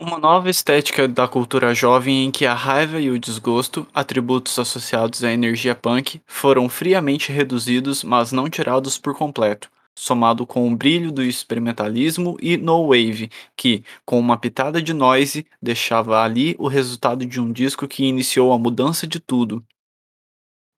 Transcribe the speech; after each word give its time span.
Uma 0.00 0.18
nova 0.18 0.50
estética 0.50 1.06
da 1.06 1.28
cultura 1.28 1.72
jovem 1.74 2.24
em 2.24 2.30
que 2.32 2.44
a 2.44 2.54
raiva 2.54 2.98
e 3.00 3.08
o 3.08 3.18
desgosto, 3.20 3.86
atributos 3.94 4.58
associados 4.58 5.22
à 5.22 5.30
energia 5.30 5.76
punk, 5.76 6.20
foram 6.26 6.68
friamente 6.68 7.30
reduzidos, 7.30 8.02
mas 8.02 8.32
não 8.32 8.48
tirados 8.50 8.98
por 8.98 9.14
completo, 9.16 9.70
somado 9.94 10.44
com 10.46 10.66
o 10.66 10.76
brilho 10.76 11.12
do 11.12 11.22
experimentalismo 11.22 12.36
e 12.40 12.56
no 12.56 12.88
wave, 12.88 13.30
que, 13.54 13.84
com 14.04 14.18
uma 14.18 14.36
pitada 14.38 14.82
de 14.82 14.92
noise, 14.92 15.46
deixava 15.62 16.20
ali 16.22 16.56
o 16.58 16.66
resultado 16.66 17.24
de 17.24 17.40
um 17.40 17.52
disco 17.52 17.86
que 17.86 18.04
iniciou 18.04 18.52
a 18.52 18.58
mudança 18.58 19.06
de 19.06 19.20
tudo. 19.20 19.64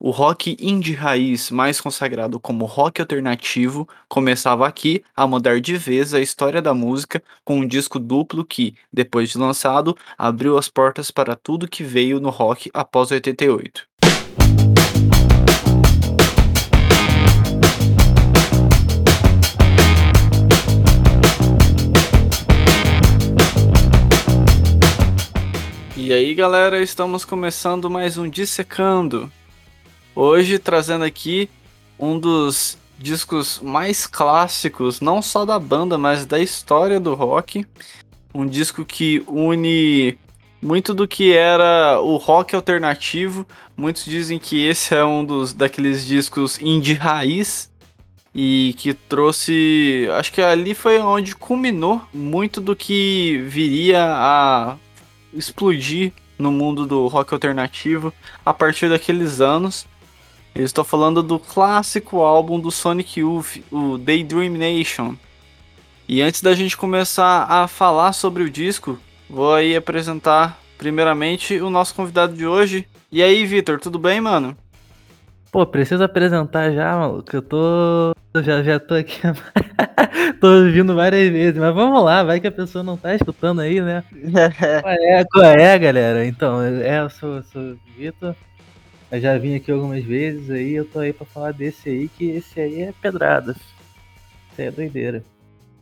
O 0.05 0.11
rock 0.11 0.57
indie 0.61 0.95
raiz, 0.95 1.49
mais 1.49 1.81
consagrado 1.81 2.41
como 2.41 2.65
rock 2.65 3.01
alternativo, 3.01 3.89
começava 4.09 4.67
aqui 4.67 5.05
a 5.15 5.29
mudar 5.29 5.61
de 5.61 5.77
vez 5.77 6.13
a 6.13 6.19
história 6.19 6.61
da 6.61 6.75
música 6.75 7.23
com 7.45 7.61
um 7.61 7.65
disco 7.69 8.01
duplo 8.01 8.45
que, 8.45 8.75
depois 8.93 9.31
de 9.31 9.39
lançado, 9.39 9.97
abriu 10.19 10.59
as 10.59 10.69
portas 10.69 11.13
para 11.13 11.37
tudo 11.37 11.69
que 11.69 11.85
veio 11.85 12.19
no 12.19 12.31
rock 12.31 12.69
após 12.75 13.13
88. 13.13 13.87
E 25.97 26.13
aí, 26.13 26.35
galera, 26.35 26.83
estamos 26.83 27.25
começando 27.25 27.89
mais 27.89 28.19
um 28.19 28.29
Dissecando. 28.29 29.31
Hoje 30.15 30.59
trazendo 30.59 31.05
aqui 31.05 31.49
um 31.99 32.19
dos 32.19 32.77
discos 32.99 33.61
mais 33.63 34.07
clássicos, 34.07 35.01
não 35.01 35.23
só 35.23 35.45
da 35.45 35.59
banda, 35.59 35.97
mas 35.97 36.27
da 36.27 36.39
história 36.39 37.01
do 37.01 37.15
rock. 37.15 37.67
Um 38.35 38.47
disco 38.47 38.85
que 38.85 39.25
une 39.27 40.19
muito 40.61 40.95
do 40.95 41.09
que 41.09 41.33
era 41.33 42.01
o 42.01 42.17
rock 42.17 42.55
alternativo. 42.55 43.47
Muitos 43.77 44.05
dizem 44.05 44.39
que 44.39 44.65
esse 44.65 44.95
é 44.95 45.05
um 45.05 45.25
dos 45.25 45.53
daqueles 45.53 46.07
discos 46.07 46.61
indie 46.61 46.95
raiz 46.95 47.71
e 48.35 48.75
que 48.79 48.95
trouxe, 48.95 50.09
acho 50.13 50.33
que 50.33 50.41
ali 50.41 50.75
foi 50.75 50.99
onde 50.99 51.35
culminou 51.35 52.01
muito 52.15 52.61
do 52.61 52.75
que 52.75 53.45
viria 53.47 54.03
a 54.03 54.77
explodir 55.35 56.13
no 56.39 56.51
mundo 56.51 56.87
do 56.87 57.07
rock 57.09 57.35
alternativo 57.35 58.13
a 58.45 58.55
partir 58.55 58.89
daqueles 58.89 59.41
anos. 59.41 59.87
Eu 60.55 60.65
estou 60.65 60.85
falando 60.85 61.23
do 61.23 61.39
clássico 61.39 62.21
álbum 62.21 62.61
do 62.61 62.71
Sonic 62.71 63.21
Youth, 63.21 63.63
o 63.71 63.97
Daydream 63.97 64.51
Nation. 64.51 65.15
E 66.07 66.21
antes 66.21 66.43
da 66.43 66.55
gente 66.55 66.77
começar 66.77 67.47
a 67.49 67.67
falar 67.67 68.13
sobre 68.13 68.43
o 68.43 68.51
disco, 68.51 68.99
vou 69.31 69.55
aí 69.55 69.75
apresentar 69.75 70.61
primeiramente 70.77 71.59
o 71.59 71.71
nosso 71.71 71.95
convidado 71.95 72.35
de 72.35 72.47
hoje. 72.47 72.87
E 73.11 73.23
aí, 73.23 73.47
Vitor, 73.47 73.81
tudo 73.81 73.99
bem, 73.99 74.21
mano? 74.21 74.55
Pô, 75.51 75.65
preciso 75.67 76.05
apresentar 76.05 76.71
já, 76.71 76.97
maluco. 76.97 77.35
Eu 77.35 77.43
tô. 77.43 78.15
Já, 78.43 78.63
já 78.63 78.79
tô 78.79 78.95
aqui. 78.95 79.21
tô 80.39 80.49
ouvindo 80.49 80.95
várias 80.95 81.31
vezes, 81.31 81.59
mas 81.59 81.75
vamos 81.75 82.05
lá, 82.05 82.23
vai 82.23 82.41
que 82.41 82.47
a 82.47 82.53
pessoa 82.53 82.85
não 82.85 82.97
tá 82.99 83.15
escutando 83.15 83.61
aí, 83.61 83.81
né? 83.81 84.05
qual, 84.83 84.93
é, 84.93 85.25
qual 85.25 85.45
é, 85.45 85.79
galera? 85.79 86.27
Então, 86.27 86.61
é, 86.63 87.01
eu 87.01 87.09
sou, 87.09 87.43
sou 87.45 87.63
o 87.63 87.79
Vitor. 87.97 88.35
Eu 89.13 89.21
já 89.21 89.37
vim 89.37 89.55
aqui 89.55 89.71
algumas 89.71 90.03
vezes 90.03 90.51
aí, 90.51 90.73
eu 90.73 90.87
tô 90.87 90.99
aí 90.99 91.13
pra 91.13 91.27
falar 91.27 91.53
desse 91.53 91.87
aí, 91.91 92.09
que 92.09 92.31
esse 92.31 92.59
aí 92.59 92.81
é 92.81 92.95
pedrada. 92.99 93.53
Isso 93.53 94.59
aí 94.59 94.69
é 94.69 94.71
doideira. 94.71 95.23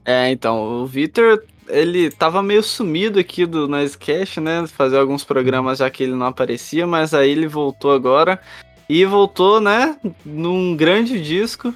É, 0.05 0.28
então, 0.33 0.83
o 0.83 0.84
Vitor, 0.84 1.45
ele 1.69 2.11
tava 2.11 2.42
meio 2.42 2.61
sumido 2.61 3.20
aqui 3.20 3.47
do 3.47 3.69
Noisecast, 3.69 4.41
né? 4.41 4.67
Fazer 4.67 4.98
alguns 4.98 5.22
programas 5.22 5.78
já 5.78 5.89
que 5.89 6.03
ele 6.03 6.17
não 6.17 6.27
aparecia, 6.27 6.89
mas 6.89 7.14
aí 7.14 7.31
ele 7.31 7.47
voltou 7.47 7.92
agora. 7.92 8.41
E 8.89 9.05
voltou, 9.05 9.61
né? 9.61 9.97
Num 10.25 10.77
grande 10.77 11.22
disco. 11.22 11.72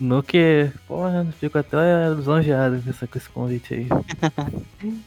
No 0.00 0.20
que, 0.20 0.68
porra, 0.88 1.24
fico 1.38 1.58
até 1.58 2.08
lisonjeado 2.08 2.82
com 2.82 3.18
esse 3.18 3.28
convite 3.28 3.72
aí. 3.72 3.86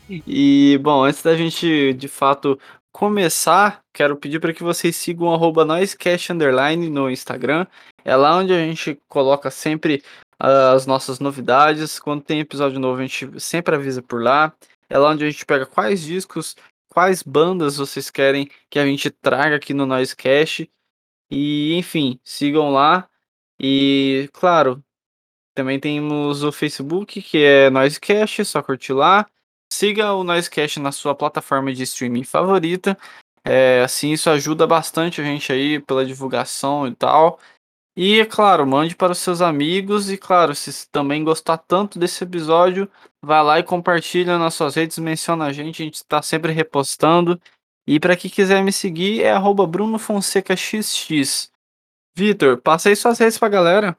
e, 0.26 0.80
bom, 0.82 1.04
antes 1.04 1.22
da 1.22 1.36
gente 1.36 1.94
de 1.96 2.08
fato 2.08 2.58
começar, 2.96 3.84
quero 3.94 4.16
pedir 4.16 4.40
para 4.40 4.54
que 4.54 4.64
vocês 4.64 4.96
sigam 4.96 5.34
arroba 5.34 5.68
Underline 6.32 6.90
no 6.90 7.12
Instagram. 7.12 7.68
É 8.06 8.16
lá 8.16 8.38
onde 8.38 8.54
a 8.54 8.58
gente 8.58 8.98
coloca 9.10 9.52
sempre 9.52 10.02
as 10.40 10.86
nossas 10.86 11.20
novidades. 11.20 12.00
Quando 12.00 12.24
tem 12.24 12.40
episódio 12.40 12.80
novo, 12.80 13.02
a 13.02 13.06
gente 13.06 13.38
sempre 13.38 13.76
avisa 13.76 14.02
por 14.02 14.24
lá. 14.24 14.56
É 14.90 14.98
lá 14.98 15.10
onde 15.10 15.26
a 15.26 15.30
gente 15.30 15.46
pega 15.46 15.66
quais 15.66 16.04
discos, 16.04 16.56
quais 16.88 17.22
bandas 17.22 17.76
vocês 17.76 18.10
querem 18.10 18.50
que 18.70 18.80
a 18.80 18.86
gente 18.86 19.10
traga 19.10 19.58
aqui 19.58 19.74
no 19.74 19.86
Noisecast. 19.86 20.72
E, 21.30 21.76
enfim, 21.76 22.18
sigam 22.24 22.72
lá. 22.72 23.10
E, 23.60 24.30
claro, 24.32 24.82
também 25.54 25.82
temos 25.82 26.44
o 26.44 26.52
Facebook, 26.52 27.22
que 27.22 27.44
é 27.44 27.70
Noisecast, 27.70 28.46
só 28.46 28.64
curtir 28.64 28.94
lá. 28.94 29.26
Siga 29.76 30.14
o 30.14 30.24
Noisecast 30.24 30.80
na 30.80 30.94
sua 30.94 31.14
plataforma 31.14 31.74
de 31.74 31.84
streaming 31.84 32.24
favorita. 32.24 32.98
É, 33.44 33.82
assim, 33.84 34.14
isso 34.14 34.30
ajuda 34.30 34.66
bastante 34.66 35.20
a 35.20 35.24
gente 35.24 35.52
aí 35.52 35.82
pela 35.82 36.06
divulgação 36.06 36.88
e 36.88 36.96
tal. 36.96 37.38
E, 37.94 38.22
é 38.22 38.26
claro, 38.26 38.66
mande 38.66 38.96
para 38.96 39.12
os 39.12 39.18
seus 39.18 39.42
amigos. 39.42 40.10
E, 40.10 40.18
claro, 40.18 40.56
se 40.56 40.90
também 40.90 41.26
gostar 41.26 41.58
tanto 41.58 42.00
desse 42.00 42.24
episódio, 42.24 42.90
vá 43.22 43.42
lá 43.42 43.60
e 43.60 43.64
compartilha 43.64 44.40
nas 44.40 44.54
suas 44.54 44.76
redes, 44.76 44.98
menciona 44.98 45.44
a 45.44 45.52
gente, 45.52 45.82
a 45.82 45.86
gente 45.86 45.96
está 45.96 46.22
sempre 46.22 46.54
repostando. 46.54 47.38
E 47.86 48.00
para 48.00 48.16
quem 48.16 48.32
quiser 48.32 48.64
me 48.64 48.72
seguir, 48.72 49.24
é 49.24 49.38
BrunoFonsecaXX. 49.38 51.52
Vitor, 52.16 52.62
passa 52.62 52.88
aí 52.88 52.96
suas 52.96 53.20
redes 53.20 53.38
pra 53.38 53.50
galera. 53.50 53.98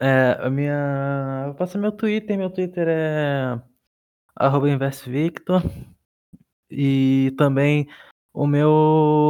É, 0.00 0.38
a 0.40 0.48
minha. 0.48 1.44
Eu 1.48 1.54
passo 1.56 1.78
meu 1.78 1.92
Twitter, 1.92 2.38
meu 2.38 2.48
Twitter 2.48 2.86
é 2.88 3.60
arroba 4.34 4.70
InvestVictor. 4.70 5.62
E 6.70 7.34
também 7.36 7.86
o 8.32 8.46
meu, 8.46 8.70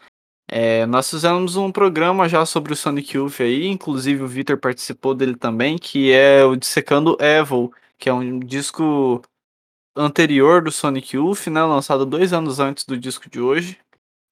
É, 0.50 0.86
nós 0.86 1.08
fizemos 1.10 1.56
um 1.56 1.72
programa 1.72 2.28
já 2.28 2.44
sobre 2.44 2.72
o 2.72 2.76
Sonic 2.76 3.16
Youth 3.16 3.40
aí, 3.40 3.66
inclusive 3.66 4.22
o 4.22 4.28
Victor 4.28 4.58
participou 4.58 5.14
dele 5.14 5.36
também, 5.36 5.78
que 5.78 6.12
é 6.12 6.44
o 6.44 6.56
Dissecando 6.56 7.16
Evil, 7.20 7.72
que 7.98 8.08
é 8.08 8.12
um 8.12 8.38
disco 8.38 9.22
anterior 9.96 10.62
do 10.62 10.70
Sonic 10.70 11.16
Youth, 11.16 11.46
né, 11.48 11.62
lançado 11.64 12.06
dois 12.06 12.32
anos 12.32 12.60
antes 12.60 12.84
do 12.84 12.96
disco 12.98 13.28
de 13.30 13.40
hoje. 13.40 13.78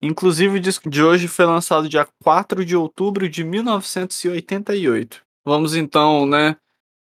Inclusive, 0.02 0.58
o 0.58 0.60
disco 0.60 0.90
de 0.90 1.02
hoje 1.02 1.26
foi 1.26 1.46
lançado 1.46 1.88
dia 1.88 2.06
4 2.22 2.64
de 2.64 2.76
outubro 2.76 3.28
de 3.28 3.42
1988. 3.42 5.22
Vamos 5.44 5.74
então, 5.74 6.26
né, 6.26 6.56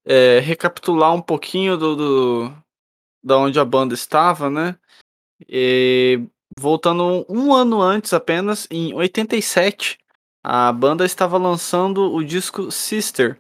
é, 0.06 0.40
recapitular 0.40 1.14
um 1.14 1.22
pouquinho 1.22 1.78
do, 1.78 1.96
do, 1.96 2.54
da 3.24 3.38
onde 3.38 3.60
a 3.60 3.66
banda 3.66 3.94
estava, 3.94 4.50
né? 4.50 4.76
E, 5.48 6.22
voltando 6.60 7.26
um 7.30 7.54
ano 7.54 7.82
antes 7.82 8.14
apenas, 8.14 8.68
em 8.70 8.94
87, 8.94 9.98
a 10.44 10.72
banda 10.72 11.06
estava 11.06 11.38
lançando 11.38 12.14
o 12.14 12.24
disco 12.24 12.70
Sister, 12.72 13.40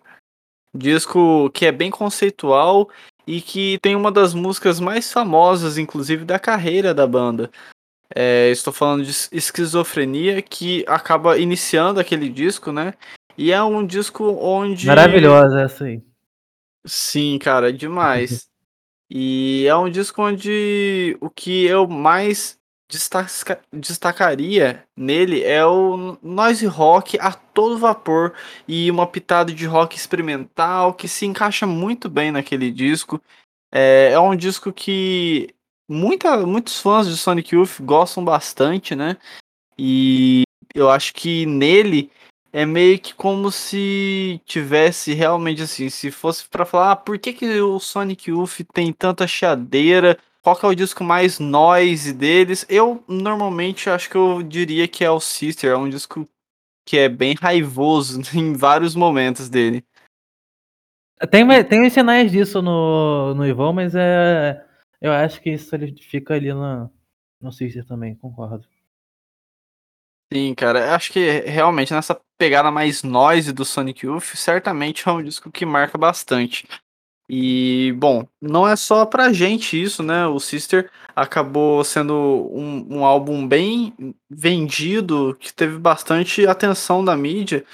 Disco 0.75 1.51
que 1.51 1.67
é 1.67 1.71
bem 1.71 1.91
conceitual 1.91 2.89
e 3.27 3.39
que 3.39 3.77
tem 3.79 3.95
uma 3.95 4.11
das 4.11 4.33
músicas 4.33 4.79
mais 4.79 5.11
famosas, 5.11 5.77
inclusive, 5.77 6.25
da 6.25 6.39
carreira 6.39 6.95
da 6.95 7.05
banda. 7.05 7.51
É, 8.15 8.51
estou 8.51 8.71
falando 8.71 9.03
de 9.03 9.11
Esquizofrenia, 9.31 10.41
que 10.41 10.85
acaba 10.87 11.37
iniciando 11.37 11.99
aquele 11.99 12.29
disco, 12.29 12.71
né? 12.71 12.93
E 13.37 13.51
é 13.51 13.61
um 13.63 13.85
disco 13.85 14.23
onde. 14.39 14.85
Maravilhosa 14.85 15.61
essa 15.61 15.85
aí. 15.85 16.03
Sim, 16.85 17.39
cara, 17.39 17.73
demais. 17.73 18.47
e 19.09 19.65
é 19.67 19.75
um 19.75 19.89
disco 19.89 20.21
onde 20.21 21.17
o 21.19 21.29
que 21.29 21.65
eu 21.65 21.87
mais 21.87 22.59
destaca, 22.87 23.59
destacaria 23.71 24.83
nele 24.95 25.43
é 25.43 25.65
o 25.65 26.17
noise 26.21 26.65
rock 26.67 27.17
a 27.19 27.31
todo 27.31 27.79
vapor 27.79 28.33
e 28.67 28.91
uma 28.91 29.07
pitada 29.07 29.51
de 29.51 29.65
rock 29.65 29.95
experimental 29.95 30.93
que 30.93 31.07
se 31.07 31.25
encaixa 31.25 31.65
muito 31.65 32.07
bem 32.09 32.31
naquele 32.31 32.71
disco. 32.71 33.19
É, 33.71 34.11
é 34.11 34.19
um 34.19 34.35
disco 34.35 34.71
que 34.71 35.49
muita, 35.87 36.45
muitos 36.45 36.79
fãs 36.79 37.07
de 37.07 37.17
Sonic 37.17 37.55
Youth 37.55 37.81
gostam 37.81 38.23
bastante, 38.23 38.95
né? 38.95 39.17
E 39.77 40.43
eu 40.73 40.89
acho 40.89 41.13
que 41.13 41.45
nele 41.45 42.11
é 42.51 42.65
meio 42.65 42.99
que 42.99 43.13
como 43.15 43.51
se 43.51 44.39
tivesse 44.45 45.13
realmente 45.13 45.63
assim, 45.63 45.89
se 45.89 46.11
fosse 46.11 46.47
para 46.47 46.65
falar, 46.65 46.91
ah, 46.91 46.95
por 46.95 47.17
que, 47.17 47.33
que 47.33 47.59
o 47.61 47.79
Sonic 47.79 48.29
Youth 48.29 48.61
tem 48.71 48.93
tanta 48.93 49.25
chiadeira? 49.25 50.17
Qual 50.41 50.55
que 50.55 50.65
é 50.65 50.69
o 50.69 50.75
disco 50.75 51.03
mais 51.03 51.39
noise 51.39 52.13
deles? 52.13 52.65
Eu 52.69 53.03
normalmente 53.07 53.89
acho 53.89 54.09
que 54.09 54.15
eu 54.15 54.43
diria 54.43 54.87
que 54.87 55.03
é 55.03 55.09
o 55.09 55.19
Sister, 55.19 55.71
é 55.71 55.77
um 55.77 55.89
disco 55.89 56.29
que 56.85 56.97
é 56.97 57.09
bem 57.09 57.33
raivoso 57.33 58.21
em 58.37 58.53
vários 58.53 58.93
momentos 58.95 59.49
dele. 59.49 59.83
Tem, 61.31 61.47
tem 61.63 61.89
sinais 61.89 62.31
disso 62.31 62.61
no, 62.61 63.33
no 63.33 63.47
Ivon, 63.47 63.71
mas 63.71 63.95
é, 63.95 64.63
eu 65.03 65.11
acho 65.11 65.41
que 65.41 65.51
isso 65.51 65.75
ele 65.75 65.93
fica 66.01 66.33
ali 66.33 66.53
no, 66.53 66.89
no 67.41 67.51
Sister 67.51 67.85
também, 67.85 68.15
concordo. 68.15 68.65
Sim, 70.33 70.55
cara, 70.55 70.95
acho 70.95 71.11
que 71.11 71.41
realmente 71.41 71.93
nessa 71.93 72.19
pegada 72.39 72.71
mais 72.71 73.03
noise 73.03 73.51
do 73.51 73.65
Sonic 73.65 74.05
Youth, 74.05 74.35
certamente 74.35 75.07
é 75.07 75.11
um 75.11 75.21
disco 75.21 75.51
que 75.51 75.65
marca 75.65 75.97
bastante. 75.97 76.65
E, 77.29 77.93
bom, 77.97 78.27
não 78.41 78.67
é 78.67 78.75
só 78.75 79.05
pra 79.05 79.33
gente 79.33 79.81
isso, 79.81 80.01
né? 80.01 80.25
O 80.25 80.39
Sister 80.39 80.89
acabou 81.15 81.83
sendo 81.83 82.49
um, 82.51 82.99
um 82.99 83.05
álbum 83.05 83.47
bem 83.47 83.93
vendido, 84.29 85.35
que 85.39 85.53
teve 85.53 85.77
bastante 85.77 86.47
atenção 86.47 87.03
da 87.03 87.15
mídia. 87.15 87.65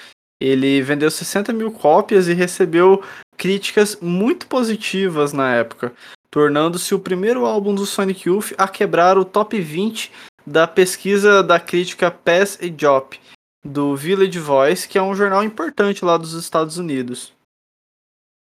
Ele 0.42 0.82
vendeu 0.82 1.12
60 1.12 1.54
mil 1.54 1.72
cópias 1.72 2.28
e 2.28 2.34
recebeu 2.34 3.04
críticas 3.38 3.96
muito 4.02 4.48
positivas 4.48 5.32
na 5.32 5.56
época, 5.56 5.94
tornando-se 6.30 6.94
o 6.94 7.00
primeiro 7.00 7.46
álbum 7.46 7.74
do 7.74 7.86
Sonic 7.86 8.28
Youth 8.30 8.54
a 8.58 8.68
quebrar 8.68 9.18
o 9.18 9.26
top 9.26 9.60
20 9.60 10.12
da 10.46 10.68
pesquisa 10.68 11.44
da 11.44 11.60
crítica 11.60 12.10
Pass 12.10 12.58
e 12.62 12.70
Job, 12.70 13.20
do 13.64 13.96
Village 13.96 14.40
Voice, 14.40 14.88
que 14.88 14.98
é 14.98 15.02
um 15.02 15.16
jornal 15.16 15.44
importante 15.44 16.04
lá 16.06 16.18
dos 16.18 16.34
Estados 16.34 16.78
Unidos. 16.78 17.34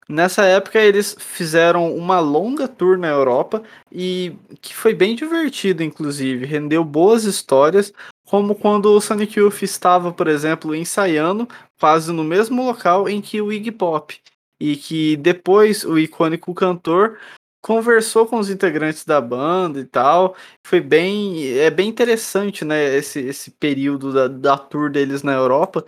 Nessa 0.08 0.46
época 0.46 0.80
eles 0.80 1.16
fizeram 1.20 1.96
uma 1.96 2.20
longa 2.20 2.68
tour 2.68 2.96
na 2.96 3.08
Europa 3.08 3.64
e 3.92 4.36
que 4.62 4.76
foi 4.76 4.94
bem 4.94 5.16
divertido, 5.16 5.82
inclusive, 5.82 6.46
rendeu 6.46 6.84
boas 6.84 7.24
histórias, 7.24 7.92
como 8.28 8.54
quando 8.54 8.86
o 8.86 9.02
Sonic 9.02 9.40
Youth 9.40 9.64
estava, 9.64 10.12
por 10.12 10.28
exemplo, 10.28 10.76
ensaiando 10.76 11.48
quase 11.80 12.12
no 12.12 12.24
mesmo 12.24 12.64
local 12.64 13.10
em 13.10 13.20
que 13.20 13.42
o 13.42 13.52
Iggy 13.52 13.72
Pop, 13.72 14.16
e 14.60 14.76
que 14.76 15.18
depois 15.18 15.84
o 15.84 15.98
icônico 15.98 16.54
cantor 16.54 17.18
conversou 17.66 18.28
com 18.28 18.38
os 18.38 18.48
integrantes 18.48 19.04
da 19.04 19.20
banda 19.20 19.80
e 19.80 19.86
tal. 19.86 20.36
Foi 20.64 20.80
bem. 20.80 21.58
É 21.58 21.72
bem 21.72 21.90
interessante, 21.90 22.64
né? 22.64 22.96
Esse, 22.96 23.20
esse 23.22 23.50
período 23.50 24.14
da, 24.14 24.28
da 24.28 24.56
tour 24.56 24.92
deles 24.92 25.24
na 25.24 25.34
Europa. 25.34 25.84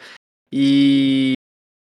E 0.51 1.33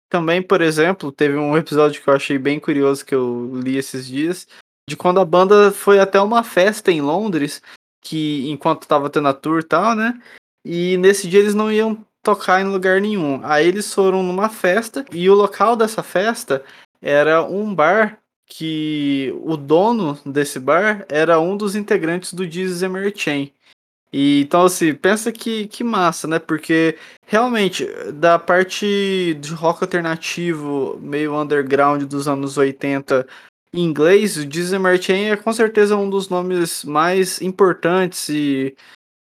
também, 0.09 0.41
por 0.41 0.61
exemplo, 0.61 1.11
teve 1.11 1.35
um 1.35 1.57
episódio 1.57 2.01
que 2.01 2.09
eu 2.09 2.13
achei 2.13 2.37
bem 2.37 2.61
curioso 2.61 3.05
que 3.05 3.13
eu 3.13 3.51
li 3.61 3.75
esses 3.75 4.07
dias. 4.07 4.47
De 4.89 4.95
quando 4.95 5.19
a 5.19 5.25
banda 5.25 5.69
foi 5.73 5.99
até 5.99 6.21
uma 6.21 6.45
festa 6.45 6.89
em 6.89 7.01
Londres, 7.01 7.61
que 8.01 8.49
enquanto 8.49 8.87
tava 8.87 9.09
tendo 9.09 9.27
a 9.27 9.33
tour 9.33 9.59
e 9.59 9.63
tal, 9.63 9.95
né? 9.95 10.17
E 10.63 10.95
nesse 10.95 11.27
dia 11.27 11.41
eles 11.41 11.53
não 11.53 11.69
iam 11.69 12.05
tocar 12.23 12.61
em 12.61 12.71
lugar 12.71 13.01
nenhum. 13.01 13.41
Aí 13.43 13.67
eles 13.67 13.93
foram 13.93 14.23
numa 14.23 14.47
festa 14.47 15.03
e 15.11 15.29
o 15.29 15.33
local 15.33 15.75
dessa 15.75 16.01
festa 16.01 16.63
era 17.01 17.43
um 17.43 17.75
bar 17.75 18.22
que 18.45 19.33
o 19.41 19.57
dono 19.57 20.19
desse 20.25 20.59
bar 20.59 21.05
era 21.09 21.39
um 21.39 21.57
dos 21.57 21.75
integrantes 21.75 22.33
do 22.33 22.49
Jesus 22.49 22.81
Chain. 23.15 23.51
E, 24.11 24.41
então, 24.41 24.65
assim, 24.65 24.93
pensa 24.93 25.31
que, 25.31 25.67
que 25.67 25.83
massa, 25.83 26.27
né? 26.27 26.37
Porque 26.37 26.97
realmente, 27.25 27.87
da 28.13 28.37
parte 28.37 29.35
de 29.39 29.53
rock 29.53 29.83
alternativo, 29.83 30.99
meio 31.01 31.35
underground 31.35 32.03
dos 32.03 32.27
anos 32.27 32.55
80 32.55 33.25
em 33.73 33.83
inglês, 33.83 34.37
o 34.37 34.47
Jesus 34.47 35.03
Chain 35.03 35.31
é 35.31 35.35
com 35.35 35.51
certeza 35.51 35.97
um 35.97 36.07
dos 36.07 36.29
nomes 36.29 36.83
mais 36.83 37.41
importantes 37.41 38.29
e 38.29 38.75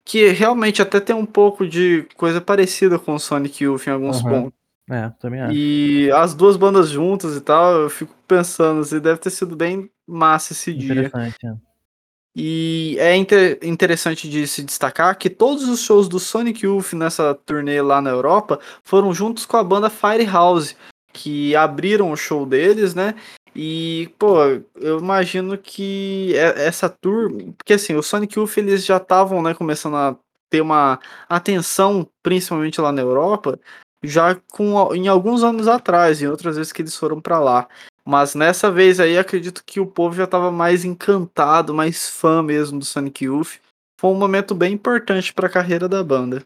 que 0.03 0.27
realmente 0.27 0.81
até 0.81 0.99
tem 0.99 1.15
um 1.15 1.25
pouco 1.25 1.65
de 1.65 2.05
coisa 2.15 2.41
parecida 2.41 2.99
com 2.99 3.15
o 3.15 3.19
Sonic 3.19 3.63
Youth 3.63 3.87
em 3.87 3.91
alguns 3.91 4.21
uhum. 4.21 4.51
É, 4.89 5.09
também 5.19 5.41
acho. 5.41 5.53
E 5.53 6.11
as 6.11 6.35
duas 6.35 6.57
bandas 6.57 6.89
juntas 6.89 7.35
e 7.35 7.41
tal, 7.41 7.73
eu 7.73 7.89
fico 7.89 8.15
pensando, 8.27 8.81
assim, 8.81 8.99
deve 8.99 9.19
ter 9.19 9.31
sido 9.31 9.55
bem 9.55 9.89
massa 10.07 10.53
esse 10.53 10.73
dia. 10.73 11.11
É. 11.13 11.55
E 12.35 12.97
é 12.99 13.15
inter 13.15 13.57
interessante 13.63 14.29
de 14.29 14.45
se 14.45 14.61
destacar 14.61 15.17
que 15.17 15.29
todos 15.29 15.69
os 15.69 15.81
shows 15.81 16.09
do 16.09 16.19
Sonic 16.19 16.65
Youth 16.65 16.91
nessa 16.93 17.33
turnê 17.33 17.81
lá 17.81 18.01
na 18.01 18.09
Europa 18.09 18.59
foram 18.83 19.13
juntos 19.13 19.45
com 19.45 19.55
a 19.55 19.63
banda 19.63 19.89
Firehouse, 19.89 20.75
que 21.13 21.55
abriram 21.55 22.11
o 22.11 22.17
show 22.17 22.45
deles, 22.45 22.93
né? 22.93 23.15
E, 23.55 24.13
pô, 24.19 24.43
eu 24.75 24.99
imagino 24.99 25.57
que 25.57 26.33
essa 26.35 26.89
tour. 26.89 27.31
Porque 27.57 27.73
assim, 27.73 27.95
o 27.95 28.03
Sonic 28.03 28.37
Youth 28.37 28.57
eles 28.57 28.85
já 28.85 28.97
estavam, 28.97 29.41
né, 29.41 29.53
começando 29.53 29.95
a 29.95 30.17
ter 30.49 30.59
uma 30.59 30.99
atenção, 31.29 32.05
principalmente 32.21 32.81
lá 32.81 32.91
na 32.91 33.01
Europa, 33.01 33.57
já 34.07 34.35
com, 34.51 34.93
em 34.93 35.07
alguns 35.07 35.43
anos 35.43 35.67
atrás, 35.67 36.21
em 36.21 36.27
outras 36.27 36.57
vezes 36.57 36.71
que 36.71 36.81
eles 36.81 36.95
foram 36.95 37.21
para 37.21 37.39
lá. 37.39 37.67
Mas 38.05 38.35
nessa 38.35 38.71
vez 38.71 38.99
aí, 38.99 39.17
acredito 39.17 39.63
que 39.65 39.79
o 39.79 39.87
povo 39.87 40.15
já 40.15 40.25
estava 40.25 40.51
mais 40.51 40.85
encantado, 40.85 41.73
mais 41.73 42.09
fã 42.09 42.43
mesmo 42.43 42.79
do 42.79 42.85
Sonic 42.85 43.25
Youth. 43.25 43.59
Foi 43.99 44.11
um 44.11 44.15
momento 44.15 44.53
bem 44.53 44.73
importante 44.73 45.33
para 45.33 45.47
a 45.47 45.51
carreira 45.51 45.89
da 45.89 46.03
banda. 46.03 46.45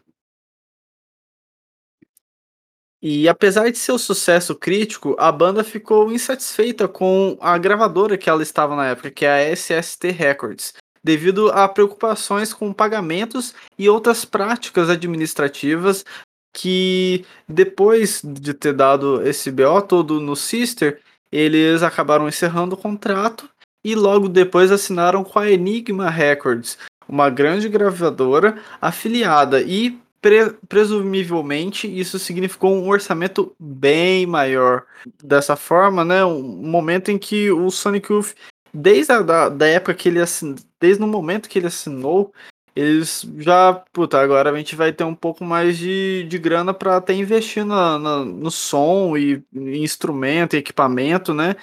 E 3.02 3.28
apesar 3.28 3.70
de 3.70 3.78
seu 3.78 3.98
sucesso 3.98 4.54
crítico, 4.54 5.16
a 5.18 5.32
banda 5.32 5.64
ficou 5.64 6.12
insatisfeita 6.12 6.86
com 6.86 7.36
a 7.40 7.56
gravadora 7.56 8.18
que 8.18 8.28
ela 8.28 8.42
estava 8.42 8.76
na 8.76 8.88
época, 8.88 9.10
que 9.10 9.24
é 9.24 9.30
a 9.30 9.52
SST 9.56 10.10
Records, 10.10 10.74
devido 11.02 11.50
a 11.50 11.66
preocupações 11.66 12.52
com 12.52 12.74
pagamentos 12.74 13.54
e 13.78 13.88
outras 13.88 14.26
práticas 14.26 14.90
administrativas 14.90 16.04
que 16.52 17.24
depois 17.48 18.20
de 18.24 18.54
ter 18.54 18.72
dado 18.72 19.26
esse 19.26 19.50
BO 19.50 19.82
todo 19.82 20.20
no 20.20 20.34
Sister, 20.34 21.00
eles 21.30 21.82
acabaram 21.82 22.28
encerrando 22.28 22.74
o 22.74 22.78
contrato 22.78 23.48
e 23.84 23.94
logo 23.94 24.28
depois 24.28 24.70
assinaram 24.70 25.24
com 25.24 25.38
a 25.38 25.50
Enigma 25.50 26.10
Records, 26.10 26.76
uma 27.08 27.30
grande 27.30 27.68
gravadora 27.68 28.58
afiliada 28.80 29.60
e 29.62 29.98
pre 30.20 30.50
presumivelmente 30.68 31.86
isso 31.86 32.18
significou 32.18 32.74
um 32.74 32.88
orçamento 32.88 33.54
bem 33.58 34.26
maior. 34.26 34.84
Dessa 35.22 35.56
forma, 35.56 36.04
né, 36.04 36.24
um 36.24 36.42
momento 36.42 37.10
em 37.10 37.18
que 37.18 37.50
o 37.50 37.70
Sonic 37.70 38.12
Youth, 38.12 38.34
desde 38.72 39.12
a 39.12 39.22
da, 39.22 39.48
da 39.48 39.66
época 39.66 39.94
que 39.94 40.08
ele 40.08 40.20
assinou, 40.20 40.56
desde 40.78 41.02
o 41.02 41.06
momento 41.06 41.48
que 41.48 41.58
ele 41.58 41.66
assinou, 41.66 42.32
eles 42.80 43.26
já, 43.38 43.74
puta, 43.92 44.20
agora 44.20 44.50
a 44.50 44.56
gente 44.56 44.74
vai 44.74 44.92
ter 44.92 45.04
um 45.04 45.14
pouco 45.14 45.44
mais 45.44 45.76
de, 45.76 46.24
de 46.28 46.38
grana 46.38 46.72
para 46.72 46.96
até 46.96 47.12
investir 47.12 47.64
na, 47.64 47.98
na, 47.98 48.24
no 48.24 48.50
som 48.50 49.16
e 49.16 49.44
em 49.52 49.82
instrumento 49.82 50.54
e 50.54 50.58
equipamento, 50.58 51.34
né? 51.34 51.56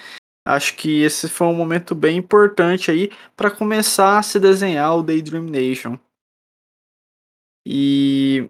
Acho 0.46 0.76
que 0.76 1.02
esse 1.02 1.28
foi 1.28 1.46
um 1.46 1.54
momento 1.54 1.94
bem 1.94 2.16
importante 2.16 2.90
aí 2.90 3.10
para 3.36 3.50
começar 3.50 4.18
a 4.18 4.22
se 4.22 4.38
desenhar 4.40 4.96
o 4.96 5.02
Daydream 5.02 5.44
Nation. 5.44 5.98
E 7.66 8.48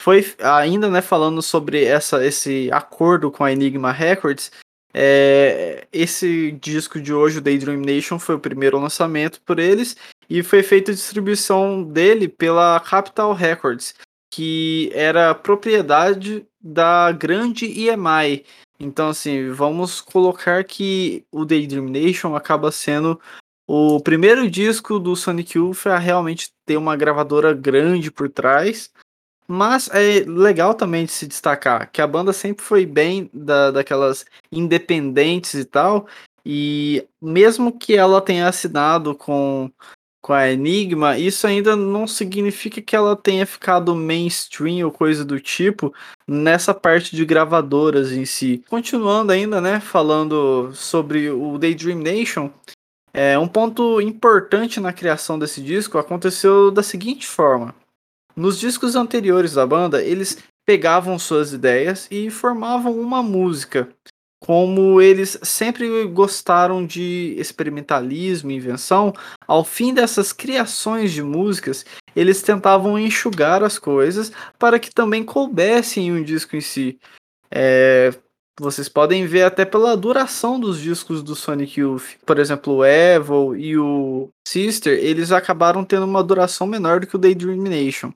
foi 0.00 0.24
ainda, 0.40 0.88
né, 0.88 1.02
falando 1.02 1.42
sobre 1.42 1.84
essa, 1.84 2.24
esse 2.24 2.70
acordo 2.72 3.30
com 3.30 3.44
a 3.44 3.52
Enigma 3.52 3.92
Records, 3.92 4.50
é, 4.94 5.86
esse 5.92 6.52
disco 6.52 6.98
de 7.00 7.12
hoje, 7.12 7.38
o 7.38 7.42
Daydream 7.42 7.80
Nation, 7.80 8.18
foi 8.18 8.34
o 8.34 8.40
primeiro 8.40 8.78
lançamento 8.78 9.42
por 9.42 9.58
eles 9.58 9.96
e 10.28 10.42
foi 10.42 10.62
feita 10.62 10.90
a 10.90 10.94
distribuição 10.94 11.82
dele 11.82 12.28
pela 12.28 12.80
Capital 12.80 13.32
Records, 13.32 13.94
que 14.30 14.90
era 14.92 15.34
propriedade 15.34 16.46
da 16.60 17.12
grande 17.12 17.66
EMI, 17.66 18.44
Então, 18.78 19.08
assim, 19.08 19.50
vamos 19.50 20.02
colocar 20.02 20.62
que 20.64 21.24
o 21.32 21.46
Daydream 21.46 21.88
Nation 21.88 22.34
acaba 22.34 22.70
sendo 22.70 23.18
o 23.66 23.98
primeiro 24.00 24.50
disco 24.50 24.98
do 24.98 25.16
Sonic 25.16 25.56
Youth 25.56 25.86
a 25.86 25.96
realmente 25.98 26.50
ter 26.66 26.76
uma 26.76 26.94
gravadora 26.96 27.54
grande 27.54 28.10
por 28.10 28.28
trás. 28.28 28.90
Mas 29.48 29.88
é 29.90 30.24
legal 30.26 30.74
também 30.74 31.04
de 31.04 31.12
se 31.12 31.26
destacar 31.26 31.90
que 31.90 32.02
a 32.02 32.06
banda 32.06 32.32
sempre 32.32 32.64
foi 32.64 32.84
bem 32.84 33.30
da, 33.32 33.70
daquelas 33.70 34.26
independentes 34.52 35.54
e 35.54 35.64
tal. 35.64 36.06
E 36.44 37.06
mesmo 37.20 37.76
que 37.76 37.94
ela 37.94 38.20
tenha 38.20 38.48
assinado 38.48 39.14
com 39.14 39.70
com 40.26 40.32
a 40.32 40.50
Enigma, 40.50 41.16
isso 41.16 41.46
ainda 41.46 41.76
não 41.76 42.04
significa 42.04 42.82
que 42.82 42.96
ela 42.96 43.14
tenha 43.14 43.46
ficado 43.46 43.94
mainstream 43.94 44.84
ou 44.84 44.90
coisa 44.90 45.24
do 45.24 45.38
tipo 45.38 45.94
nessa 46.26 46.74
parte 46.74 47.14
de 47.14 47.24
gravadoras 47.24 48.10
em 48.10 48.24
si. 48.24 48.60
Continuando 48.68 49.30
ainda, 49.30 49.60
né, 49.60 49.78
falando 49.78 50.72
sobre 50.74 51.30
o 51.30 51.56
Daydream 51.58 52.00
Nation, 52.00 52.50
é, 53.14 53.38
um 53.38 53.46
ponto 53.46 54.00
importante 54.00 54.80
na 54.80 54.92
criação 54.92 55.38
desse 55.38 55.62
disco 55.62 55.96
aconteceu 55.96 56.72
da 56.72 56.82
seguinte 56.82 57.24
forma. 57.24 57.72
Nos 58.34 58.58
discos 58.58 58.96
anteriores 58.96 59.52
da 59.52 59.64
banda, 59.64 60.02
eles 60.02 60.38
pegavam 60.66 61.20
suas 61.20 61.52
ideias 61.52 62.08
e 62.10 62.30
formavam 62.30 62.98
uma 62.98 63.22
música 63.22 63.88
como 64.46 65.00
eles 65.00 65.36
sempre 65.42 66.04
gostaram 66.06 66.86
de 66.86 67.34
experimentalismo 67.36 68.52
e 68.52 68.54
invenção, 68.54 69.12
ao 69.44 69.64
fim 69.64 69.92
dessas 69.92 70.32
criações 70.32 71.10
de 71.10 71.20
músicas, 71.20 71.84
eles 72.14 72.42
tentavam 72.42 72.96
enxugar 72.96 73.64
as 73.64 73.76
coisas 73.76 74.30
para 74.56 74.78
que 74.78 74.94
também 74.94 75.24
coubessem 75.24 76.06
em 76.06 76.12
um 76.12 76.22
disco 76.22 76.54
em 76.54 76.60
si. 76.60 76.96
É, 77.50 78.14
vocês 78.60 78.88
podem 78.88 79.26
ver 79.26 79.42
até 79.42 79.64
pela 79.64 79.96
duração 79.96 80.60
dos 80.60 80.80
discos 80.80 81.24
do 81.24 81.34
Sonic 81.34 81.80
Youth. 81.80 82.14
Por 82.24 82.38
exemplo, 82.38 82.74
o 82.74 82.84
Evil 82.84 83.56
e 83.56 83.76
o 83.76 84.28
Sister, 84.46 84.96
eles 84.96 85.32
acabaram 85.32 85.84
tendo 85.84 86.06
uma 86.06 86.22
duração 86.22 86.68
menor 86.68 87.00
do 87.00 87.06
que 87.08 87.16
o 87.16 87.18
Daydream 87.18 87.64
Nation. 87.64 88.12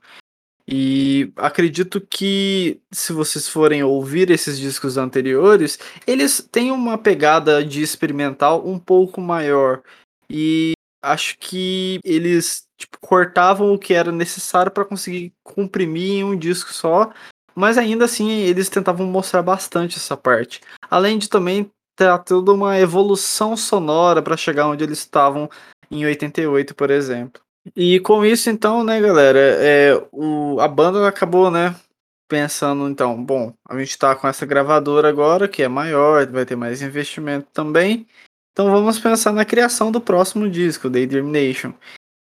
E 0.73 1.33
acredito 1.37 2.01
que 2.01 2.81
se 2.93 3.13
vocês 3.13 3.49
forem 3.49 3.83
ouvir 3.83 4.31
esses 4.31 4.57
discos 4.57 4.97
anteriores, 4.97 5.81
eles 6.07 6.47
têm 6.53 6.71
uma 6.71 6.97
pegada 6.97 7.65
de 7.65 7.83
experimental 7.83 8.65
um 8.65 8.79
pouco 8.79 9.21
maior. 9.21 9.83
E 10.31 10.75
acho 11.03 11.37
que 11.39 11.99
eles 12.05 12.69
tipo, 12.77 12.99
cortavam 13.01 13.73
o 13.75 13.79
que 13.79 13.95
era 13.95 14.13
necessário 14.13 14.71
para 14.71 14.85
conseguir 14.85 15.33
comprimir 15.43 16.21
em 16.21 16.25
um 16.25 16.37
disco 16.37 16.73
só, 16.73 17.11
mas 17.53 17.77
ainda 17.77 18.05
assim 18.05 18.31
eles 18.31 18.69
tentavam 18.69 19.07
mostrar 19.07 19.43
bastante 19.43 19.97
essa 19.97 20.17
parte. 20.17 20.61
Além 20.89 21.19
de 21.19 21.29
também 21.29 21.69
ter 21.97 22.17
toda 22.25 22.53
uma 22.53 22.79
evolução 22.79 23.57
sonora 23.57 24.23
para 24.23 24.37
chegar 24.37 24.69
onde 24.69 24.85
eles 24.85 25.01
estavam 25.01 25.51
em 25.91 26.07
88, 26.07 26.75
por 26.77 26.91
exemplo. 26.91 27.43
E 27.77 28.01
com 28.01 28.25
isso, 28.25 28.51
então, 28.51 28.83
né, 28.83 29.01
galera, 29.01 29.39
é, 29.39 30.03
o, 30.13 30.59
a 30.61 30.67
banda 30.67 31.07
acabou, 31.07 31.51
né, 31.51 31.75
pensando, 32.29 32.89
então, 32.89 33.23
bom, 33.23 33.53
a 33.69 33.79
gente 33.79 33.97
tá 33.99 34.15
com 34.15 34.27
essa 34.27 34.47
gravadora 34.47 35.09
agora, 35.09 35.49
que 35.49 35.63
é 35.63 35.69
maior, 35.69 36.27
vai 36.27 36.45
ter 36.45 36.57
mais 36.57 36.83
investimento 36.83 37.49
também, 37.53 38.07
então 38.53 38.71
vamos 38.71 38.99
pensar 38.99 39.33
na 39.33 39.45
criação 39.45 39.91
do 39.93 40.01
próximo 40.01 40.49
disco, 40.49 40.91
Daydream 40.91 41.29
Nation. 41.29 41.73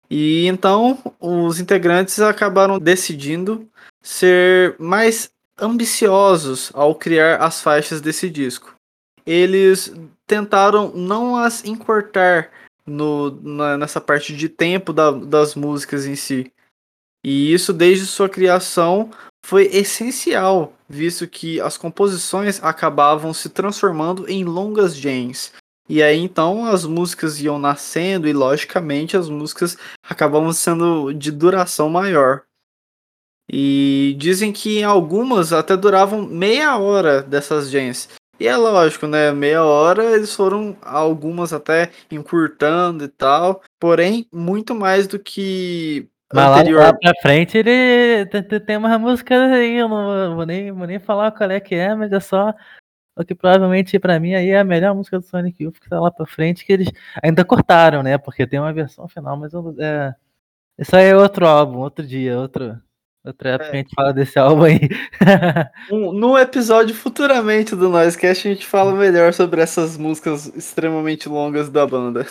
E 0.09 0.47
então, 0.47 0.97
os 1.19 1.59
integrantes 1.59 2.19
acabaram 2.19 2.79
decidindo 2.79 3.67
ser 4.01 4.75
mais 4.79 5.31
ambiciosos 5.57 6.71
ao 6.73 6.95
criar 6.95 7.37
as 7.37 7.61
faixas 7.61 8.01
desse 8.01 8.29
disco. 8.29 8.73
Eles 9.25 9.93
tentaram 10.25 10.91
não 10.95 11.35
as 11.35 11.63
encurtar 11.63 12.49
no, 12.89 13.31
na, 13.41 13.77
nessa 13.77 14.01
parte 14.01 14.35
de 14.35 14.49
tempo 14.49 14.91
da, 14.91 15.11
das 15.11 15.55
músicas 15.55 16.05
em 16.05 16.15
si. 16.15 16.51
E 17.23 17.53
isso, 17.53 17.73
desde 17.73 18.05
sua 18.05 18.29
criação, 18.29 19.11
foi 19.45 19.65
essencial, 19.67 20.73
visto 20.87 21.27
que 21.27 21.59
as 21.59 21.77
composições 21.77 22.63
acabavam 22.63 23.33
se 23.33 23.49
transformando 23.49 24.29
em 24.29 24.43
longas 24.43 24.95
jams. 24.95 25.51
E 25.87 26.03
aí 26.03 26.19
então 26.19 26.65
as 26.65 26.85
músicas 26.85 27.41
iam 27.41 27.57
nascendo 27.57 28.27
e 28.27 28.33
logicamente 28.33 29.17
as 29.17 29.27
músicas 29.27 29.75
acabavam 30.03 30.53
sendo 30.53 31.11
de 31.11 31.31
duração 31.31 31.89
maior. 31.89 32.43
E 33.51 34.15
dizem 34.19 34.53
que 34.53 34.83
algumas 34.83 35.51
até 35.51 35.75
duravam 35.75 36.21
meia 36.21 36.77
hora 36.77 37.23
dessas 37.23 37.71
jams. 37.71 38.07
E 38.39 38.47
é 38.47 38.55
lógico, 38.55 39.05
né? 39.05 39.31
Meia 39.31 39.63
hora 39.63 40.15
eles 40.15 40.33
foram 40.33 40.77
algumas 40.81 41.51
até 41.51 41.91
encurtando 42.09 43.03
e 43.03 43.07
tal. 43.09 43.61
Porém, 43.79 44.25
muito 44.31 44.73
mais 44.73 45.07
do 45.07 45.19
que 45.19 46.09
mas 46.33 46.59
anterior. 46.59 46.83
lá, 46.83 46.93
pra 46.93 47.13
frente 47.21 47.57
ele 47.57 48.25
tem 48.65 48.77
uma 48.77 48.97
música 48.99 49.35
aí, 49.53 49.77
eu 49.77 49.89
não 49.89 50.35
vou 50.35 50.45
nem, 50.45 50.71
vou 50.71 50.85
nem 50.85 50.99
falar 50.99 51.31
qual 51.31 51.49
é 51.49 51.59
que 51.59 51.73
é, 51.73 51.95
mas 51.95 52.11
é 52.11 52.19
só 52.19 52.53
o 53.17 53.25
que 53.25 53.35
provavelmente 53.35 53.99
para 53.99 54.19
mim 54.19 54.33
aí 54.35 54.49
é 54.49 54.59
a 54.59 54.63
melhor 54.63 54.95
música 54.95 55.19
do 55.19 55.25
Sonic 55.25 55.63
Youth 55.63 55.79
que 55.79 55.89
tá 55.89 55.99
lá 55.99 56.11
pra 56.11 56.25
frente, 56.25 56.63
que 56.63 56.71
eles 56.71 56.89
ainda 57.21 57.43
cortaram, 57.43 58.03
né? 58.03 58.17
Porque 58.17 58.47
tem 58.47 58.59
uma 58.59 58.71
versão 58.71 59.07
final, 59.07 59.35
mas 59.37 59.53
eu, 59.53 59.75
é, 59.79 60.13
isso 60.77 60.95
aí 60.95 61.07
é 61.07 61.17
outro 61.17 61.45
álbum, 61.47 61.79
outro 61.79 62.05
dia, 62.05 62.39
outro, 62.39 62.79
Outra 63.23 63.49
época 63.49 63.69
é. 63.69 63.71
a 63.71 63.75
gente 63.75 63.93
fala 63.93 64.13
desse 64.13 64.39
álbum 64.39 64.63
aí. 64.63 64.79
no 65.91 66.37
episódio 66.37 66.95
futuramente 66.95 67.75
do 67.75 67.89
Noisecast 67.89 68.47
a 68.47 68.51
gente 68.53 68.65
fala 68.65 68.95
melhor 68.95 69.33
sobre 69.33 69.61
essas 69.61 69.97
músicas 69.97 70.47
extremamente 70.55 71.27
longas 71.27 71.69
da 71.69 71.85
banda. 71.85 72.25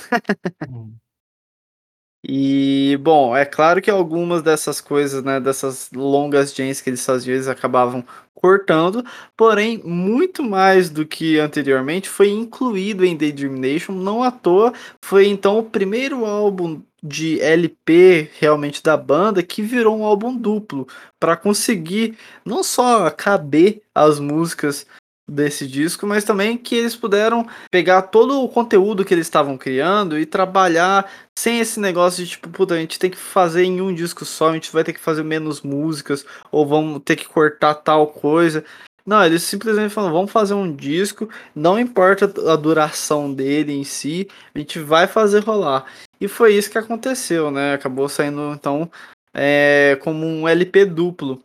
E, 2.25 2.99
bom, 3.01 3.37
é 3.37 3.45
claro 3.45 3.81
que 3.81 3.91
algumas 3.91 4.43
dessas 4.43 4.81
coisas, 4.81 5.23
né, 5.23 5.39
dessas 5.39 5.89
longas 5.95 6.53
jams 6.53 6.81
que 6.81 6.91
eles 6.91 7.05
faziam, 7.05 7.35
eles 7.35 7.47
acabavam 7.47 8.05
cortando, 8.35 9.05
porém, 9.37 9.81
muito 9.85 10.43
mais 10.43 10.91
do 10.91 11.07
que 11.07 11.39
anteriormente 11.39 12.09
foi 12.09 12.31
incluído 12.31 13.05
em 13.05 13.17
Daydream 13.17 13.53
Nation, 13.55 13.93
não 13.93 14.23
à 14.23 14.31
toa, 14.31 14.73
foi 15.03 15.29
então 15.29 15.59
o 15.59 15.63
primeiro 15.63 16.25
álbum 16.25 16.83
de 17.03 17.41
LP 17.41 18.31
realmente 18.39 18.83
da 18.83 18.97
banda 18.97 19.43
que 19.43 19.63
virou 19.63 19.97
um 19.99 20.05
álbum 20.05 20.37
duplo 20.37 20.87
para 21.19 21.37
conseguir 21.37 22.17
não 22.45 22.63
só 22.65 23.09
caber 23.11 23.83
as 23.95 24.19
músicas 24.19 24.87
desse 25.29 25.67
disco, 25.67 26.07
mas 26.07 26.25
também 26.25 26.57
que 26.57 26.75
eles 26.75 26.97
puderam 26.97 27.47
pegar 27.71 28.03
todo 28.03 28.43
o 28.43 28.49
conteúdo 28.49 29.05
que 29.05 29.13
eles 29.13 29.27
estavam 29.27 29.59
criando 29.59 30.19
e 30.19 30.25
trabalhar 30.25 31.11
sem 31.39 31.61
esse 31.61 31.79
negócio 31.79 32.25
de 32.25 32.31
tipo, 32.31 32.49
puta, 32.49 32.75
a 32.75 32.79
gente 32.79 32.99
tem 32.99 33.11
que 33.11 33.17
fazer 33.17 33.65
em 33.65 33.81
um 33.81 33.95
disco 33.95 34.25
só, 34.25 34.51
a 34.51 34.55
gente 34.55 34.73
vai 34.73 34.83
ter 34.83 34.95
que 34.95 35.01
fazer 35.01 35.23
menos 35.23 35.61
músicas, 35.61 36.25
ou 36.51 36.67
vamos 36.67 37.03
ter 37.05 37.17
que 37.17 37.29
cortar 37.29 37.75
tal 37.75 38.07
coisa. 38.07 38.65
Não, 39.07 39.25
eles 39.25 39.43
simplesmente 39.43 39.93
falam, 39.93 40.13
vamos 40.13 40.33
fazer 40.33 40.55
um 40.55 40.75
disco, 40.75 41.29
não 41.55 41.79
importa 41.79 42.25
a 42.51 42.57
duração 42.57 43.33
dele 43.33 43.73
em 43.73 43.85
si, 43.85 44.29
a 44.55 44.59
gente 44.59 44.79
vai 44.79 45.07
fazer 45.07 45.41
rolar. 45.41 45.87
E 46.21 46.29
foi 46.29 46.55
isso 46.55 46.71
que 46.71 46.79
aconteceu, 46.79 47.51
né? 47.51 47.75
Acabou 47.75 48.09
saindo 48.09 48.53
então 48.53 48.91
é, 49.33 49.99
como 50.03 50.27
um 50.27 50.49
LP 50.49 50.85
duplo. 50.85 51.43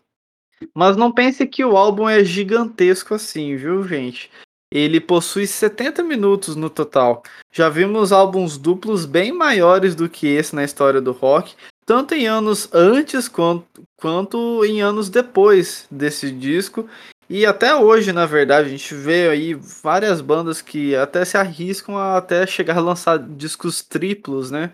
Mas 0.75 0.95
não 0.95 1.11
pense 1.11 1.45
que 1.45 1.63
o 1.63 1.77
álbum 1.77 2.07
é 2.07 2.23
gigantesco 2.23 3.13
assim, 3.13 3.55
viu, 3.55 3.87
gente? 3.87 4.29
Ele 4.71 4.99
possui 4.99 5.45
70 5.45 6.03
minutos 6.03 6.55
no 6.55 6.69
total. 6.69 7.21
Já 7.51 7.69
vimos 7.69 8.11
álbuns 8.11 8.57
duplos 8.57 9.05
bem 9.05 9.31
maiores 9.31 9.93
do 9.93 10.09
que 10.09 10.27
esse 10.27 10.55
na 10.55 10.63
história 10.63 10.99
do 10.99 11.11
rock, 11.11 11.53
tanto 11.85 12.15
em 12.15 12.25
anos 12.25 12.67
antes 12.73 13.27
quanto, 13.27 13.65
quanto 13.97 14.65
em 14.65 14.81
anos 14.81 15.09
depois 15.09 15.85
desse 15.91 16.31
disco. 16.31 16.89
E 17.29 17.45
até 17.45 17.75
hoje, 17.75 18.11
na 18.11 18.25
verdade, 18.25 18.67
a 18.67 18.71
gente 18.71 18.93
vê 18.93 19.29
aí 19.29 19.53
várias 19.53 20.21
bandas 20.21 20.61
que 20.61 20.95
até 20.95 21.23
se 21.23 21.37
arriscam 21.37 21.97
a 21.97 22.17
até 22.17 22.45
chegar 22.45 22.77
a 22.77 22.81
lançar 22.81 23.17
discos 23.17 23.81
triplos, 23.81 24.51
né? 24.51 24.71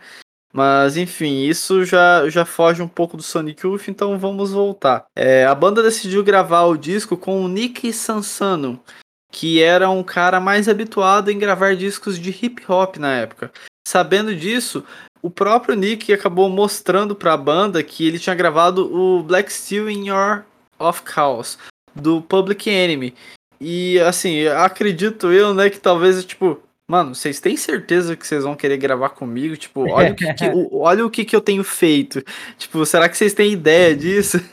Mas 0.51 0.97
enfim, 0.97 1.43
isso 1.43 1.85
já, 1.85 2.27
já 2.29 2.43
foge 2.43 2.81
um 2.81 2.87
pouco 2.87 3.15
do 3.15 3.23
Sonic 3.23 3.65
Youth, 3.65 3.87
então 3.87 4.17
vamos 4.17 4.51
voltar. 4.51 5.05
É, 5.15 5.45
a 5.45 5.53
banda 5.53 5.83
decidiu 5.83 6.23
gravar 6.23 6.63
o 6.63 6.77
disco 6.77 7.15
com 7.15 7.43
o 7.43 7.47
Nick 7.47 7.93
Sansano, 7.93 8.79
que 9.31 9.61
era 9.61 9.89
um 9.89 10.03
cara 10.03 10.39
mais 10.39 10.67
habituado 10.67 11.29
em 11.29 11.37
gravar 11.37 11.75
discos 11.75 12.17
de 12.17 12.29
hip 12.29 12.63
hop 12.67 12.97
na 12.97 13.13
época. 13.13 13.51
Sabendo 13.87 14.35
disso, 14.35 14.83
o 15.21 15.29
próprio 15.29 15.75
Nick 15.75 16.11
acabou 16.11 16.49
mostrando 16.49 17.15
para 17.15 17.33
a 17.33 17.37
banda 17.37 17.83
que 17.83 18.07
ele 18.07 18.19
tinha 18.19 18.35
gravado 18.35 18.91
o 18.93 19.21
Black 19.21 19.51
Steel 19.51 19.89
in 19.89 20.07
Your 20.07 20.43
of 20.79 21.03
Chaos 21.05 21.57
do 21.95 22.21
Public 22.21 22.69
Enemy. 22.69 23.13
E 23.59 23.99
assim, 23.99 24.47
acredito 24.47 25.31
eu, 25.31 25.53
né, 25.53 25.69
que 25.69 25.79
talvez 25.79 26.23
tipo 26.23 26.61
Mano, 26.89 27.13
vocês 27.13 27.39
têm 27.39 27.55
certeza 27.55 28.15
que 28.15 28.25
vocês 28.25 28.43
vão 28.43 28.55
querer 28.55 28.77
gravar 28.77 29.09
comigo? 29.09 29.55
Tipo, 29.55 29.87
olha 29.91 30.11
o 30.11 30.15
que, 30.15 30.33
que 30.33 30.45
olha 30.73 31.05
o 31.05 31.09
que, 31.11 31.23
que 31.23 31.35
eu 31.35 31.41
tenho 31.41 31.63
feito. 31.63 32.23
Tipo, 32.57 32.83
será 32.83 33.07
que 33.07 33.15
vocês 33.15 33.31
têm 33.31 33.53
ideia 33.53 33.95
disso? 33.95 34.41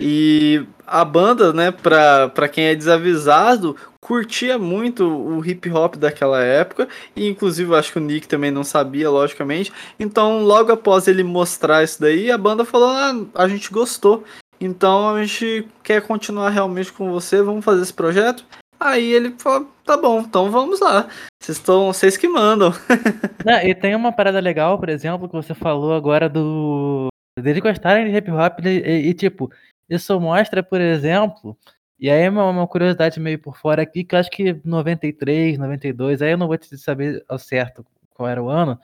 E 0.00 0.64
a 0.86 1.04
banda, 1.04 1.52
né, 1.52 1.70
pra, 1.70 2.28
pra 2.30 2.48
quem 2.48 2.64
é 2.64 2.74
desavisado, 2.74 3.76
curtia 4.00 4.58
muito 4.58 5.06
o 5.06 5.44
hip 5.44 5.70
hop 5.70 5.94
daquela 5.96 6.42
época, 6.42 6.88
e 7.14 7.28
inclusive 7.28 7.74
acho 7.76 7.92
que 7.92 7.98
o 7.98 8.02
Nick 8.02 8.26
também 8.26 8.50
não 8.50 8.64
sabia, 8.64 9.10
logicamente. 9.10 9.72
Então, 10.00 10.42
logo 10.42 10.72
após 10.72 11.06
ele 11.06 11.22
mostrar 11.22 11.84
isso 11.84 12.00
daí, 12.00 12.30
a 12.30 12.38
banda 12.38 12.64
falou: 12.64 12.88
ah, 12.88 13.14
a 13.34 13.46
gente 13.46 13.70
gostou, 13.70 14.24
então 14.60 15.10
a 15.14 15.24
gente 15.24 15.68
quer 15.82 16.02
continuar 16.02 16.48
realmente 16.48 16.92
com 16.92 17.12
você, 17.12 17.42
vamos 17.42 17.64
fazer 17.64 17.82
esse 17.82 17.94
projeto. 17.94 18.44
Aí 18.80 19.12
ele 19.12 19.30
falou: 19.38 19.70
tá 19.84 19.96
bom, 19.96 20.20
então 20.20 20.50
vamos 20.50 20.80
lá. 20.80 21.08
Vocês 21.42 21.58
estão, 21.58 21.92
vocês 21.92 22.16
que 22.16 22.28
mandam. 22.28 22.70
Não, 23.44 23.60
e 23.62 23.74
tem 23.74 23.94
uma 23.94 24.12
parada 24.12 24.40
legal, 24.40 24.78
por 24.78 24.88
exemplo, 24.88 25.28
que 25.28 25.34
você 25.34 25.54
falou 25.54 25.94
agora 25.94 26.28
do 26.28 27.08
deles 27.40 27.62
gostarem 27.62 28.10
de 28.10 28.16
hip 28.16 28.30
hop 28.30 28.58
e, 28.64 29.08
e, 29.08 29.14
tipo, 29.14 29.50
isso 29.88 30.18
mostra, 30.20 30.62
por 30.62 30.80
exemplo, 30.80 31.56
e 31.98 32.10
aí 32.10 32.22
é 32.22 32.30
uma, 32.30 32.44
uma, 32.50 32.66
curiosidade 32.66 33.20
meio 33.20 33.38
por 33.38 33.56
fora 33.56 33.82
aqui, 33.82 34.04
que 34.04 34.14
eu 34.14 34.18
acho 34.18 34.30
que 34.30 34.60
93, 34.64 35.58
92, 35.58 36.22
aí 36.22 36.32
eu 36.32 36.38
não 36.38 36.48
vou 36.48 36.58
te 36.58 36.76
saber 36.76 37.24
ao 37.28 37.38
certo 37.38 37.86
qual 38.10 38.28
era 38.28 38.42
o 38.42 38.48
ano, 38.48 38.78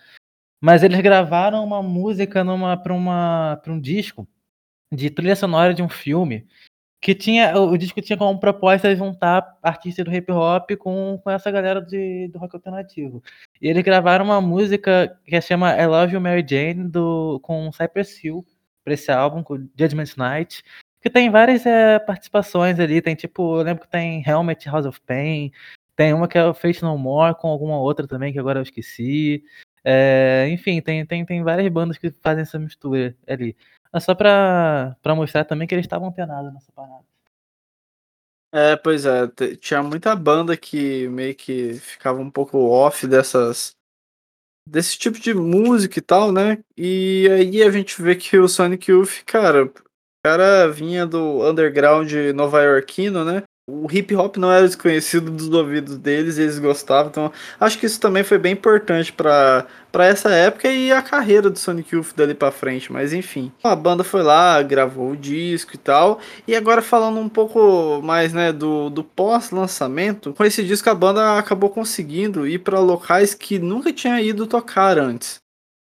mas 0.61 0.83
eles 0.83 1.01
gravaram 1.01 1.65
uma 1.65 1.83
música 1.83 2.45
numa 2.45 2.75
uma 2.75 3.61
para 3.63 3.73
um 3.73 3.81
disco 3.81 4.27
de 4.93 5.11
trilha 5.11 5.37
sonora 5.37 5.75
de 5.75 5.83
um 5.83 5.89
filme 5.89 6.47
que 7.05 7.15
tinha 7.15 7.55
o 7.59 7.77
disco 7.77 8.01
tinha 8.01 8.17
como 8.17 8.41
proposta 8.41 8.97
juntar 8.97 9.59
artistas 9.63 10.07
do 10.07 10.11
hip 10.11 10.33
hop 10.33 10.71
com, 10.79 11.21
com 11.23 11.31
essa 11.31 11.51
galera 11.51 11.83
de, 11.83 12.29
do 12.29 12.39
rock 12.39 12.57
alternativo. 12.57 13.23
E 13.61 13.69
eles 13.69 13.83
gravaram 13.85 14.25
uma 14.25 14.41
música 14.41 15.15
que 15.23 15.39
se 15.39 15.49
chama 15.49 15.77
I 15.77 15.87
Love 15.87 16.15
You 16.15 16.21
Mary 16.23 16.43
Jane 16.49 16.89
do, 16.89 17.39
com 17.43 17.71
Cypress 17.73 18.25
Hill 18.25 18.43
para 18.83 18.95
esse 18.95 19.13
álbum, 19.13 19.43
com 19.43 19.69
Judgment 19.79 20.17
Night, 20.17 20.65
que 21.03 21.11
tem 21.11 21.29
várias 21.29 21.67
é, 21.67 21.99
participações 21.99 22.81
ali, 22.81 23.03
tem 23.03 23.15
tipo, 23.15 23.59
eu 23.59 23.63
lembro 23.63 23.83
que 23.83 23.91
tem 23.91 24.25
Helmet 24.27 24.67
House 24.67 24.87
of 24.87 24.99
Pain, 25.03 25.53
tem 25.95 26.15
uma 26.15 26.27
que 26.27 26.39
é 26.39 26.47
o 26.47 26.55
Fate 26.55 26.83
No 26.83 26.97
More 26.97 27.37
com 27.39 27.49
alguma 27.49 27.79
outra 27.79 28.09
também 28.09 28.33
que 28.33 28.39
agora 28.39 28.61
eu 28.61 28.63
esqueci. 28.63 29.45
É, 29.85 30.49
enfim, 30.49 30.81
tem, 30.81 31.05
tem, 31.05 31.23
tem 31.27 31.43
várias 31.43 31.71
bandas 31.71 31.99
que 31.99 32.11
fazem 32.23 32.41
essa 32.41 32.59
mistura 32.59 33.15
ali. 33.29 33.55
É 33.95 34.01
só 34.01 34.13
pra, 34.13 34.97
pra 35.01 35.15
mostrar 35.15 35.45
também 35.45 35.69
que 35.69 35.75
eles 35.75 35.87
estavam 35.87 36.09
antenados 36.09 36.53
nessa 36.53 36.73
parada. 36.73 37.05
É, 38.53 38.77
pois 38.77 39.07
é, 39.07 39.29
tinha 39.61 39.83
muita 39.83 40.15
banda 40.17 40.57
que 40.57 41.09
meio 41.09 41.35
que 41.35 41.75
ficava 41.75 42.21
um 42.21 42.31
pouco 42.31 42.59
off 42.59 43.07
dessas 43.07 43.77
desse 44.69 44.99
tipo 44.99 45.21
de 45.21 45.33
música 45.33 45.99
e 45.99 46.03
tal, 46.03 46.33
né? 46.33 46.63
E 46.77 47.29
aí 47.31 47.63
a 47.63 47.71
gente 47.71 48.01
vê 48.03 48.17
que 48.17 48.37
o 48.37 48.49
Sonic 48.49 48.91
Youth, 48.91 49.23
cara, 49.25 49.67
o 49.67 49.73
cara 50.25 50.69
vinha 50.69 51.07
do 51.07 51.49
underground 51.49 52.11
nova-iorquino, 52.35 53.25
né? 53.25 53.43
O 53.67 53.91
hip 53.91 54.15
hop 54.15 54.37
não 54.37 54.53
era 54.53 54.67
desconhecido 54.67 55.31
dos 55.31 55.49
ouvidos 55.49 55.97
deles, 55.97 56.37
eles 56.37 56.59
gostavam, 56.59 57.11
então 57.11 57.33
acho 57.59 57.79
que 57.79 57.87
isso 57.87 57.99
também 57.99 58.23
foi 58.23 58.37
bem 58.37 58.53
importante 58.53 59.11
para 59.11 59.67
essa 60.01 60.31
época 60.31 60.69
e 60.69 60.93
a 60.93 61.01
carreira 61.01 61.49
do 61.49 61.59
Sonic 61.59 61.95
Youth 61.95 62.13
dali 62.15 62.35
para 62.35 62.53
frente, 62.53 62.93
mas 62.93 63.15
enfim. 63.15 63.51
A 63.63 63.75
banda 63.75 64.05
foi 64.05 64.23
lá, 64.23 64.63
gravou 64.63 65.13
o 65.13 65.17
disco 65.17 65.75
e 65.75 65.79
tal, 65.79 66.21
e 66.47 66.55
agora 66.55 66.83
falando 66.83 67.19
um 67.19 67.29
pouco 67.29 68.03
mais, 68.03 68.35
né, 68.35 68.53
do, 68.53 68.91
do 68.91 69.03
pós-lançamento, 69.03 70.35
com 70.35 70.45
esse 70.45 70.63
disco 70.63 70.91
a 70.91 70.95
banda 70.95 71.39
acabou 71.39 71.71
conseguindo 71.71 72.47
ir 72.47 72.59
para 72.59 72.79
locais 72.79 73.35
que 73.35 73.59
nunca 73.59 73.93
tinha 73.93 74.21
ido 74.21 74.47
tocar 74.47 74.99
antes. 74.99 75.39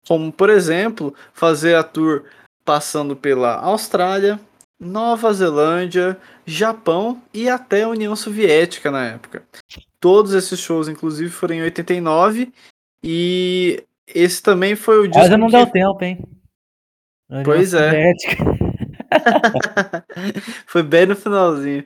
Como, 0.06 0.32
por 0.32 0.50
exemplo, 0.50 1.14
fazer 1.32 1.74
a 1.74 1.82
tour 1.82 2.22
passando 2.64 3.16
pela 3.16 3.56
Austrália, 3.56 4.38
Nova 4.82 5.32
Zelândia, 5.32 6.18
Japão 6.44 7.22
e 7.32 7.48
até 7.48 7.84
a 7.84 7.88
União 7.88 8.16
Soviética 8.16 8.90
na 8.90 9.06
época. 9.06 9.44
Todos 10.00 10.34
esses 10.34 10.58
shows, 10.58 10.88
inclusive, 10.88 11.30
foram 11.30 11.54
em 11.54 11.62
89 11.62 12.52
e 13.04 13.84
esse 14.06 14.42
também 14.42 14.74
foi 14.74 14.98
o 14.98 15.06
disco. 15.06 15.20
Mas 15.20 15.38
não 15.38 15.46
que... 15.46 15.52
deu 15.52 15.66
tempo, 15.66 16.04
hein? 16.04 16.24
Pois 17.44 17.72
é. 17.72 18.12
foi 20.66 20.82
bem 20.82 21.06
no 21.06 21.14
finalzinho. 21.14 21.84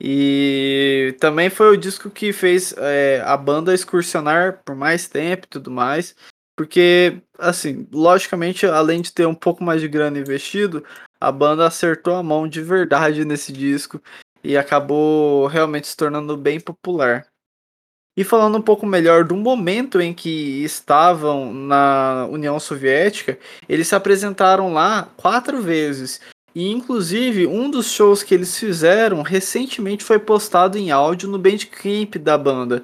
E 0.00 1.14
também 1.20 1.50
foi 1.50 1.68
o 1.68 1.76
disco 1.76 2.10
que 2.10 2.32
fez 2.32 2.74
é, 2.78 3.22
a 3.24 3.36
banda 3.36 3.74
excursionar 3.74 4.62
por 4.64 4.74
mais 4.74 5.06
tempo 5.06 5.46
e 5.46 5.48
tudo 5.48 5.70
mais. 5.70 6.16
Porque, 6.56 7.18
assim, 7.38 7.86
logicamente, 7.92 8.66
além 8.66 9.00
de 9.00 9.12
ter 9.12 9.26
um 9.26 9.34
pouco 9.34 9.62
mais 9.62 9.80
de 9.80 9.88
grana 9.88 10.18
investido, 10.18 10.84
a 11.22 11.30
banda 11.30 11.64
acertou 11.64 12.16
a 12.16 12.22
mão 12.22 12.48
de 12.48 12.60
verdade 12.60 13.24
nesse 13.24 13.52
disco 13.52 14.02
e 14.42 14.56
acabou 14.56 15.46
realmente 15.46 15.86
se 15.86 15.96
tornando 15.96 16.36
bem 16.36 16.58
popular. 16.58 17.28
E 18.16 18.24
falando 18.24 18.58
um 18.58 18.62
pouco 18.62 18.84
melhor 18.84 19.22
do 19.24 19.36
momento 19.36 20.00
em 20.00 20.12
que 20.12 20.64
estavam 20.64 21.54
na 21.54 22.26
União 22.28 22.58
Soviética, 22.58 23.38
eles 23.68 23.86
se 23.86 23.94
apresentaram 23.94 24.72
lá 24.72 25.08
quatro 25.16 25.62
vezes. 25.62 26.20
E 26.56 26.68
inclusive 26.72 27.46
um 27.46 27.70
dos 27.70 27.92
shows 27.92 28.24
que 28.24 28.34
eles 28.34 28.58
fizeram 28.58 29.22
recentemente 29.22 30.02
foi 30.02 30.18
postado 30.18 30.76
em 30.76 30.90
áudio 30.90 31.28
no 31.28 31.38
Bandcamp 31.38 32.16
da 32.16 32.36
banda. 32.36 32.82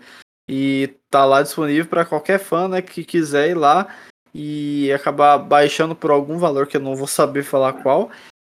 E 0.49 0.95
tá 1.11 1.25
lá 1.25 1.43
disponível 1.43 1.87
para 1.87 2.05
qualquer 2.05 2.39
fã 2.39 2.69
né, 2.69 2.81
que 2.81 3.05
quiser 3.05 3.51
ir 3.51 3.55
lá 3.55 3.89
e 4.35 4.93
acabar 4.93 5.39
baixando 5.39 5.95
por 5.95 6.11
algum 6.11 6.39
valor 6.39 6.67
que 6.67 6.77
eu 6.77 6.81
não 6.81 6.95
vou 6.95 7.07
saber 7.07 7.43
falar 7.43 7.75
qual. 7.75 8.11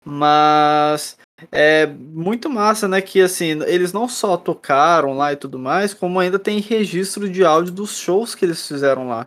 Mas 0.04 1.18
é 1.50 1.86
muito 1.86 2.50
massa, 2.50 2.86
né? 2.86 3.00
Que 3.00 3.20
assim, 3.20 3.62
eles 3.66 3.92
não 3.92 4.08
só 4.08 4.36
tocaram 4.36 5.16
lá 5.16 5.32
e 5.32 5.36
tudo 5.36 5.58
mais, 5.58 5.94
como 5.94 6.20
ainda 6.20 6.38
tem 6.38 6.60
registro 6.60 7.28
de 7.28 7.44
áudio 7.44 7.72
dos 7.72 7.98
shows 7.98 8.34
que 8.34 8.44
eles 8.44 8.66
fizeram 8.66 9.08
lá. 9.08 9.26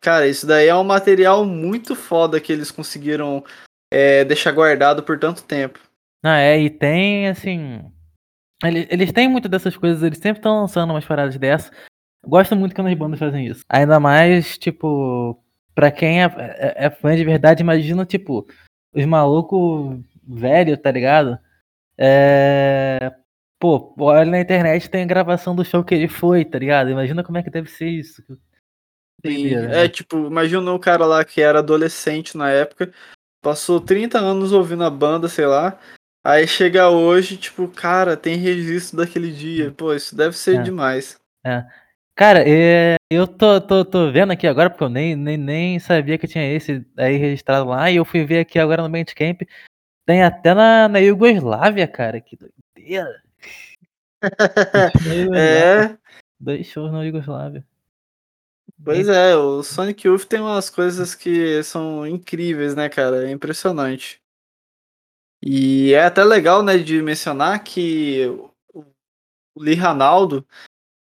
Cara, 0.00 0.28
isso 0.28 0.46
daí 0.46 0.68
é 0.68 0.74
um 0.74 0.84
material 0.84 1.44
muito 1.44 1.94
foda 1.94 2.40
que 2.40 2.52
eles 2.52 2.70
conseguiram 2.70 3.42
é, 3.90 4.24
deixar 4.24 4.52
guardado 4.52 5.02
por 5.02 5.18
tanto 5.18 5.42
tempo. 5.42 5.80
Ah, 6.22 6.38
é, 6.38 6.60
e 6.60 6.70
tem, 6.70 7.28
assim. 7.28 7.80
Eles, 8.62 8.86
eles 8.90 9.12
têm 9.12 9.28
muito 9.28 9.48
dessas 9.48 9.76
coisas, 9.76 10.02
eles 10.02 10.18
sempre 10.18 10.40
estão 10.40 10.60
lançando 10.60 10.90
umas 10.90 11.04
paradas 11.04 11.36
dessas. 11.36 11.70
Gosto 12.26 12.56
muito 12.56 12.74
quando 12.74 12.88
as 12.88 12.94
bandas 12.94 13.18
fazem 13.18 13.46
isso. 13.46 13.62
Ainda 13.68 14.00
mais, 14.00 14.56
tipo, 14.56 15.38
pra 15.74 15.90
quem 15.90 16.22
é, 16.22 16.26
é, 16.26 16.86
é 16.86 16.90
fã 16.90 17.14
de 17.16 17.24
verdade, 17.24 17.62
imagina, 17.62 18.06
tipo, 18.06 18.46
os 18.94 19.04
malucos 19.04 20.00
velho, 20.26 20.76
tá 20.76 20.90
ligado? 20.90 21.38
É. 21.98 23.12
Pô, 23.58 23.94
olha 23.98 24.30
na 24.30 24.40
internet 24.40 24.90
tem 24.90 25.02
a 25.02 25.06
gravação 25.06 25.54
do 25.54 25.64
show 25.64 25.82
que 25.82 25.94
ele 25.94 26.08
foi, 26.08 26.44
tá 26.44 26.58
ligado? 26.58 26.90
Imagina 26.90 27.24
como 27.24 27.38
é 27.38 27.42
que 27.42 27.50
deve 27.50 27.70
ser 27.70 27.88
isso. 27.88 28.22
Sim, 29.24 29.54
né? 29.54 29.84
É, 29.84 29.88
tipo, 29.88 30.26
imagina 30.26 30.72
o 30.72 30.78
cara 30.78 31.06
lá 31.06 31.24
que 31.24 31.40
era 31.40 31.60
adolescente 31.60 32.36
na 32.36 32.50
época, 32.50 32.92
passou 33.40 33.80
30 33.80 34.18
anos 34.18 34.52
ouvindo 34.52 34.84
a 34.84 34.90
banda, 34.90 35.28
sei 35.28 35.46
lá. 35.46 35.78
Aí 36.22 36.46
chega 36.46 36.88
hoje, 36.88 37.36
tipo, 37.36 37.68
cara, 37.68 38.16
tem 38.16 38.36
registro 38.36 38.98
daquele 38.98 39.30
dia. 39.30 39.70
Pô, 39.72 39.94
isso 39.94 40.16
deve 40.16 40.36
ser 40.36 40.60
é. 40.60 40.62
demais. 40.62 41.18
É. 41.44 41.64
Cara, 42.16 42.44
é, 42.48 42.94
eu 43.10 43.26
tô, 43.26 43.60
tô, 43.60 43.84
tô 43.84 44.12
vendo 44.12 44.32
aqui 44.32 44.46
agora, 44.46 44.70
porque 44.70 44.84
eu 44.84 44.88
nem, 44.88 45.16
nem, 45.16 45.36
nem 45.36 45.78
sabia 45.80 46.16
que 46.16 46.28
tinha 46.28 46.48
esse 46.52 46.86
aí 46.96 47.16
registrado 47.16 47.68
lá, 47.68 47.90
e 47.90 47.96
eu 47.96 48.04
fui 48.04 48.24
ver 48.24 48.40
aqui 48.40 48.56
agora 48.56 48.82
no 48.82 48.88
Bandcamp, 48.88 49.42
tem 50.06 50.22
até 50.22 50.54
na, 50.54 50.88
na 50.88 51.00
Iugoslávia, 51.00 51.88
cara, 51.88 52.20
que 52.20 52.36
doideira. 52.36 53.20
é. 55.36 55.98
Dois 56.38 56.66
shows 56.66 56.92
na 56.92 57.02
Iugoslávia. 57.02 57.66
Pois 58.82 59.08
é, 59.08 59.34
o 59.34 59.62
Sonic 59.62 60.06
Youth 60.06 60.26
tem 60.26 60.40
umas 60.40 60.70
coisas 60.70 61.14
que 61.14 61.62
são 61.62 62.06
incríveis, 62.06 62.76
né, 62.76 62.88
cara? 62.88 63.28
É 63.28 63.32
impressionante. 63.32 64.20
E 65.42 65.92
é 65.94 66.04
até 66.04 66.22
legal, 66.22 66.62
né, 66.62 66.78
de 66.78 67.02
mencionar 67.02 67.62
que 67.64 68.26
o 68.72 69.62
Lee 69.62 69.74
Ranaldo, 69.74 70.46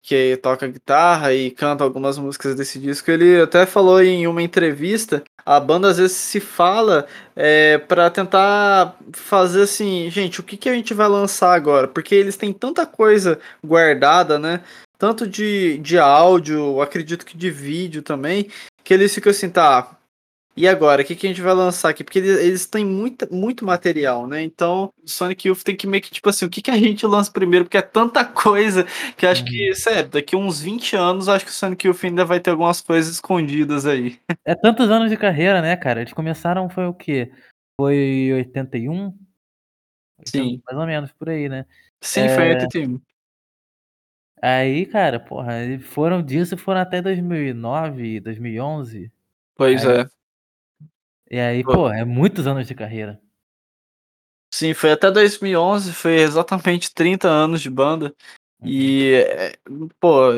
que 0.06 0.38
toca 0.38 0.68
guitarra 0.68 1.34
e 1.34 1.50
canta 1.50 1.84
algumas 1.84 2.16
músicas 2.20 2.54
desse 2.54 2.78
disco, 2.78 3.10
ele 3.10 3.42
até 3.42 3.66
falou 3.66 4.00
em 4.04 4.28
uma 4.28 4.44
entrevista, 4.44 5.24
a 5.44 5.60
banda 5.60 5.90
às 5.90 5.98
vezes 5.98 6.16
se 6.16 6.40
fala 6.40 7.08
é, 7.36 7.80
para 7.80 8.12
tentar 8.12 8.96
fazer 9.14 9.64
assim, 9.64 10.08
gente, 10.12 10.40
o 10.40 10.44
que, 10.44 10.58
que 10.58 10.70
a 10.70 10.74
gente 10.76 10.94
vai 10.94 11.08
lançar 11.08 11.56
agora? 11.56 11.88
Porque 11.88 12.14
eles 12.14 12.38
têm 12.38 12.54
tanta 12.54 12.86
coisa 12.86 13.40
guardada, 13.66 14.38
né? 14.38 14.62
Tanto 14.96 15.28
de, 15.28 15.80
de 15.80 15.98
áudio, 15.98 16.82
acredito 16.82 17.26
que 17.26 17.36
de 17.36 17.50
vídeo 17.50 18.04
também, 18.04 18.48
que 18.84 18.94
eles 18.94 19.12
ficam 19.12 19.32
assim, 19.32 19.50
tá, 19.50 19.95
e 20.58 20.68
agora, 20.68 21.02
o 21.02 21.06
que, 21.06 21.16
que 21.16 21.28
a 21.28 21.30
gente 21.30 21.42
vai 21.42 21.54
lançar 21.54 21.90
aqui? 21.90 22.02
Porque 22.02 22.20
eles, 22.20 22.40
eles 22.40 22.66
têm 22.66 22.86
muita, 22.86 23.28
muito 23.30 23.66
material, 23.66 24.26
né? 24.26 24.42
Então, 24.42 24.94
Sonic 25.06 25.48
Youth 25.48 25.64
tem 25.64 25.76
que 25.76 25.86
meio 25.86 26.02
que, 26.02 26.12
tipo 26.12 26.30
assim, 26.30 26.46
o 26.46 26.50
que, 26.50 26.62
que 26.62 26.72
a 26.72 26.78
gente 26.78 27.06
lança 27.06 27.30
primeiro? 27.30 27.66
Porque 27.66 27.78
é 27.78 27.82
tanta 27.82 28.24
coisa 28.26 28.86
que 29.18 29.26
acho 29.26 29.44
que, 29.44 29.70
uhum. 29.70 29.76
sério, 29.76 30.10
daqui 30.10 30.36
uns 30.36 30.62
20 30.62 30.96
anos, 30.96 31.28
acho 31.28 31.44
que 31.44 31.52
o 31.52 31.54
Sonic 31.54 31.86
Youth 31.86 32.06
ainda 32.06 32.24
vai 32.24 32.40
ter 32.40 32.52
algumas 32.52 32.80
coisas 32.80 33.16
escondidas 33.16 33.86
aí. 33.86 34.18
É 34.46 34.56
tantos 34.56 34.90
anos 34.90 35.10
de 35.10 35.18
carreira, 35.18 35.62
né, 35.62 35.76
cara? 35.76 36.02
Eles 36.02 36.14
começaram, 36.14 36.70
foi 36.70 36.86
o 36.86 36.94
quê? 36.94 37.32
Foi 37.80 38.32
81? 38.34 39.14
Sim. 40.24 40.62
Mais 40.66 40.78
ou 40.78 40.86
menos 40.86 41.12
por 41.12 41.30
aí, 41.30 41.50
né? 41.50 41.66
Sim, 42.02 42.30
foi 42.30 42.46
em 42.46 42.56
81. 42.56 43.02
Aí, 44.42 44.86
cara, 44.86 45.20
porra, 45.20 45.54
foram 45.82 46.22
disso 46.22 46.56
foram 46.56 46.80
até 46.80 47.02
2009, 47.02 48.20
2011. 48.20 49.12
Pois 49.56 49.86
aí, 49.86 50.02
é. 50.02 50.06
E 51.30 51.40
aí, 51.40 51.64
pô, 51.64 51.90
é 51.90 52.06
muitos 52.06 52.46
anos 52.48 52.68
de 52.68 52.76
carreira. 52.76 53.20
Sim, 54.54 54.74
foi 54.74 54.92
até 54.92 55.12
2011, 55.12 55.92
foi 55.92 56.16
exatamente 56.16 56.94
30 56.94 57.28
anos 57.28 57.62
de 57.62 57.70
banda. 57.70 58.16
Uhum. 58.62 58.68
E, 58.68 59.14
é, 59.16 59.58
pô, 60.00 60.30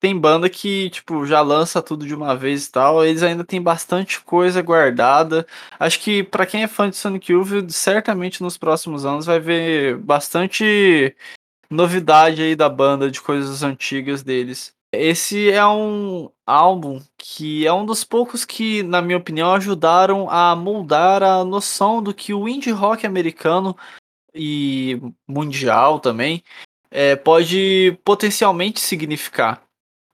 tem 0.00 0.18
banda 0.18 0.50
que, 0.50 0.90
tipo, 0.90 1.24
já 1.26 1.40
lança 1.40 1.82
tudo 1.82 2.06
de 2.06 2.14
uma 2.14 2.36
vez 2.36 2.66
e 2.66 2.70
tal. 2.70 3.04
Eles 3.04 3.22
ainda 3.22 3.44
tem 3.44 3.62
bastante 3.62 4.20
coisa 4.20 4.60
guardada. 4.60 5.46
Acho 5.80 5.98
que 6.00 6.22
para 6.22 6.46
quem 6.46 6.62
é 6.62 6.68
fã 6.68 6.90
de 6.90 6.96
Sonic 6.96 7.32
Youth, 7.32 7.70
certamente 7.70 8.42
nos 8.42 8.58
próximos 8.58 9.06
anos 9.06 9.26
vai 9.26 9.40
ver 9.40 9.96
bastante 9.96 11.16
novidade 11.70 12.42
aí 12.42 12.54
da 12.54 12.68
banda, 12.68 13.10
de 13.10 13.20
coisas 13.20 13.62
antigas 13.62 14.22
deles. 14.22 14.73
Esse 15.00 15.50
é 15.50 15.66
um 15.66 16.30
álbum 16.46 17.00
que 17.16 17.66
é 17.66 17.72
um 17.72 17.86
dos 17.86 18.04
poucos 18.04 18.44
que, 18.44 18.82
na 18.82 19.00
minha 19.00 19.18
opinião, 19.18 19.52
ajudaram 19.54 20.28
a 20.30 20.54
moldar 20.54 21.22
a 21.22 21.44
noção 21.44 22.02
do 22.02 22.14
que 22.14 22.34
o 22.34 22.48
indie 22.48 22.70
rock 22.70 23.06
americano 23.06 23.76
e 24.34 25.00
mundial 25.28 26.00
também 26.00 26.42
é, 26.90 27.16
pode 27.16 27.98
potencialmente 28.04 28.80
significar. 28.80 29.62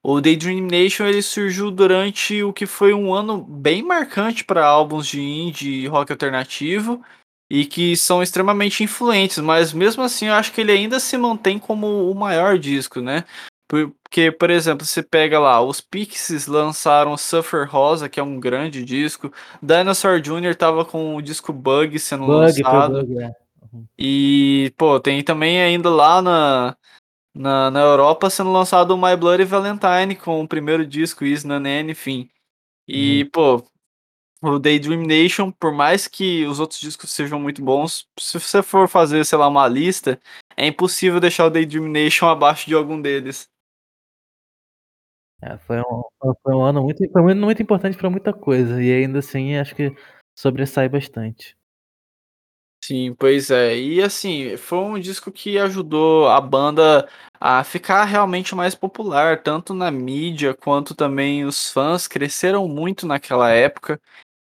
O 0.03 0.21
Daydream 0.21 0.67
Nation 0.67 1.05
ele 1.05 1.21
surgiu 1.21 1.71
durante 1.71 2.43
o 2.43 2.53
que 2.53 2.65
foi 2.67 2.95
um 2.95 3.13
ano 3.13 3.39
bem 3.39 3.83
marcante 3.83 4.45
para 4.45 4.67
álbuns 4.67 5.07
de 5.07 5.21
indie 5.21 5.83
e 5.83 5.87
rock 5.87 6.11
alternativo 6.11 7.05
e 7.51 7.67
que 7.67 7.95
são 7.97 8.23
extremamente 8.23 8.83
influentes, 8.83 9.39
mas 9.39 9.75
mesmo 9.75 10.03
assim 10.03 10.29
eu 10.29 10.35
acho 10.35 10.53
que 10.53 10.61
ele 10.63 10.73
ainda 10.73 10.99
se 10.99 11.19
mantém 11.19 11.59
como 11.59 12.11
o 12.11 12.15
maior 12.15 12.59
disco, 12.59 13.01
né? 13.01 13.25
Porque, 13.71 14.33
por 14.33 14.51
exemplo, 14.51 14.85
você 14.85 15.01
pega 15.01 15.39
lá, 15.39 15.63
os 15.63 15.81
Pixies 15.81 16.49
lançaram 16.49 17.17
Suffer 17.17 17.71
Rosa, 17.71 18.09
que 18.09 18.19
é 18.19 18.23
um 18.23 18.41
grande 18.41 18.85
disco. 18.85 19.33
Dinosaur 19.63 20.21
Jr. 20.21 20.57
tava 20.57 20.85
com 20.85 21.15
o 21.15 21.23
disco 21.23 21.53
Bug 21.53 21.97
sendo 22.01 22.27
Bug, 22.27 22.63
lançado. 22.63 23.07
Bug, 23.07 23.23
é. 23.23 23.31
uhum. 23.73 23.87
E, 23.97 24.75
pô, 24.77 24.99
tem 24.99 25.23
também 25.23 25.63
ainda 25.63 25.89
lá 25.89 26.21
na, 26.21 26.77
na, 27.33 27.71
na 27.71 27.81
Europa 27.81 28.29
sendo 28.29 28.51
lançado 28.51 28.91
o 28.91 28.99
My 29.01 29.15
Bloody 29.17 29.45
Valentine 29.45 30.17
com 30.17 30.43
o 30.43 30.49
primeiro 30.49 30.85
disco, 30.85 31.25
Isna 31.25 31.61
Nene, 31.61 31.93
enfim. 31.93 32.29
E, 32.89 33.23
uhum. 33.23 33.31
pô, 33.31 33.65
o 34.43 34.59
Daydream 34.59 35.07
Nation, 35.07 35.53
por 35.53 35.73
mais 35.73 36.09
que 36.09 36.45
os 36.45 36.59
outros 36.59 36.81
discos 36.81 37.11
sejam 37.11 37.39
muito 37.39 37.63
bons, 37.63 38.09
se 38.19 38.41
você 38.41 38.65
for 38.65 38.89
fazer, 38.89 39.25
sei 39.25 39.39
lá, 39.39 39.47
uma 39.47 39.69
lista, 39.69 40.21
é 40.57 40.67
impossível 40.67 41.21
deixar 41.21 41.47
o 41.47 41.51
Daydream 41.51 41.87
Nation 41.87 42.27
abaixo 42.27 42.67
de 42.67 42.75
algum 42.75 43.01
deles. 43.01 43.49
É, 45.43 45.57
foi, 45.59 45.81
um, 45.81 46.03
foi 46.43 46.55
um 46.55 46.63
ano 46.63 46.83
muito, 46.83 47.11
foi 47.11 47.23
muito, 47.23 47.41
muito 47.41 47.63
importante 47.63 47.97
para 47.97 48.11
muita 48.11 48.33
coisa, 48.33 48.83
e 48.83 48.93
ainda 48.93 49.21
assim 49.21 49.57
acho 49.57 49.75
que 49.75 49.95
sobressai 50.39 50.89
bastante. 50.89 51.57
Sim, 52.83 53.15
pois 53.15 53.51
é. 53.51 53.77
E 53.79 54.03
assim, 54.03 54.57
foi 54.57 54.79
um 54.79 54.99
disco 54.99 55.31
que 55.31 55.59
ajudou 55.59 56.29
a 56.29 56.41
banda 56.41 57.09
a 57.39 57.63
ficar 57.63 58.05
realmente 58.05 58.55
mais 58.55 58.75
popular, 58.75 59.43
tanto 59.43 59.75
na 59.75 59.91
mídia 59.91 60.55
quanto 60.55 60.95
também 60.95 61.45
os 61.45 61.71
fãs 61.71 62.09
cresceram 62.09 62.67
muito 62.67 63.07
naquela 63.07 63.51
época. 63.51 64.01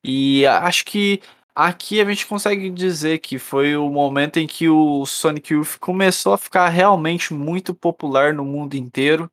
E 0.03 0.45
acho 0.47 0.85
que 0.85 1.21
aqui 1.55 2.01
a 2.01 2.05
gente 2.05 2.27
consegue 2.27 2.69
dizer 2.71 3.19
que 3.19 3.39
foi 3.39 3.75
o 3.77 3.89
momento 3.89 4.37
em 4.39 4.47
que 4.47 4.69
o 4.69 5.05
Sonic 5.05 5.53
Youth 5.53 5.77
começou 5.79 6.33
a 6.33 6.37
ficar 6.37 6.69
realmente 6.69 7.33
muito 7.33 7.73
popular 7.75 8.33
no 8.33 8.45
mundo 8.45 8.75
inteiro. 8.75 9.29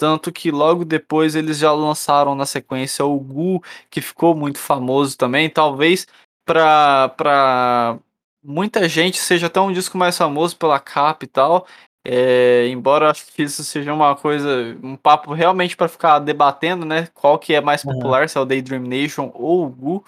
Tanto 0.00 0.32
que 0.32 0.50
logo 0.50 0.82
depois 0.82 1.34
eles 1.34 1.58
já 1.58 1.70
lançaram 1.72 2.34
na 2.34 2.46
sequência 2.46 3.04
o 3.04 3.20
Gu, 3.20 3.62
que 3.90 4.00
ficou 4.00 4.34
muito 4.34 4.58
famoso 4.58 5.14
também. 5.14 5.50
Talvez 5.50 6.06
para 6.42 7.98
muita 8.42 8.88
gente 8.88 9.18
seja 9.18 9.48
até 9.48 9.60
um 9.60 9.70
disco 9.70 9.98
mais 9.98 10.16
famoso 10.16 10.56
pela 10.56 10.80
capa 10.80 11.26
e 11.26 11.28
tal. 11.28 11.66
É, 12.02 12.66
embora 12.68 13.10
acho 13.10 13.26
que 13.26 13.42
isso 13.42 13.62
seja 13.62 13.92
uma 13.92 14.16
coisa, 14.16 14.74
um 14.82 14.96
papo 14.96 15.34
realmente 15.34 15.76
para 15.76 15.86
ficar 15.86 16.18
debatendo, 16.18 16.86
né? 16.86 17.06
Qual 17.12 17.38
que 17.38 17.52
é 17.52 17.60
mais 17.60 17.82
popular, 17.82 18.22
uhum. 18.22 18.28
se 18.28 18.38
é 18.38 18.40
o 18.40 18.46
Daydream 18.46 18.84
Nation 18.84 19.30
ou 19.34 19.66
o 19.66 19.68
Gu. 19.68 20.04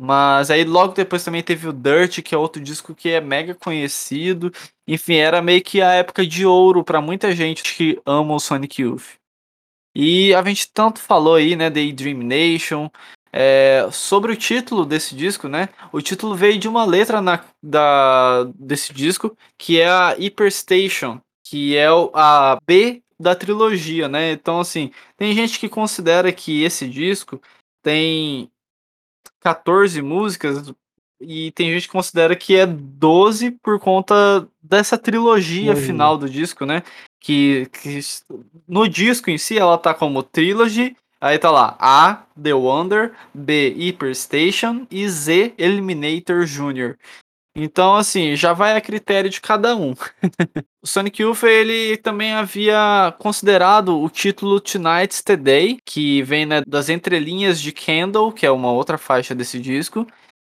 Mas 0.00 0.48
aí 0.50 0.62
logo 0.62 0.94
depois 0.94 1.24
também 1.24 1.42
teve 1.42 1.66
o 1.68 1.72
Dirt, 1.72 2.22
que 2.22 2.34
é 2.34 2.38
outro 2.38 2.62
disco 2.62 2.94
que 2.94 3.08
é 3.08 3.20
mega 3.20 3.54
conhecido. 3.54 4.52
Enfim, 4.86 5.16
era 5.16 5.42
meio 5.42 5.62
que 5.62 5.82
a 5.82 5.92
época 5.94 6.24
de 6.24 6.46
ouro 6.46 6.84
para 6.84 7.00
muita 7.00 7.34
gente 7.34 7.74
que 7.74 8.00
ama 8.06 8.34
o 8.34 8.40
Sonic 8.40 8.80
Youth. 8.82 9.18
E 9.96 10.32
a 10.34 10.42
gente 10.44 10.70
tanto 10.72 11.00
falou 11.00 11.34
aí, 11.34 11.56
né, 11.56 11.68
Daydream 11.68 12.18
Nation, 12.18 12.88
é, 13.32 13.88
sobre 13.90 14.32
o 14.32 14.36
título 14.36 14.86
desse 14.86 15.16
disco, 15.16 15.48
né? 15.48 15.68
O 15.92 16.00
título 16.00 16.36
veio 16.36 16.58
de 16.58 16.68
uma 16.68 16.84
letra 16.84 17.20
na, 17.20 17.44
da, 17.60 18.44
desse 18.54 18.92
disco, 18.92 19.36
que 19.58 19.80
é 19.80 19.88
a 19.88 20.10
Hyperstation, 20.10 21.20
que 21.44 21.76
é 21.76 21.88
a 22.14 22.58
B 22.64 23.02
da 23.18 23.34
trilogia, 23.34 24.08
né? 24.08 24.30
Então, 24.30 24.60
assim, 24.60 24.92
tem 25.16 25.34
gente 25.34 25.58
que 25.58 25.68
considera 25.68 26.32
que 26.32 26.62
esse 26.62 26.88
disco 26.88 27.40
tem 27.82 28.48
14 29.40 30.00
músicas 30.02 30.72
e 31.20 31.50
tem 31.52 31.72
gente 31.72 31.86
que 31.86 31.92
considera 31.92 32.36
que 32.36 32.56
é 32.56 32.64
12 32.64 33.50
por 33.62 33.80
conta 33.80 34.46
dessa 34.62 34.96
trilogia 34.96 35.72
uhum. 35.72 35.76
final 35.76 36.16
do 36.16 36.28
disco, 36.28 36.64
né? 36.64 36.82
Que, 37.20 37.66
que 37.72 38.00
no 38.66 38.88
disco 38.88 39.28
em 39.28 39.38
si 39.38 39.58
ela 39.58 39.76
tá 39.76 39.92
como 39.92 40.22
trilogy 40.22 40.96
Aí 41.20 41.36
tá 41.36 41.50
lá 41.50 41.76
A, 41.80 42.22
The 42.40 42.54
Wonder, 42.54 43.12
B, 43.34 43.74
Hyper 43.76 44.14
Station 44.14 44.86
e 44.88 45.08
Z, 45.08 45.52
Eliminator 45.58 46.44
Jr. 46.44 46.96
Então, 47.60 47.96
assim, 47.96 48.36
já 48.36 48.52
vai 48.52 48.76
a 48.76 48.80
critério 48.80 49.28
de 49.28 49.40
cada 49.40 49.74
um. 49.74 49.92
o 50.80 50.86
Sonic 50.86 51.20
Youth, 51.20 51.42
ele 51.42 51.96
também 51.96 52.32
havia 52.32 53.12
considerado 53.18 54.00
o 54.00 54.08
título 54.08 54.60
Tonight's 54.60 55.22
the 55.22 55.36
Day, 55.36 55.78
que 55.84 56.22
vem 56.22 56.46
né, 56.46 56.62
das 56.64 56.88
entrelinhas 56.88 57.60
de 57.60 57.72
Candle, 57.72 58.32
que 58.32 58.46
é 58.46 58.50
uma 58.50 58.70
outra 58.70 58.96
faixa 58.96 59.34
desse 59.34 59.58
disco, 59.58 60.06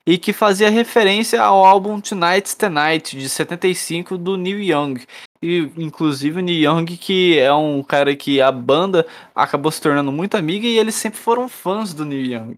e 0.06 0.17
que 0.17 0.34
fazia 0.34 0.70
referência 0.70 1.41
ao 1.41 1.65
álbum 1.65 2.02
Tonight's 2.02 2.54
the 2.56 2.67
Night, 2.67 3.17
de 3.17 3.30
75, 3.30 4.17
do 4.17 4.36
Neil 4.36 4.62
Young. 4.62 5.06
E, 5.41 5.72
inclusive 5.78 6.39
o 6.39 6.43
Neil 6.43 6.74
Young, 6.74 6.98
que 6.98 7.39
é 7.39 7.54
um 7.54 7.82
cara 7.84 8.17
que 8.17 8.41
a 8.41 8.52
banda 8.52 9.08
acabou 9.34 9.72
se 9.72 9.82
tornando 9.82 10.12
muito 10.12 10.36
amiga 10.36 10.67
e 10.67 10.78
eles 10.78 10.96
sempre 10.96 11.20
foram 11.20 11.48
fãs 11.48 11.93
do 11.93 12.04
Neil 12.04 12.26
Young. 12.26 12.58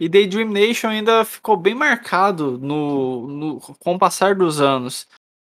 E 0.00 0.08
Daydream 0.08 0.50
Nation 0.50 0.88
ainda 0.88 1.24
ficou 1.24 1.56
bem 1.56 1.74
marcado 1.74 2.58
no, 2.58 3.26
no, 3.26 3.60
com 3.60 3.94
o 3.94 3.98
passar 3.98 4.34
dos 4.34 4.60
anos. 4.60 5.06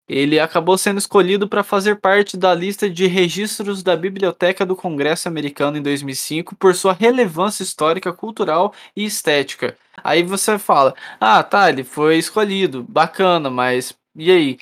Ele 0.07 0.39
acabou 0.39 0.77
sendo 0.77 0.99
escolhido 0.99 1.47
para 1.47 1.63
fazer 1.63 1.95
parte 1.95 2.37
da 2.37 2.53
lista 2.53 2.87
de 2.87 3.07
registros 3.07 3.81
da 3.81 3.95
Biblioteca 3.95 4.63
do 4.63 4.75
Congresso 4.75 5.27
Americano 5.27 5.77
em 5.77 5.81
2005 5.81 6.55
por 6.55 6.75
sua 6.75 6.93
relevância 6.93 7.63
histórica, 7.63 8.13
cultural 8.13 8.71
e 8.95 9.03
estética. 9.03 9.75
Aí 10.03 10.21
você 10.21 10.59
fala: 10.59 10.93
ah, 11.19 11.41
tá, 11.41 11.69
ele 11.69 11.83
foi 11.83 12.17
escolhido, 12.17 12.83
bacana, 12.83 13.49
mas 13.49 13.95
e 14.15 14.31
aí? 14.31 14.59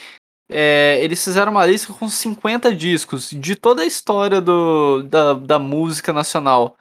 É, 0.50 1.00
eles 1.02 1.24
fizeram 1.24 1.52
uma 1.52 1.66
lista 1.66 1.92
com 1.94 2.08
50 2.08 2.76
discos 2.76 3.30
de 3.30 3.56
toda 3.56 3.82
a 3.82 3.86
história 3.86 4.40
do, 4.40 5.02
da, 5.04 5.34
da 5.34 5.58
música 5.60 6.14
nacional 6.14 6.78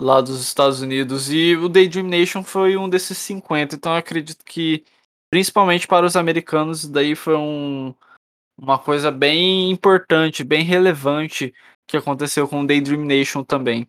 lá 0.00 0.20
dos 0.20 0.40
Estados 0.40 0.80
Unidos. 0.80 1.30
E 1.30 1.56
o 1.56 1.68
Daydream 1.68 2.06
Nation 2.06 2.42
foi 2.42 2.76
um 2.76 2.88
desses 2.88 3.18
50. 3.18 3.76
Então 3.76 3.92
eu 3.92 3.98
acredito 3.98 4.44
que, 4.44 4.84
principalmente 5.30 5.86
para 5.86 6.06
os 6.06 6.16
americanos, 6.16 6.86
daí 6.86 7.14
foi 7.14 7.36
um, 7.36 7.94
uma 8.56 8.78
coisa 8.78 9.10
bem 9.10 9.70
importante, 9.70 10.44
bem 10.44 10.62
relevante 10.64 11.54
que 11.86 11.96
aconteceu 11.96 12.48
com 12.48 12.62
o 12.62 12.66
Daydream 12.66 13.04
Nation 13.04 13.44
também. 13.44 13.88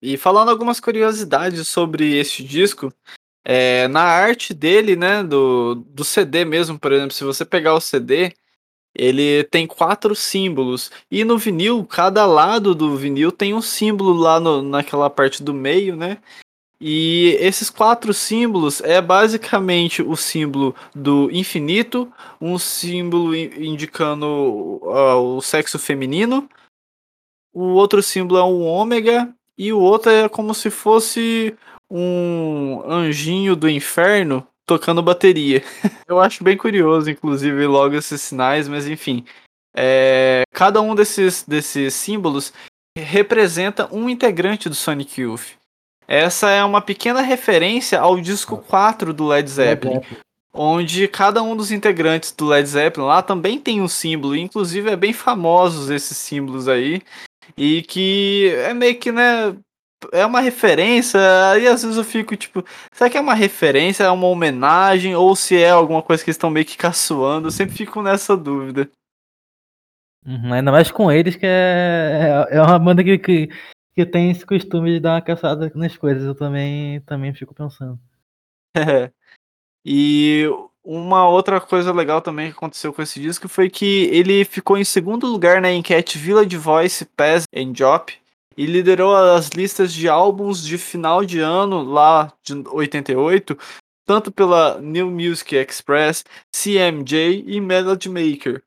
E 0.00 0.16
falando 0.16 0.50
algumas 0.50 0.78
curiosidades 0.80 1.66
sobre 1.68 2.16
este 2.16 2.44
disco, 2.44 2.92
é, 3.44 3.88
na 3.88 4.02
arte 4.02 4.54
dele, 4.54 4.94
né, 4.94 5.22
do, 5.24 5.74
do 5.74 6.04
CD 6.04 6.44
mesmo, 6.44 6.78
por 6.78 6.92
exemplo, 6.92 7.12
se 7.12 7.24
você 7.24 7.44
pegar 7.44 7.74
o 7.74 7.80
CD, 7.80 8.32
ele 8.98 9.44
tem 9.44 9.66
quatro 9.66 10.14
símbolos. 10.14 10.90
E 11.10 11.24
no 11.24 11.38
vinil, 11.38 11.84
cada 11.84 12.26
lado 12.26 12.74
do 12.74 12.96
vinil 12.96 13.30
tem 13.30 13.54
um 13.54 13.62
símbolo 13.62 14.12
lá 14.12 14.40
no, 14.40 14.60
naquela 14.60 15.08
parte 15.08 15.42
do 15.42 15.54
meio, 15.54 15.96
né? 15.96 16.18
E 16.80 17.36
esses 17.40 17.70
quatro 17.70 18.14
símbolos 18.14 18.80
é 18.82 19.00
basicamente 19.00 20.00
o 20.00 20.14
símbolo 20.16 20.74
do 20.94 21.28
infinito, 21.32 22.12
um 22.40 22.56
símbolo 22.58 23.34
indicando 23.34 24.26
uh, 24.82 25.36
o 25.36 25.40
sexo 25.40 25.76
feminino, 25.78 26.48
o 27.52 27.64
outro 27.72 28.00
símbolo 28.00 28.38
é 28.38 28.44
um 28.44 28.64
ômega 28.64 29.34
e 29.56 29.72
o 29.72 29.80
outro 29.80 30.12
é 30.12 30.28
como 30.28 30.54
se 30.54 30.70
fosse 30.70 31.56
um 31.90 32.82
anjinho 32.88 33.56
do 33.56 33.68
inferno 33.68 34.46
tocando 34.68 35.02
bateria. 35.02 35.64
Eu 36.06 36.20
acho 36.20 36.44
bem 36.44 36.56
curioso, 36.56 37.10
inclusive, 37.10 37.66
logo 37.66 37.96
esses 37.96 38.20
sinais, 38.20 38.68
mas 38.68 38.86
enfim. 38.86 39.24
É, 39.74 40.42
cada 40.52 40.80
um 40.82 40.94
desses, 40.94 41.42
desses 41.42 41.94
símbolos 41.94 42.52
representa 42.96 43.88
um 43.90 44.10
integrante 44.10 44.68
do 44.68 44.74
Sonic 44.74 45.20
Youth. 45.20 45.56
Essa 46.06 46.50
é 46.50 46.62
uma 46.62 46.80
pequena 46.80 47.20
referência 47.22 48.00
ao 48.00 48.20
disco 48.20 48.58
4 48.58 49.12
do 49.12 49.26
Led 49.26 49.48
Zeppelin, 49.48 50.00
onde 50.52 51.06
cada 51.08 51.42
um 51.42 51.56
dos 51.56 51.70
integrantes 51.70 52.32
do 52.32 52.46
Led 52.46 52.66
Zeppelin 52.68 53.06
lá 53.06 53.22
também 53.22 53.58
tem 53.58 53.80
um 53.80 53.88
símbolo, 53.88 54.36
inclusive 54.36 54.90
é 54.90 54.96
bem 54.96 55.12
famosos 55.12 55.90
esses 55.90 56.16
símbolos 56.16 56.66
aí, 56.66 57.02
e 57.56 57.82
que 57.82 58.52
é 58.64 58.74
meio 58.74 58.98
que, 58.98 59.12
né, 59.12 59.54
é 60.12 60.24
uma 60.24 60.40
referência, 60.40 61.18
e 61.60 61.66
às 61.66 61.82
vezes 61.82 61.96
eu 61.96 62.04
fico 62.04 62.36
tipo, 62.36 62.64
será 62.92 63.10
que 63.10 63.16
é 63.16 63.20
uma 63.20 63.34
referência, 63.34 64.04
é 64.04 64.10
uma 64.10 64.26
homenagem, 64.26 65.14
ou 65.14 65.34
se 65.34 65.56
é 65.56 65.70
alguma 65.70 66.02
coisa 66.02 66.22
que 66.22 66.30
eles 66.30 66.36
estão 66.36 66.50
meio 66.50 66.66
que 66.66 66.76
caçoando, 66.76 67.48
eu 67.48 67.52
sempre 67.52 67.74
fico 67.76 68.02
nessa 68.02 68.36
dúvida. 68.36 68.90
Uhum, 70.26 70.52
ainda 70.52 70.70
mais 70.70 70.90
com 70.90 71.10
eles, 71.10 71.36
que 71.36 71.46
é, 71.46 72.46
é, 72.50 72.56
é 72.56 72.62
uma 72.62 72.78
banda 72.78 73.02
que, 73.02 73.18
que, 73.18 73.48
que 73.94 74.06
tem 74.06 74.30
esse 74.30 74.44
costume 74.44 74.94
de 74.94 75.00
dar 75.00 75.14
uma 75.14 75.22
caçada 75.22 75.70
nas 75.74 75.96
coisas, 75.96 76.24
eu 76.24 76.34
também, 76.34 77.00
também 77.02 77.34
fico 77.34 77.54
pensando. 77.54 77.98
É. 78.76 79.10
E 79.90 80.44
uma 80.84 81.26
outra 81.28 81.60
coisa 81.60 81.92
legal 81.92 82.20
também 82.20 82.50
que 82.50 82.56
aconteceu 82.56 82.92
com 82.92 83.00
esse 83.00 83.18
disco 83.18 83.48
foi 83.48 83.70
que 83.70 84.04
ele 84.12 84.44
ficou 84.44 84.76
em 84.76 84.84
segundo 84.84 85.26
lugar 85.26 85.62
na 85.62 85.72
enquete 85.72 86.18
Village 86.18 86.56
Voice 86.58 87.06
Pass 87.06 87.44
and 87.54 87.72
Job 87.72 88.12
e 88.58 88.66
liderou 88.66 89.14
as 89.14 89.50
listas 89.50 89.92
de 89.94 90.08
álbuns 90.08 90.66
de 90.66 90.76
final 90.76 91.24
de 91.24 91.38
ano 91.38 91.80
lá 91.80 92.32
de 92.42 92.54
88, 92.54 93.56
tanto 94.04 94.32
pela 94.32 94.80
New 94.80 95.08
Music 95.12 95.54
Express, 95.54 96.24
CMJ 96.50 97.44
e 97.46 97.60
Melody 97.60 98.08
Maker. 98.08 98.60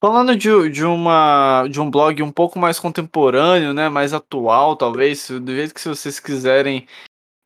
Falando 0.00 0.36
de, 0.36 0.70
de, 0.70 0.84
uma, 0.84 1.66
de 1.68 1.80
um 1.80 1.90
blog 1.90 2.22
um 2.22 2.30
pouco 2.30 2.60
mais 2.60 2.78
contemporâneo, 2.78 3.74
né, 3.74 3.88
mais 3.88 4.14
atual, 4.14 4.76
talvez, 4.76 5.28
do 5.28 5.52
jeito 5.52 5.74
que 5.74 5.88
vocês 5.88 6.20
quiserem 6.20 6.86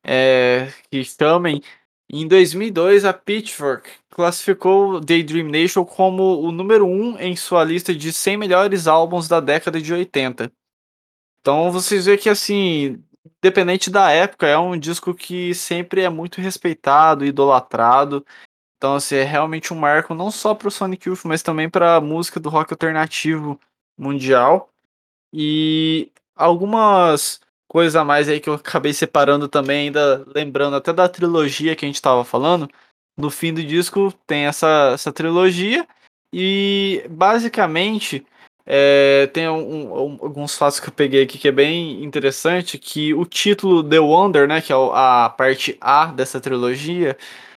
é, 0.05 0.71
que 0.91 1.03
chamem, 1.03 1.59
em 2.07 2.27
2002 2.27 3.03
a 3.03 3.13
Pitchfork 3.13 3.89
classificou 4.11 4.99
Daydream 4.99 5.49
Nation 5.49 5.83
como 5.83 6.39
o 6.39 6.51
número 6.51 6.85
1 6.85 6.89
um 6.89 7.19
em 7.19 7.35
sua 7.35 7.63
lista 7.63 7.95
de 7.95 8.13
100 8.13 8.37
melhores 8.37 8.85
álbuns 8.85 9.27
da 9.27 9.39
década 9.39 9.81
de 9.81 9.91
80. 9.91 10.51
Então 11.43 11.73
vocês 11.73 12.05
veem 12.05 12.17
que, 12.17 12.29
assim, 12.29 13.03
independente 13.37 13.89
da 13.89 14.09
época, 14.09 14.47
é 14.47 14.57
um 14.57 14.79
disco 14.79 15.13
que 15.13 15.53
sempre 15.53 16.01
é 16.01 16.09
muito 16.09 16.39
respeitado, 16.39 17.25
idolatrado. 17.25 18.25
Então, 18.77 18.95
assim, 18.95 19.17
é 19.17 19.23
realmente 19.23 19.73
um 19.73 19.77
marco 19.77 20.15
não 20.15 20.31
só 20.31 20.55
para 20.55 20.69
o 20.69 20.71
Sonic 20.71 21.09
Youth, 21.09 21.25
mas 21.25 21.43
também 21.43 21.69
para 21.69 21.97
a 21.97 22.01
música 22.01 22.39
do 22.39 22.47
rock 22.47 22.71
alternativo 22.71 23.59
mundial. 23.97 24.69
E 25.33 26.09
algumas 26.33 27.41
coisas 27.67 27.97
a 27.97 28.05
mais 28.05 28.29
aí 28.29 28.39
que 28.39 28.49
eu 28.49 28.53
acabei 28.53 28.93
separando 28.93 29.49
também, 29.49 29.87
ainda 29.87 30.25
lembrando 30.33 30.77
até 30.77 30.93
da 30.93 31.09
trilogia 31.09 31.75
que 31.75 31.83
a 31.83 31.87
gente 31.89 31.95
estava 31.95 32.23
falando. 32.23 32.69
No 33.17 33.29
fim 33.29 33.53
do 33.53 33.61
disco 33.61 34.13
tem 34.25 34.45
essa, 34.45 34.91
essa 34.93 35.11
trilogia 35.11 35.85
e 36.31 37.05
basicamente 37.09 38.25
é, 38.65 39.27
tem 39.33 39.49
um, 39.49 39.93
um, 39.93 40.17
alguns 40.21 40.55
fatos 40.55 40.79
que 40.79 40.87
eu 40.87 40.93
peguei 40.93 41.23
aqui 41.23 41.37
que 41.37 41.47
é 41.47 41.51
bem 41.51 42.03
interessante, 42.03 42.77
que 42.77 43.13
o 43.13 43.25
título 43.25 43.83
The 43.83 43.99
Wonder, 43.99 44.47
né, 44.47 44.61
que 44.61 44.71
é 44.71 44.75
a 44.75 45.33
parte 45.37 45.77
A 45.81 46.05
dessa 46.05 46.39
trilogia, 46.39 47.17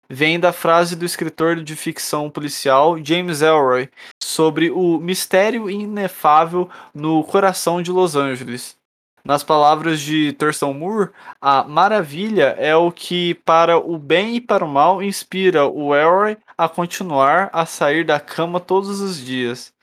vem 0.10 0.40
da 0.40 0.52
frase 0.52 0.96
do 0.96 1.06
escritor 1.06 1.64
de 1.64 1.76
ficção 1.76 2.30
policial 2.30 2.98
James 3.04 3.42
Elroy 3.42 3.90
sobre 4.22 4.72
o 4.72 5.00
mistério 5.00 5.70
inefável 5.70 6.70
no 6.94 7.24
coração 7.24 7.82
de 7.82 7.92
Los 7.92 8.16
Angeles. 8.16 8.76
Nas 9.24 9.44
palavras 9.44 10.00
de 10.02 10.34
Thurston 10.34 10.72
Moore, 10.72 11.10
a 11.42 11.64
maravilha 11.64 12.56
é 12.60 12.76
o 12.76 12.92
que, 12.92 13.34
para 13.34 13.76
o 13.76 13.98
bem 13.98 14.36
e 14.36 14.42
para 14.42 14.64
o 14.64 14.68
mal, 14.68 15.02
inspira 15.02 15.66
o 15.66 15.96
Elroy 15.96 16.38
a 16.56 16.70
continuar 16.70 17.50
a 17.52 17.66
sair 17.66 18.06
da 18.06 18.20
cama 18.20 18.60
todos 18.60 19.02
os 19.02 19.18
dias. 19.18 19.75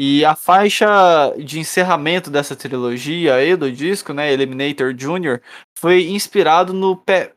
E 0.00 0.24
a 0.24 0.36
faixa 0.36 0.86
de 1.36 1.58
encerramento 1.58 2.30
dessa 2.30 2.54
trilogia 2.54 3.34
aí 3.34 3.56
do 3.56 3.72
disco, 3.72 4.12
né, 4.12 4.32
Eliminator 4.32 4.94
Jr., 4.94 5.40
foi 5.76 6.06
inspirado 6.10 6.72
no 6.72 6.96
Pe 6.96 7.32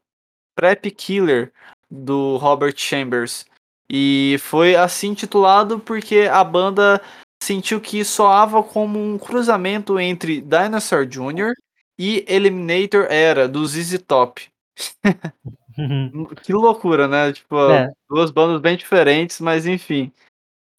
Prep 0.55 0.91
Killer, 0.91 1.51
do 1.89 2.37
Robert 2.37 2.75
Chambers. 2.77 3.47
E 3.89 4.35
foi 4.41 4.75
assim 4.75 5.15
titulado 5.15 5.79
porque 5.79 6.29
a 6.31 6.43
banda 6.43 7.01
sentiu 7.41 7.81
que 7.81 8.05
soava 8.05 8.61
como 8.61 8.99
um 8.99 9.17
cruzamento 9.17 9.99
entre 9.99 10.39
Dinosaur 10.39 11.07
Jr. 11.07 11.53
e 11.97 12.23
Eliminator 12.27 13.07
Era, 13.09 13.47
do 13.47 13.65
ZZ 13.65 14.03
Top. 14.07 14.39
que 16.43 16.53
loucura, 16.53 17.07
né? 17.07 17.33
Tipo, 17.33 17.71
é. 17.71 17.91
duas 18.07 18.29
bandas 18.29 18.61
bem 18.61 18.77
diferentes, 18.77 19.39
mas 19.39 19.65
enfim. 19.65 20.13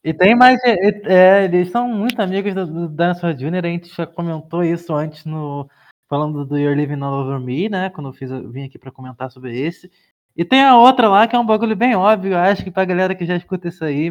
E 0.04 0.12
tem 0.12 0.34
mais. 0.34 0.58
É, 0.64 1.44
eles 1.44 1.70
são 1.70 1.88
muito 1.88 2.20
amigos 2.20 2.54
do, 2.54 2.66
do 2.66 2.88
Dinosaur 2.88 3.34
Jr., 3.34 3.64
a 3.64 3.68
gente 3.68 3.94
já 3.94 4.06
comentou 4.06 4.64
isso 4.64 4.94
antes 4.94 5.24
no. 5.24 5.68
Falando 6.08 6.44
do 6.44 6.58
You're 6.58 6.74
Living 6.74 7.00
All 7.02 7.24
Over 7.24 7.40
Me, 7.40 7.68
né? 7.70 7.88
Quando 7.88 8.10
eu, 8.10 8.12
fiz, 8.12 8.30
eu 8.30 8.50
vim 8.50 8.64
aqui 8.64 8.78
para 8.78 8.90
comentar 8.90 9.30
sobre 9.30 9.58
esse. 9.58 9.90
E 10.36 10.44
tem 10.44 10.62
a 10.62 10.76
outra 10.76 11.08
lá 11.08 11.26
que 11.26 11.36
é 11.36 11.38
um 11.38 11.46
bagulho 11.46 11.76
bem 11.76 11.94
óbvio, 11.94 12.36
acho 12.36 12.64
que 12.64 12.70
pra 12.70 12.84
galera 12.84 13.14
que 13.14 13.24
já 13.24 13.36
escuta 13.36 13.68
isso 13.68 13.84
aí 13.84 14.10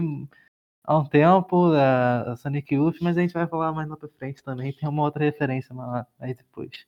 há 0.84 0.98
um 0.98 1.06
tempo, 1.06 1.74
a, 1.74 2.36
Sonic 2.38 2.74
Youth, 2.76 2.98
mas 3.02 3.18
a 3.18 3.22
gente 3.22 3.34
vai 3.34 3.48
falar 3.48 3.72
mais 3.72 3.88
lá 3.88 3.98
pra 3.98 4.10
frente 4.10 4.44
também. 4.44 4.74
Tem 4.74 4.88
uma 4.88 5.04
outra 5.04 5.24
referência 5.24 5.76
aí 6.20 6.34
depois. 6.34 6.86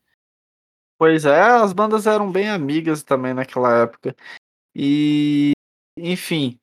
Pois 0.97 1.25
é, 1.25 1.41
as 1.41 1.73
bandas 1.73 2.07
eram 2.07 2.31
bem 2.31 2.49
amigas 2.49 3.03
também 3.03 3.33
naquela 3.33 3.81
época. 3.81 4.15
E, 4.75 5.51
enfim, 5.97 6.59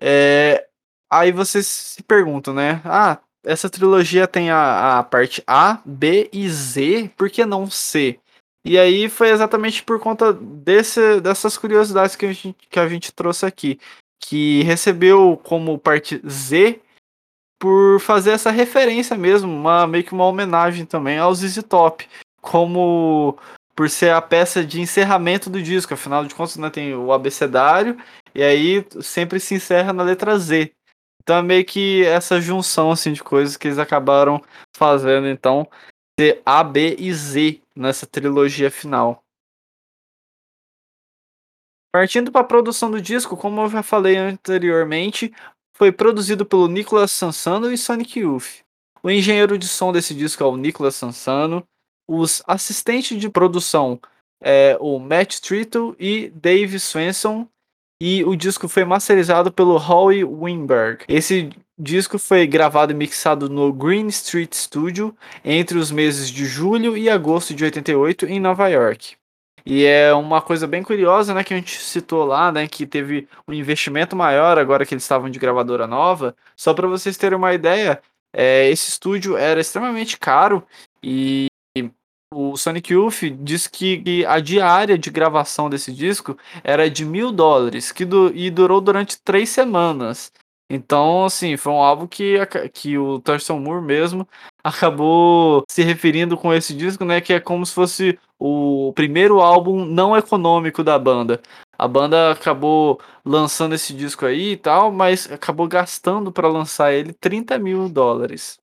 é, 0.00 0.67
aí 1.10 1.32
vocês 1.32 1.66
se 1.66 2.02
perguntam, 2.02 2.54
né? 2.54 2.80
Ah, 2.84 3.18
essa 3.44 3.70
trilogia 3.70 4.26
tem 4.26 4.50
a, 4.50 4.98
a 4.98 5.02
parte 5.02 5.42
A, 5.46 5.80
B 5.84 6.28
e 6.32 6.48
Z, 6.48 7.10
por 7.16 7.30
que 7.30 7.44
não 7.46 7.70
C? 7.70 8.18
E 8.64 8.78
aí 8.78 9.08
foi 9.08 9.30
exatamente 9.30 9.82
por 9.82 9.98
conta 9.98 10.32
desse, 10.32 11.20
dessas 11.20 11.56
curiosidades 11.56 12.16
que 12.16 12.26
a, 12.26 12.32
gente, 12.32 12.56
que 12.68 12.78
a 12.78 12.88
gente 12.88 13.12
trouxe 13.12 13.46
aqui. 13.46 13.78
Que 14.20 14.62
recebeu 14.64 15.40
como 15.42 15.78
parte 15.78 16.20
Z 16.28 16.80
por 17.58 18.00
fazer 18.00 18.32
essa 18.32 18.50
referência 18.50 19.16
mesmo, 19.16 19.50
uma, 19.50 19.86
meio 19.86 20.04
que 20.04 20.12
uma 20.12 20.26
homenagem 20.26 20.84
também 20.84 21.18
ao 21.18 21.34
ZZ 21.34 21.62
Top. 21.68 22.06
Como 22.40 23.38
por 23.74 23.88
ser 23.88 24.10
a 24.10 24.20
peça 24.20 24.64
de 24.64 24.80
encerramento 24.80 25.48
do 25.48 25.62
disco, 25.62 25.94
afinal 25.94 26.24
de 26.24 26.34
contas 26.34 26.56
né, 26.56 26.68
tem 26.68 26.94
o 26.94 27.12
abecedário 27.12 27.96
e 28.34 28.42
aí 28.42 28.84
sempre 29.00 29.40
se 29.40 29.54
encerra 29.54 29.92
na 29.92 30.02
letra 30.02 30.38
Z. 30.38 30.72
Então 31.28 31.36
é 31.36 31.42
meio 31.42 31.62
que 31.62 32.06
essa 32.06 32.40
junção 32.40 32.90
assim 32.90 33.12
de 33.12 33.22
coisas 33.22 33.54
que 33.54 33.68
eles 33.68 33.76
acabaram 33.76 34.42
fazendo 34.74 35.28
então 35.28 35.68
ser 36.18 36.40
A, 36.46 36.64
B 36.64 36.96
e 36.98 37.12
Z 37.12 37.60
nessa 37.76 38.06
trilogia 38.06 38.70
final. 38.70 39.22
Partindo 41.92 42.32
para 42.32 42.40
a 42.40 42.44
produção 42.44 42.90
do 42.90 42.98
disco, 42.98 43.36
como 43.36 43.60
eu 43.60 43.68
já 43.68 43.82
falei 43.82 44.16
anteriormente, 44.16 45.30
foi 45.76 45.92
produzido 45.92 46.46
pelo 46.46 46.66
Nicolas 46.66 47.10
Sansano 47.10 47.70
e 47.70 47.76
Sonic 47.76 48.20
Youth. 48.20 48.64
O 49.02 49.10
engenheiro 49.10 49.58
de 49.58 49.68
som 49.68 49.92
desse 49.92 50.14
disco 50.14 50.42
é 50.42 50.46
o 50.46 50.56
Nicolas 50.56 50.94
Sansano. 50.94 51.62
Os 52.08 52.42
assistentes 52.46 53.20
de 53.20 53.28
produção 53.28 54.00
é 54.42 54.78
o 54.80 54.98
Matt 54.98 55.40
Trittle 55.40 55.94
e 55.98 56.30
Dave 56.30 56.80
Swenson. 56.80 57.46
E 58.00 58.24
o 58.24 58.36
disco 58.36 58.68
foi 58.68 58.84
masterizado 58.84 59.50
pelo 59.50 59.76
Howie 59.76 60.24
Weinberg. 60.24 61.04
Esse 61.08 61.50
disco 61.76 62.18
foi 62.18 62.46
gravado 62.46 62.92
e 62.92 62.94
mixado 62.94 63.48
no 63.48 63.72
Green 63.72 64.06
Street 64.06 64.54
Studio 64.54 65.16
entre 65.44 65.76
os 65.76 65.90
meses 65.90 66.30
de 66.30 66.44
julho 66.44 66.96
e 66.96 67.10
agosto 67.10 67.54
de 67.54 67.64
88 67.64 68.26
em 68.26 68.38
Nova 68.38 68.68
York. 68.68 69.16
E 69.66 69.84
é 69.84 70.14
uma 70.14 70.40
coisa 70.40 70.66
bem 70.66 70.82
curiosa, 70.82 71.34
né, 71.34 71.42
que 71.44 71.52
a 71.52 71.56
gente 71.56 71.78
citou 71.80 72.24
lá, 72.24 72.50
né, 72.50 72.66
que 72.66 72.86
teve 72.86 73.28
um 73.46 73.52
investimento 73.52 74.16
maior 74.16 74.56
agora 74.58 74.86
que 74.86 74.94
eles 74.94 75.04
estavam 75.04 75.28
de 75.28 75.38
gravadora 75.38 75.86
nova. 75.86 76.34
Só 76.56 76.72
para 76.72 76.86
vocês 76.86 77.16
terem 77.16 77.36
uma 77.36 77.52
ideia, 77.52 78.00
é, 78.32 78.70
esse 78.70 78.88
estúdio 78.88 79.36
era 79.36 79.60
extremamente 79.60 80.18
caro 80.18 80.64
e 81.02 81.47
o 82.32 82.56
Sonic 82.56 82.92
Youth 82.92 83.22
diz 83.40 83.66
que 83.66 84.24
a 84.26 84.38
diária 84.38 84.98
de 84.98 85.10
gravação 85.10 85.68
desse 85.68 85.92
disco 85.92 86.36
era 86.62 86.88
de 86.88 87.04
mil 87.04 87.32
dólares 87.32 87.90
que 87.90 88.06
e 88.34 88.50
durou 88.50 88.80
durante 88.80 89.20
três 89.22 89.48
semanas. 89.48 90.32
Então, 90.70 91.24
assim, 91.24 91.56
foi 91.56 91.72
um 91.72 91.82
álbum 91.82 92.06
que, 92.06 92.34
que 92.74 92.98
o 92.98 93.18
Thurston 93.20 93.58
Moore 93.58 93.82
mesmo 93.82 94.28
acabou 94.62 95.64
se 95.68 95.82
referindo 95.82 96.36
com 96.36 96.52
esse 96.52 96.74
disco, 96.74 97.04
né? 97.04 97.20
Que 97.20 97.32
é 97.32 97.40
como 97.40 97.64
se 97.64 97.72
fosse 97.72 98.18
o 98.38 98.92
primeiro 98.94 99.40
álbum 99.40 99.84
não 99.84 100.16
econômico 100.16 100.84
da 100.84 100.98
banda. 100.98 101.40
A 101.78 101.88
banda 101.88 102.32
acabou 102.32 103.00
lançando 103.24 103.74
esse 103.74 103.94
disco 103.94 104.26
aí 104.26 104.52
e 104.52 104.56
tal, 104.56 104.92
mas 104.92 105.30
acabou 105.32 105.66
gastando 105.66 106.30
para 106.30 106.48
lançar 106.48 106.92
ele 106.92 107.14
30 107.14 107.58
mil 107.58 107.88
dólares. 107.88 108.58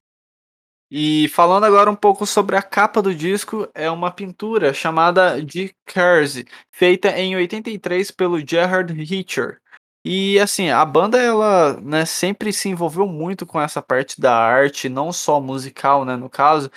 E 0.98 1.28
falando 1.28 1.66
agora 1.66 1.92
um 1.92 1.96
pouco 1.96 2.26
sobre 2.26 2.56
a 2.56 2.62
capa 2.62 3.02
do 3.02 3.14
disco, 3.14 3.68
é 3.74 3.92
uma 3.92 4.10
pintura 4.10 4.74
chamada 4.74 5.44
de 5.44 5.76
Kersey, 5.86 6.46
feita 6.72 7.10
em 7.20 7.36
83 7.36 8.12
pelo 8.12 8.40
Gerhard 8.40 8.94
Richter. 8.94 9.60
E 10.06 10.40
assim, 10.40 10.70
a 10.70 10.86
banda 10.86 11.22
ela, 11.22 11.74
né, 11.82 12.06
sempre 12.06 12.54
se 12.54 12.70
envolveu 12.70 13.06
muito 13.06 13.46
com 13.46 13.60
essa 13.60 13.82
parte 13.82 14.22
da 14.22 14.34
arte, 14.38 14.88
não 14.88 15.12
só 15.12 15.42
musical, 15.42 16.06
né, 16.06 16.16
no 16.16 16.30
caso, 16.30 16.72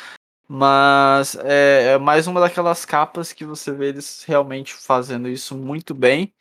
mas 0.49 1.37
é, 1.45 1.93
é 1.93 1.99
mais 1.99 2.27
uma 2.27 2.41
daquelas 2.41 2.85
capas 2.85 3.33
que 3.33 3.45
você 3.45 3.71
vê 3.71 3.91
eles 3.91 4.25
realmente 4.27 4.75
fazendo 4.75 5.29
isso 5.29 5.57
muito 5.57 5.95
bem. 5.95 6.35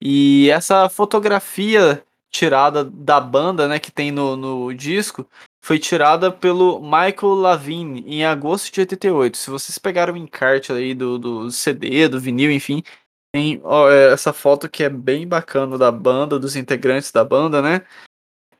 E 0.00 0.48
essa 0.48 0.88
fotografia 0.88 2.02
tirada 2.30 2.84
da 2.84 3.20
banda, 3.20 3.66
né, 3.68 3.78
que 3.78 3.90
tem 3.90 4.10
no, 4.10 4.36
no 4.36 4.74
disco, 4.74 5.26
foi 5.64 5.78
tirada 5.78 6.30
pelo 6.30 6.80
Michael 6.80 7.34
Lavigne 7.34 8.04
em 8.06 8.24
agosto 8.24 8.72
de 8.72 8.80
88. 8.80 9.36
Se 9.36 9.50
vocês 9.50 9.78
pegaram 9.78 10.14
o 10.14 10.16
encarte 10.16 10.72
aí 10.72 10.94
do, 10.94 11.18
do 11.18 11.50
CD, 11.50 12.08
do 12.08 12.20
vinil, 12.20 12.50
enfim, 12.50 12.82
tem 13.34 13.60
ó, 13.64 13.90
é, 13.90 14.12
essa 14.12 14.32
foto 14.32 14.68
que 14.68 14.82
é 14.82 14.88
bem 14.88 15.26
bacana 15.26 15.76
da 15.76 15.90
banda, 15.92 16.38
dos 16.38 16.56
integrantes 16.56 17.12
da 17.12 17.24
banda, 17.24 17.60
né? 17.60 17.82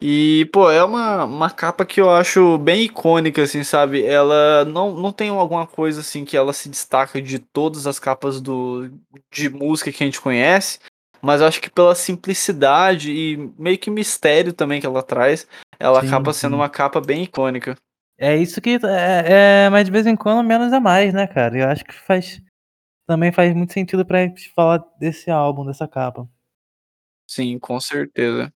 E, 0.00 0.48
pô, 0.52 0.70
é 0.70 0.82
uma, 0.84 1.24
uma 1.24 1.50
capa 1.50 1.84
que 1.84 2.00
eu 2.00 2.08
acho 2.08 2.56
bem 2.58 2.84
icônica, 2.84 3.42
assim, 3.42 3.64
sabe? 3.64 4.04
Ela 4.04 4.64
não, 4.64 4.94
não 4.94 5.12
tem 5.12 5.28
alguma 5.28 5.66
coisa, 5.66 6.02
assim, 6.02 6.24
que 6.24 6.36
ela 6.36 6.52
se 6.52 6.68
destaca 6.68 7.20
de 7.20 7.40
todas 7.40 7.84
as 7.84 7.98
capas 7.98 8.40
do, 8.40 8.88
de 9.32 9.50
música 9.50 9.90
que 9.90 10.04
a 10.04 10.06
gente 10.06 10.20
conhece, 10.20 10.78
mas 11.22 11.42
acho 11.42 11.60
que 11.60 11.70
pela 11.70 11.94
simplicidade 11.94 13.10
e 13.12 13.36
meio 13.58 13.78
que 13.78 13.90
mistério 13.90 14.52
também 14.52 14.80
que 14.80 14.86
ela 14.86 15.02
traz, 15.02 15.46
ela 15.78 16.00
sim, 16.00 16.06
acaba 16.06 16.32
sendo 16.32 16.52
sim. 16.52 16.56
uma 16.56 16.68
capa 16.68 17.00
bem 17.00 17.24
icônica. 17.24 17.76
É 18.16 18.36
isso 18.36 18.60
que 18.60 18.78
é, 18.84 19.66
é, 19.66 19.70
mas 19.70 19.84
de 19.84 19.92
vez 19.92 20.06
em 20.06 20.16
quando 20.16 20.46
menos 20.46 20.72
é 20.72 20.80
mais, 20.80 21.14
né, 21.14 21.26
cara? 21.26 21.56
Eu 21.56 21.68
acho 21.68 21.84
que 21.84 21.94
faz 21.94 22.42
também 23.06 23.32
faz 23.32 23.54
muito 23.54 23.72
sentido 23.72 24.04
pra 24.04 24.24
gente 24.26 24.50
falar 24.50 24.84
desse 24.98 25.30
álbum, 25.30 25.64
dessa 25.64 25.88
capa. 25.88 26.28
Sim, 27.26 27.58
com 27.58 27.80
certeza. 27.80 28.52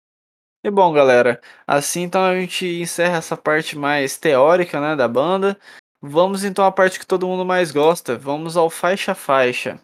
E 0.63 0.71
bom, 0.71 0.91
galera, 0.91 1.39
assim 1.65 2.01
então 2.01 2.21
a 2.23 2.39
gente 2.39 2.65
encerra 2.65 3.17
essa 3.17 3.37
parte 3.37 3.77
mais 3.77 4.17
teórica, 4.17 4.81
né, 4.81 4.95
da 4.95 5.07
banda. 5.07 5.57
Vamos 6.01 6.43
então 6.43 6.65
à 6.65 6.71
parte 6.71 6.99
que 6.99 7.05
todo 7.05 7.27
mundo 7.27 7.45
mais 7.45 7.71
gosta. 7.71 8.17
Vamos 8.17 8.57
ao 8.57 8.69
faixa 8.69 9.13
faixa. 9.13 9.79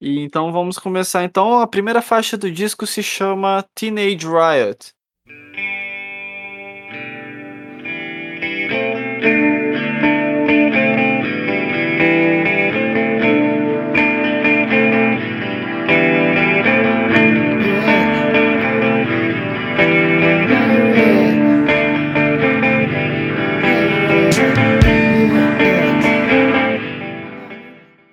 E 0.00 0.20
então 0.20 0.52
vamos 0.52 0.78
começar 0.78 1.24
então. 1.24 1.60
A 1.60 1.66
primeira 1.66 2.02
faixa 2.02 2.36
do 2.36 2.50
disco 2.50 2.86
se 2.86 3.02
chama 3.02 3.64
Teenage 3.74 4.26
Riot. 4.26 4.92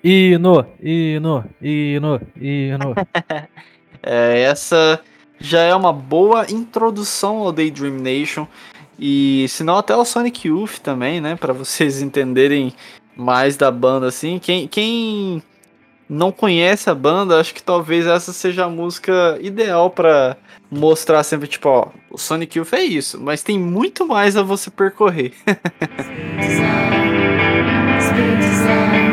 Hino, 0.03 0.65
hino, 0.81 1.45
hino, 1.61 2.21
hino. 2.35 2.93
é, 4.03 4.41
essa 4.41 4.99
já 5.39 5.61
é 5.61 5.73
uma 5.73 5.93
boa 5.93 6.45
introdução 6.51 7.37
ao 7.37 7.53
Daydream 7.53 7.99
Nation. 7.99 8.45
E 8.99 9.45
se 9.47 9.63
não 9.63 9.77
até 9.77 9.95
o 9.95 10.03
Sonic 10.03 10.49
Youth 10.49 10.79
também, 10.79 11.21
né? 11.21 11.37
Para 11.37 11.53
vocês 11.53 11.99
entenderem 12.03 12.73
mais 13.15 13.55
da 13.55 13.71
banda 13.71 14.07
assim. 14.07 14.39
Quem, 14.39 14.67
quem 14.67 15.41
não 16.09 16.33
conhece 16.33 16.89
a 16.89 16.95
banda, 16.95 17.39
acho 17.39 17.53
que 17.53 17.63
talvez 17.63 18.05
essa 18.05 18.33
seja 18.33 18.65
a 18.65 18.69
música 18.69 19.39
ideal 19.41 19.89
para 19.89 20.35
mostrar 20.69 21.23
sempre, 21.23 21.47
tipo, 21.47 21.69
ó, 21.69 21.87
o 22.11 22.17
Sonic 22.17 22.57
Youth 22.57 22.73
é 22.73 22.83
isso, 22.83 23.21
mas 23.21 23.41
tem 23.41 23.57
muito 23.57 24.05
mais 24.05 24.35
a 24.35 24.43
você 24.43 24.69
percorrer. 24.69 25.31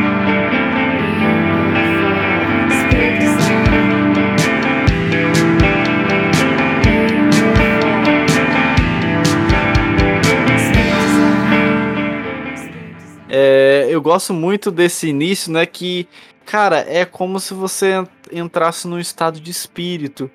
É, 13.30 13.86
eu 13.88 14.02
gosto 14.02 14.34
muito 14.34 14.70
desse 14.70 15.08
início, 15.08 15.52
né? 15.52 15.64
Que, 15.64 16.08
cara, 16.44 16.84
é 16.88 17.04
como 17.04 17.38
se 17.38 17.54
você 17.54 18.04
entrasse 18.32 18.88
num 18.88 18.98
estado 18.98 19.40
de 19.40 19.50
espírito 19.50 20.30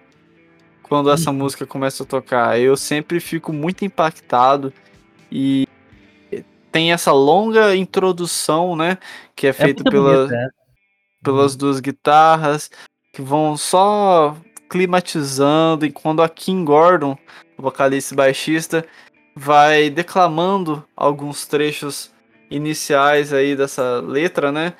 quando 0.83 1.11
essa 1.11 1.31
uhum. 1.31 1.37
música 1.37 1.65
começa 1.65 2.03
a 2.03 2.05
tocar. 2.05 2.59
Eu 2.59 2.77
sempre 2.77 3.19
fico 3.19 3.51
muito 3.51 3.83
impactado 3.83 4.73
e 5.31 5.67
tem 6.71 6.91
essa 6.91 7.11
longa 7.11 7.75
introdução, 7.75 8.75
né? 8.75 8.97
Que 9.35 9.47
é, 9.47 9.49
é 9.49 9.53
feita 9.53 9.83
pela, 9.83 10.27
bonito, 10.27 10.53
pelas 11.23 11.51
uhum. 11.53 11.57
duas 11.57 11.79
guitarras 11.79 12.69
que 13.11 13.21
vão 13.21 13.57
só 13.57 14.35
climatizando 14.69 15.85
e 15.85 15.91
quando 15.91 16.21
a 16.21 16.29
Kim 16.29 16.63
Gordon, 16.63 17.17
vocalista 17.57 18.13
e 18.13 18.17
baixista, 18.17 18.85
vai 19.35 19.89
declamando 19.89 20.83
alguns 20.95 21.45
trechos 21.45 22.14
iniciais 22.49 23.33
aí 23.33 23.55
dessa 23.55 23.99
letra, 24.01 24.51
né? 24.51 24.73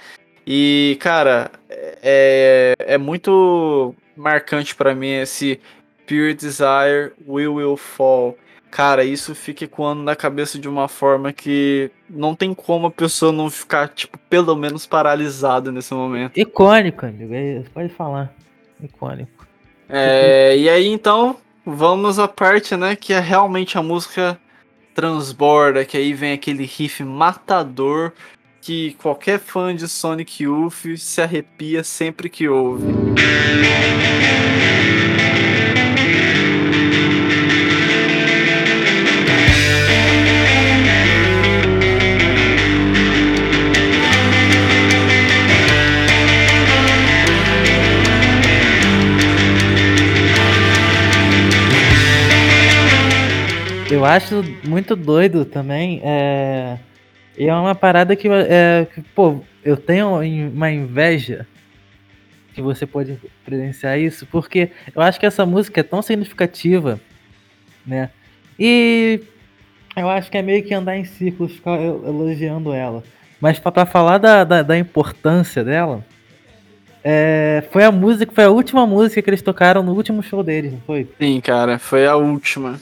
E, 0.45 0.97
cara, 0.99 1.51
é, 1.69 2.73
é 2.77 2.97
muito 2.97 3.95
marcante 4.15 4.75
para 4.75 4.93
mim 4.93 5.11
esse 5.11 5.59
Pure 6.07 6.33
Desire, 6.33 7.11
We 7.27 7.47
Will 7.47 7.77
Fall. 7.77 8.37
Cara, 8.69 9.03
isso 9.03 9.33
fica 9.33 9.63
ecoando 9.63 10.03
na 10.03 10.15
cabeça 10.15 10.59
de 10.59 10.67
uma 10.67 10.87
forma 10.87 11.31
que 11.31 11.89
não 12.09 12.35
tem 12.35 12.53
como 12.53 12.87
a 12.87 12.91
pessoa 12.91 13.31
não 13.31 13.49
ficar, 13.49 13.87
tipo, 13.89 14.17
pelo 14.29 14.55
menos 14.55 14.85
paralisada 14.85 15.71
nesse 15.71 15.93
momento. 15.93 16.37
Icônico, 16.37 17.05
amigo. 17.05 17.33
É, 17.33 17.63
pode 17.73 17.89
falar. 17.89 18.33
Icônico. 18.83 19.47
É, 19.87 20.57
e 20.57 20.69
aí, 20.69 20.87
então, 20.87 21.37
vamos 21.65 22.19
à 22.19 22.27
parte, 22.27 22.75
né, 22.75 22.95
que 22.95 23.13
é 23.13 23.19
realmente 23.19 23.77
a 23.77 23.83
música 23.83 24.37
transborda, 24.95 25.83
que 25.83 25.97
aí 25.97 26.13
vem 26.13 26.31
aquele 26.31 26.65
riff 26.65 27.03
matador 27.03 28.13
que 28.61 28.93
qualquer 28.93 29.39
fã 29.39 29.75
de 29.75 29.87
Sonic 29.87 30.41
Youth 30.43 30.97
se 30.97 31.21
arrepia 31.21 31.83
sempre 31.83 32.29
que 32.29 32.47
ouve. 32.47 32.85
Eu 54.05 54.09
acho 54.09 54.43
muito 54.63 54.95
doido 54.95 55.45
também. 55.45 55.99
É, 56.03 56.77
é 57.35 57.51
uma 57.55 57.73
parada 57.73 58.15
que, 58.15 58.27
é, 58.29 58.85
que, 58.93 59.01
pô, 59.01 59.41
eu 59.63 59.75
tenho 59.75 60.19
uma 60.19 60.71
inveja 60.71 61.47
que 62.53 62.61
você 62.61 62.85
pode 62.85 63.19
presenciar 63.43 63.99
isso, 63.99 64.27
porque 64.27 64.69
eu 64.95 65.01
acho 65.01 65.19
que 65.19 65.25
essa 65.25 65.43
música 65.43 65.79
é 65.79 65.83
tão 65.83 66.03
significativa, 66.03 67.01
né? 67.85 68.11
E 68.59 69.21
eu 69.97 70.07
acho 70.07 70.29
que 70.29 70.37
é 70.37 70.41
meio 70.43 70.63
que 70.63 70.73
andar 70.75 70.95
em 70.95 71.03
círculos, 71.03 71.53
ficar 71.53 71.81
elogiando 71.81 72.71
ela. 72.71 73.03
Mas 73.41 73.57
para 73.57 73.87
falar 73.87 74.19
da, 74.19 74.43
da, 74.43 74.61
da, 74.61 74.77
importância 74.77 75.63
dela, 75.63 76.05
é, 77.03 77.63
foi 77.71 77.83
a 77.83 77.91
música, 77.91 78.31
foi 78.31 78.43
a 78.43 78.51
última 78.51 78.85
música 78.85 79.19
que 79.19 79.29
eles 79.31 79.41
tocaram 79.41 79.81
no 79.81 79.93
último 79.93 80.21
show 80.21 80.43
deles, 80.43 80.73
não 80.73 80.81
foi? 80.81 81.09
Sim, 81.19 81.41
cara, 81.41 81.79
foi 81.79 82.05
a 82.05 82.15
última. 82.15 82.79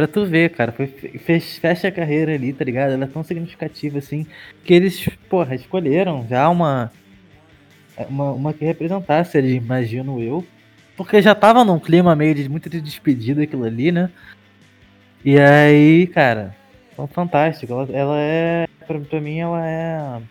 Pra 0.00 0.08
tu 0.08 0.24
ver, 0.24 0.48
cara, 0.48 0.72
foi, 0.72 0.86
fez, 0.86 1.58
fecha 1.58 1.88
a 1.88 1.92
carreira 1.92 2.32
ali, 2.32 2.54
tá 2.54 2.64
ligado? 2.64 2.92
Ela 2.92 3.04
é 3.04 3.06
tão 3.06 3.22
significativa 3.22 3.98
assim, 3.98 4.26
que 4.64 4.72
eles, 4.72 5.06
porra, 5.28 5.54
escolheram 5.54 6.26
já 6.26 6.48
uma, 6.48 6.90
uma, 8.08 8.32
uma 8.32 8.54
que 8.54 8.64
representasse 8.64 9.36
ali, 9.36 9.56
imagino 9.56 10.18
eu, 10.18 10.42
porque 10.96 11.20
já 11.20 11.34
tava 11.34 11.66
num 11.66 11.78
clima 11.78 12.16
meio 12.16 12.34
de 12.34 12.48
muito 12.48 12.70
de 12.70 12.80
despedida 12.80 13.42
aquilo 13.42 13.64
ali, 13.64 13.92
né? 13.92 14.10
E 15.22 15.38
aí, 15.38 16.06
cara, 16.06 16.56
são 16.96 17.06
fantásticos. 17.06 17.70
Ela, 17.70 17.88
ela 17.92 18.18
é, 18.18 18.66
pra, 18.86 18.98
pra 19.00 19.20
mim, 19.20 19.38
ela 19.38 19.68
é 19.68 20.22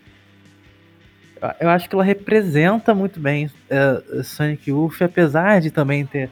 eu 1.60 1.70
acho 1.70 1.88
que 1.88 1.94
ela 1.94 2.04
representa 2.04 2.96
muito 2.96 3.20
bem 3.20 3.52
é, 3.70 4.24
Sonic 4.24 4.72
Youth, 4.72 5.00
apesar 5.04 5.62
de 5.62 5.70
também 5.70 6.08
ter 6.08 6.28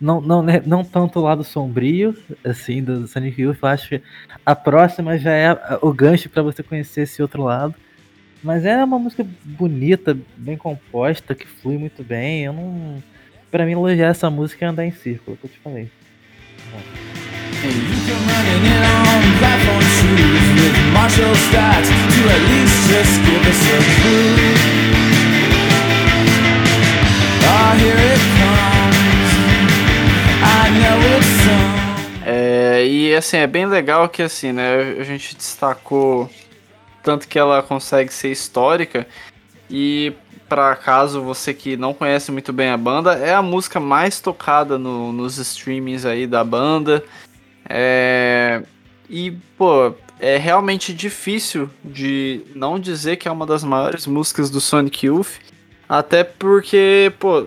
não, 0.00 0.20
não, 0.20 0.42
né, 0.42 0.62
não 0.64 0.82
tanto 0.82 1.18
o 1.18 1.22
lado 1.22 1.44
sombrio 1.44 2.16
assim 2.44 2.82
do 2.82 3.06
Sonic 3.06 3.42
Youth, 3.42 3.58
eu 3.60 3.68
acho 3.68 3.88
que 3.90 4.02
a 4.46 4.56
próxima 4.56 5.18
já 5.18 5.32
é 5.32 5.78
o 5.82 5.92
gancho 5.92 6.28
para 6.30 6.42
você 6.42 6.62
conhecer 6.62 7.02
esse 7.02 7.20
outro 7.20 7.42
lado. 7.44 7.74
Mas 8.42 8.64
é 8.64 8.82
uma 8.82 8.98
música 8.98 9.26
bonita, 9.44 10.16
bem 10.34 10.56
composta, 10.56 11.34
que 11.34 11.46
flui 11.46 11.76
muito 11.76 12.02
bem. 12.02 12.44
Eu 12.44 12.54
não. 12.54 13.02
Pra 13.50 13.66
mim, 13.66 13.72
elogiar 13.72 14.08
essa 14.08 14.30
música 14.30 14.64
é 14.64 14.68
andar 14.68 14.86
em 14.86 14.92
círculo, 14.92 15.36
que 15.36 15.44
eu 15.44 15.50
te 15.50 15.58
falei. 15.58 15.90
É, 32.24 32.86
e 32.86 33.14
assim, 33.14 33.38
é 33.38 33.46
bem 33.46 33.66
legal 33.66 34.08
que 34.08 34.22
assim, 34.22 34.52
né, 34.52 34.96
a 34.98 35.02
gente 35.02 35.34
destacou 35.34 36.30
tanto 37.02 37.26
que 37.26 37.38
ela 37.38 37.62
consegue 37.62 38.12
ser 38.12 38.30
histórica 38.30 39.06
e 39.70 40.12
para 40.48 40.74
caso 40.74 41.22
você 41.22 41.54
que 41.54 41.76
não 41.76 41.94
conhece 41.94 42.32
muito 42.32 42.52
bem 42.52 42.70
a 42.70 42.76
banda, 42.76 43.14
é 43.14 43.32
a 43.32 43.40
música 43.40 43.78
mais 43.78 44.20
tocada 44.20 44.76
no, 44.76 45.12
nos 45.12 45.38
streamings 45.38 46.04
aí 46.04 46.26
da 46.26 46.42
banda. 46.42 47.04
É... 47.68 48.62
E, 49.08 49.30
pô, 49.56 49.94
é 50.18 50.36
realmente 50.36 50.92
difícil 50.92 51.70
de 51.84 52.42
não 52.54 52.80
dizer 52.80 53.16
que 53.16 53.28
é 53.28 53.30
uma 53.30 53.46
das 53.46 53.62
maiores 53.62 54.08
músicas 54.08 54.50
do 54.50 54.60
Sonic 54.60 55.06
Youth. 55.06 55.38
Até 55.88 56.24
porque, 56.24 57.12
pô, 57.20 57.46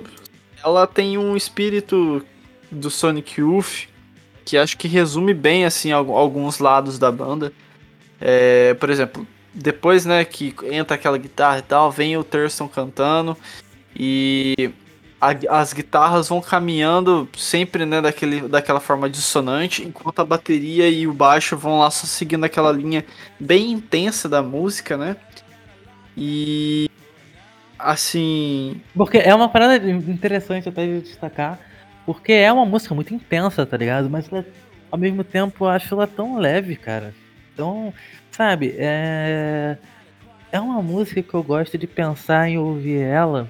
ela 0.63 0.87
tem 0.87 1.17
um 1.17 1.35
espírito 1.35 2.25
do 2.73 2.89
Sonic 2.89 3.39
Youth 3.39 3.87
que 4.43 4.57
acho 4.57 4.77
que 4.77 4.87
resume 4.87 5.33
bem, 5.33 5.65
assim, 5.65 5.91
alguns 5.91 6.59
lados 6.59 6.99
da 6.99 7.11
banda. 7.11 7.51
É, 8.19 8.73
por 8.75 8.89
exemplo, 8.89 9.25
depois, 9.53 10.05
né, 10.05 10.23
que 10.25 10.53
entra 10.71 10.95
aquela 10.95 11.17
guitarra 11.17 11.59
e 11.59 11.63
tal, 11.63 11.91
vem 11.91 12.17
o 12.17 12.23
Thurston 12.23 12.67
cantando 12.67 13.37
e 13.95 14.71
a, 15.19 15.61
as 15.61 15.73
guitarras 15.73 16.29
vão 16.29 16.41
caminhando 16.41 17.27
sempre 17.37 17.85
né, 17.85 18.01
daquele, 18.01 18.47
daquela 18.47 18.79
forma 18.79 19.09
dissonante, 19.09 19.83
enquanto 19.83 20.19
a 20.19 20.25
bateria 20.25 20.89
e 20.89 21.07
o 21.07 21.13
baixo 21.13 21.57
vão 21.57 21.79
lá 21.79 21.89
só 21.91 22.05
seguindo 22.05 22.43
aquela 22.43 22.71
linha 22.71 23.05
bem 23.39 23.71
intensa 23.71 24.27
da 24.27 24.41
música, 24.41 24.97
né? 24.97 25.15
E 26.15 26.89
assim. 27.77 28.81
Porque 28.95 29.17
é 29.17 29.33
uma 29.33 29.49
parada 29.49 29.75
interessante 29.89 30.69
até 30.69 30.85
de 30.85 31.01
destacar, 31.01 31.59
porque 32.05 32.33
é 32.33 32.51
uma 32.51 32.65
música 32.65 32.93
muito 32.93 33.13
intensa, 33.13 33.65
tá 33.65 33.77
ligado? 33.77 34.09
Mas 34.09 34.31
ela, 34.31 34.45
ao 34.91 34.97
mesmo 34.97 35.23
tempo 35.23 35.65
eu 35.65 35.69
acho 35.69 35.93
ela 35.93 36.07
tão 36.07 36.37
leve, 36.37 36.75
cara. 36.75 37.13
Então, 37.53 37.93
sabe, 38.31 38.75
é. 38.77 39.77
É 40.51 40.59
uma 40.59 40.83
música 40.83 41.23
que 41.23 41.33
eu 41.33 41.41
gosto 41.41 41.79
de 41.79 41.87
pensar 41.87 42.47
em 42.47 42.59
ouvir 42.59 42.99
ela 42.99 43.49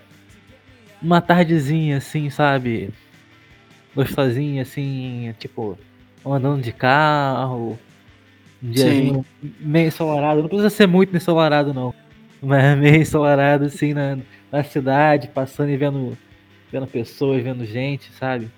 uma 1.02 1.20
tardezinha, 1.20 1.98
assim, 1.98 2.30
sabe? 2.30 2.90
Gostosinha, 3.94 4.62
assim, 4.62 5.36
tipo, 5.38 5.78
andando 6.26 6.62
de 6.62 6.72
carro, 6.72 7.78
um 8.64 8.72
dia 8.72 9.22
meio 9.60 9.88
ensolarado. 9.88 10.42
Não 10.42 10.48
precisa 10.48 10.70
ser 10.70 10.88
muito 10.88 11.16
ensolarado, 11.16 11.74
não. 11.74 11.94
Mas 12.42 12.78
meio 12.78 13.02
ensolarado, 13.02 13.66
assim, 13.66 13.94
na, 13.94 14.18
na 14.50 14.64
cidade, 14.64 15.28
passando 15.28 15.70
e 15.70 15.78
vendo, 15.78 16.18
vendo 16.74 16.88
pessoas, 16.88 17.44
vendo 17.44 17.64
gente, 17.66 18.12
sabe? 18.20 18.50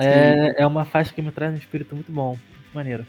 É, 0.00 0.62
é 0.62 0.66
uma 0.66 0.84
faixa 0.84 1.12
que 1.14 1.22
me 1.22 1.30
traz 1.30 1.54
um 1.54 1.58
espírito 1.58 1.94
muito 1.94 2.10
bom, 2.10 2.30
muito 2.30 2.74
maneiro. 2.74 3.06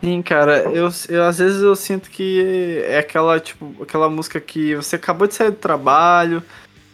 Sim, 0.00 0.22
cara, 0.22 0.58
eu, 0.72 0.88
eu 1.08 1.24
às 1.24 1.38
vezes 1.38 1.60
eu 1.60 1.74
sinto 1.74 2.10
que 2.10 2.84
é 2.86 2.98
aquela, 2.98 3.40
tipo, 3.40 3.82
aquela 3.82 4.08
música 4.08 4.40
que 4.40 4.76
você 4.76 4.94
acabou 4.96 5.26
de 5.26 5.34
sair 5.34 5.50
do 5.50 5.56
trabalho, 5.56 6.42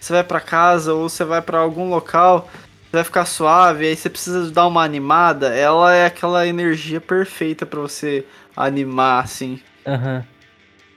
você 0.01 0.15
vai 0.15 0.25
para 0.25 0.41
casa 0.41 0.95
ou 0.95 1.09
você 1.11 1.25
vai 1.25 1.43
para 1.43 1.59
algum 1.59 1.91
local, 1.91 2.49
você 2.55 2.97
vai 2.97 3.05
ficar 3.05 3.27
suave, 3.27 3.87
aí 3.87 3.97
você 3.97 4.09
precisa 4.09 4.51
dar 4.51 4.67
uma 4.67 4.83
animada, 4.83 5.55
ela 5.55 5.95
é 5.95 6.07
aquela 6.07 6.47
energia 6.47 7.01
perfeita 7.01 7.67
para 7.67 7.81
você 7.81 8.25
animar, 8.57 9.25
assim. 9.25 9.61
Aham. 9.87 10.17
Uhum. 10.17 10.40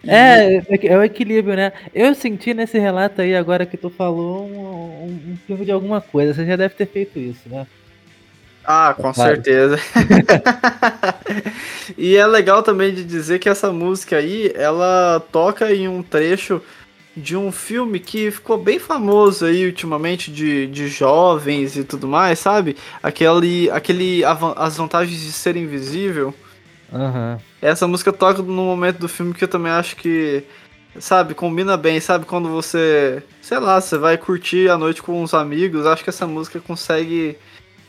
É, 0.05 0.61
é 0.87 0.97
o 0.97 1.03
equilíbrio, 1.03 1.55
né? 1.55 1.71
Eu 1.93 2.13
senti 2.13 2.53
nesse 2.53 2.77
relato 2.77 3.21
aí, 3.21 3.35
agora 3.35 3.65
que 3.65 3.77
tu 3.77 3.89
falou, 3.89 4.45
um, 4.45 5.05
um, 5.05 5.31
um 5.31 5.37
filme 5.47 5.65
de 5.65 5.71
alguma 5.71 6.01
coisa. 6.01 6.33
Você 6.33 6.45
já 6.45 6.55
deve 6.55 6.75
ter 6.75 6.87
feito 6.87 7.17
isso, 7.17 7.47
né? 7.47 7.65
Ah, 8.65 8.93
com 8.95 9.13
claro. 9.13 9.35
certeza. 9.35 9.77
e 11.97 12.15
é 12.15 12.25
legal 12.25 12.63
também 12.63 12.93
de 12.93 13.03
dizer 13.03 13.39
que 13.39 13.49
essa 13.49 13.71
música 13.71 14.17
aí, 14.17 14.51
ela 14.55 15.21
toca 15.31 15.73
em 15.73 15.87
um 15.87 16.01
trecho 16.01 16.61
de 17.15 17.37
um 17.37 17.51
filme 17.51 17.99
que 17.99 18.31
ficou 18.31 18.57
bem 18.57 18.79
famoso 18.79 19.45
aí 19.45 19.65
ultimamente 19.65 20.31
de, 20.31 20.65
de 20.67 20.87
jovens 20.87 21.77
e 21.77 21.83
tudo 21.83 22.07
mais, 22.07 22.39
sabe? 22.39 22.75
Aquele, 23.01 23.69
aquele 23.69 24.23
As 24.25 24.77
Vantagens 24.77 25.19
de 25.21 25.31
Ser 25.31 25.55
Invisível. 25.55 26.33
Uhum. 26.91 27.37
Essa 27.63 27.87
música 27.87 28.11
toca 28.11 28.41
no 28.41 28.65
momento 28.65 28.99
do 28.99 29.07
filme 29.07 29.33
que 29.33 29.45
eu 29.45 29.47
também 29.47 29.71
acho 29.71 29.95
que, 29.95 30.43
sabe, 30.99 31.33
combina 31.33 31.77
bem, 31.77 31.97
sabe? 32.01 32.25
Quando 32.25 32.49
você, 32.49 33.23
sei 33.41 33.57
lá, 33.57 33.79
você 33.79 33.97
vai 33.97 34.17
curtir 34.17 34.69
a 34.69 34.77
noite 34.77 35.01
com 35.01 35.23
os 35.23 35.33
amigos, 35.33 35.85
acho 35.85 36.03
que 36.03 36.09
essa 36.09 36.27
música 36.27 36.59
consegue 36.59 37.37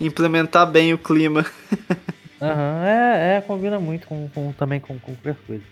implementar 0.01 0.71
bem 0.71 0.95
o 0.95 0.99
clima. 0.99 1.45
Aham, 2.41 2.53
uhum. 2.53 2.85
é, 2.85 3.37
é, 3.37 3.41
combina 3.41 3.81
muito 3.81 4.07
com, 4.07 4.29
com 4.29 4.53
também 4.53 4.79
com, 4.79 4.97
com 4.97 5.13
qualquer 5.17 5.37
coisa. 5.45 5.65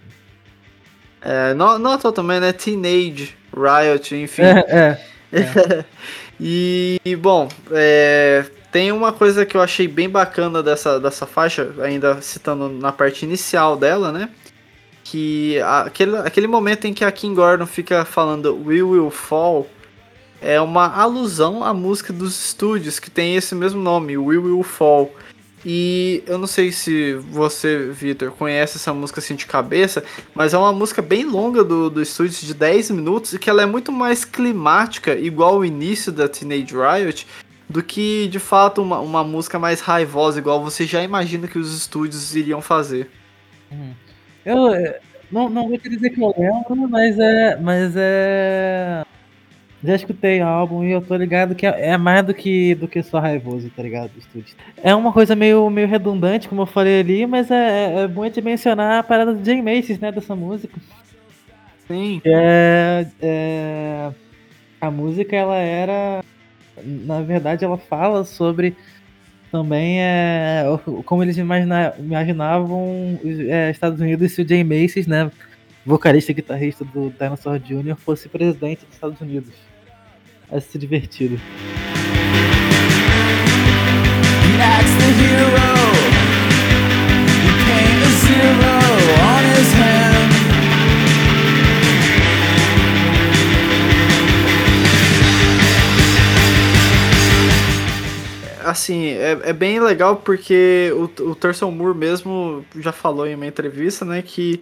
É, 1.20 1.54
não 1.54 1.96
também, 1.96 2.40
né? 2.40 2.52
Teenage 2.52 3.36
Riot, 3.54 4.16
enfim. 4.16 4.42
É, 4.64 4.98
é, 5.32 5.40
é. 5.40 5.84
e, 6.40 7.16
bom, 7.16 7.48
é, 7.70 8.44
tem 8.72 8.90
uma 8.90 9.12
coisa 9.12 9.44
que 9.44 9.54
eu 9.54 9.60
achei 9.60 9.86
bem 9.86 10.08
bacana 10.08 10.62
dessa, 10.62 10.98
dessa 10.98 11.26
faixa, 11.26 11.74
ainda 11.82 12.22
citando 12.22 12.70
na 12.70 12.90
parte 12.90 13.26
inicial 13.26 13.76
dela, 13.76 14.10
né? 14.10 14.30
Que 15.04 15.60
aquele, 15.60 16.16
aquele 16.16 16.46
momento 16.46 16.86
em 16.86 16.94
que 16.94 17.04
a 17.04 17.12
Kim 17.12 17.34
Gordon 17.34 17.66
fica 17.66 18.02
falando 18.06 18.58
We 18.64 18.82
Will 18.82 19.10
Fall 19.10 19.68
é 20.40 20.58
uma 20.58 20.86
alusão 20.86 21.62
à 21.62 21.74
música 21.74 22.14
dos 22.14 22.46
estúdios 22.46 22.98
que 22.98 23.10
tem 23.10 23.36
esse 23.36 23.54
mesmo 23.54 23.80
nome, 23.80 24.16
We 24.16 24.38
Will 24.38 24.62
Fall. 24.62 25.14
E 25.64 26.24
eu 26.26 26.38
não 26.38 26.46
sei 26.46 26.72
se 26.72 27.14
você, 27.30 27.90
Vitor, 27.92 28.32
conhece 28.32 28.78
essa 28.78 28.92
música 28.94 29.20
assim 29.20 29.36
de 29.36 29.44
cabeça, 29.44 30.02
mas 30.34 30.54
é 30.54 30.58
uma 30.58 30.72
música 30.72 31.02
bem 31.02 31.24
longa 31.24 31.62
do, 31.62 31.90
do 31.90 32.00
estúdio, 32.02 32.46
de 32.46 32.54
10 32.54 32.90
minutos, 32.92 33.34
e 33.34 33.38
que 33.38 33.50
ela 33.50 33.62
é 33.62 33.66
muito 33.66 33.92
mais 33.92 34.24
climática, 34.24 35.14
igual 35.14 35.58
o 35.58 35.64
início 35.64 36.10
da 36.10 36.26
Teenage 36.26 36.74
Riot, 36.74 37.26
do 37.68 37.82
que 37.82 38.28
de 38.28 38.38
fato 38.38 38.82
uma, 38.82 39.00
uma 39.00 39.24
música 39.24 39.58
mais 39.58 39.80
raivosa, 39.80 40.38
igual 40.38 40.62
você 40.62 40.86
já 40.86 41.02
imagina 41.02 41.48
que 41.48 41.58
os 41.58 41.74
estúdios 41.76 42.34
iriam 42.34 42.60
fazer. 42.60 43.10
Hum. 43.70 43.92
Eu 44.44 44.74
eh, 44.74 45.00
não, 45.30 45.48
não 45.48 45.68
vou 45.68 45.78
dizer 45.78 46.10
que 46.10 46.20
eu 46.20 46.34
lembro, 46.36 46.88
mas 46.88 47.18
é. 47.18 47.56
Mas 47.56 47.94
é. 47.96 49.04
Já 49.84 49.96
escutei 49.96 50.40
o 50.40 50.46
álbum 50.46 50.84
e 50.84 50.92
eu 50.92 51.02
tô 51.02 51.16
ligado 51.16 51.56
que 51.56 51.66
é, 51.66 51.90
é 51.90 51.96
mais 51.96 52.24
do 52.24 52.32
que, 52.32 52.74
do 52.76 52.86
que 52.86 53.02
só 53.02 53.18
raivoso, 53.18 53.68
tá 53.70 53.82
ligado? 53.82 54.12
Estúdio. 54.16 54.54
É 54.76 54.94
uma 54.94 55.12
coisa 55.12 55.34
meio, 55.34 55.68
meio 55.70 55.88
redundante, 55.88 56.48
como 56.48 56.62
eu 56.62 56.66
falei 56.66 57.00
ali, 57.00 57.26
mas 57.26 57.50
é, 57.50 57.54
é, 57.56 58.00
é 58.02 58.08
bom 58.08 58.28
de 58.28 58.40
mencionar 58.40 59.00
a 59.00 59.02
parada 59.02 59.34
do 59.34 59.44
Jay 59.44 59.60
Macy's, 59.60 59.98
né, 59.98 60.12
dessa 60.12 60.36
música. 60.36 60.78
Sim. 61.88 62.22
É, 62.24 63.06
é, 63.20 64.10
a 64.80 64.88
música, 64.88 65.34
ela 65.34 65.56
era... 65.56 66.22
Na 66.84 67.20
verdade, 67.20 67.64
ela 67.64 67.78
fala 67.78 68.24
sobre 68.24 68.76
também 69.50 70.00
é, 70.00 70.64
como 71.04 71.22
eles 71.22 71.36
imagina, 71.36 71.94
imaginavam 71.98 73.20
é, 73.48 73.70
Estados 73.70 74.00
Unidos 74.00 74.32
se 74.32 74.40
o 74.40 74.48
Jay 74.48 74.64
Macy's, 74.64 75.06
né, 75.06 75.30
vocalista 75.84 76.32
e 76.32 76.34
guitarrista 76.34 76.84
do 76.86 77.10
Dinosaur 77.10 77.58
Jr., 77.58 77.94
fosse 77.96 78.28
presidente 78.28 78.86
dos 78.86 78.94
Estados 78.94 79.20
Unidos 79.20 79.52
a 80.50 80.58
se 80.58 80.78
divertir. 80.78 81.38
That's 84.56 84.94
the 84.96 85.08
hero. 85.20 85.72
a 88.02 88.10
zero 88.20 88.72
on 89.22 89.44
his 89.44 89.72
hand. 89.74 90.11
Assim, 98.64 99.06
é, 99.08 99.38
é 99.44 99.52
bem 99.52 99.80
legal 99.80 100.16
porque 100.16 100.92
o, 100.94 101.30
o 101.30 101.34
Thurston 101.34 101.70
Moore 101.70 101.96
mesmo 101.96 102.64
já 102.78 102.92
falou 102.92 103.26
em 103.26 103.34
uma 103.34 103.46
entrevista, 103.46 104.04
né, 104.04 104.22
que 104.22 104.60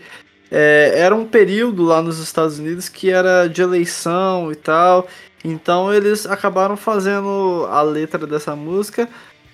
é, 0.51 0.93
era 0.97 1.15
um 1.15 1.27
período 1.27 1.85
lá 1.85 2.03
nos 2.03 2.19
Estados 2.19 2.59
Unidos 2.59 2.89
que 2.89 3.11
era 3.11 3.47
de 3.47 3.63
eleição 3.63 4.51
e 4.51 4.57
tal, 4.57 5.07
então 5.45 5.93
eles 5.93 6.27
acabaram 6.27 6.77
fazendo 6.77 7.67
a 7.71 7.83
letra 7.83 8.27
dessa 8.27 8.55
música 8.57 9.09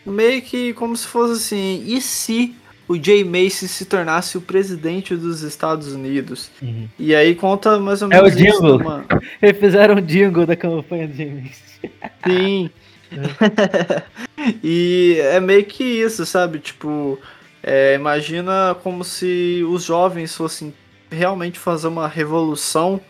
meio 0.04 0.40
que 0.40 0.72
como 0.74 0.96
se 0.96 1.06
fosse 1.06 1.32
assim, 1.32 1.84
e 1.86 2.00
se 2.00 2.54
o 2.88 2.96
Jay 3.02 3.24
Macy 3.24 3.66
se 3.66 3.84
tornasse 3.84 4.38
o 4.38 4.40
presidente 4.40 5.16
dos 5.16 5.42
Estados 5.42 5.92
Unidos? 5.92 6.50
Uhum. 6.62 6.88
E 6.98 7.14
aí 7.14 7.34
conta 7.34 7.78
mais 7.78 8.00
ou 8.00 8.08
menos 8.08 8.30
é 8.30 8.32
o 8.32 8.36
jingle. 8.36 8.76
Uma... 8.76 9.04
Eles 9.42 9.58
fizeram 9.58 9.96
um 9.96 10.00
jingle 10.00 10.46
da 10.46 10.54
campanha 10.54 11.08
do 11.08 11.14
Jay 11.14 11.30
Macy. 11.30 11.92
Sim. 12.24 12.70
e 14.62 15.18
é 15.20 15.40
meio 15.40 15.64
que 15.64 15.84
isso, 15.84 16.24
sabe? 16.26 16.58
Tipo, 16.58 17.18
é, 17.62 17.94
imagina 17.94 18.76
como 18.82 19.04
se 19.04 19.64
os 19.68 19.84
jovens 19.84 20.34
fossem 20.34 20.74
realmente 21.10 21.58
fazer 21.58 21.88
uma 21.88 22.08
revolução 22.08 23.00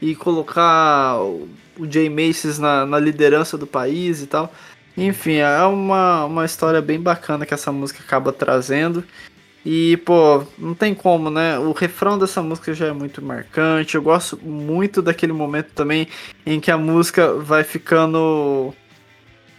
e 0.00 0.14
colocar 0.14 1.20
o 1.20 1.48
Jay 1.88 2.08
Macy's 2.08 2.58
na, 2.58 2.84
na 2.86 2.98
liderança 2.98 3.56
do 3.56 3.66
país 3.66 4.22
e 4.22 4.26
tal. 4.26 4.52
Enfim, 4.96 5.34
é 5.34 5.62
uma, 5.64 6.24
uma 6.24 6.44
história 6.44 6.80
bem 6.80 7.00
bacana 7.00 7.44
que 7.44 7.52
essa 7.52 7.70
música 7.70 8.02
acaba 8.02 8.32
trazendo. 8.32 9.04
E, 9.68 9.96
pô, 9.98 10.44
não 10.56 10.74
tem 10.74 10.94
como, 10.94 11.28
né? 11.28 11.58
O 11.58 11.72
refrão 11.72 12.16
dessa 12.16 12.40
música 12.40 12.72
já 12.72 12.86
é 12.86 12.92
muito 12.92 13.20
marcante. 13.20 13.96
Eu 13.96 14.02
gosto 14.02 14.38
muito 14.42 15.02
daquele 15.02 15.32
momento 15.32 15.72
também 15.74 16.06
em 16.46 16.60
que 16.60 16.70
a 16.70 16.78
música 16.78 17.34
vai 17.34 17.64
ficando. 17.64 18.72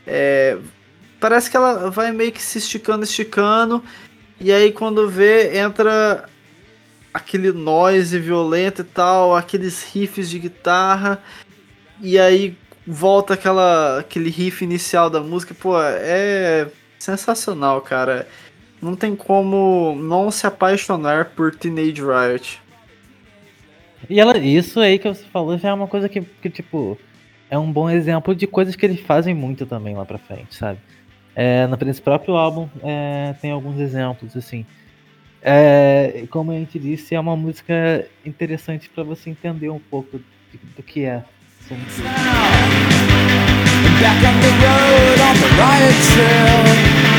É, 0.08 0.58
parece 1.20 1.52
que 1.52 1.58
ela 1.58 1.92
vai 1.92 2.12
meio 2.12 2.32
que 2.32 2.42
se 2.42 2.58
esticando, 2.58 3.04
esticando. 3.04 3.84
E 4.40 4.52
aí 4.52 4.72
quando 4.72 5.10
vê, 5.10 5.58
entra 5.58 6.28
aquele 7.14 7.52
noise 7.52 8.18
violento 8.20 8.82
e 8.82 8.86
tal, 8.86 9.36
aqueles 9.36 9.84
riffs 9.84 10.30
de 10.30 10.40
guitarra. 10.40 11.22
E 12.02 12.18
aí 12.18 12.56
volta 12.86 13.34
aquela, 13.34 14.00
aquele 14.00 14.30
riff 14.30 14.64
inicial 14.64 15.10
da 15.10 15.20
música, 15.20 15.54
pô, 15.54 15.80
é 15.82 16.68
sensacional, 16.98 17.82
cara. 17.82 18.28
Não 18.82 18.96
tem 18.96 19.16
como 19.16 19.96
não 20.00 20.30
se 20.30 20.46
apaixonar 20.46 21.32
por 21.36 21.54
Teenage 21.54 22.02
Riot. 22.02 22.62
E 24.10 24.20
ela, 24.20 24.38
isso 24.38 24.80
aí 24.80 25.00
que 25.00 25.08
você 25.08 25.24
falou 25.26 25.58
já 25.58 25.70
é 25.70 25.74
uma 25.74 25.88
coisa 25.88 26.08
que, 26.08 26.22
que 26.22 26.50
tipo, 26.50 26.98
é 27.50 27.58
um 27.58 27.72
bom 27.72 27.90
exemplo 27.90 28.36
de 28.36 28.46
coisas 28.48 28.76
que 28.76 28.86
eles 28.86 29.00
fazem 29.00 29.34
muito 29.34 29.66
também 29.66 29.96
lá 29.96 30.06
pra 30.06 30.18
frente, 30.18 30.56
sabe? 30.56 30.80
É, 31.36 31.68
próprio 32.02 32.36
álbum 32.36 32.68
é, 32.84 33.36
tem 33.42 33.52
alguns 33.52 33.80
exemplos, 33.80 34.36
assim. 34.36 34.66
É, 35.42 36.26
como 36.30 36.52
a 36.52 36.56
gente 36.56 36.80
disse, 36.80 37.16
é 37.16 37.20
uma 37.20 37.36
música 37.36 38.08
interessante 38.26 38.90
para 38.90 39.04
você 39.04 39.30
entender 39.30 39.70
um 39.70 39.80
pouco 39.80 40.18
do, 40.18 40.26
do 40.76 40.84
que 40.84 41.06
é 41.06 41.24
Back 45.58 47.17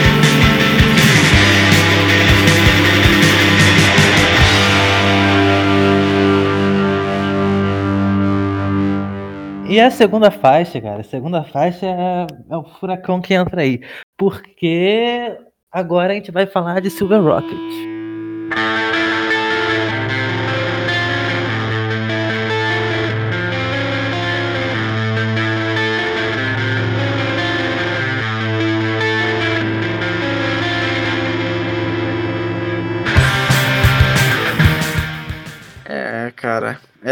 E 9.69 9.79
a 9.79 9.91
segunda 9.91 10.31
faixa, 10.31 10.81
cara, 10.81 11.03
a 11.03 11.05
segunda 11.05 11.45
faixa 11.45 11.85
é, 11.85 12.27
é, 12.51 12.57
o 12.57 12.65
furacão 12.65 13.21
que 13.21 13.35
entra 13.35 13.61
aí. 13.61 13.83
Porque 14.17 15.39
agora 15.71 16.13
a 16.13 16.17
gente 16.17 16.31
vai 16.31 16.47
falar 16.47 16.81
de 16.81 16.89
Silver 16.89 17.23
Rocket. 17.23 17.98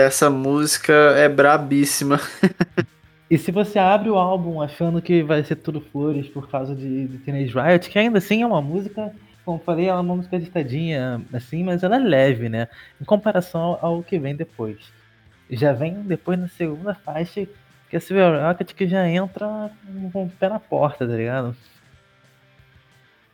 Essa 0.07 0.31
música 0.31 0.93
é 0.93 1.29
brabíssima. 1.29 2.21
e 3.29 3.37
se 3.37 3.51
você 3.51 3.77
abre 3.77 4.09
o 4.09 4.15
álbum 4.15 4.63
achando 4.63 5.03
que 5.03 5.21
vai 5.21 5.43
ser 5.43 5.57
tudo 5.57 5.81
flores 5.81 6.29
por 6.29 6.49
causa 6.49 6.77
de, 6.77 7.09
de 7.09 7.19
Teenage 7.19 7.53
Riot, 7.53 7.91
que 7.91 7.99
ainda 7.99 8.19
assim 8.19 8.41
é 8.41 8.47
uma 8.47 8.63
música, 8.63 9.13
como 9.45 9.59
falei, 9.59 9.87
ela 9.87 9.99
é 9.99 10.03
uma 10.03 10.15
música 10.15 10.37
agitadinha, 10.37 11.21
assim, 11.33 11.65
mas 11.65 11.83
ela 11.83 11.97
é 11.97 11.99
leve, 11.99 12.49
né? 12.49 12.69
Em 13.01 13.05
comparação 13.05 13.81
ao, 13.83 14.01
que 14.01 14.17
vem 14.17 14.37
depois. 14.37 14.79
Já 15.51 15.73
vem 15.73 15.95
depois 16.03 16.39
na 16.39 16.49
segunda 16.49 16.95
faixa, 16.95 17.45
que 17.91 17.97
é 17.97 17.99
Silver 17.99 18.47
Rocket, 18.47 18.75
que 18.75 18.87
já 18.87 19.09
entra 19.09 19.73
com 20.13 20.23
o 20.23 20.31
pé 20.31 20.49
na 20.49 20.61
porta, 20.61 21.05
tá 21.05 21.15
ligado? 21.15 21.57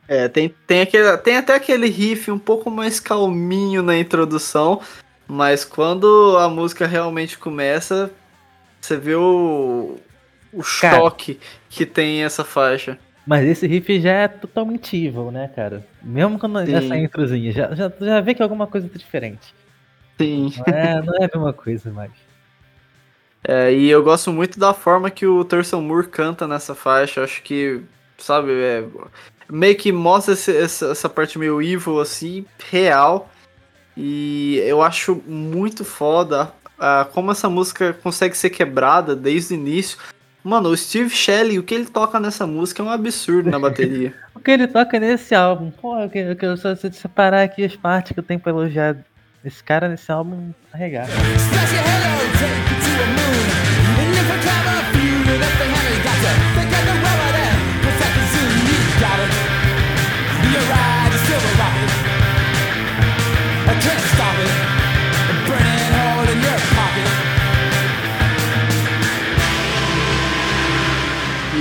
É, 0.08 0.26
tem, 0.26 0.54
tem, 0.66 0.80
aquele, 0.80 1.18
tem 1.18 1.36
até 1.36 1.54
aquele 1.54 1.90
riff 1.90 2.30
um 2.30 2.38
pouco 2.38 2.70
mais 2.70 2.98
calminho 2.98 3.82
na 3.82 3.98
introdução, 3.98 4.80
mas 5.32 5.64
quando 5.64 6.36
a 6.36 6.46
música 6.46 6.86
realmente 6.86 7.38
começa, 7.38 8.10
você 8.78 8.98
vê 8.98 9.14
o, 9.14 9.96
o 10.52 10.62
choque 10.62 11.36
cara, 11.36 11.48
que 11.70 11.86
tem 11.86 12.22
essa 12.22 12.44
faixa. 12.44 12.98
Mas 13.26 13.48
esse 13.48 13.66
riff 13.66 13.98
já 13.98 14.12
é 14.12 14.28
totalmente 14.28 14.94
evil, 14.94 15.30
né, 15.30 15.50
cara? 15.56 15.86
Mesmo 16.02 16.38
quando 16.38 16.62
Sim. 16.66 16.74
essa 16.74 16.98
introzinha, 16.98 17.50
já, 17.50 17.74
já, 17.74 17.90
já 17.98 18.20
vê 18.20 18.34
que 18.34 18.42
é 18.42 18.44
alguma 18.44 18.66
coisa 18.66 18.86
diferente. 18.86 19.54
Sim. 20.20 20.52
Não 20.66 20.74
é, 20.74 21.02
não 21.02 21.14
é 21.14 21.24
a 21.24 21.30
mesma 21.34 21.52
coisa 21.54 21.90
mais. 21.90 22.12
É, 23.42 23.72
e 23.72 23.88
eu 23.88 24.02
gosto 24.02 24.30
muito 24.30 24.60
da 24.60 24.74
forma 24.74 25.10
que 25.10 25.26
o 25.26 25.42
Thurston 25.46 25.80
Moore 25.80 26.08
canta 26.08 26.46
nessa 26.46 26.74
faixa. 26.74 27.24
Acho 27.24 27.42
que, 27.42 27.80
sabe, 28.18 28.52
é, 28.52 28.84
meio 29.50 29.76
que 29.78 29.92
mostra 29.92 30.34
esse, 30.34 30.54
essa, 30.54 30.90
essa 30.90 31.08
parte 31.08 31.38
meio 31.38 31.62
evil, 31.62 32.00
assim, 32.02 32.44
real. 32.70 33.31
E 33.96 34.56
eu 34.64 34.82
acho 34.82 35.22
muito 35.26 35.84
foda 35.84 36.52
uh, 36.78 37.04
como 37.12 37.30
essa 37.30 37.48
música 37.48 37.92
consegue 38.02 38.36
ser 38.36 38.50
quebrada 38.50 39.14
desde 39.14 39.54
o 39.54 39.56
início. 39.56 39.98
Mano, 40.42 40.70
o 40.70 40.76
Steve 40.76 41.10
Shelley, 41.10 41.58
o 41.58 41.62
que 41.62 41.74
ele 41.74 41.86
toca 41.86 42.18
nessa 42.18 42.46
música 42.46 42.82
é 42.82 42.86
um 42.86 42.90
absurdo 42.90 43.48
na 43.50 43.58
bateria. 43.58 44.12
o 44.34 44.40
que 44.40 44.50
ele 44.50 44.66
toca 44.66 44.98
nesse 44.98 45.34
álbum? 45.34 45.70
Pô, 45.70 45.98
eu 46.00 46.10
quero, 46.10 46.30
eu 46.30 46.36
quero 46.36 46.56
só 46.56 46.74
separar 46.74 47.42
aqui 47.42 47.64
as 47.64 47.76
partes 47.76 48.12
que 48.12 48.18
eu 48.18 48.24
tenho 48.24 48.40
pra 48.40 48.50
elogiar 48.50 48.96
esse 49.44 49.62
cara 49.62 49.88
nesse 49.88 50.10
álbum 50.10 50.52
arregar. 50.72 51.06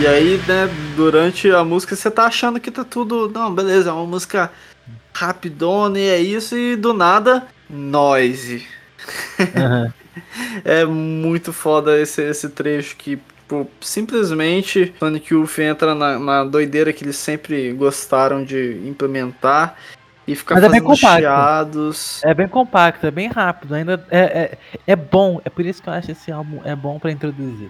E 0.02 0.08
aí, 0.08 0.38
né, 0.48 0.68
durante 0.96 1.52
a 1.52 1.64
música 1.64 1.96
você 1.96 2.10
tá 2.10 2.26
achando 2.26 2.60
que 2.60 2.72
tá 2.72 2.84
tudo. 2.84 3.30
Não, 3.30 3.54
beleza, 3.54 3.92
é 3.92 3.94
uma 3.94 4.08
música 4.08 4.52
rapidona 5.14 6.00
e 6.00 6.10
é 6.10 6.20
isso, 6.20 6.58
e 6.58 6.76
do 6.76 6.92
nada, 6.92 7.46
noise. 7.70 8.66
Uhum. 9.40 9.92
é 10.66 10.86
muito 10.86 11.54
foda 11.54 12.02
esse, 12.02 12.20
esse 12.24 12.50
trecho 12.50 12.96
que, 12.96 13.18
tipo, 13.18 13.70
simplesmente 13.80 14.92
Sonic 14.98 15.36
Youth 15.36 15.60
entra 15.60 15.94
na, 15.94 16.18
na 16.18 16.44
doideira 16.46 16.92
que 16.92 17.04
eles 17.04 17.18
sempre 17.18 17.72
gostaram 17.72 18.44
de 18.44 18.82
implementar 18.84 19.76
e 20.28 20.36
ficar 20.36 20.56
Mas 20.56 20.64
é 20.64 20.68
fazendo 20.68 20.92
é 20.94 20.96
chiados. 20.96 22.24
É 22.24 22.34
bem 22.34 22.48
compacto, 22.48 23.06
é 23.06 23.12
bem 23.12 23.28
rápido, 23.28 23.76
ainda 23.76 24.04
é, 24.10 24.20
é, 24.20 24.58
é 24.88 24.96
bom, 24.96 25.40
é 25.46 25.50
por 25.52 25.64
isso 25.64 25.80
que 25.80 25.90
eu 25.90 25.94
acho 25.94 26.10
esse 26.10 26.32
álbum 26.32 26.60
é 26.66 26.76
bom 26.76 26.98
para 26.98 27.12
introduzir, 27.12 27.70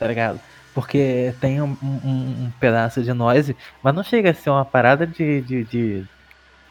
tá 0.00 0.08
ligado? 0.08 0.40
Porque 0.74 1.34
tem 1.40 1.60
um, 1.60 1.76
um, 1.82 2.44
um, 2.46 2.52
pedaço 2.60 3.02
de 3.02 3.12
noise, 3.12 3.56
mas 3.82 3.94
não 3.94 4.02
chega 4.02 4.30
a 4.30 4.34
ser 4.34 4.50
uma 4.50 4.64
parada 4.64 5.06
de, 5.06 5.40
de, 5.40 5.64
de 5.64 6.04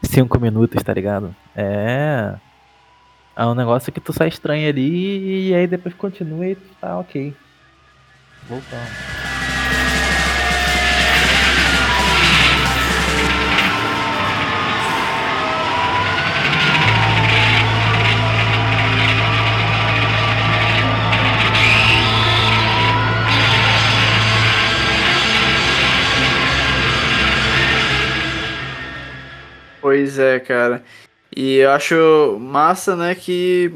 cinco 0.02 0.38
minutos, 0.40 0.82
tá 0.82 0.92
ligado? 0.92 1.34
É. 1.54 2.34
É 3.36 3.46
um 3.46 3.54
negócio 3.54 3.92
que 3.92 4.00
tu 4.00 4.12
sai 4.12 4.28
estranho 4.28 4.68
ali 4.68 5.48
e 5.48 5.54
aí 5.54 5.66
depois 5.66 5.94
continua 5.94 6.46
e 6.46 6.56
tá 6.80 6.98
ok. 6.98 7.34
Voltando. 8.48 9.39
Pois 29.80 30.18
é, 30.18 30.38
cara. 30.38 30.84
E 31.34 31.56
eu 31.56 31.70
acho 31.70 32.38
massa, 32.40 32.96
né, 32.96 33.14
que 33.14 33.72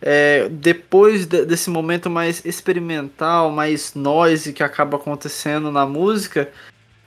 é, 0.00 0.48
depois 0.48 1.26
de, 1.26 1.44
desse 1.44 1.70
momento 1.70 2.08
mais 2.08 2.44
experimental, 2.44 3.50
mais 3.50 3.94
noise 3.94 4.52
que 4.52 4.62
acaba 4.62 4.96
acontecendo 4.96 5.70
na 5.70 5.86
música, 5.86 6.50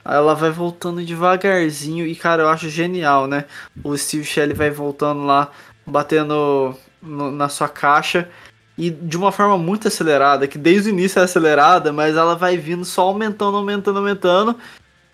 ela 0.04 0.34
vai 0.34 0.50
voltando 0.50 1.04
devagarzinho 1.04 2.06
e, 2.06 2.14
cara, 2.14 2.42
eu 2.42 2.48
acho 2.48 2.68
genial, 2.68 3.26
né? 3.26 3.44
O 3.84 3.96
Steve 3.96 4.24
Shelley 4.24 4.54
vai 4.54 4.70
voltando 4.70 5.24
lá, 5.24 5.50
batendo 5.86 6.76
no, 7.02 7.30
na 7.30 7.48
sua 7.48 7.68
caixa 7.68 8.28
e 8.76 8.90
de 8.90 9.16
uma 9.16 9.30
forma 9.30 9.58
muito 9.58 9.88
acelerada, 9.88 10.48
que 10.48 10.56
desde 10.56 10.88
o 10.88 10.92
início 10.92 11.20
é 11.20 11.24
acelerada, 11.24 11.92
mas 11.92 12.16
ela 12.16 12.34
vai 12.34 12.56
vindo 12.56 12.84
só 12.84 13.02
aumentando, 13.02 13.56
aumentando, 13.56 13.98
aumentando. 13.98 14.56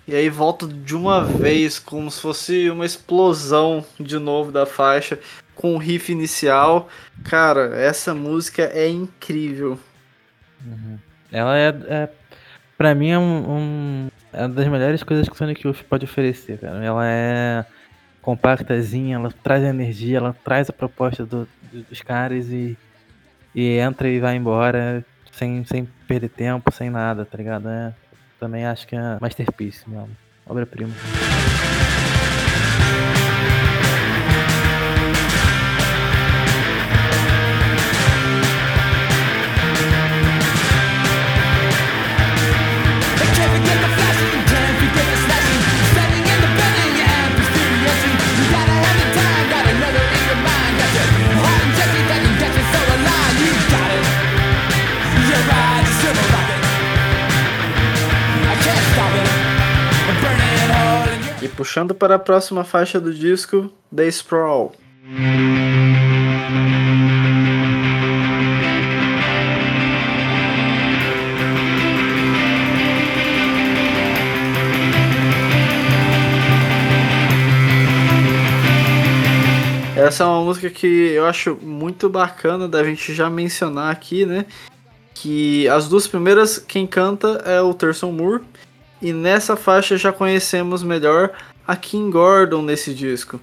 E 0.07 0.15
aí 0.15 0.29
volta 0.29 0.67
de 0.67 0.95
uma 0.95 1.25
vez, 1.25 1.79
como 1.79 2.11
se 2.11 2.21
fosse 2.21 2.71
uma 2.71 2.87
explosão 2.87 3.85
de 3.99 4.19
novo 4.19 4.53
da 4.53 4.65
faixa, 4.65 5.19
com 5.55 5.75
o 5.75 5.79
riff 5.79 6.13
inicial. 6.13 6.89
Cara, 7.25 7.77
essa 7.77 8.15
música 8.15 8.63
é 8.63 8.89
incrível. 8.89 9.79
Uhum. 10.65 10.99
Ela 11.33 11.59
é, 11.59 11.69
é. 11.89 12.09
Pra 12.79 12.95
mim 12.95 13.11
é 13.11 13.19
um, 13.19 13.51
um, 13.51 14.09
é 14.33 14.41
uma 14.43 14.49
das 14.51 14.69
melhores 14.69 15.03
coisas 15.03 15.29
que 15.29 15.35
o 15.35 15.37
Sonic 15.37 15.67
Youth 15.67 15.83
pode 15.89 16.05
oferecer, 16.05 16.59
cara. 16.59 16.85
Ela 16.85 17.07
é 17.07 17.65
compactazinha, 18.23 19.17
ela 19.17 19.33
traz 19.43 19.65
energia, 19.65 20.19
ela 20.19 20.37
traz 20.45 20.69
a 20.69 20.73
proposta 20.73 21.25
do, 21.25 21.49
dos 21.73 22.03
caras 22.03 22.49
e 22.49 22.77
e 23.57 23.79
entra 23.79 24.07
e 24.07 24.21
vai 24.21 24.37
embora 24.37 25.03
sem, 25.33 25.65
sem 25.65 25.89
perder 26.07 26.29
tempo, 26.29 26.71
sem 26.71 26.91
nada, 26.91 27.25
tá 27.25 27.39
ligado? 27.39 27.67
É, 27.71 27.95
também 28.39 28.67
acho 28.67 28.87
que 28.87 28.97
é 28.97 29.19
masterpiece, 29.21 29.89
meu 29.89 30.09
obra-prima. 30.47 30.93
Puxando 61.57 61.95
para 61.95 62.17
a 62.17 62.19
próxima 62.19 62.65
faixa 62.65 63.01
do 63.01 63.15
disco, 63.15 63.73
The 63.95 64.07
Sprawl. 64.09 64.75
Essa 79.97 80.25
é 80.25 80.27
uma 80.27 80.45
música 80.45 80.69
que 80.69 80.87
eu 80.87 81.25
acho 81.25 81.57
muito 81.63 82.11
bacana 82.11 82.69
da 82.69 82.85
gente 82.85 83.15
já 83.15 83.31
mencionar 83.31 83.91
aqui, 83.91 84.27
né? 84.27 84.45
Que 85.15 85.67
as 85.69 85.89
duas 85.89 86.07
primeiras, 86.07 86.59
quem 86.59 86.87
canta 86.87 87.43
é 87.47 87.63
o 87.63 87.73
Thurston 87.73 88.13
Moore 88.13 88.43
e 89.01 89.13
nessa 89.13 89.57
faixa 89.57 89.97
já 89.97 90.13
conhecemos 90.13 90.83
melhor 90.83 91.33
a 91.67 91.77
Kim 91.77 92.11
Gordon 92.11 92.63
nesse 92.63 92.95
disco. 92.95 93.41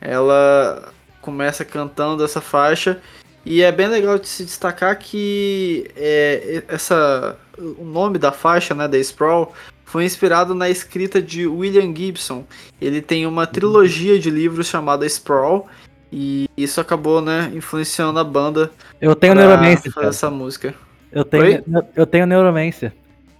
Ela 0.00 0.92
começa 1.20 1.64
cantando 1.64 2.24
essa 2.24 2.40
faixa 2.40 3.00
e 3.44 3.62
é 3.62 3.72
bem 3.72 3.88
legal 3.88 4.18
de 4.18 4.28
se 4.28 4.44
destacar 4.44 4.98
que 4.98 5.90
é, 5.96 6.62
essa, 6.68 7.36
o 7.58 7.84
nome 7.84 8.18
da 8.18 8.32
faixa, 8.32 8.74
né, 8.74 8.86
da 8.86 8.98
Sprawl, 8.98 9.54
foi 9.84 10.04
inspirado 10.04 10.54
na 10.54 10.68
escrita 10.68 11.20
de 11.20 11.46
William 11.46 11.94
Gibson. 11.94 12.44
Ele 12.80 13.00
tem 13.00 13.26
uma 13.26 13.46
trilogia 13.46 14.18
de 14.18 14.30
livros 14.30 14.66
chamada 14.66 15.06
Sprawl 15.06 15.66
e 16.12 16.48
isso 16.56 16.80
acabou, 16.80 17.20
né, 17.20 17.50
influenciando 17.54 18.18
a 18.18 18.24
banda. 18.24 18.70
Eu 19.00 19.14
tenho 19.14 19.34
Neuromancer. 19.34 19.92
Fazer 19.92 20.08
essa 20.08 20.30
música. 20.30 20.74
Eu 21.10 21.24
tenho, 21.24 21.64
eu 21.96 22.06
tenho 22.06 22.26
Neuromancer. 22.26 22.92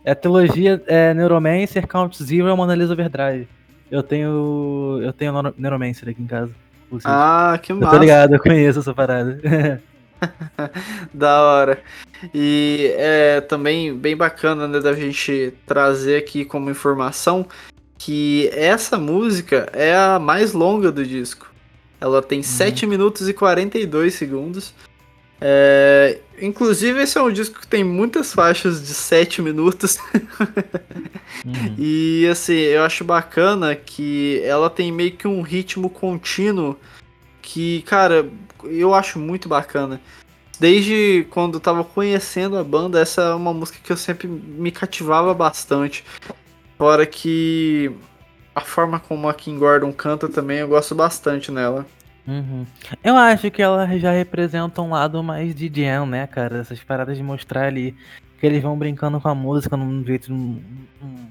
É 0.05 0.12
a 0.12 0.14
trilogia 0.14 0.82
é, 0.86 1.12
Neuromancer, 1.14 1.86
Count 1.86 2.22
Zero 2.22 2.48
e 2.48 2.57
Mona 2.57 2.74
Lisa 2.74 2.92
Overdrive. 2.92 3.48
Eu 3.90 4.03
tenho. 4.03 5.01
Eu 5.03 5.12
tenho 5.12 5.32
Neuromancer 5.57 6.09
aqui 6.09 6.22
em 6.22 6.26
casa. 6.26 6.53
Inclusive. 6.86 7.12
Ah, 7.12 7.59
que 7.62 7.72
massa. 7.72 7.86
Eu 7.86 7.90
tô 7.90 7.98
ligado, 7.98 8.34
eu 8.34 8.40
conheço 8.40 8.78
essa 8.80 8.94
parada. 8.94 9.40
da 11.12 11.40
hora. 11.42 11.82
E 12.34 12.92
é 12.96 13.40
também 13.40 13.94
bem 13.96 14.16
bacana 14.16 14.68
né, 14.68 14.80
da 14.80 14.92
gente 14.92 15.53
trazer 15.66 16.18
aqui 16.18 16.44
como 16.44 16.70
informação 16.70 17.46
que 17.98 18.48
essa 18.53 18.98
música 18.98 19.68
é 19.72 19.94
a 19.94 20.18
mais 20.18 20.53
longa 20.53 20.90
do 20.90 21.05
disco. 21.05 21.51
Ela 22.01 22.22
tem 22.22 22.38
uhum. 22.38 22.44
7 22.44 22.86
minutos 22.86 23.28
e 23.28 23.34
42 23.34 24.14
segundos. 24.14 24.74
É, 25.40 26.18
inclusive, 26.41 27.03
esse 27.03 27.18
é 27.18 27.22
um 27.22 27.32
disco 27.32 27.61
que 27.61 27.66
tem 27.66 27.84
muitas 27.84 28.32
faixas 28.32 28.80
de 28.80 28.95
7 28.95 29.43
minutos. 29.43 29.99
uhum. 31.45 31.74
E 31.78 32.26
assim, 32.30 32.55
eu 32.55 32.82
acho 32.82 33.05
bacana 33.05 33.74
que 33.74 34.41
ela 34.45 34.68
tem 34.68 34.93
meio 34.93 35.12
que 35.12 35.26
um 35.26 35.43
ritmo 35.43 35.88
contínuo 35.88 36.76
que, 37.41 37.82
cara, 37.82 38.28
eu 38.64 38.95
acho 38.95 39.18
muito 39.18 39.49
bacana. 39.49 40.01
Desde 40.59 41.26
quando 41.30 41.55
eu 41.55 41.61
tava 41.61 41.82
conhecendo 41.82 42.59
a 42.59 42.62
banda, 42.64 43.01
essa 43.01 43.22
é 43.22 43.34
uma 43.34 43.55
música 43.55 43.78
que 43.82 43.91
eu 43.91 43.97
sempre 43.97 44.28
me 44.28 44.70
cativava 44.70 45.32
bastante. 45.32 46.05
Fora 46.76 47.07
que 47.07 47.91
a 48.55 48.61
forma 48.61 49.01
como 49.01 49.28
a 49.28 49.34
Kim 49.34 49.59
Gordon 49.59 49.93
canta 49.93 50.28
também, 50.28 50.59
eu 50.59 50.68
gosto 50.68 50.95
bastante 50.95 51.51
nela. 51.51 51.86
Uhum. 52.27 52.64
Eu 53.03 53.16
acho 53.16 53.51
que 53.51 53.62
ela 53.62 53.87
já 53.99 54.12
representa 54.12 54.83
um 54.83 54.91
lado 54.91 55.23
mais 55.23 55.55
de 55.55 55.71
jam, 55.75 56.07
né, 56.07 56.27
cara? 56.27 56.59
Essas 56.59 56.83
paradas 56.83 57.16
de 57.16 57.23
mostrar 57.23 57.66
ali 57.66 57.95
que 58.39 58.47
eles 58.47 58.62
vão 58.62 58.77
brincando 58.77 59.21
com 59.21 59.29
a 59.29 59.35
música 59.35 59.77
num 59.77 60.05
jeito. 60.05 60.33
Num, 60.33 60.62
num... 61.01 61.27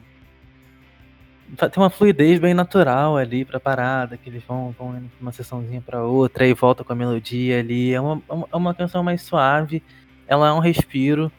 Tem 1.58 1.72
uma 1.78 1.90
fluidez 1.90 2.40
bem 2.40 2.54
natural 2.54 3.18
ali 3.18 3.44
pra 3.44 3.60
parada, 3.60 4.18
que 4.18 4.30
eles 4.30 4.44
vão, 4.44 4.76
vão 4.78 4.92
indo 4.92 5.08
de 5.08 5.22
uma 5.22 5.32
sessãozinha 5.32 5.82
pra 5.82 6.04
outra 6.04 6.46
e 6.46 6.54
volta 6.54 6.84
com 6.84 6.94
a 6.94 6.96
melodia 6.96 7.60
ali. 7.60 7.92
É 7.94 8.00
uma, 8.00 8.22
é 8.52 8.56
uma 8.56 8.74
canção 8.74 9.04
mais 9.04 9.24
suave, 9.24 9.82
ela 10.28 10.50
é 10.50 10.52
um 10.52 10.60
respiro. 10.60 11.32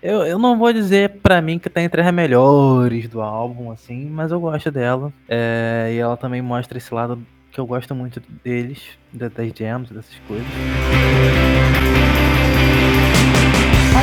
Eu, 0.00 0.24
eu 0.24 0.38
não 0.38 0.56
vou 0.56 0.72
dizer 0.72 1.18
pra 1.20 1.42
mim 1.42 1.58
que 1.58 1.68
tá 1.68 1.82
entre 1.82 2.00
as 2.00 2.14
melhores 2.14 3.08
do 3.08 3.20
álbum, 3.20 3.72
assim, 3.72 4.08
mas 4.08 4.30
eu 4.30 4.38
gosto 4.38 4.70
dela. 4.70 5.12
É, 5.28 5.90
e 5.92 5.98
ela 5.98 6.16
também 6.16 6.40
mostra 6.40 6.78
esse 6.78 6.94
lado 6.94 7.20
que 7.58 7.60
eu 7.60 7.66
gosto 7.66 7.92
muito 7.92 8.22
deles, 8.44 8.78
das 9.12 9.32
jams, 9.52 9.90
dessas 9.90 10.14
coisas. 10.28 10.46
I 10.46 10.48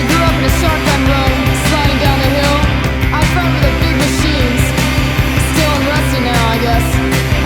grew 0.03 0.24
up 0.26 0.36
in 0.36 0.43
a 0.43 0.49
shotgun 0.60 1.08
road, 1.08 1.32
sliding 1.70 1.99
down 2.03 2.20
the 2.20 2.28
hill. 2.36 2.60
I 3.16 3.24
front 3.32 3.47
with 3.56 3.64
the 3.64 3.72
big 3.80 3.95
machines, 3.95 4.60
still 5.56 5.72
and 5.72 5.88
rusty 5.88 6.20
now, 6.20 6.51
I 6.51 6.60
guess. 6.60 6.84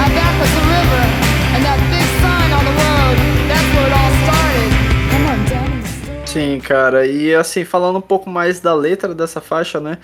I 0.02 0.10
back 0.18 0.34
was 0.42 0.50
the 0.50 0.66
river, 0.66 1.04
and 1.54 1.62
that 1.64 1.78
big 1.94 2.10
sign 2.26 2.50
on 2.58 2.66
the 2.66 2.74
road, 2.74 3.18
that's 3.48 3.70
where 3.76 3.86
it 3.86 3.94
all 3.94 4.12
started. 4.26 4.70
Come 5.12 5.30
on. 5.30 5.38
Sim, 6.26 6.60
cara, 6.60 7.06
e 7.06 7.36
assim, 7.36 7.64
falando 7.64 8.00
um 8.00 8.02
pouco 8.02 8.32
mais 8.32 8.60
da 8.60 8.74
letra 8.74 9.14
dessa 9.14 9.40
faixa, 9.40 9.80
né? 9.80 10.00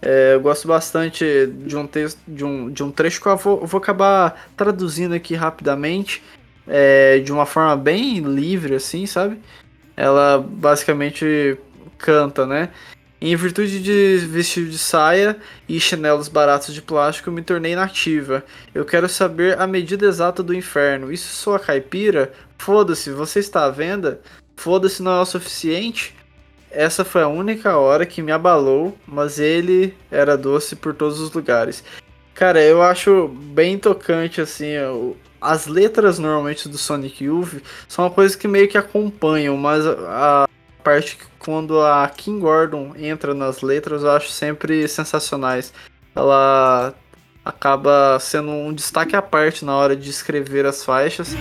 É, 0.00 0.34
eu 0.34 0.40
gosto 0.40 0.68
bastante 0.68 1.24
de 1.64 1.76
um 1.76 1.86
texto, 1.86 2.20
de 2.26 2.44
um, 2.44 2.70
de 2.70 2.82
um 2.82 2.90
trecho 2.90 3.20
que 3.20 3.26
eu 3.26 3.36
vou, 3.36 3.66
vou 3.66 3.78
acabar 3.78 4.48
traduzindo 4.56 5.14
aqui 5.14 5.34
rapidamente, 5.34 6.22
é, 6.66 7.18
de 7.18 7.32
uma 7.32 7.46
forma 7.46 7.76
bem 7.76 8.20
livre, 8.20 8.74
assim, 8.74 9.06
sabe? 9.06 9.38
Ela 9.96 10.38
basicamente 10.38 11.58
canta, 11.98 12.46
né? 12.46 12.70
Em 13.20 13.34
virtude 13.34 13.82
de 13.82 14.24
vestir 14.28 14.68
de 14.68 14.78
saia 14.78 15.36
e 15.68 15.80
chinelos 15.80 16.28
baratos 16.28 16.72
de 16.72 16.80
plástico, 16.80 17.32
me 17.32 17.42
tornei 17.42 17.74
nativa. 17.74 18.44
Eu 18.72 18.84
quero 18.84 19.08
saber 19.08 19.60
a 19.60 19.66
medida 19.66 20.06
exata 20.06 20.40
do 20.40 20.54
inferno. 20.54 21.12
Isso 21.12 21.34
sua 21.34 21.58
caipira? 21.58 22.32
Foda-se, 22.56 23.10
você 23.10 23.40
está 23.40 23.64
à 23.64 23.70
venda? 23.70 24.20
Foda-se 24.56 25.02
não 25.02 25.12
é 25.12 25.20
o 25.20 25.26
suficiente? 25.26 26.14
Essa 26.70 27.04
foi 27.04 27.22
a 27.22 27.28
única 27.28 27.76
hora 27.76 28.04
que 28.04 28.22
me 28.22 28.32
abalou, 28.32 28.96
mas 29.06 29.38
ele 29.38 29.94
era 30.10 30.36
doce 30.36 30.76
por 30.76 30.94
todos 30.94 31.20
os 31.20 31.32
lugares. 31.32 31.82
Cara, 32.34 32.60
eu 32.62 32.82
acho 32.82 33.28
bem 33.28 33.78
tocante, 33.78 34.40
assim, 34.40 34.74
as 35.40 35.66
letras 35.66 36.18
normalmente 36.18 36.68
do 36.68 36.78
Sonic 36.78 37.24
Youth 37.24 37.62
são 37.88 38.04
uma 38.04 38.10
coisa 38.10 38.36
que 38.36 38.46
meio 38.46 38.68
que 38.68 38.78
acompanham, 38.78 39.56
mas 39.56 39.86
a 39.86 40.48
parte 40.82 41.16
que 41.16 41.24
quando 41.38 41.80
a 41.80 42.08
Kim 42.08 42.38
Gordon 42.38 42.92
entra 42.96 43.34
nas 43.34 43.62
letras 43.62 44.02
eu 44.02 44.10
acho 44.10 44.30
sempre 44.30 44.86
sensacionais. 44.88 45.72
Ela 46.14 46.94
acaba 47.44 48.18
sendo 48.20 48.50
um 48.50 48.72
destaque 48.72 49.16
à 49.16 49.22
parte 49.22 49.64
na 49.64 49.74
hora 49.76 49.96
de 49.96 50.10
escrever 50.10 50.66
as 50.66 50.84
faixas. 50.84 51.34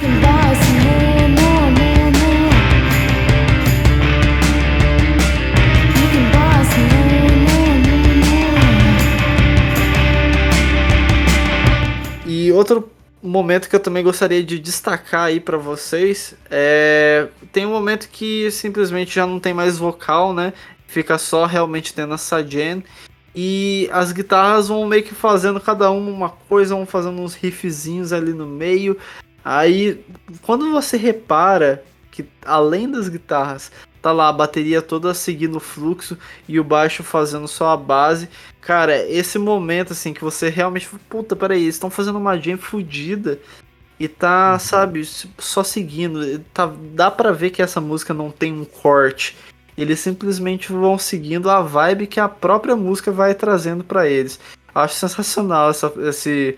Outro 12.57 12.91
momento 13.21 13.69
que 13.69 13.75
eu 13.75 13.79
também 13.79 14.03
gostaria 14.03 14.43
de 14.43 14.59
destacar 14.59 15.25
aí 15.25 15.39
para 15.39 15.57
vocês 15.57 16.35
é 16.49 17.27
tem 17.51 17.65
um 17.65 17.71
momento 17.71 18.09
que 18.09 18.49
simplesmente 18.51 19.15
já 19.15 19.25
não 19.25 19.39
tem 19.39 19.53
mais 19.53 19.77
vocal, 19.77 20.33
né? 20.33 20.53
Fica 20.87 21.17
só 21.17 21.45
realmente 21.45 21.93
tendo 21.93 22.13
essa 22.13 22.43
gen 22.45 22.83
e 23.35 23.89
as 23.91 24.11
guitarras 24.11 24.67
vão 24.67 24.85
meio 24.85 25.03
que 25.03 25.13
fazendo 25.13 25.59
cada 25.59 25.91
uma 25.91 26.09
uma 26.11 26.29
coisa, 26.29 26.75
vão 26.75 26.85
fazendo 26.85 27.21
uns 27.21 27.35
riffzinhos 27.35 28.13
ali 28.13 28.33
no 28.33 28.47
meio. 28.47 28.97
Aí 29.43 30.03
quando 30.41 30.71
você 30.71 30.97
repara 30.97 31.83
que 32.11 32.25
além 32.45 32.89
das 32.89 33.09
guitarras 33.09 33.71
tá 34.01 34.11
lá 34.11 34.29
a 34.29 34.33
bateria 34.33 34.81
toda 34.81 35.13
seguindo 35.13 35.57
o 35.57 35.59
fluxo 35.59 36.17
e 36.47 36.59
o 36.59 36.63
baixo 36.63 37.03
fazendo 37.03 37.47
só 37.47 37.69
a 37.69 37.77
base. 37.77 38.29
Cara, 38.61 38.97
esse 39.07 39.37
momento 39.39 39.93
assim 39.93 40.13
que 40.13 40.23
você 40.23 40.49
realmente, 40.49 40.87
puta, 41.09 41.35
peraí, 41.35 41.63
eles 41.63 41.75
estão 41.75 41.89
fazendo 41.89 42.17
uma 42.17 42.37
jam 42.37 42.57
fodida 42.57 43.39
e 43.99 44.07
tá, 44.07 44.53
uhum. 44.53 44.59
sabe, 44.59 45.05
só 45.37 45.63
seguindo. 45.63 46.39
Tá, 46.53 46.71
dá 46.93 47.09
para 47.09 47.31
ver 47.31 47.49
que 47.49 47.61
essa 47.61 47.81
música 47.81 48.13
não 48.13 48.29
tem 48.29 48.53
um 48.53 48.65
corte. 48.65 49.35
Eles 49.77 49.99
simplesmente 49.99 50.71
vão 50.71 50.97
seguindo 50.97 51.49
a 51.49 51.61
vibe 51.61 52.07
que 52.07 52.19
a 52.19 52.27
própria 52.27 52.75
música 52.75 53.11
vai 53.11 53.33
trazendo 53.35 53.83
para 53.83 54.07
eles. 54.07 54.39
Acho 54.73 54.95
sensacional 54.95 55.69
essa, 55.69 55.91
esse 55.97 56.57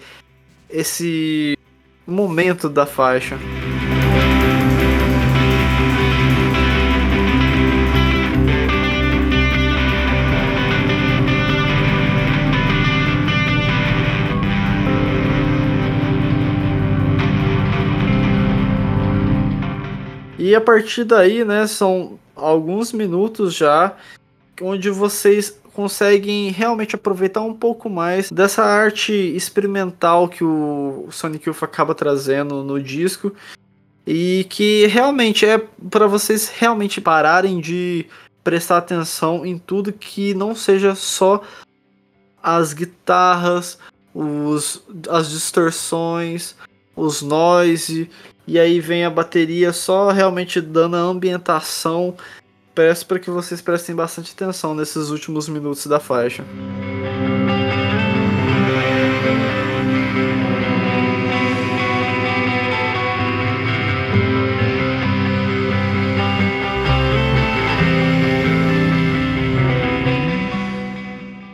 esse 0.70 1.58
momento 2.06 2.70
da 2.70 2.86
faixa. 2.86 3.38
E 20.50 20.56
a 20.56 20.60
partir 20.60 21.04
daí, 21.04 21.46
né, 21.46 21.68
são 21.68 22.18
alguns 22.36 22.92
minutos 22.92 23.54
já 23.54 23.96
onde 24.60 24.90
vocês 24.90 25.56
conseguem 25.76 26.50
realmente 26.50 26.96
aproveitar 26.96 27.42
um 27.42 27.54
pouco 27.54 27.88
mais 27.88 28.32
dessa 28.32 28.64
arte 28.64 29.14
experimental 29.14 30.28
que 30.28 30.44
o 30.44 31.08
Sonic 31.12 31.48
Youth 31.48 31.62
acaba 31.62 31.94
trazendo 31.94 32.64
no 32.64 32.82
disco. 32.82 33.32
E 34.08 34.48
que 34.50 34.88
realmente 34.88 35.46
é 35.46 35.64
para 35.88 36.08
vocês 36.08 36.50
realmente 36.50 37.00
pararem 37.00 37.62
de 37.62 38.08
prestar 38.44 38.78
atenção 38.78 39.46
em 39.46 39.56
tudo 39.56 39.94
que 39.94 40.34
não 40.34 40.56
seja 40.56 40.96
só 40.96 41.44
as 42.42 42.74
guitarras, 42.74 43.78
os, 44.16 44.82
as 45.10 45.30
distorções, 45.30 46.56
os 46.96 47.22
noise 47.22 48.10
e 48.50 48.58
aí 48.58 48.80
vem 48.80 49.06
a 49.06 49.12
bateria 49.12 49.72
só 49.72 50.10
realmente 50.10 50.60
dando 50.60 50.96
a 50.96 51.00
ambientação. 51.00 52.16
Peço 52.74 53.06
para 53.06 53.20
que 53.20 53.30
vocês 53.30 53.62
prestem 53.62 53.96
bastante 53.96 54.34
atenção 54.34 54.74
nesses 54.74 55.12
últimos 55.12 55.48
minutos 55.48 55.86
da 55.86 56.00
faixa. 56.00 56.44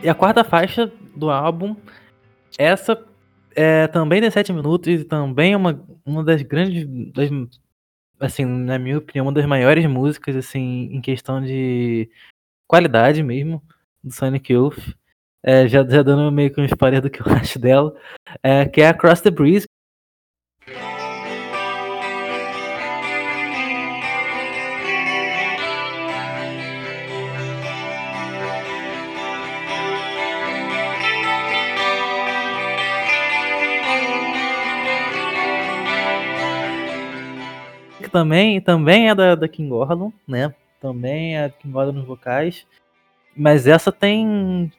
E 0.02 0.08
a 0.08 0.14
quarta 0.14 0.42
faixa 0.42 0.90
do 1.14 1.30
álbum, 1.30 1.76
essa 2.56 2.98
é, 3.56 3.88
também 3.88 4.20
tem 4.20 4.30
7 4.30 4.52
minutos 4.52 4.88
e 4.88 5.04
também 5.04 5.54
é 5.54 5.56
uma, 5.56 5.82
uma 6.04 6.22
das 6.22 6.42
grandes. 6.42 6.86
Das, 7.12 7.30
assim, 8.20 8.44
na 8.44 8.78
minha 8.78 8.98
opinião, 8.98 9.26
uma 9.26 9.32
das 9.32 9.46
maiores 9.46 9.86
músicas, 9.86 10.36
assim, 10.36 10.88
em 10.92 11.00
questão 11.00 11.42
de 11.42 12.10
qualidade 12.68 13.22
mesmo, 13.22 13.62
do 14.04 14.12
Sonic 14.12 14.52
Youth. 14.52 14.94
É, 15.42 15.66
já, 15.68 15.84
já 15.88 16.02
dando 16.02 16.30
meio 16.32 16.52
que 16.52 16.60
um 16.60 16.64
spoiler 16.64 17.00
do 17.00 17.08
que 17.08 17.20
eu 17.20 17.26
acho 17.32 17.58
dela, 17.58 17.94
é, 18.42 18.66
que 18.66 18.82
é 18.82 18.88
Across 18.88 19.22
the 19.22 19.30
Breeze, 19.30 19.66
também, 38.16 38.62
também 38.62 39.10
é 39.10 39.14
da, 39.14 39.34
da 39.34 39.46
King 39.46 39.68
Gordon, 39.68 40.10
né? 40.26 40.54
Também 40.80 41.36
é 41.36 41.50
King 41.50 41.70
Gordon 41.70 41.92
nos 41.92 42.06
vocais. 42.06 42.66
Mas 43.36 43.66
essa 43.66 43.92
tem 43.92 44.72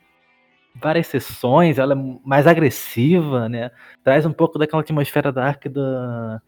várias 0.73 1.05
sessões, 1.05 1.77
ela 1.77 1.93
é 1.93 2.19
mais 2.25 2.47
agressiva, 2.47 3.47
né? 3.47 3.69
Traz 4.03 4.25
um 4.25 4.33
pouco 4.33 4.57
daquela 4.57 4.81
atmosfera 4.81 5.31
dark 5.31 5.67
da, 5.67 6.41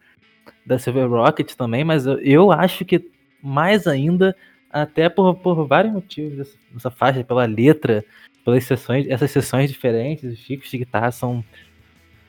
da 0.66 0.80
Silver 0.80 1.08
Rocket 1.08 1.54
também, 1.54 1.84
mas 1.84 2.08
eu, 2.08 2.20
eu 2.22 2.52
acho 2.52 2.84
que 2.84 3.12
mais 3.40 3.86
ainda, 3.86 4.36
até 4.72 5.10
por, 5.10 5.36
por 5.36 5.68
vários 5.68 5.94
motivos 5.94 6.38
dessa, 6.38 6.58
dessa 6.72 6.90
faixa, 6.90 7.24
pela 7.24 7.46
letra, 7.46 8.04
pelas 8.44 8.64
sessões, 8.64 9.06
essas 9.08 9.30
sessões 9.30 9.70
diferentes, 9.70 10.34
os 10.34 10.40
ficos 10.40 10.72
de 10.72 10.80
guitarra 10.80 11.12
são 11.12 11.46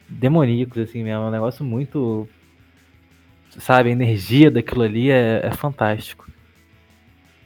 demoníacos, 0.06 0.76
assim 0.82 1.02
mesmo, 1.02 1.24
é 1.24 1.28
um 1.28 1.30
negócio 1.30 1.64
muito 1.64 2.28
sabe, 3.60 3.90
a 3.90 3.92
energia 3.92 4.50
daquilo 4.50 4.82
ali 4.82 5.10
é, 5.10 5.40
é 5.44 5.50
fantástico. 5.52 6.26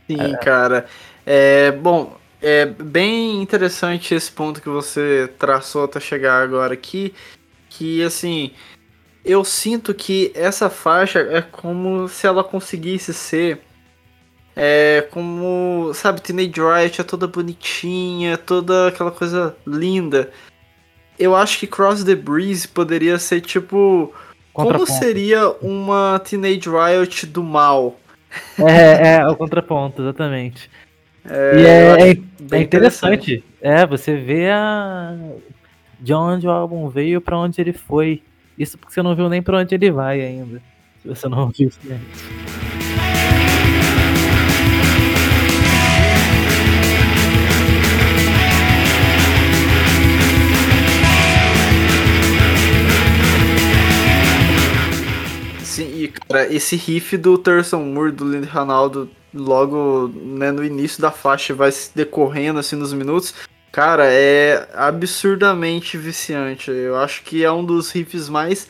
Sim, 0.07 0.35
é. 0.35 0.37
cara. 0.39 0.87
É, 1.27 1.73
bom, 1.73 2.17
é 2.41 2.67
bem 2.67 3.43
interessante 3.43 4.15
esse 4.15 4.31
ponto 4.31 4.61
que 4.63 4.69
você 4.69 5.31
traçou 5.39 5.85
até 5.85 5.99
chegar 6.01 6.43
agora 6.43 6.75
aqui, 6.75 7.15
que 7.69 8.03
assim, 8.03 8.53
eu 9.25 9.45
sinto 9.45 9.95
que 9.95 10.31
essa 10.35 10.69
faixa 10.71 11.21
é 11.21 11.43
como 11.43 12.09
se 12.09 12.27
ela 12.27 12.45
conseguisse 12.45 13.13
ser 13.13 13.61
é 14.57 15.09
como, 15.11 15.93
sabe, 15.95 16.21
Teenage 16.21 16.61
Riot 16.61 17.01
é 17.01 17.05
toda 17.05 17.27
bonitinha, 17.27 18.39
toda 18.39 18.89
aquela 18.89 19.11
coisa 19.11 19.57
linda. 19.67 20.31
Eu 21.19 21.35
acho 21.35 21.59
que 21.59 21.67
Cross 21.67 22.05
the 22.05 22.15
Breeze 22.15 22.69
poderia 22.69 23.19
ser 23.19 23.41
tipo 23.41 24.15
como 24.55 24.87
seria 24.87 25.51
uma 25.61 26.19
Teenage 26.21 26.71
Riot 26.71 27.27
do 27.27 27.43
mal? 27.43 27.99
É, 28.59 29.17
é 29.17 29.27
o 29.27 29.37
contraponto, 29.37 30.03
exatamente. 30.03 30.71
É, 31.29 31.57
e 31.57 31.67
é, 31.67 31.71
é, 31.71 32.09
é 32.09 32.11
interessante. 32.11 32.63
interessante. 32.63 33.45
É, 33.61 33.87
você 33.87 34.17
vê 34.17 34.51
a... 34.51 35.17
de 35.99 36.15
onde 36.15 36.47
o 36.47 36.51
álbum 36.51 36.89
veio 36.89 37.21
para 37.21 37.39
onde 37.39 37.61
ele 37.61 37.73
foi. 37.73 38.23
Isso 38.57 38.79
porque 38.79 38.95
você 38.95 39.03
não 39.03 39.17
viu 39.17 39.29
nem 39.29 39.43
para 39.43 39.59
onde 39.59 39.75
ele 39.75 39.91
vai 39.91 40.21
ainda. 40.21 40.63
Se 41.03 41.09
você 41.09 41.29
não 41.29 41.49
viu 41.51 41.69
isso 41.69 41.81
antes. 41.91 42.74
Cara, 56.09 56.53
esse 56.53 56.77
riff 56.77 57.17
do 57.17 57.37
Thurston 57.39 57.81
Moore, 57.81 58.13
do 58.13 58.31
Lindy 58.31 58.49
Ronaldo, 58.49 59.11
logo 59.33 60.09
né, 60.09 60.51
no 60.51 60.65
início 60.65 61.01
da 61.01 61.11
faixa, 61.11 61.55
vai 61.55 61.73
se 61.73 61.95
decorrendo 61.95 62.59
assim 62.59 62.77
nos 62.77 62.93
minutos. 62.93 63.35
Cara, 63.73 64.07
é 64.07 64.69
absurdamente 64.75 65.99
viciante. 65.99 66.71
Eu 66.71 66.97
acho 66.97 67.23
que 67.23 67.45
é 67.45 67.51
um 67.51 67.65
dos 67.65 67.91
riffs 67.91 68.29
mais 68.29 68.69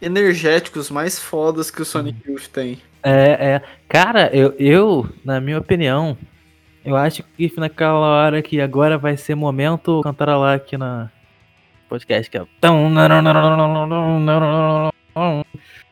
energéticos, 0.00 0.90
mais 0.90 1.18
fodas 1.18 1.70
que 1.70 1.80
o 1.80 1.84
Sonic 1.84 2.18
uhum. 2.26 2.34
Youth 2.34 2.48
tem. 2.48 2.82
É, 3.04 3.54
é. 3.54 3.62
Cara, 3.88 4.30
eu, 4.34 4.54
eu, 4.58 5.08
na 5.24 5.40
minha 5.40 5.58
opinião, 5.58 6.18
eu 6.84 6.96
acho 6.96 7.22
que 7.36 7.52
naquela 7.56 7.98
hora 7.98 8.42
que 8.42 8.60
agora 8.60 8.98
vai 8.98 9.16
ser 9.16 9.36
momento 9.36 10.00
cantar 10.02 10.36
lá 10.36 10.54
aqui 10.54 10.76
na 10.76 11.10
podcast, 11.88 12.30
que 12.30 12.38
é. 12.38 12.44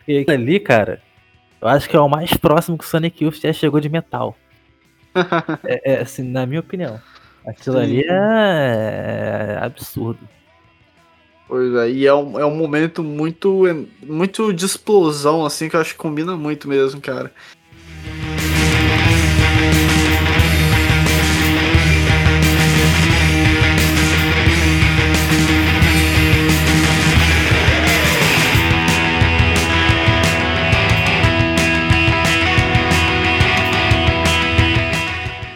E 0.07 0.24
ali, 0.28 0.59
cara, 0.59 1.01
eu 1.61 1.68
acho 1.68 1.88
que 1.88 1.96
é 1.96 2.01
o 2.01 2.09
mais 2.09 2.32
próximo 2.34 2.78
que 2.78 2.84
o 2.84 2.86
Sonic 2.86 3.24
Youth 3.24 3.40
já 3.40 3.53
chegou 3.53 3.80
de 3.80 3.88
metal. 3.88 4.36
é, 5.64 5.92
é, 5.92 6.01
assim, 6.01 6.22
na 6.22 6.46
minha 6.46 6.61
opinião. 6.61 7.01
Aquilo 7.46 7.76
Sim. 7.76 7.82
ali 7.82 8.03
é, 8.03 9.57
é 9.61 9.64
absurdo. 9.64 10.20
Pois 11.48 11.74
é, 11.74 11.90
e 11.90 12.07
é 12.07 12.14
um, 12.14 12.38
é 12.38 12.46
um 12.46 12.55
momento 12.55 13.03
muito, 13.03 13.64
muito 14.03 14.53
de 14.53 14.64
explosão, 14.64 15.44
assim, 15.44 15.68
que 15.68 15.74
eu 15.74 15.80
acho 15.80 15.92
que 15.92 15.98
combina 15.98 16.36
muito 16.36 16.68
mesmo, 16.68 17.01
cara. 17.01 17.32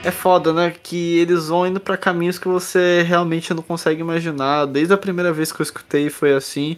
É 0.05 0.11
foda, 0.11 0.53
né? 0.53 0.75
Que 0.83 1.19
eles 1.19 1.49
vão 1.49 1.67
indo 1.67 1.81
para 1.81 1.97
caminhos 1.97 2.39
que 2.39 2.47
você 2.47 3.03
realmente 3.03 3.55
não 3.55 3.63
consegue 3.63 4.03
imaginar. 4.03 4.67
Desde 4.67 4.93
a 4.93 4.99
primeira 4.99 5.33
vez 5.33 5.51
que 5.51 5.61
eu 5.61 5.65
escutei 5.65 6.11
foi 6.11 6.35
assim. 6.35 6.77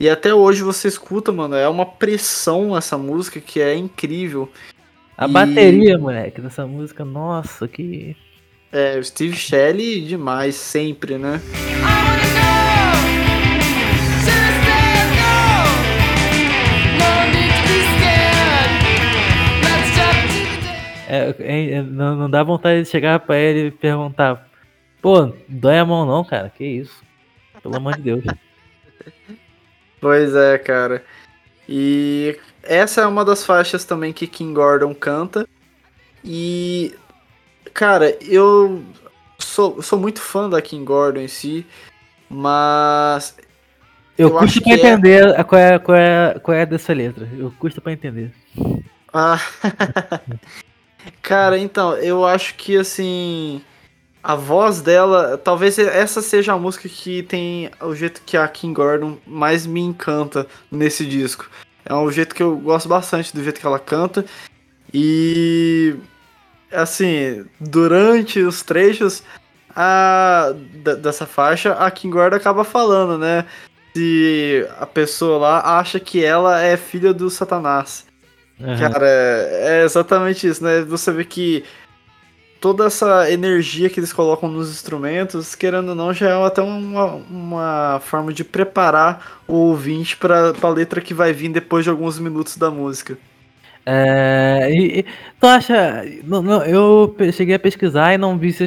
E 0.00 0.08
até 0.10 0.34
hoje 0.34 0.62
você 0.62 0.88
escuta, 0.88 1.30
mano. 1.30 1.54
É 1.54 1.68
uma 1.68 1.86
pressão 1.86 2.76
essa 2.76 2.98
música 2.98 3.40
que 3.40 3.60
é 3.60 3.74
incrível. 3.74 4.50
A 5.16 5.26
e... 5.26 5.30
bateria, 5.30 5.96
moleque, 5.96 6.40
dessa 6.40 6.66
música, 6.66 7.04
nossa, 7.04 7.68
que. 7.68 8.16
É, 8.72 8.98
o 8.98 9.04
Steve 9.04 9.36
Shelley 9.36 10.00
demais, 10.02 10.56
sempre, 10.56 11.16
né? 11.16 11.40
É, 21.08 21.34
é, 21.38 21.82
não, 21.82 22.16
não 22.16 22.30
dá 22.30 22.42
vontade 22.42 22.82
de 22.82 22.88
chegar 22.88 23.20
pra 23.20 23.36
ele 23.36 23.68
e 23.68 23.70
perguntar: 23.70 24.48
Pô, 25.00 25.32
dói 25.48 25.78
a 25.78 25.84
mão 25.84 26.04
não, 26.04 26.24
cara? 26.24 26.50
Que 26.50 26.64
isso? 26.64 27.02
Pelo 27.62 27.76
amor 27.76 27.96
de 27.96 28.02
Deus. 28.02 28.24
Pois 29.98 30.34
é, 30.34 30.58
cara. 30.58 31.02
E 31.68 32.38
essa 32.62 33.00
é 33.00 33.06
uma 33.06 33.24
das 33.24 33.44
faixas 33.44 33.84
também 33.84 34.12
que 34.12 34.26
King 34.26 34.52
Gordon 34.52 34.94
canta. 34.94 35.48
E, 36.22 36.94
cara, 37.72 38.16
eu 38.20 38.84
sou, 39.38 39.82
sou 39.82 39.98
muito 39.98 40.20
fã 40.20 40.48
da 40.48 40.60
King 40.60 40.84
Gordon 40.84 41.20
em 41.20 41.28
si, 41.28 41.66
mas. 42.28 43.36
Eu, 44.18 44.28
eu 44.28 44.38
custo 44.38 44.62
pra 44.62 44.72
é 44.72 44.74
entender 44.74 45.28
é... 45.28 45.44
qual, 45.44 45.60
é, 45.60 45.78
qual, 45.78 45.98
é, 45.98 46.38
qual 46.40 46.56
é 46.56 46.66
dessa 46.66 46.92
letra. 46.92 47.28
Eu 47.36 47.52
custo 47.58 47.80
pra 47.80 47.92
entender. 47.92 48.32
Ah. 49.12 49.40
Cara, 51.22 51.58
então, 51.58 51.96
eu 51.96 52.24
acho 52.24 52.54
que 52.54 52.76
assim. 52.76 53.62
A 54.22 54.34
voz 54.34 54.82
dela, 54.82 55.38
talvez 55.38 55.78
essa 55.78 56.20
seja 56.20 56.52
a 56.52 56.58
música 56.58 56.88
que 56.88 57.22
tem 57.22 57.70
o 57.80 57.94
jeito 57.94 58.20
que 58.26 58.36
a 58.36 58.48
Kim 58.48 58.72
Gordon 58.72 59.18
mais 59.24 59.64
me 59.66 59.80
encanta 59.80 60.48
nesse 60.68 61.06
disco. 61.06 61.48
É 61.84 61.94
um 61.94 62.10
jeito 62.10 62.34
que 62.34 62.42
eu 62.42 62.56
gosto 62.56 62.88
bastante 62.88 63.32
do 63.32 63.44
jeito 63.44 63.60
que 63.60 63.66
ela 63.66 63.78
canta. 63.78 64.24
E 64.92 65.94
assim, 66.72 67.44
durante 67.60 68.40
os 68.40 68.62
trechos 68.62 69.22
a, 69.74 70.52
dessa 71.00 71.26
faixa, 71.26 71.74
a 71.74 71.90
Kim 71.90 72.10
Gordon 72.10 72.36
acaba 72.36 72.64
falando, 72.64 73.18
né? 73.18 73.46
Se 73.94 74.66
a 74.78 74.86
pessoa 74.86 75.38
lá 75.38 75.78
acha 75.78 76.00
que 76.00 76.24
ela 76.24 76.60
é 76.60 76.76
filha 76.76 77.14
do 77.14 77.30
Satanás. 77.30 78.05
Uhum. 78.58 78.78
Cara, 78.78 79.06
é 79.06 79.82
exatamente 79.84 80.46
isso, 80.46 80.64
né? 80.64 80.80
Você 80.82 81.12
vê 81.12 81.24
que 81.24 81.64
toda 82.60 82.86
essa 82.86 83.30
energia 83.30 83.90
que 83.90 84.00
eles 84.00 84.12
colocam 84.12 84.48
nos 84.48 84.70
instrumentos, 84.70 85.54
querendo 85.54 85.90
ou 85.90 85.94
não, 85.94 86.12
já 86.12 86.30
é 86.30 86.46
até 86.46 86.62
uma, 86.62 87.04
uma 87.30 88.00
forma 88.02 88.32
de 88.32 88.42
preparar 88.42 89.40
o 89.46 89.54
ouvinte 89.54 90.16
para 90.16 90.52
a 90.60 90.68
letra 90.68 91.00
que 91.00 91.14
vai 91.14 91.32
vir 91.32 91.50
depois 91.50 91.84
de 91.84 91.90
alguns 91.90 92.18
minutos 92.18 92.56
da 92.56 92.70
música. 92.70 93.18
É, 93.84 94.68
e, 94.72 94.98
e, 95.00 95.06
tu 95.38 95.46
acha. 95.46 96.04
Não, 96.24 96.42
não, 96.42 96.64
eu 96.64 97.14
cheguei 97.32 97.54
a 97.54 97.58
pesquisar 97.58 98.14
e 98.14 98.18
não 98.18 98.36
vi 98.36 98.52
se 98.52 98.66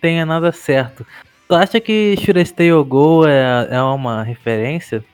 tenha 0.00 0.24
nada 0.24 0.52
certo. 0.52 1.04
Tu 1.48 1.54
acha 1.54 1.80
que 1.80 2.14
Should 2.18 2.40
I 2.40 2.46
Stay 2.46 2.72
or 2.72 2.84
Go 2.84 3.26
é, 3.26 3.66
é 3.68 3.82
uma 3.82 4.22
referência? 4.22 5.04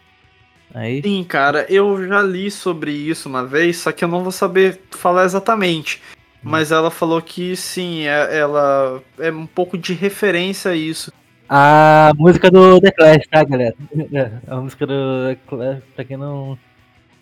Aí... 0.75 1.03
Sim, 1.03 1.25
cara, 1.25 1.67
eu 1.69 2.07
já 2.07 2.23
li 2.23 2.51
sobre 2.51 2.91
isso 2.91 3.29
uma 3.29 3.45
vez, 3.45 3.79
só 3.79 3.93
que 3.93 4.05
eu 4.05 4.09
não 4.09 4.23
vou 4.23 4.33
saber 4.33 4.81
falar 4.91 5.25
exatamente. 5.25 6.01
Hum. 6.15 6.51
Mas 6.51 6.71
ela 6.71 6.91
falou 6.91 7.21
que 7.23 7.57
sim, 7.57 8.07
é, 8.07 8.39
ela 8.39 9.03
é 9.19 9.31
um 9.31 9.47
pouco 9.47 9.79
de 9.79 9.93
referência 9.95 10.71
a 10.71 10.77
isso. 10.77 11.13
A 11.49 12.13
música 12.17 12.51
do 12.51 12.81
The 12.81 12.91
Clash, 12.91 13.27
tá, 13.31 13.45
galera? 13.45 13.75
A 14.49 14.57
música 14.57 14.87
do 14.87 15.29
The 15.29 15.39
Clash, 15.47 15.83
pra 15.95 16.05
quem 16.05 16.17
não. 16.17 16.59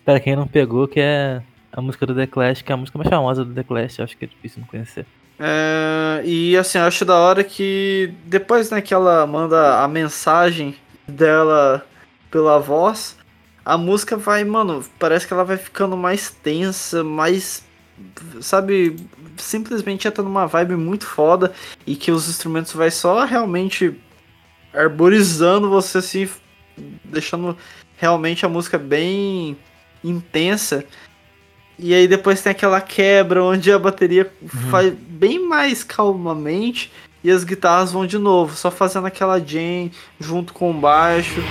Pra 0.03 0.19
quem 0.19 0.35
não 0.35 0.47
pegou, 0.47 0.87
que 0.87 0.99
é 0.99 1.41
a 1.71 1.81
música 1.81 2.05
do 2.05 2.15
The 2.15 2.27
Clash, 2.27 2.61
que 2.61 2.71
é 2.71 2.75
a 2.75 2.77
música 2.77 2.97
mais 2.97 3.09
famosa 3.09 3.43
do 3.43 3.53
The 3.53 3.63
Clash, 3.63 3.99
acho 3.99 4.17
que 4.17 4.25
é 4.25 4.27
difícil 4.27 4.61
não 4.61 4.67
conhecer. 4.67 5.05
É, 5.37 6.21
e 6.23 6.55
assim, 6.55 6.77
eu 6.77 6.85
acho 6.85 7.03
da 7.03 7.17
hora 7.17 7.43
que 7.43 8.13
depois 8.25 8.69
né, 8.71 8.81
que 8.81 8.93
ela 8.93 9.27
manda 9.27 9.83
a 9.83 9.87
mensagem 9.87 10.75
dela 11.07 11.85
pela 12.31 12.59
voz, 12.59 13.17
a 13.65 13.77
música 13.77 14.15
vai, 14.15 14.43
mano, 14.43 14.85
parece 14.99 15.25
que 15.25 15.33
ela 15.33 15.43
vai 15.43 15.57
ficando 15.57 15.97
mais 15.97 16.29
tensa, 16.29 17.03
mais. 17.03 17.65
Sabe, 18.41 18.95
simplesmente 19.37 20.07
entra 20.07 20.23
numa 20.23 20.45
vibe 20.45 20.75
muito 20.75 21.05
foda 21.05 21.51
e 21.87 21.95
que 21.95 22.11
os 22.11 22.29
instrumentos 22.29 22.73
vai 22.73 22.91
só 22.91 23.23
realmente 23.23 23.99
arborizando 24.73 25.69
você 25.69 25.99
assim, 25.99 26.29
deixando 27.05 27.57
realmente 27.97 28.45
a 28.45 28.49
música 28.49 28.77
bem 28.77 29.57
intensa. 30.03 30.85
E 31.79 31.93
aí 31.93 32.07
depois 32.07 32.41
tem 32.41 32.51
aquela 32.51 32.81
quebra 32.81 33.43
onde 33.43 33.71
a 33.71 33.79
bateria 33.79 34.31
uhum. 34.41 34.69
faz 34.69 34.93
bem 34.93 35.39
mais 35.39 35.83
calmamente 35.83 36.91
e 37.23 37.31
as 37.31 37.43
guitarras 37.43 37.91
vão 37.91 38.05
de 38.05 38.17
novo, 38.17 38.55
só 38.55 38.69
fazendo 38.69 39.07
aquela 39.07 39.39
jam 39.39 39.89
junto 40.19 40.53
com 40.53 40.69
o 40.69 40.73
baixo. 40.73 41.41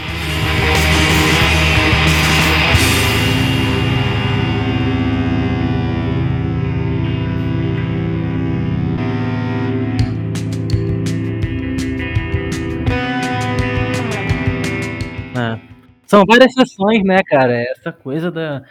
São 16.14 16.24
várias 16.24 16.54
sessões, 16.54 17.02
né, 17.02 17.18
cara? 17.24 17.60
Essa 17.60 17.90
coisa 17.90 18.30
da, 18.30 18.62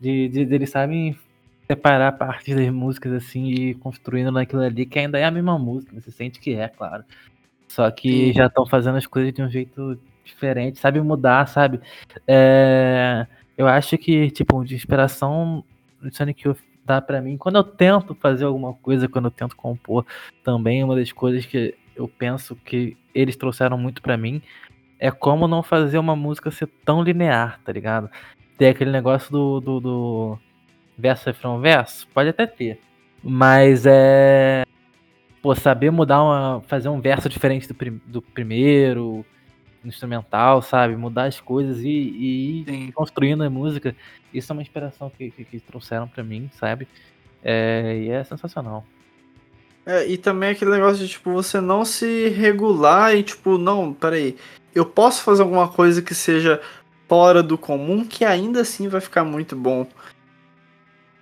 de, 0.00 0.28
de, 0.28 0.40
eles 0.54 0.70
sabem 0.70 1.14
separar 1.66 2.12
partes 2.12 2.56
das 2.56 2.70
músicas 2.70 3.12
assim 3.12 3.48
e 3.48 3.74
construindo 3.74 4.32
naquilo 4.32 4.62
ali 4.62 4.86
que 4.86 4.98
ainda 4.98 5.18
é 5.18 5.24
a 5.24 5.30
mesma 5.30 5.58
música, 5.58 5.94
você 5.94 6.10
sente 6.10 6.40
que 6.40 6.54
é, 6.54 6.68
claro. 6.68 7.04
Só 7.68 7.90
que 7.90 8.28
Sim. 8.28 8.32
já 8.32 8.46
estão 8.46 8.64
fazendo 8.64 8.96
as 8.96 9.06
coisas 9.06 9.30
de 9.34 9.42
um 9.42 9.50
jeito 9.50 9.98
diferente, 10.24 10.78
sabe 10.78 10.98
mudar, 11.02 11.46
sabe? 11.48 11.80
É, 12.26 13.26
eu 13.58 13.66
acho 13.68 13.98
que, 13.98 14.30
tipo, 14.30 14.64
de 14.64 14.74
inspiração 14.74 15.62
do 16.00 16.14
Sonic 16.14 16.48
Youth 16.48 16.60
dá 16.82 17.02
para 17.02 17.20
mim. 17.20 17.36
Quando 17.36 17.56
eu 17.56 17.64
tento 17.64 18.14
fazer 18.14 18.46
alguma 18.46 18.72
coisa, 18.72 19.06
quando 19.06 19.26
eu 19.26 19.30
tento 19.30 19.54
compor, 19.54 20.06
também 20.42 20.82
uma 20.82 20.96
das 20.96 21.12
coisas 21.12 21.44
que 21.44 21.74
eu 21.94 22.08
penso 22.08 22.56
que 22.56 22.96
eles 23.14 23.36
trouxeram 23.36 23.76
muito 23.76 24.00
para 24.00 24.16
mim 24.16 24.40
é 24.98 25.10
como 25.10 25.46
não 25.46 25.62
fazer 25.62 25.98
uma 25.98 26.16
música 26.16 26.50
ser 26.50 26.68
tão 26.84 27.02
linear, 27.02 27.60
tá 27.64 27.72
ligado? 27.72 28.10
Tem 28.56 28.68
aquele 28.68 28.90
negócio 28.90 29.30
do, 29.30 29.60
do, 29.60 29.80
do 29.80 30.38
verso 30.96 31.26
refrão 31.26 31.60
verso, 31.60 32.08
pode 32.08 32.28
até 32.28 32.46
ter. 32.46 32.80
Mas 33.22 33.84
é. 33.86 34.64
Pô, 35.42 35.54
saber 35.54 35.90
mudar 35.90 36.22
uma. 36.22 36.62
fazer 36.66 36.88
um 36.88 37.00
verso 37.00 37.28
diferente 37.28 37.68
do, 37.68 37.74
prim, 37.74 38.00
do 38.06 38.22
primeiro, 38.22 39.24
instrumental, 39.84 40.62
sabe? 40.62 40.96
Mudar 40.96 41.24
as 41.24 41.40
coisas 41.40 41.80
e, 41.80 41.88
e 41.88 42.64
ir 42.68 42.92
construindo 42.92 43.42
a 43.42 43.50
música. 43.50 43.94
Isso 44.32 44.52
é 44.52 44.54
uma 44.54 44.62
inspiração 44.62 45.10
que, 45.10 45.30
que, 45.30 45.44
que 45.44 45.60
trouxeram 45.60 46.08
para 46.08 46.22
mim, 46.22 46.50
sabe? 46.52 46.88
É, 47.42 47.98
e 47.98 48.10
é 48.10 48.24
sensacional. 48.24 48.84
É, 49.86 50.04
e 50.04 50.18
também 50.18 50.50
aquele 50.50 50.72
negócio 50.72 50.98
de, 50.98 51.08
tipo, 51.08 51.32
você 51.32 51.60
não 51.60 51.84
se 51.84 52.28
regular 52.30 53.14
e, 53.14 53.22
tipo, 53.22 53.56
não, 53.56 53.94
peraí, 53.94 54.36
eu 54.74 54.84
posso 54.84 55.22
fazer 55.22 55.42
alguma 55.42 55.68
coisa 55.68 56.02
que 56.02 56.12
seja 56.12 56.60
fora 57.08 57.40
do 57.40 57.56
comum 57.56 58.04
que 58.04 58.24
ainda 58.24 58.62
assim 58.62 58.88
vai 58.88 59.00
ficar 59.00 59.24
muito 59.24 59.54
bom. 59.54 59.86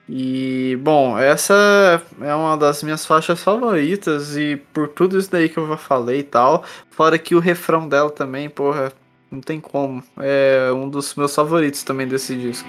E, 0.08 0.78
bom, 0.82 1.18
essa 1.18 2.02
é 2.20 2.34
uma 2.34 2.56
das 2.56 2.82
minhas 2.82 3.06
faixas 3.06 3.42
favoritas 3.42 4.36
e 4.36 4.56
por 4.72 4.88
tudo 4.88 5.18
isso 5.18 5.30
daí 5.30 5.48
que 5.48 5.58
eu 5.58 5.68
já 5.68 5.76
falei 5.76 6.20
e 6.20 6.22
tal, 6.22 6.64
fora 6.90 7.18
que 7.18 7.34
o 7.34 7.40
refrão 7.40 7.88
dela 7.88 8.10
também, 8.10 8.48
porra, 8.50 8.92
não 9.30 9.40
tem 9.40 9.60
como. 9.60 10.02
É 10.18 10.70
um 10.72 10.88
dos 10.88 11.14
meus 11.14 11.34
favoritos 11.34 11.82
também 11.82 12.06
desse 12.06 12.34
disco. 12.36 12.68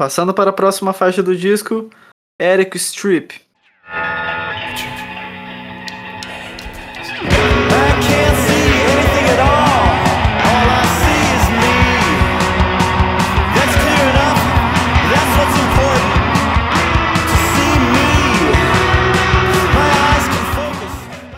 Passando 0.00 0.32
para 0.32 0.48
a 0.48 0.52
próxima 0.54 0.94
faixa 0.94 1.22
do 1.22 1.36
disco, 1.36 1.90
Eric 2.40 2.74
Strip. 2.78 3.38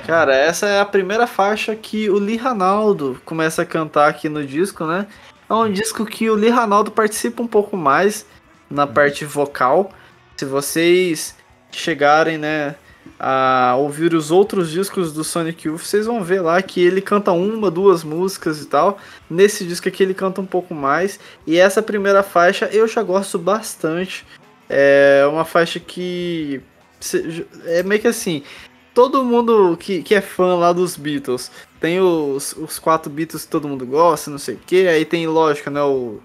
Cara, 0.07 0.37
essa 0.37 0.69
é 0.69 0.81
a 0.81 0.85
primeira 0.85 1.27
faixa 1.27 1.75
que 1.75 2.09
o 2.09 2.17
Lee 2.17 2.37
Ranaldo 2.37 3.21
começa 3.25 3.63
a 3.63 3.67
cantar 3.67 4.09
aqui 4.09 4.29
no 4.29 4.47
disco, 4.47 4.85
né? 4.85 5.09
É 5.51 5.55
um 5.55 5.73
disco 5.73 6.07
que 6.07 6.31
o 6.31 6.37
Lee 6.37 6.49
Ranaldo 6.49 6.93
participa 6.93 7.43
um 7.43 7.49
pouco 7.49 7.77
mais 7.77 8.25
na 8.73 8.87
parte 8.87 9.25
vocal. 9.25 9.93
Se 10.37 10.45
vocês 10.45 11.37
chegarem, 11.70 12.39
né, 12.39 12.75
a 13.18 13.75
ouvir 13.79 14.14
os 14.14 14.31
outros 14.31 14.70
discos 14.70 15.12
do 15.12 15.23
Sonic 15.23 15.68
Youth, 15.68 15.83
vocês 15.83 16.07
vão 16.07 16.23
ver 16.23 16.41
lá 16.41 16.61
que 16.62 16.81
ele 16.81 17.01
canta 17.01 17.33
uma, 17.33 17.70
duas 17.70 18.03
músicas 18.03 18.61
e 18.61 18.66
tal. 18.66 18.99
Nesse 19.29 19.64
disco 19.64 19.89
aqui 19.89 20.03
ele 20.03 20.14
canta 20.14 20.41
um 20.41 20.47
pouco 20.47 20.75
mais. 20.75 21.20
E 21.47 21.59
essa 21.59 21.83
primeira 21.83 22.23
faixa 22.23 22.66
eu 22.73 22.89
já 22.89 23.03
gosto 23.03 23.39
bastante. 23.39 24.27
É 24.68 25.25
uma 25.31 25.45
faixa 25.45 25.79
que 25.79 26.61
é 27.66 27.83
meio 27.83 28.01
que 28.01 28.09
assim, 28.09 28.43
todo 28.95 29.25
mundo 29.25 29.77
que, 29.79 30.03
que 30.03 30.14
é 30.14 30.20
fã 30.20 30.55
lá 30.55 30.73
dos 30.73 30.97
Beatles 30.97 31.51
tem 31.81 32.01
os, 32.01 32.53
os 32.53 32.79
quatro 32.79 33.11
Beatles 33.11 33.45
que 33.45 33.51
todo 33.51 33.66
mundo 33.68 33.85
gosta, 33.85 34.31
não 34.31 34.39
sei 34.39 34.55
o 34.55 34.61
que. 34.64 34.87
Aí 34.87 35.05
tem, 35.05 35.27
lógico, 35.27 35.68
né, 35.68 35.83
o 35.83 36.20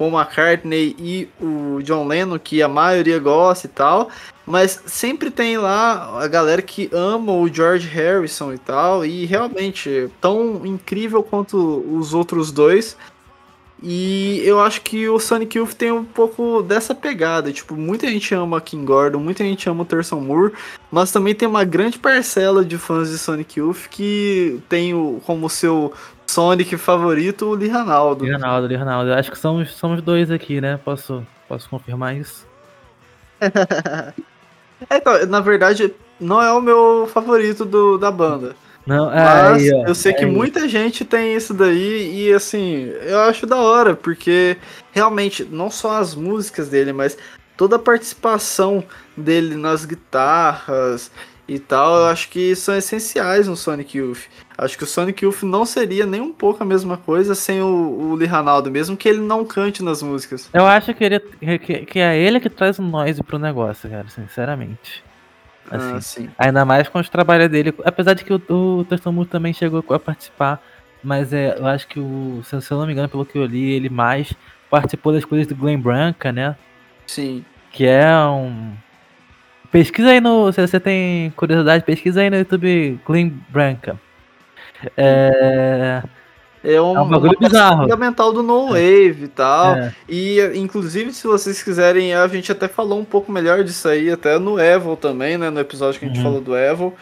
Paul 0.00 0.18
McCartney 0.18 0.96
e 0.98 1.28
o 1.38 1.82
John 1.82 2.06
Lennon, 2.06 2.38
que 2.38 2.62
a 2.62 2.68
maioria 2.68 3.18
gosta 3.18 3.66
e 3.66 3.68
tal. 3.68 4.08
Mas 4.46 4.82
sempre 4.86 5.30
tem 5.30 5.58
lá 5.58 6.18
a 6.18 6.26
galera 6.26 6.62
que 6.62 6.88
ama 6.90 7.32
o 7.32 7.46
George 7.46 7.86
Harrison 7.86 8.54
e 8.54 8.56
tal. 8.56 9.04
E 9.04 9.26
realmente, 9.26 10.08
tão 10.18 10.64
incrível 10.64 11.22
quanto 11.22 11.84
os 11.86 12.14
outros 12.14 12.50
dois. 12.50 12.96
E 13.82 14.42
eu 14.44 14.60
acho 14.60 14.82
que 14.82 15.08
o 15.08 15.18
Sonic 15.18 15.56
Youth 15.56 15.72
tem 15.72 15.90
um 15.90 16.04
pouco 16.04 16.62
dessa 16.62 16.94
pegada. 16.94 17.50
Tipo, 17.50 17.74
muita 17.74 18.06
gente 18.06 18.34
ama 18.34 18.60
King 18.60 18.84
Gordon, 18.84 19.18
muita 19.18 19.42
gente 19.42 19.68
ama 19.70 19.82
o 19.82 19.86
Terson 19.86 20.20
Moore, 20.20 20.52
mas 20.90 21.10
também 21.10 21.34
tem 21.34 21.48
uma 21.48 21.64
grande 21.64 21.98
parcela 21.98 22.64
de 22.64 22.76
fãs 22.76 23.08
de 23.10 23.16
Sonic 23.18 23.58
Youth 23.58 23.88
que 23.90 24.60
tem 24.68 24.92
o, 24.92 25.20
como 25.24 25.48
seu 25.48 25.92
Sonic 26.26 26.76
favorito 26.76 27.46
o 27.46 27.54
Lee 27.54 27.68
Ranaldo. 27.68 28.24
Lee 28.24 28.32
Ranaldo, 28.32 28.66
Lee 28.68 29.14
acho 29.14 29.30
que 29.30 29.38
somos, 29.38 29.70
somos 29.72 30.02
dois 30.02 30.30
aqui, 30.30 30.60
né? 30.60 30.78
Posso, 30.84 31.26
posso 31.48 31.68
confirmar 31.68 32.14
isso? 32.16 32.46
é, 33.40 34.96
então, 34.96 35.26
na 35.26 35.40
verdade, 35.40 35.92
não 36.20 36.40
é 36.40 36.52
o 36.52 36.60
meu 36.60 37.08
favorito 37.12 37.64
do, 37.64 37.96
da 37.96 38.10
banda. 38.10 38.54
Não, 38.86 39.06
Mas 39.10 39.62
aí, 39.62 39.68
eu 39.68 39.94
sei 39.94 40.12
que 40.12 40.26
muita 40.26 40.68
gente 40.68 41.04
tem 41.04 41.34
isso 41.34 41.52
daí 41.52 42.26
e 42.28 42.32
assim, 42.32 42.90
eu 43.02 43.20
acho 43.20 43.46
da 43.46 43.56
hora, 43.56 43.94
porque 43.94 44.56
realmente, 44.90 45.44
não 45.44 45.70
só 45.70 45.98
as 45.98 46.14
músicas 46.14 46.68
dele, 46.68 46.92
mas 46.92 47.16
toda 47.56 47.76
a 47.76 47.78
participação 47.78 48.82
dele 49.16 49.54
nas 49.54 49.84
guitarras 49.84 51.10
e 51.46 51.58
tal, 51.58 51.98
eu 51.98 52.06
acho 52.06 52.30
que 52.30 52.54
são 52.56 52.76
essenciais 52.76 53.48
no 53.48 53.56
Sonic 53.56 53.98
Youth. 53.98 54.20
Acho 54.56 54.78
que 54.78 54.84
o 54.84 54.86
Sonic 54.86 55.24
Youth 55.24 55.42
não 55.42 55.66
seria 55.66 56.06
nem 56.06 56.20
um 56.20 56.32
pouco 56.32 56.62
a 56.62 56.66
mesma 56.66 56.96
coisa 56.96 57.34
sem 57.34 57.60
o, 57.60 57.66
o 57.66 58.14
Lee 58.14 58.26
Ranaldo, 58.26 58.70
mesmo 58.70 58.96
que 58.96 59.08
ele 59.08 59.20
não 59.20 59.44
cante 59.44 59.82
nas 59.82 60.02
músicas. 60.02 60.48
Eu 60.52 60.66
acho 60.66 60.94
que, 60.94 61.04
ele, 61.04 61.18
que, 61.58 61.86
que 61.86 61.98
é 61.98 62.16
ele 62.18 62.40
que 62.40 62.48
traz 62.48 62.78
o 62.78 62.82
noise 62.82 63.22
pro 63.22 63.38
negócio, 63.38 63.90
cara, 63.90 64.08
sinceramente. 64.08 65.02
Assim, 65.70 66.28
ah. 66.38 66.46
Ainda 66.46 66.64
mais 66.64 66.88
com 66.88 66.98
os 66.98 67.08
trabalhos 67.08 67.48
dele. 67.48 67.74
Apesar 67.84 68.14
de 68.14 68.24
que 68.24 68.32
o, 68.32 68.42
o 68.48 68.84
Testemunho 68.84 69.26
também 69.26 69.52
chegou 69.52 69.84
a 69.88 69.98
participar. 69.98 70.60
Mas 71.02 71.32
é, 71.32 71.56
eu 71.58 71.66
acho 71.66 71.86
que 71.88 71.98
o. 71.98 72.42
Se, 72.44 72.54
eu 72.54 72.78
não 72.78 72.86
me 72.86 72.92
engano, 72.92 73.08
pelo 73.08 73.24
que 73.24 73.38
eu 73.38 73.46
li, 73.46 73.72
ele 73.72 73.88
mais 73.88 74.34
participou 74.68 75.12
das 75.12 75.24
coisas 75.24 75.46
do 75.46 75.56
Glenn 75.56 75.80
Branca, 75.80 76.30
né? 76.30 76.56
Sim. 77.06 77.44
Que 77.70 77.86
é 77.86 78.14
um. 78.26 78.72
Pesquisa 79.70 80.10
aí 80.10 80.20
no. 80.20 80.52
Se 80.52 80.60
você 80.60 80.78
tem 80.78 81.30
curiosidade, 81.30 81.84
pesquisa 81.84 82.20
aí 82.20 82.28
no 82.28 82.36
YouTube 82.36 83.00
Glenn 83.06 83.30
Branca. 83.48 83.98
É. 84.96 86.02
É 86.62 86.80
um, 86.80 86.96
é 86.96 87.00
um 87.00 87.08
bagulho 87.08 87.38
bizarro. 87.38 87.82
fundamental 87.82 88.32
do 88.32 88.42
No 88.42 88.68
Wave 88.68 89.24
e 89.24 89.28
tal. 89.28 89.74
É. 89.74 89.94
E, 90.08 90.40
inclusive, 90.56 91.12
se 91.12 91.26
vocês 91.26 91.62
quiserem, 91.62 92.14
a 92.14 92.26
gente 92.28 92.52
até 92.52 92.68
falou 92.68 92.98
um 92.98 93.04
pouco 93.04 93.32
melhor 93.32 93.64
disso 93.64 93.88
aí, 93.88 94.10
até 94.10 94.38
no 94.38 94.60
Evil 94.60 94.96
também, 94.96 95.38
né? 95.38 95.48
No 95.48 95.60
episódio 95.60 95.98
que 95.98 96.04
a 96.04 96.08
gente 96.08 96.18
uhum. 96.18 96.24
falou 96.24 96.40
do 96.40 96.56
Evil. 96.56 96.94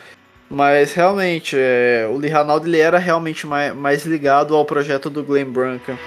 Mas, 0.48 0.94
realmente, 0.94 1.56
é, 1.58 2.08
o 2.10 2.16
Lee 2.16 2.30
Ranaldo 2.30 2.66
ele 2.66 2.78
era 2.78 2.98
realmente 2.98 3.46
mais, 3.46 3.74
mais 3.74 4.06
ligado 4.06 4.54
ao 4.54 4.64
projeto 4.64 5.10
do 5.10 5.22
Glenn 5.22 5.50
Branca. 5.50 5.98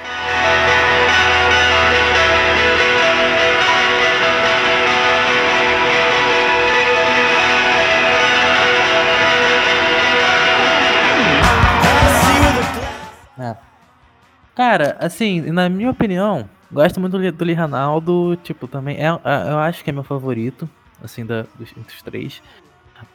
Cara, 14.62 14.96
assim, 15.00 15.42
na 15.50 15.68
minha 15.68 15.90
opinião, 15.90 16.48
gosto 16.72 17.00
muito 17.00 17.18
do, 17.18 17.32
do 17.32 17.44
Lee 17.44 17.56
Ranaldo, 17.56 18.36
tipo, 18.44 18.68
também 18.68 18.96
é, 18.96 19.08
é, 19.08 19.52
eu 19.52 19.58
acho 19.58 19.84
que 19.84 19.90
é 19.90 19.94
meu 19.94 20.04
favorito, 20.04 20.70
assim, 21.04 21.26
da, 21.26 21.48
dos, 21.58 21.74
dos 21.74 22.02
três. 22.04 22.44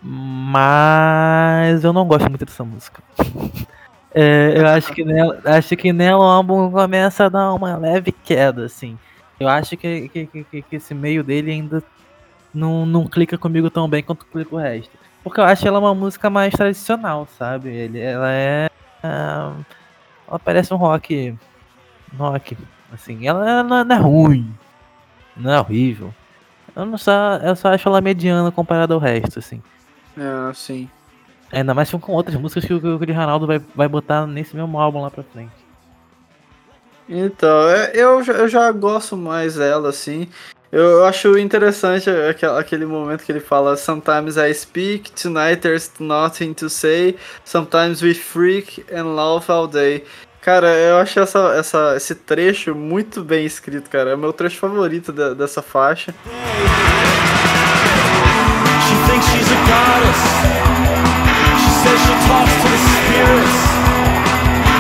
Mas 0.03 1.85
eu 1.85 1.93
não 1.93 2.05
gosto 2.05 2.29
muito 2.29 2.45
dessa 2.45 2.65
música. 2.65 3.01
É, 4.19 4.55
eu 4.57 4.67
acho 4.67 4.95
que 4.95 5.05
nela, 5.05 5.39
acho 5.45 5.77
que 5.77 5.93
nela 5.93 6.19
o 6.19 6.23
álbum 6.23 6.71
começa 6.71 7.27
a 7.27 7.29
dar 7.29 7.53
uma 7.53 7.77
leve 7.77 8.11
queda, 8.11 8.65
assim. 8.65 8.99
Eu 9.39 9.47
acho 9.47 9.77
que, 9.77 10.09
que, 10.09 10.27
que, 10.27 10.63
que 10.63 10.77
esse 10.77 10.95
meio 10.95 11.23
dele 11.23 11.51
ainda 11.51 11.83
não, 12.55 12.87
não 12.87 13.07
clica 13.07 13.37
comigo 13.37 13.69
tão 13.69 13.87
bem 13.87 14.03
quanto 14.03 14.25
clica 14.25 14.55
o 14.55 14.59
resto. 14.59 14.91
Porque 15.23 15.39
eu 15.39 15.45
acho 15.45 15.69
ela 15.69 15.79
uma 15.79 15.95
música 15.95 16.31
mais 16.31 16.55
tradicional, 16.55 17.29
sabe? 17.39 17.69
Ele, 17.69 18.01
ela 18.01 18.33
é. 18.33 18.71
Uh, 19.05 19.63
ela 20.29 20.39
parece 20.39 20.73
um 20.73 20.77
rock. 20.77 21.37
rock. 22.17 22.57
Assim, 22.93 23.27
ela, 23.27 23.49
ela 23.49 23.85
não 23.85 23.97
é 23.97 23.99
ruim. 23.99 24.55
Não 25.37 25.53
é 25.53 25.61
horrível. 25.61 26.15
Eu, 26.75 26.85
não 26.85 26.99
só, 26.99 27.37
eu 27.37 27.57
só 27.57 27.69
acho 27.73 27.89
ela 27.89 28.01
mediana 28.01 28.51
comparada 28.51 28.95
ao 28.95 29.01
resto, 29.01 29.39
assim. 29.39 29.63
É, 30.17 30.53
sim. 30.55 30.89
Ainda 31.53 31.75
mais 31.75 31.91
com 31.91 32.13
outras 32.13 32.37
músicas 32.37 32.65
que 32.65 32.75
o, 32.75 32.79
o 32.79 32.99
Ronaldo 32.99 33.47
vai, 33.47 33.61
vai 33.75 33.89
botar 33.89 34.27
nesse 34.27 34.57
mesmo 34.57 34.79
álbum 34.79 35.01
lá 35.01 35.11
pra 35.11 35.23
frente. 35.23 35.67
Então, 37.09 37.69
é, 37.69 37.93
eu, 37.95 38.23
eu 38.23 38.49
já 38.49 38.71
gosto 38.73 39.17
mais 39.17 39.55
dela, 39.55 39.91
assim. 39.91 40.29
Eu 40.77 41.07
acho 41.07 41.39
interessante 41.39 42.11
aquele 42.59 42.85
momento 42.85 43.25
que 43.25 43.33
ele 43.33 43.41
fala 43.41 43.79
Sometimes 43.79 44.37
I 44.37 44.53
speak, 44.53 45.11
tonight 45.13 45.63
there's 45.63 45.91
nothing 45.99 46.53
to 46.53 46.69
say, 46.69 47.17
sometimes 47.47 48.03
we 48.03 48.13
freak 48.13 48.85
and 48.93 49.17
laugh 49.17 49.49
all 49.49 49.67
day. 49.67 50.05
Cara, 50.43 50.69
eu 50.69 50.99
acho 50.99 51.19
essa, 51.19 51.55
essa, 51.59 51.95
esse 51.97 52.15
trecho 52.15 52.75
muito 52.75 53.25
bem 53.25 53.47
escrito, 53.47 53.89
cara. 53.89 54.11
É 54.11 54.15
o 54.15 54.19
meu 54.19 54.35
trecho 54.35 54.59
favorito 54.59 55.13
dessa 55.35 55.63
faixa. 55.63 56.15
She 58.83 58.95
thinks 59.11 59.27
she's 59.31 59.51
a 59.51 59.57
goddess. 59.65 60.21
She 61.59 61.71
says 61.71 61.99
she 62.05 62.13
talks 62.29 62.53
to 62.53 62.69
the 62.69 62.77
spirits. 62.93 63.65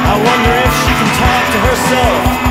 I 0.04 0.14
wonder 0.22 0.60
if 0.60 0.72
she 0.76 0.92
can 0.92 1.08
talk 1.16 1.44
to 1.52 1.58
herself. 1.66 2.45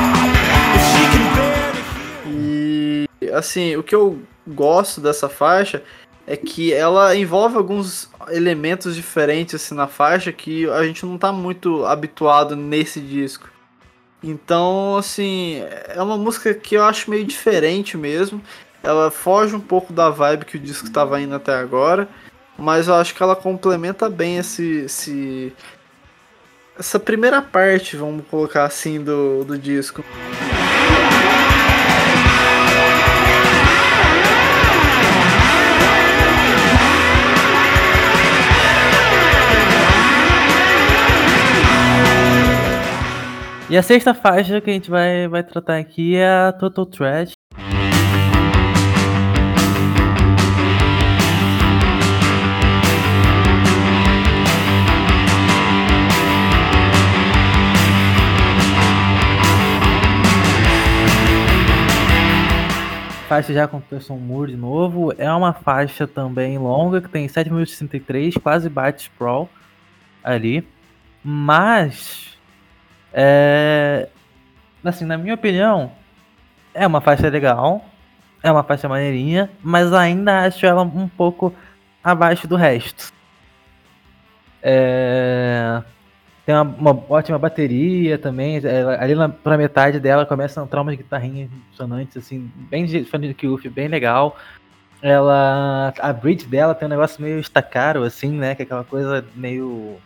Assim, 3.30 3.76
o 3.76 3.82
que 3.82 3.94
eu 3.94 4.20
gosto 4.46 5.00
dessa 5.00 5.28
faixa 5.28 5.82
é 6.26 6.36
que 6.36 6.72
ela 6.72 7.14
envolve 7.14 7.56
alguns 7.56 8.10
elementos 8.28 8.96
diferentes 8.96 9.54
assim, 9.54 9.74
na 9.74 9.86
faixa 9.86 10.32
que 10.32 10.68
a 10.68 10.84
gente 10.84 11.06
não 11.06 11.16
tá 11.16 11.30
muito 11.30 11.84
habituado 11.86 12.56
nesse 12.56 13.00
disco. 13.00 13.48
Então, 14.22 14.96
assim, 14.96 15.62
é 15.88 16.02
uma 16.02 16.16
música 16.16 16.52
que 16.52 16.74
eu 16.74 16.84
acho 16.84 17.10
meio 17.10 17.24
diferente 17.24 17.96
mesmo. 17.96 18.42
Ela 18.82 19.10
foge 19.10 19.54
um 19.54 19.60
pouco 19.60 19.92
da 19.92 20.10
vibe 20.10 20.46
que 20.46 20.56
o 20.56 20.60
disco 20.60 20.86
estava 20.86 21.20
indo 21.20 21.34
até 21.34 21.54
agora, 21.54 22.08
mas 22.58 22.88
eu 22.88 22.94
acho 22.94 23.14
que 23.14 23.22
ela 23.22 23.36
complementa 23.36 24.08
bem 24.08 24.38
esse, 24.38 24.80
esse 24.84 25.52
essa 26.78 26.98
primeira 26.98 27.40
parte, 27.40 27.96
vamos 27.96 28.26
colocar 28.28 28.64
assim, 28.64 29.02
do, 29.02 29.44
do 29.44 29.58
disco. 29.58 30.04
E 43.68 43.76
a 43.76 43.82
sexta 43.82 44.14
faixa 44.14 44.60
que 44.60 44.70
a 44.70 44.72
gente 44.72 44.88
vai, 44.88 45.26
vai 45.26 45.42
tratar 45.42 45.78
aqui 45.78 46.14
é 46.14 46.28
a 46.28 46.52
Total 46.52 46.86
Trash. 46.86 47.32
Faixa 63.28 63.52
já 63.52 63.66
com 63.66 63.80
Thurston 63.80 64.16
Moore 64.16 64.52
de 64.52 64.56
novo. 64.56 65.12
É 65.18 65.28
uma 65.32 65.52
faixa 65.52 66.06
também 66.06 66.56
longa, 66.56 67.00
que 67.00 67.08
tem 67.08 67.26
7.063, 67.26 68.40
quase 68.40 68.68
bate 68.68 69.02
sprawl 69.02 69.50
ali. 70.22 70.64
Mas 71.24 72.25
é, 73.18 74.08
assim, 74.84 75.06
na 75.06 75.16
minha 75.16 75.32
opinião, 75.32 75.90
é 76.74 76.86
uma 76.86 77.00
faixa 77.00 77.30
legal, 77.30 77.82
é 78.42 78.52
uma 78.52 78.62
faixa 78.62 78.86
maneirinha, 78.86 79.50
mas 79.62 79.90
ainda 79.94 80.44
acho 80.44 80.66
ela 80.66 80.82
um 80.82 81.08
pouco 81.08 81.54
abaixo 82.04 82.46
do 82.46 82.56
resto. 82.56 83.10
É, 84.62 85.82
tem 86.44 86.54
uma, 86.54 86.62
uma, 86.62 87.04
ótima 87.08 87.38
bateria 87.38 88.18
também. 88.18 88.60
Ela, 88.62 89.02
ali 89.02 89.14
na, 89.14 89.30
pra 89.30 89.56
metade 89.56 89.98
dela 89.98 90.26
começa 90.26 90.60
a 90.60 90.64
entrar 90.64 90.82
umas 90.82 90.94
guitarrinhas 90.94 91.48
funcionantes, 91.70 92.18
assim, 92.18 92.50
bem 92.70 92.84
de 92.84 93.06
Youth, 93.42 93.66
bem 93.70 93.88
legal. 93.88 94.36
Ela. 95.00 95.94
A 95.98 96.12
bridge 96.12 96.46
dela 96.46 96.74
tem 96.74 96.86
um 96.86 96.90
negócio 96.90 97.22
meio 97.22 97.40
estacaro, 97.40 98.02
assim, 98.02 98.30
né? 98.30 98.54
Que 98.54 98.62
é 98.62 98.64
aquela 98.64 98.84
coisa 98.84 99.24
meio. 99.34 99.96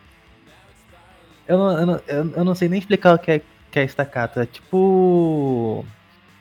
Eu 1.51 1.57
não, 1.57 1.79
eu 1.79 1.85
não, 1.85 2.01
eu 2.37 2.45
não 2.45 2.55
sei 2.55 2.69
nem 2.69 2.79
explicar 2.79 3.13
o 3.13 3.19
que 3.19 3.29
é, 3.29 3.41
que 3.69 3.77
é 3.77 3.83
staccato. 3.83 4.39
É 4.39 4.45
tipo. 4.45 5.85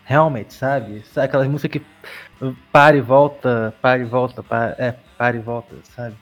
Helmet, 0.08 0.54
sabe? 0.54 1.02
Aquelas 1.16 1.48
músicas 1.48 1.82
que 1.82 2.54
para 2.72 2.96
e 2.96 3.00
volta, 3.00 3.74
para 3.82 4.00
e 4.00 4.04
volta, 4.04 4.40
para, 4.40 4.76
é, 4.78 4.94
para 5.18 5.36
e 5.36 5.40
volta, 5.40 5.74
sabe? 5.96 6.14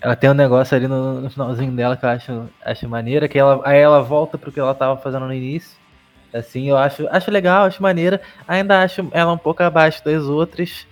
Ela 0.00 0.14
tem 0.14 0.30
um 0.30 0.34
negócio 0.34 0.76
ali 0.76 0.86
no, 0.86 1.20
no, 1.20 1.30
finalzinho 1.30 1.72
dela 1.72 1.96
que 1.96 2.04
eu 2.04 2.08
acho, 2.08 2.48
acho 2.64 2.88
maneira, 2.88 3.28
que 3.28 3.38
ela, 3.38 3.60
aí 3.64 3.78
ela 3.78 4.02
volta 4.02 4.38
pro 4.38 4.50
que 4.52 4.58
ela 4.58 4.74
tava 4.74 5.00
fazendo 5.00 5.26
no 5.26 5.34
início. 5.34 5.76
Assim, 6.32 6.68
eu 6.68 6.76
acho, 6.76 7.08
acho 7.08 7.30
legal, 7.30 7.66
acho 7.66 7.82
maneira. 7.82 8.20
Ainda 8.46 8.82
acho 8.82 9.08
ela 9.12 9.32
um 9.32 9.38
pouco 9.38 9.62
abaixo 9.62 10.04
das 10.04 10.24
outras, 10.24 10.86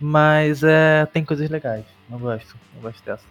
mas 0.00 0.62
é, 0.62 1.04
tem 1.06 1.24
coisas 1.24 1.50
legais. 1.50 1.84
Não 2.08 2.18
gosto, 2.18 2.56
não 2.74 2.82
gosto 2.82 3.04
dessa. 3.04 3.24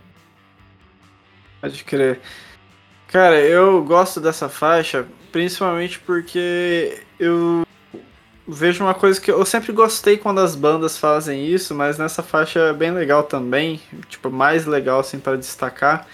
Pode 1.62 1.84
crer. 1.84 2.20
Cara, 3.12 3.41
eu 3.41 3.84
gosto 3.84 4.22
dessa 4.22 4.47
faixa, 4.47 5.05
principalmente 5.34 5.99
porque 5.99 7.03
eu 7.20 7.68
vejo 8.47 8.86
uma 8.86 8.93
coisa 8.93 9.20
que 9.20 9.30
eu 9.30 9.45
sempre 9.45 9.74
gostei 9.74 10.18
quando 10.18 10.39
as 10.39 10.55
bandas 10.55 10.97
fazem 10.97 11.45
isso, 11.45 11.76
mas 11.76 11.97
nessa 11.97 12.24
faixa 12.24 12.59
é 12.59 12.74
bem 12.74 12.91
legal 12.91 13.24
também, 13.24 13.82
tipo, 14.07 14.32
mais 14.32 14.66
legal 14.66 15.01
assim 15.01 15.20
para 15.20 15.38
destacar. 15.38 16.07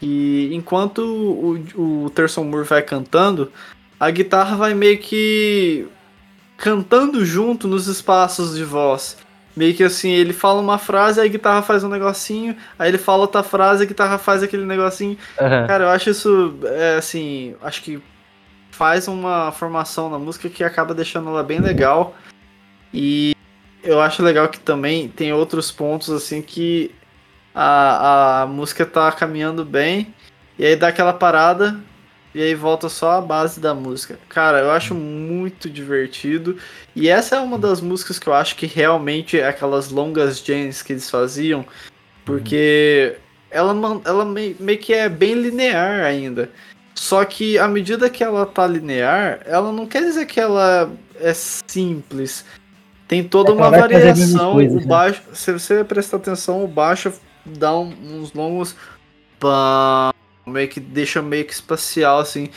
E 0.00 0.52
enquanto 0.52 0.98
o, 0.98 2.04
o 2.04 2.10
Terson 2.10 2.42
Moore 2.42 2.66
vai 2.66 2.82
cantando, 2.82 3.52
a 4.00 4.10
guitarra 4.10 4.56
vai 4.56 4.74
meio 4.74 4.98
que 4.98 5.86
cantando 6.56 7.24
junto 7.24 7.68
nos 7.68 7.86
espaços 7.86 8.56
de 8.56 8.64
voz. 8.64 9.16
Meio 9.54 9.74
que 9.74 9.84
assim, 9.84 10.10
ele 10.10 10.32
fala 10.32 10.60
uma 10.60 10.78
frase, 10.78 11.20
a 11.20 11.26
guitarra 11.26 11.60
faz 11.62 11.84
um 11.84 11.88
negocinho, 11.88 12.56
aí 12.78 12.88
ele 12.88 12.98
fala 12.98 13.22
outra 13.22 13.42
frase, 13.42 13.82
a 13.82 13.86
guitarra 13.86 14.16
faz 14.16 14.42
aquele 14.42 14.64
negocinho. 14.64 15.18
Uhum. 15.38 15.66
Cara, 15.66 15.84
eu 15.84 15.88
acho 15.90 16.10
isso, 16.10 16.58
é, 16.64 16.96
assim, 16.96 17.54
acho 17.62 17.82
que 17.82 18.02
faz 18.70 19.06
uma 19.06 19.52
formação 19.52 20.08
na 20.08 20.18
música 20.18 20.48
que 20.48 20.64
acaba 20.64 20.94
deixando 20.94 21.28
ela 21.28 21.42
bem 21.42 21.60
legal. 21.60 22.16
E 22.92 23.36
eu 23.82 24.00
acho 24.00 24.22
legal 24.22 24.48
que 24.48 24.58
também 24.58 25.08
tem 25.08 25.32
outros 25.32 25.70
pontos 25.70 26.10
assim 26.10 26.40
que 26.40 26.90
a, 27.54 28.42
a 28.42 28.46
música 28.46 28.86
tá 28.86 29.12
caminhando 29.12 29.64
bem. 29.64 30.14
E 30.58 30.64
aí 30.64 30.76
dá 30.76 30.88
aquela 30.88 31.12
parada 31.12 31.78
e 32.34 32.42
aí 32.42 32.54
volta 32.54 32.88
só 32.88 33.12
a 33.12 33.20
base 33.20 33.60
da 33.60 33.74
música. 33.74 34.18
Cara, 34.28 34.60
eu 34.60 34.70
acho 34.70 34.94
muito 34.94 35.68
divertido. 35.68 36.56
E 36.96 37.08
essa 37.08 37.36
é 37.36 37.40
uma 37.40 37.58
das 37.58 37.80
músicas 37.80 38.18
que 38.18 38.26
eu 38.26 38.32
acho 38.32 38.56
que 38.56 38.66
realmente 38.66 39.38
é 39.38 39.46
aquelas 39.46 39.90
longas 39.90 40.38
jams 40.38 40.82
que 40.82 40.94
eles 40.94 41.10
faziam. 41.10 41.64
Porque 42.24 43.16
ela, 43.50 43.74
ela 44.04 44.24
meio, 44.24 44.56
meio 44.58 44.78
que 44.78 44.94
é 44.94 45.08
bem 45.08 45.34
linear 45.34 46.04
ainda. 46.04 46.50
Só 46.94 47.24
que 47.24 47.58
à 47.58 47.68
medida 47.68 48.08
que 48.08 48.24
ela 48.24 48.46
tá 48.46 48.66
linear, 48.66 49.40
ela 49.44 49.70
não 49.70 49.86
quer 49.86 50.02
dizer 50.02 50.24
que 50.24 50.40
ela 50.40 50.90
é 51.20 51.34
simples. 51.34 52.44
Tem 53.06 53.22
toda 53.22 53.50
é 53.50 53.54
uma 53.54 53.70
variação. 53.70 54.54
Coisas, 54.54 54.76
o 54.76 54.80
né? 54.80 54.86
baixo, 54.86 55.22
se 55.34 55.52
você 55.52 55.84
prestar 55.84 56.16
atenção, 56.16 56.64
o 56.64 56.68
baixo 56.68 57.12
dá 57.44 57.76
um, 57.76 57.92
uns 58.02 58.32
longos 58.32 58.74
pam, 59.38 60.12
meio 60.46 60.68
que 60.68 60.80
deixa 60.80 61.22
meio 61.22 61.44
que 61.44 61.52
espacial 61.52 62.18
assim. 62.20 62.48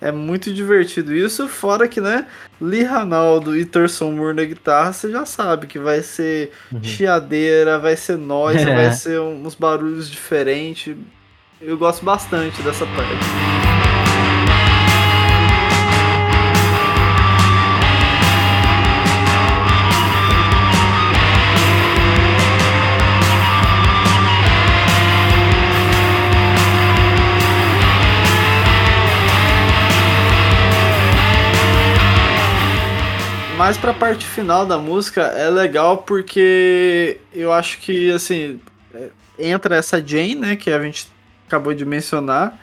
É 0.00 0.12
muito 0.12 0.52
divertido 0.52 1.14
isso, 1.14 1.48
fora 1.48 1.88
que, 1.88 1.98
né, 1.98 2.26
Lee 2.60 2.82
Ranaldo 2.82 3.56
e 3.56 3.64
Thurston 3.64 4.12
Moore 4.12 4.36
na 4.36 4.44
guitarra, 4.44 4.92
você 4.92 5.10
já 5.10 5.24
sabe 5.24 5.66
que 5.66 5.78
vai 5.78 6.02
ser 6.02 6.50
uhum. 6.70 6.82
chiadeira, 6.82 7.78
vai 7.78 7.96
ser 7.96 8.18
noise, 8.18 8.60
é. 8.68 8.74
vai 8.74 8.92
ser 8.92 9.18
uns 9.20 9.54
barulhos 9.54 10.10
diferentes. 10.10 10.94
Eu 11.60 11.78
gosto 11.78 12.04
bastante 12.04 12.60
dessa 12.62 12.84
parte. 12.84 13.63
Mais 33.56 33.78
pra 33.78 33.94
parte 33.94 34.26
final 34.26 34.66
da 34.66 34.78
música 34.78 35.22
é 35.22 35.48
legal 35.48 35.98
porque 35.98 37.18
eu 37.32 37.52
acho 37.52 37.78
que, 37.78 38.10
assim, 38.10 38.60
é, 38.92 39.10
entra 39.38 39.76
essa 39.76 40.04
Jane, 40.04 40.34
né, 40.34 40.56
que 40.56 40.70
a 40.70 40.82
gente 40.82 41.08
acabou 41.46 41.72
de 41.72 41.84
mencionar, 41.84 42.58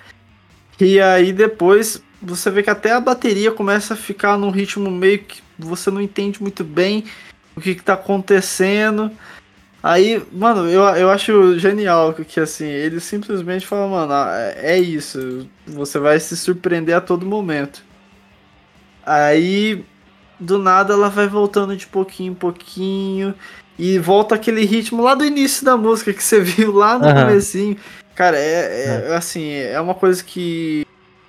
e 0.80 1.00
aí 1.00 1.32
depois 1.32 2.04
você 2.22 2.52
vê 2.52 2.62
que 2.62 2.70
até 2.70 2.92
a 2.92 3.00
bateria 3.00 3.52
começa 3.52 3.94
a 3.94 3.98
ficar 3.98 4.38
num 4.38 4.50
ritmo 4.50 4.92
meio 4.92 5.20
que 5.20 5.42
você 5.58 5.90
não 5.90 6.02
entende 6.02 6.42
muito 6.42 6.64
bem 6.64 7.06
o 7.56 7.62
que, 7.62 7.76
que 7.76 7.84
tá 7.84 7.94
acontecendo. 7.94 9.12
Aí, 9.82 10.22
mano, 10.32 10.70
eu, 10.70 10.82
eu 10.82 11.10
acho 11.10 11.58
genial 11.58 12.14
que 12.14 12.40
assim, 12.40 12.68
ele 12.68 13.00
simplesmente 13.00 13.66
fala, 13.66 13.88
mano, 13.88 14.14
ah, 14.14 14.54
é 14.58 14.78
isso, 14.78 15.48
você 15.66 15.98
vai 16.00 16.20
se 16.20 16.36
surpreender 16.36 16.96
a 16.96 17.02
todo 17.02 17.26
momento. 17.26 17.84
Aí 19.06 19.84
do 20.42 20.58
nada 20.58 20.94
ela 20.94 21.08
vai 21.08 21.28
voltando 21.28 21.78
de 21.78 21.86
pouquinho 21.86 22.32
em 22.32 22.36
pouquinho 22.36 23.36
e 23.78 24.00
volta 24.00 24.36
aquele 24.36 24.66
ritmo 24.66 25.04
lá 25.04 25.14
do 25.14 25.24
início 25.24 25.64
da 25.64 25.78
música 25.78 26.12
que 26.12 26.24
você 26.24 26.42
viu 26.42 26.74
lá 26.74 26.98
no 26.98 27.08
uhum. 27.08 27.14
comecinho. 27.14 27.78
Cara, 28.16 28.38
é, 28.38 28.42
é, 28.42 29.12
é, 29.12 29.16
assim, 29.16 29.54
é 29.54 29.80
uma 29.80 29.94
coisa 29.94 30.24
que 30.24 30.86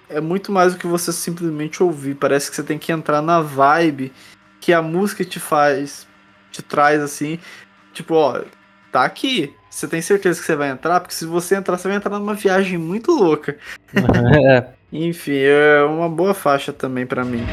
é 0.09 0.20
muito 0.20 0.51
mais 0.51 0.72
do 0.72 0.78
que 0.78 0.86
você 0.86 1.12
simplesmente 1.12 1.82
ouvir. 1.82 2.14
Parece 2.14 2.51
que 2.51 2.56
você 2.56 2.62
tem 2.62 2.78
que 2.78 2.90
entrar 2.90 3.22
na 3.22 3.40
vibe 3.40 4.12
que 4.60 4.72
a 4.72 4.82
música 4.82 5.24
te 5.24 5.39
faz, 5.39 6.06
te 6.51 6.62
traz 6.62 7.01
assim. 7.01 7.39
Tipo, 7.93 8.14
ó, 8.14 8.43
tá 8.90 9.05
aqui. 9.05 9.55
Você 9.70 9.89
tem 9.89 10.02
certeza 10.02 10.40
que 10.40 10.47
você 10.47 10.56
vai 10.56 10.70
entrar? 10.70 11.01
Porque 11.01 11.14
se 11.14 11.24
você 11.24 11.55
entrar, 11.55 11.78
você 11.78 11.89
vai 11.89 11.97
entrar 11.97 12.18
numa 12.18 12.34
viagem 12.34 12.78
muito 12.78 13.12
louca. 13.12 13.56
É. 14.51 14.66
Enfim, 14.93 15.36
é 15.36 15.82
uma 15.84 16.09
boa 16.09 16.34
faixa 16.34 16.70
também 16.70 17.06
para 17.06 17.24
mim. 17.24 17.47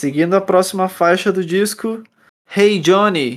Seguindo 0.00 0.32
a 0.32 0.40
próxima 0.40 0.88
faixa 0.88 1.30
do 1.30 1.44
disco, 1.44 2.02
Hey 2.56 2.78
Johnny. 2.78 3.36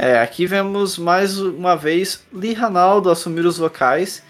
É, 0.00 0.20
aqui 0.20 0.46
vemos 0.46 0.96
mais 0.96 1.38
uma 1.38 1.76
vez 1.76 2.24
Lee 2.32 2.54
Ranaldo 2.54 3.10
assumir 3.10 3.44
os 3.44 3.58
vocais. 3.58 4.22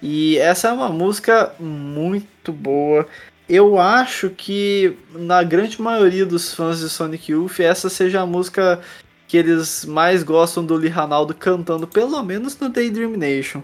E 0.00 0.38
essa 0.38 0.68
é 0.68 0.72
uma 0.72 0.88
música 0.88 1.52
muito 1.58 2.52
boa. 2.52 3.08
Eu 3.50 3.80
acho 3.80 4.30
que 4.30 4.96
na 5.12 5.42
grande 5.42 5.82
maioria 5.82 6.24
dos 6.24 6.54
fãs 6.54 6.78
de 6.78 6.88
Sonic 6.88 7.32
Youth, 7.32 7.58
essa 7.58 7.88
seja 7.88 8.20
a 8.20 8.26
música 8.26 8.80
que 9.26 9.36
eles 9.36 9.84
mais 9.84 10.22
gostam 10.22 10.64
do 10.64 10.76
Lee 10.76 10.88
Ranaldo 10.88 11.34
cantando, 11.34 11.84
pelo 11.84 12.22
menos 12.22 12.56
no 12.60 12.68
Daydream 12.68 13.16
Nation. 13.16 13.60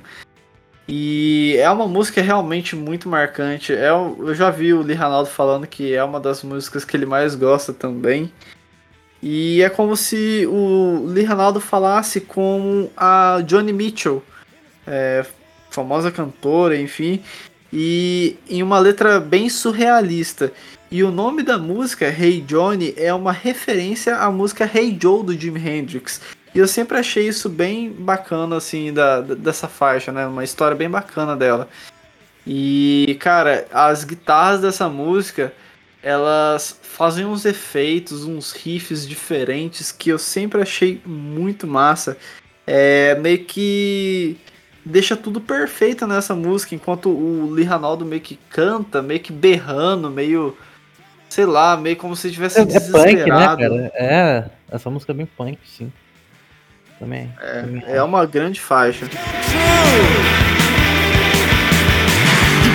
E 0.88 1.54
é 1.60 1.70
uma 1.70 1.86
música 1.86 2.20
realmente 2.20 2.74
muito 2.74 3.08
marcante. 3.08 3.72
É, 3.72 3.90
eu 3.90 4.34
já 4.34 4.50
vi 4.50 4.74
o 4.74 4.82
Lee 4.82 4.96
Ranaldo 4.96 5.30
falando 5.30 5.68
que 5.68 5.94
é 5.94 6.02
uma 6.02 6.18
das 6.18 6.42
músicas 6.42 6.84
que 6.84 6.96
ele 6.96 7.06
mais 7.06 7.36
gosta 7.36 7.72
também. 7.72 8.32
E 9.22 9.62
é 9.62 9.70
como 9.70 9.96
se 9.96 10.44
o 10.48 11.06
Lee 11.06 11.24
Ranaldo 11.24 11.60
falasse 11.60 12.20
com 12.20 12.90
a 12.96 13.40
Johnny 13.46 13.72
Mitchell, 13.72 14.20
é, 14.84 15.24
famosa 15.70 16.10
cantora, 16.10 16.76
enfim, 16.76 17.22
e 17.78 18.39
em 18.48 18.62
uma 18.62 18.78
letra 18.78 19.20
bem 19.20 19.51
surrealista. 19.51 20.51
E 20.90 21.05
o 21.05 21.11
nome 21.11 21.43
da 21.43 21.59
música, 21.59 22.07
Hey 22.09 22.40
Johnny, 22.40 22.94
é 22.97 23.12
uma 23.12 23.32
referência 23.32 24.16
à 24.16 24.31
música 24.31 24.65
Hey 24.65 24.97
Joe 24.98 25.23
do 25.23 25.39
Jimi 25.39 25.61
Hendrix. 25.61 26.23
E 26.55 26.59
eu 26.59 26.66
sempre 26.66 26.97
achei 26.97 27.28
isso 27.28 27.51
bem 27.51 27.93
bacana, 27.93 28.57
assim, 28.57 28.94
da, 28.94 29.20
dessa 29.20 29.69
faixa, 29.69 30.11
né? 30.11 30.27
Uma 30.27 30.43
história 30.43 30.74
bem 30.74 30.89
bacana 30.89 31.36
dela. 31.36 31.69
E, 32.47 33.19
cara, 33.20 33.66
as 33.70 34.05
guitarras 34.05 34.62
dessa 34.62 34.89
música, 34.89 35.53
elas 36.03 36.78
fazem 36.81 37.27
uns 37.27 37.44
efeitos, 37.44 38.24
uns 38.24 38.53
riffs 38.53 39.07
diferentes 39.07 39.93
que 39.93 40.09
eu 40.09 40.19
sempre 40.19 40.62
achei 40.62 40.98
muito 41.05 41.66
massa. 41.66 42.16
É 42.66 43.15
meio 43.16 43.44
que 43.44 44.39
deixa 44.86 45.16
tudo 45.16 45.40
perfeito 45.40 46.06
nessa 46.06 46.34
música, 46.34 46.74
enquanto 46.74 47.08
o 47.10 47.50
Lee 47.50 47.64
Ranaldo 47.64 48.04
meio 48.04 48.22
que 48.22 48.38
canta, 48.48 49.02
meio 49.02 49.18
que 49.18 49.32
berrando, 49.32 50.08
meio 50.08 50.56
sei 51.28 51.44
lá, 51.44 51.76
meio 51.76 51.96
como 51.96 52.14
se 52.14 52.30
tivesse 52.30 52.60
é, 52.60 52.64
desesperado. 52.64 53.08
É 53.08 53.16
punk, 53.16 53.28
né, 53.28 53.46
cara? 53.46 53.92
É, 53.94 54.44
essa 54.70 54.88
música 54.88 55.10
é 55.12 55.14
bem 55.14 55.26
punk, 55.26 55.58
sim. 55.66 55.92
Também. 57.00 57.30
É, 57.42 57.60
também 57.62 57.82
é 57.86 58.02
uma 58.02 58.24
grande 58.24 58.60
faixa. 58.60 59.04
You 59.04 59.10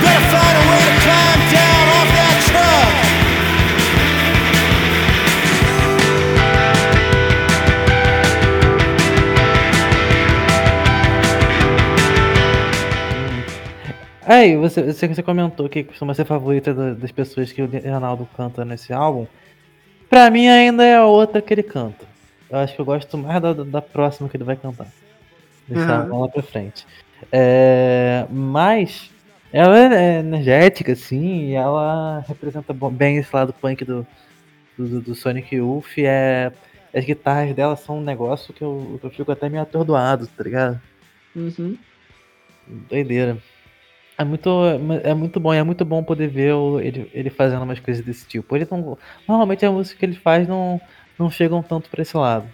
better 0.02 0.22
find 0.30 0.56
a 0.58 0.64
way 0.70 0.82
to 0.84 0.94
climb 1.02 1.42
down 1.50 1.88
off 1.96 2.12
that 2.12 2.38
truck. 2.52 3.11
Aí, 14.32 14.56
você, 14.56 14.82
você, 14.82 15.10
você 15.10 15.22
comentou 15.22 15.68
que 15.68 15.84
costuma 15.84 16.14
ser 16.14 16.24
favorita 16.24 16.74
das 16.96 17.12
pessoas 17.12 17.52
que 17.52 17.62
o 17.62 17.68
Ronaldo 17.68 18.26
canta 18.38 18.64
nesse 18.64 18.94
álbum. 18.94 19.28
Pra 20.10 20.32
mim 20.32 20.48
ainda 20.48 20.86
é 20.86 20.96
a 20.96 21.06
outra 21.06 21.42
que 21.42 21.54
ele 21.54 21.64
canta. 21.64 22.06
Eu 22.50 22.60
acho 22.60 22.74
que 22.74 22.80
eu 22.80 22.86
gosto 22.86 23.18
mais 23.18 23.42
da, 23.42 23.52
da 23.52 23.82
próxima 23.82 24.30
que 24.30 24.38
ele 24.38 24.46
vai 24.46 24.56
cantar. 24.56 24.88
Deixar 25.68 26.10
uhum. 26.10 26.22
lá 26.22 26.30
pra 26.30 26.42
frente. 26.42 26.88
É, 27.30 28.26
mas 28.30 29.12
ela 29.52 29.78
é 29.78 30.20
energética, 30.20 30.94
assim, 30.94 31.50
e 31.50 31.54
ela 31.54 32.24
representa 32.26 32.74
bem 32.90 33.18
esse 33.18 33.36
lado 33.36 33.52
punk 33.52 33.84
do, 33.84 34.08
do, 34.78 35.02
do 35.02 35.14
Sonic 35.14 35.58
Youth. 35.58 35.98
É, 35.98 36.54
as 36.96 37.04
guitarras 37.04 37.54
dela 37.54 37.76
são 37.76 37.98
um 37.98 38.04
negócio 38.04 38.54
que 38.54 38.62
eu, 38.62 38.98
eu 39.04 39.10
fico 39.10 39.30
até 39.30 39.50
meio 39.50 39.64
atordoado, 39.64 40.26
tá 40.26 40.42
ligado? 40.42 40.82
Uhum. 41.36 41.78
Doideira. 42.88 43.38
É 44.22 44.24
muito, 44.24 44.50
é 45.04 45.14
muito 45.16 45.40
bom, 45.40 45.52
é 45.52 45.64
muito 45.64 45.84
bom 45.84 46.04
poder 46.04 46.28
ver 46.28 46.54
ele, 46.84 47.10
ele 47.12 47.30
fazendo 47.32 47.64
umas 47.64 47.80
coisas 47.80 48.06
desse 48.06 48.28
tipo. 48.28 48.56
Ele 48.56 48.68
não, 48.70 48.98
normalmente 49.28 49.66
a 49.66 49.72
música 49.72 49.98
que 49.98 50.06
ele 50.06 50.16
faz 50.16 50.48
não, 50.48 50.80
não 51.18 51.32
chegam 51.32 51.64
tanto 51.64 51.90
para 51.90 52.04
esse 52.04 52.16
lado. 52.16 52.48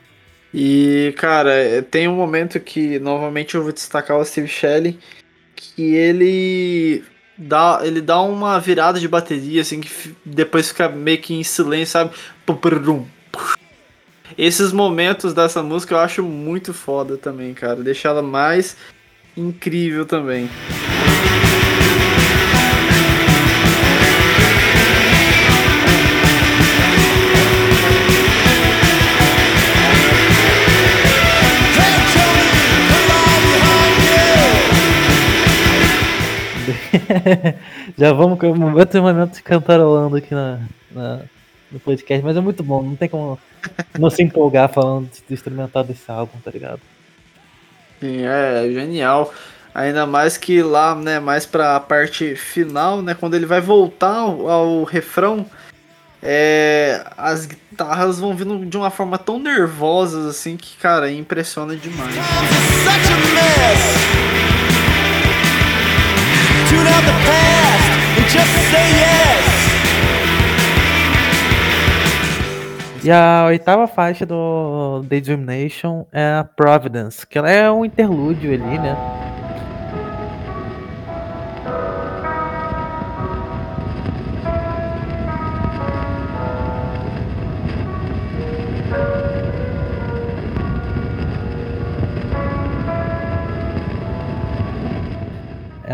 E, 0.54 1.14
cara, 1.18 1.54
é, 1.54 1.82
tem 1.82 2.08
um 2.08 2.16
momento 2.16 2.58
que, 2.60 3.00
novamente, 3.00 3.56
eu 3.56 3.64
vou 3.64 3.74
destacar 3.74 4.18
o 4.18 4.24
Steve 4.24 4.48
Shelley, 4.48 4.98
que 5.56 5.94
ele 5.94 7.04
dá, 7.38 7.82
ele 7.84 8.00
dá 8.00 8.22
uma 8.22 8.58
virada 8.60 8.98
de 8.98 9.08
bateria, 9.10 9.62
assim, 9.62 9.82
que 9.82 10.16
depois 10.26 10.70
fica 10.70 10.88
meio 10.88 11.18
que 11.18 11.34
em 11.34 11.44
silêncio, 11.44 11.88
sabe? 11.88 12.12
Esses 14.38 14.72
momentos 14.72 15.34
dessa 15.34 15.62
música 15.62 15.96
eu 15.96 16.00
acho 16.00 16.24
muito 16.24 16.74
foda 16.74 17.18
também, 17.18 17.54
cara. 17.54 17.84
Deixa 17.84 18.08
ela 18.08 18.22
mais 18.22 18.78
incrível 19.36 20.06
também. 20.06 20.50
Já 37.98 38.14
vamos 38.14 38.40
com 38.40 38.48
outro 38.76 39.02
momento 39.02 39.42
cantarolando 39.44 40.16
aqui 40.16 40.34
na, 40.34 40.60
na, 40.92 41.22
no 41.72 41.80
podcast, 41.80 42.24
mas 42.24 42.38
é 42.38 42.42
muito 42.42 42.64
bom, 42.64 42.82
não 42.82 42.96
tem 42.96 43.10
como 43.10 43.40
não 43.98 44.10
se 44.10 44.24
empolgar 44.24 44.70
falando 44.70 45.10
do 45.28 45.34
instrumental 45.34 45.84
desse 45.84 46.10
álbum, 46.10 46.38
tá 46.44 46.52
ligado? 46.52 46.82
Sim, 48.00 48.26
é, 48.26 48.68
é 48.68 48.72
genial. 48.72 49.34
Ainda 49.78 50.08
mais 50.08 50.38
que 50.38 50.64
lá, 50.64 50.96
né, 50.96 51.20
mais 51.20 51.46
pra 51.46 51.80
parte 51.80 52.36
final, 52.36 53.00
né, 53.04 53.14
quando 53.14 53.36
ele 53.36 53.46
vai 53.46 53.62
voltar 53.62 54.16
ao, 54.16 54.50
ao 54.50 54.84
refrão, 54.84 55.46
é, 56.20 57.06
as 57.16 57.46
guitarras 57.46 58.20
vão 58.20 58.36
vindo 58.36 58.66
de 58.66 58.76
uma 58.76 58.90
forma 58.90 59.20
tão 59.20 59.38
nervosas 59.38 60.26
assim 60.26 60.58
que, 60.58 60.76
cara, 60.78 61.12
impressiona 61.12 61.76
demais. 61.76 62.16
tune 66.70 66.88
out 66.88 67.06
the 67.06 67.14
past 67.28 67.92
and 68.18 68.26
just 68.32 68.54
say 68.72 68.90
yes. 68.98 69.48
E 73.04 73.12
a 73.12 73.46
oitava 73.46 73.88
faixa 73.88 74.26
do 74.26 75.04
Daydream 75.08 75.42
Nation 75.42 76.04
é 76.12 76.40
a 76.40 76.44
Providence, 76.44 77.28
que 77.28 77.38
ela 77.38 77.52
é 77.52 77.70
um 77.72 77.86
interlúdio 77.86 78.52
ali, 78.52 78.80
né? 78.80 78.98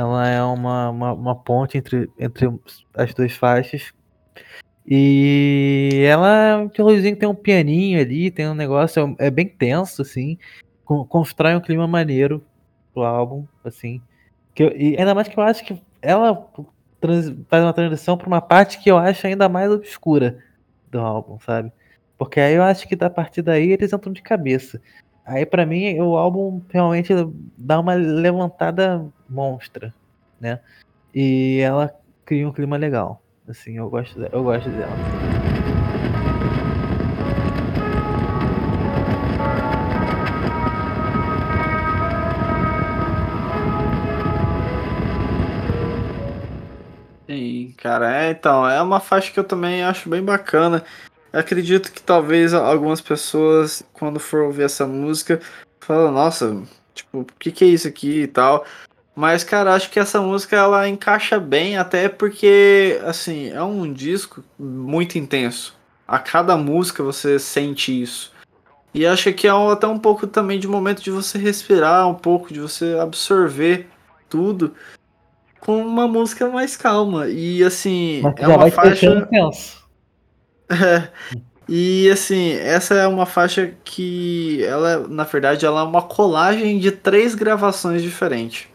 Ela 0.03 0.27
é 0.27 0.43
uma, 0.43 0.89
uma, 0.89 1.13
uma 1.13 1.35
ponte 1.35 1.77
entre, 1.77 2.09
entre 2.19 2.47
as 2.93 3.13
duas 3.13 3.31
faixas. 3.33 3.93
E 4.85 6.03
ela 6.05 6.69
que 6.69 7.15
tem 7.15 7.29
um 7.29 7.33
pianinho 7.35 7.99
ali, 8.01 8.29
tem 8.29 8.49
um 8.49 8.53
negócio, 8.53 9.15
é, 9.19 9.27
é 9.27 9.31
bem 9.31 9.47
tenso, 9.47 10.01
assim. 10.01 10.37
Constrói 10.83 11.55
um 11.55 11.61
clima 11.61 11.87
maneiro 11.87 12.43
pro 12.93 13.03
álbum, 13.03 13.45
assim. 13.63 14.01
Que 14.53 14.63
eu, 14.63 14.75
e 14.75 14.97
ainda 14.97 15.15
mais 15.15 15.29
que 15.29 15.39
eu 15.39 15.43
acho 15.43 15.63
que 15.63 15.81
ela 16.01 16.51
trans, 16.99 17.33
faz 17.47 17.63
uma 17.63 17.73
transição 17.73 18.17
para 18.17 18.27
uma 18.27 18.41
parte 18.41 18.79
que 18.79 18.91
eu 18.91 18.97
acho 18.97 19.25
ainda 19.25 19.47
mais 19.47 19.71
obscura 19.71 20.43
do 20.91 20.99
álbum, 20.99 21.39
sabe? 21.39 21.71
Porque 22.17 22.39
aí 22.41 22.55
eu 22.55 22.63
acho 22.63 22.87
que 22.87 22.97
a 23.01 23.09
partir 23.09 23.41
daí 23.41 23.71
eles 23.71 23.93
entram 23.93 24.11
de 24.11 24.21
cabeça. 24.21 24.81
Aí 25.25 25.45
para 25.45 25.65
mim 25.65 25.99
o 25.99 26.17
álbum 26.17 26.61
realmente 26.69 27.13
dá 27.57 27.79
uma 27.79 27.93
levantada 27.93 29.05
monstra, 29.29 29.93
né? 30.39 30.59
E 31.15 31.59
ela 31.59 31.93
cria 32.25 32.47
um 32.47 32.51
clima 32.51 32.75
legal. 32.77 33.21
Assim, 33.47 33.77
eu 33.77 33.89
gosto, 33.89 34.19
eu 34.19 34.43
gosto 34.43 34.69
dela. 34.69 34.93
Sim, 47.27 47.73
cara, 47.77 48.25
é, 48.25 48.31
então, 48.31 48.69
é 48.69 48.81
uma 48.81 48.99
faixa 48.99 49.31
que 49.31 49.39
eu 49.39 49.43
também 49.43 49.83
acho 49.83 50.09
bem 50.09 50.21
bacana. 50.21 50.83
Acredito 51.33 51.91
que 51.91 52.01
talvez 52.01 52.53
algumas 52.53 53.01
pessoas, 53.01 53.83
quando 53.91 54.19
for 54.19 54.43
ouvir 54.43 54.63
essa 54.63 54.85
música, 54.85 55.41
falam, 55.79 56.11
nossa, 56.11 56.61
tipo, 56.93 57.21
o 57.21 57.25
que, 57.39 57.51
que 57.51 57.65
é 57.65 57.67
isso 57.69 57.87
aqui 57.87 58.21
e 58.21 58.27
tal. 58.27 58.63
Mas, 59.15 59.43
cara, 59.43 59.73
acho 59.73 59.89
que 59.89 59.99
essa 59.99 60.21
música 60.21 60.55
ela 60.55 60.87
encaixa 60.87 61.39
bem, 61.39 61.77
até 61.77 62.07
porque, 62.07 62.99
assim, 63.03 63.49
é 63.49 63.61
um 63.63 63.91
disco 63.91 64.43
muito 64.57 65.17
intenso. 65.17 65.75
A 66.07 66.19
cada 66.19 66.55
música 66.55 67.03
você 67.03 67.39
sente 67.39 68.01
isso. 68.01 68.31
E 68.93 69.05
acho 69.05 69.33
que 69.33 69.47
é 69.47 69.51
até 69.51 69.87
um 69.87 69.97
pouco 69.97 70.27
também 70.27 70.59
de 70.59 70.67
momento 70.67 71.01
de 71.01 71.09
você 71.09 71.39
respirar, 71.39 72.07
um 72.07 72.13
pouco 72.13 72.53
de 72.53 72.59
você 72.59 72.95
absorver 72.99 73.87
tudo 74.29 74.73
com 75.59 75.83
uma 75.83 76.07
música 76.07 76.47
mais 76.49 76.77
calma. 76.77 77.27
E 77.27 77.63
assim, 77.63 78.21
Mas 78.21 78.35
é 78.37 78.47
uma 78.47 78.69
faixa. 78.69 79.07
Intenso. 79.07 79.82
E 81.67 82.09
assim, 82.09 82.51
essa 82.53 82.93
é 82.93 83.07
uma 83.07 83.25
faixa 83.25 83.73
que 83.85 84.63
ela, 84.65 85.07
na 85.07 85.23
verdade, 85.23 85.65
ela 85.65 85.81
é 85.81 85.83
uma 85.83 86.01
colagem 86.01 86.77
de 86.77 86.91
três 86.91 87.33
gravações 87.35 88.01
diferentes. 88.01 88.67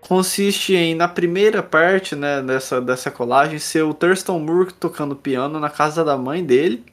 consiste 0.00 0.74
em, 0.74 0.94
na 0.94 1.06
primeira 1.06 1.62
parte 1.62 2.16
né, 2.16 2.42
dessa, 2.42 2.80
dessa 2.80 3.10
colagem, 3.10 3.58
ser 3.58 3.82
o 3.82 3.94
Thurston 3.94 4.40
Moore 4.40 4.72
tocando 4.72 5.14
piano 5.14 5.60
na 5.60 5.70
casa 5.70 6.04
da 6.04 6.16
mãe 6.16 6.44
dele. 6.44 6.84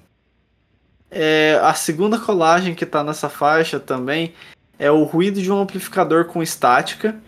É, 1.10 1.60
a 1.64 1.73
segunda 1.73 2.19
colagem 2.19 2.76
que 2.76 2.84
está 2.84 3.03
nessa 3.03 3.30
faixa 3.30 3.80
também 3.80 4.34
é 4.77 4.91
o 4.91 5.03
ruído 5.03 5.41
de 5.41 5.52
um 5.52 5.60
amplificador 5.60 6.26
com 6.26 6.44
estática. 6.44 7.19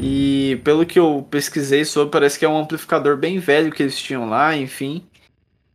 E 0.00 0.56
pelo 0.68 0.84
que 0.84 0.98
eu 0.98 1.26
pesquisei 1.30 1.82
sobre, 1.82 2.12
parece 2.12 2.38
que 2.38 2.44
é 2.44 2.48
um 2.48 2.58
amplificador 2.58 3.16
bem 3.16 3.38
velho 3.38 3.72
que 3.72 3.82
eles 3.82 3.98
tinham 3.98 4.28
lá, 4.28 4.54
enfim. 4.54 5.02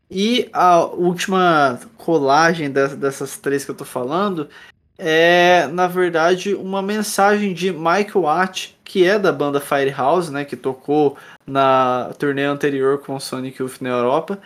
E 0.08 0.48
a 0.54 0.86
última 0.86 1.80
colagem 1.98 2.70
dessas 2.70 3.36
três 3.40 3.66
que 3.66 3.72
eu 3.72 3.76
tô 3.76 3.86
falando 3.86 4.48
é, 4.96 5.66
na 5.66 5.88
verdade, 5.88 6.54
uma 6.54 6.80
mensagem 6.84 7.56
de 7.56 7.72
Mike 7.72 8.16
Watt, 8.16 8.78
que 8.84 9.04
é 9.04 9.18
da 9.18 9.32
banda 9.32 9.60
Firehouse, 9.60 10.32
né, 10.32 10.46
que 10.46 10.56
tocou 10.56 11.18
na 11.44 12.12
turnê 12.20 12.44
anterior 12.44 13.00
com 13.00 13.20
Sonic 13.20 13.64
Youth 13.64 13.82
na 13.82 13.90
Europa. 13.90 14.38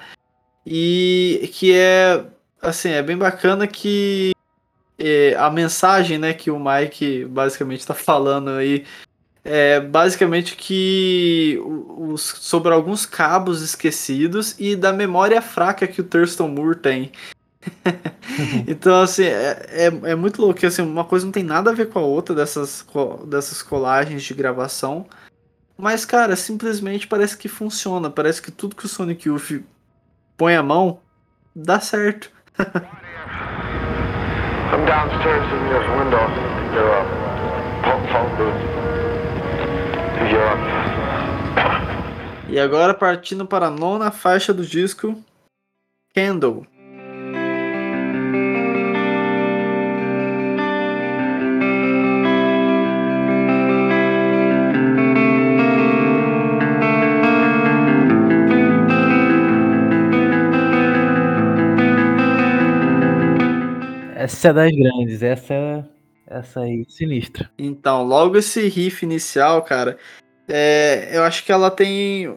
E 0.65 1.51
que 1.55 1.75
é, 1.75 2.23
assim, 2.61 2.91
é 2.91 3.03
bem 3.03 3.17
bacana 3.17 3.67
que 3.67 4.31
é, 4.97 5.35
a 5.37 5.49
mensagem, 5.49 6.17
né, 6.17 6.33
que 6.33 6.49
o 6.49 6.57
Mike 6.57 7.25
basicamente 7.25 7.81
está 7.81 7.93
falando 7.93 8.51
aí 8.51 8.85
é 9.49 9.79
basicamente 9.79 10.57
que 10.57 11.57
os, 11.63 12.21
sobre 12.21 12.73
alguns 12.73 13.05
cabos 13.05 13.61
esquecidos 13.61 14.53
e 14.59 14.75
da 14.75 14.91
memória 14.91 15.41
fraca 15.41 15.87
que 15.87 16.01
o 16.01 16.03
Thurston 16.03 16.49
Moore 16.49 16.75
tem. 16.75 17.13
então, 18.67 19.01
assim, 19.01 19.23
é, 19.23 19.65
é, 19.69 19.85
é, 19.85 20.15
muito 20.15 20.41
louco. 20.41 20.65
Assim, 20.65 20.81
uma 20.81 21.05
coisa 21.05 21.25
não 21.25 21.31
tem 21.31 21.43
nada 21.43 21.71
a 21.71 21.73
ver 21.73 21.87
com 21.89 21.99
a 21.99 22.01
outra 22.01 22.35
dessas, 22.35 22.85
dessas 23.25 23.61
colagens 23.61 24.23
de 24.23 24.33
gravação. 24.33 25.05
Mas, 25.77 26.03
cara, 26.03 26.35
simplesmente 26.35 27.07
parece 27.07 27.37
que 27.37 27.47
funciona. 27.47 28.09
Parece 28.09 28.41
que 28.41 28.51
tudo 28.51 28.75
que 28.75 28.85
o 28.85 28.89
Sonic 28.89 29.29
Youth 29.29 29.63
põe 30.35 30.55
a 30.55 30.63
mão 30.63 30.99
dá 31.55 31.79
certo. 31.79 32.29
I'm 32.59 32.65
downstairs 34.85 35.47
in 35.53 35.69
your 35.69 35.83
window. 35.97 36.27
Your 36.73 36.91
uh, 36.91 37.05
phone 38.11 38.35
booth. 38.35 38.96
E 42.49 42.59
agora 42.59 42.93
partindo 42.93 43.45
para 43.45 43.67
a 43.67 43.69
nona 43.69 44.09
faixa 44.09 44.53
do 44.53 44.65
disco, 44.65 45.15
Candle. 46.13 46.65
Essa 64.15 64.49
é 64.49 64.53
das 64.53 64.71
grandes, 64.71 65.21
essa 65.21 65.87
essa 66.39 66.61
aí, 66.61 66.85
sinistra. 66.87 67.49
Então, 67.57 68.03
logo 68.03 68.37
esse 68.37 68.67
riff 68.67 69.05
inicial, 69.05 69.61
cara, 69.61 69.97
é, 70.47 71.09
eu 71.11 71.23
acho 71.23 71.43
que 71.43 71.51
ela 71.51 71.69
tem. 71.69 72.35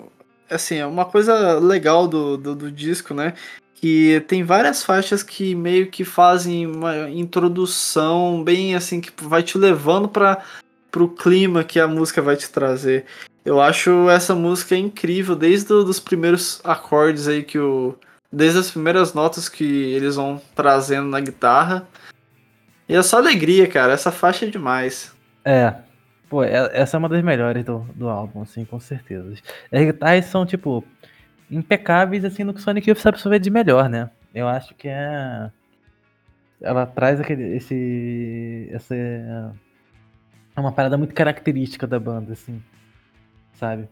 Assim, 0.48 0.76
é 0.76 0.86
uma 0.86 1.04
coisa 1.04 1.58
legal 1.58 2.08
do, 2.08 2.36
do, 2.36 2.54
do 2.56 2.72
disco, 2.72 3.14
né? 3.14 3.34
que 3.80 4.22
tem 4.28 4.44
várias 4.44 4.84
faixas 4.84 5.22
que 5.22 5.54
meio 5.54 5.90
que 5.90 6.04
fazem 6.04 6.66
uma 6.66 7.08
introdução 7.08 8.44
bem 8.44 8.74
assim 8.74 9.00
que 9.00 9.10
vai 9.24 9.42
te 9.42 9.56
levando 9.56 10.06
para 10.06 10.44
pro 10.90 11.08
clima 11.08 11.64
que 11.64 11.80
a 11.80 11.88
música 11.88 12.20
vai 12.20 12.36
te 12.36 12.50
trazer. 12.50 13.06
Eu 13.42 13.58
acho 13.58 14.10
essa 14.10 14.34
música 14.34 14.76
incrível 14.76 15.34
desde 15.34 15.72
os 15.72 15.98
primeiros 15.98 16.60
acordes 16.62 17.26
aí 17.26 17.42
que 17.42 17.58
o 17.58 17.94
desde 18.30 18.58
as 18.58 18.70
primeiras 18.70 19.14
notas 19.14 19.48
que 19.48 19.64
eles 19.64 20.16
vão 20.16 20.40
trazendo 20.54 21.08
na 21.08 21.20
guitarra 21.20 21.88
e 22.90 22.96
é 22.96 23.02
só 23.04 23.18
alegria, 23.18 23.68
cara. 23.68 23.92
Essa 23.92 24.10
faixa 24.10 24.44
é 24.44 24.50
demais. 24.50 25.14
É. 25.44 25.74
Pô, 26.28 26.42
é, 26.42 26.70
essa 26.72 26.96
é 26.96 26.98
uma 26.98 27.08
das 27.08 27.22
melhores 27.22 27.64
do, 27.64 27.78
do 27.94 28.08
álbum, 28.08 28.42
assim, 28.42 28.64
com 28.64 28.80
certeza. 28.80 29.32
As 29.72 29.80
guitarras 29.84 30.24
são, 30.24 30.44
tipo, 30.44 30.84
impecáveis, 31.48 32.24
assim, 32.24 32.42
no 32.42 32.52
que 32.52 32.58
o 32.58 32.62
Sonic 32.62 32.90
Youth 32.90 32.98
sabe 32.98 33.22
fazer 33.22 33.38
de 33.38 33.48
melhor, 33.48 33.88
né? 33.88 34.10
Eu 34.34 34.48
acho 34.48 34.74
que 34.74 34.88
é. 34.88 35.50
Ela 36.60 36.84
traz 36.84 37.20
aquele. 37.20 37.56
esse. 37.56 38.68
essa. 38.72 38.94
É 38.94 40.60
uma 40.60 40.72
parada 40.72 40.98
muito 40.98 41.14
característica 41.14 41.86
da 41.86 42.00
banda, 42.00 42.32
assim. 42.32 42.60
Sabe? 43.54 43.88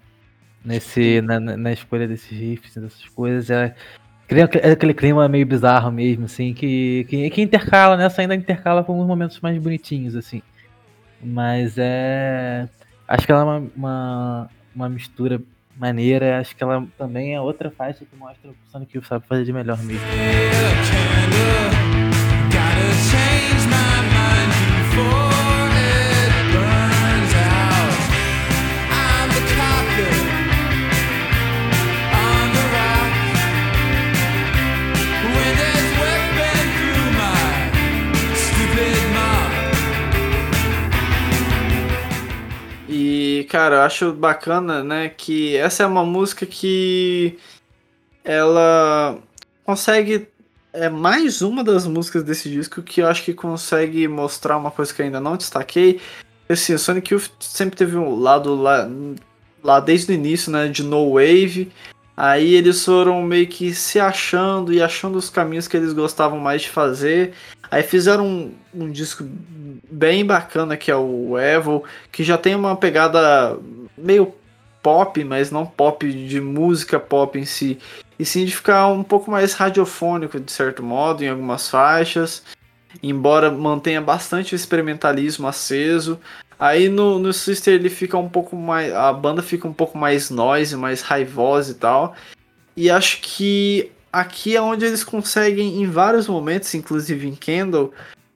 Nesse, 0.65 1.21
na, 1.21 1.39
na 1.39 1.73
escolha 1.73 2.09
desses 2.09 2.37
riffs, 2.37 2.75
dessas 2.75 3.09
coisas. 3.11 3.49
É, 4.31 4.73
aquele 4.73 4.93
clima 4.93 5.27
meio 5.27 5.47
bizarro 5.47 5.91
mesmo, 5.91 6.27
assim, 6.27 6.53
que, 6.53 7.07
que, 7.09 7.31
que 7.31 7.41
intercala, 7.43 7.97
né? 7.97 8.05
Essa 8.05 8.21
ainda 8.21 8.35
intercala 8.35 8.85
com 8.85 8.93
alguns 8.93 9.07
momentos 9.07 9.41
mais 9.41 9.57
bonitinhos, 9.59 10.15
assim. 10.15 10.43
Mas 11.23 11.77
é. 11.79 12.69
Acho 13.07 13.25
que 13.25 13.33
ela 13.33 13.41
é 13.41 13.45
uma, 13.45 13.71
uma, 13.75 14.51
uma, 14.75 14.89
mistura 14.89 15.41
maneira. 15.77 16.41
Acho 16.41 16.55
que 16.55 16.63
ela 16.63 16.87
também 16.99 17.35
é 17.35 17.41
outra 17.41 17.71
faixa 17.71 18.05
que 18.05 18.17
mostra 18.17 18.51
o 18.51 18.55
Sonic 18.71 18.97
Youth 18.97 19.07
sabe 19.07 19.27
fazer 19.27 19.45
de 19.45 19.53
melhor 19.53 19.79
mesmo. 19.83 20.07
Cara, 43.49 43.77
eu 43.77 43.83
acho 43.83 44.13
bacana, 44.13 44.85
né, 44.85 45.09
que 45.09 45.57
essa 45.57 45.83
é 45.83 45.87
uma 45.87 46.05
música 46.05 46.45
que 46.47 47.39
ela 48.25 49.19
consegue 49.65 50.29
é 50.73 50.89
mais 50.89 51.43
uma 51.43 51.65
das 51.65 51.87
músicas 51.87 52.23
desse 52.23 52.49
disco 52.51 52.83
que 52.83 53.01
eu 53.01 53.07
acho 53.07 53.25
que 53.25 53.33
consegue 53.35 54.07
mostrar 54.07 54.57
uma 54.57 54.71
coisa 54.71 54.93
que 54.93 55.01
eu 55.01 55.07
ainda 55.07 55.21
não 55.21 55.37
destaquei. 55.37 56.01
Assim, 56.49 56.75
o 56.75 56.79
Sonic 56.79 57.13
Youth 57.13 57.31
sempre 57.41 57.77
teve 57.77 57.97
um 57.97 58.19
lado 58.19 58.55
lá, 58.55 58.89
lá 59.63 59.81
desde 59.81 60.13
o 60.13 60.15
início, 60.15 60.53
né, 60.53 60.69
de 60.69 60.83
no 60.83 61.15
wave. 61.15 61.73
Aí 62.21 62.57
eles 62.57 62.85
foram 62.85 63.23
meio 63.23 63.47
que 63.47 63.73
se 63.73 64.01
achando 64.01 64.73
e 64.73 64.83
achando 64.83 65.17
os 65.17 65.31
caminhos 65.31 65.69
que 65.69 65.77
eles 65.77 65.93
gostavam 65.93 66.41
mais 66.41 66.63
de 66.63 66.69
fazer. 66.69 67.33
Aí 67.71 67.85
fizeram 67.85 68.27
um, 68.27 68.55
um 68.75 68.91
disco 68.91 69.25
bem 69.89 70.27
bacana 70.27 70.77
que 70.77 70.91
é 70.91 70.97
o 70.97 71.39
Evil, 71.39 71.85
que 72.11 72.25
já 72.25 72.37
tem 72.37 72.57
uma 72.57 72.75
pegada 72.75 73.57
meio 73.97 74.35
pop, 74.83 75.23
mas 75.23 75.53
não 75.53 75.65
pop 75.65 76.13
de 76.13 76.41
música 76.41 76.99
pop 76.99 77.39
em 77.39 77.45
si, 77.45 77.79
e 78.19 78.25
sim 78.25 78.45
de 78.45 78.57
ficar 78.57 78.89
um 78.89 79.05
pouco 79.05 79.31
mais 79.31 79.55
radiofônico 79.55 80.41
de 80.41 80.51
certo 80.51 80.83
modo 80.83 81.23
em 81.23 81.29
algumas 81.29 81.69
faixas, 81.69 82.43
embora 83.01 83.49
mantenha 83.49 84.01
bastante 84.01 84.57
experimentalismo 84.57 85.47
aceso. 85.47 86.19
Aí 86.59 86.89
no, 86.89 87.19
no 87.19 87.33
Sister 87.33 87.75
ele 87.75 87.89
fica 87.89 88.19
um 88.19 88.29
pouco 88.29 88.57
mais. 88.57 88.93
A 88.93 89.13
banda 89.13 89.43
fica 89.43 89.69
um 89.69 89.73
pouco 89.73 89.97
mais 89.97 90.29
noise, 90.29 90.77
mais 90.77 91.03
raivosa 91.03 91.73
e 91.73 91.75
tal. 91.75 92.17
E 92.77 92.91
acho 92.91 93.21
que 93.21 93.93
aqui 94.13 94.57
é 94.57 94.61
onde 94.61 94.85
eles 94.85 95.05
conseguem, 95.05 95.81
em 95.81 95.87
vários 95.87 96.27
momentos, 96.27 96.75
inclusive 96.75 97.29
em 97.29 97.35
Candle, 97.35 97.93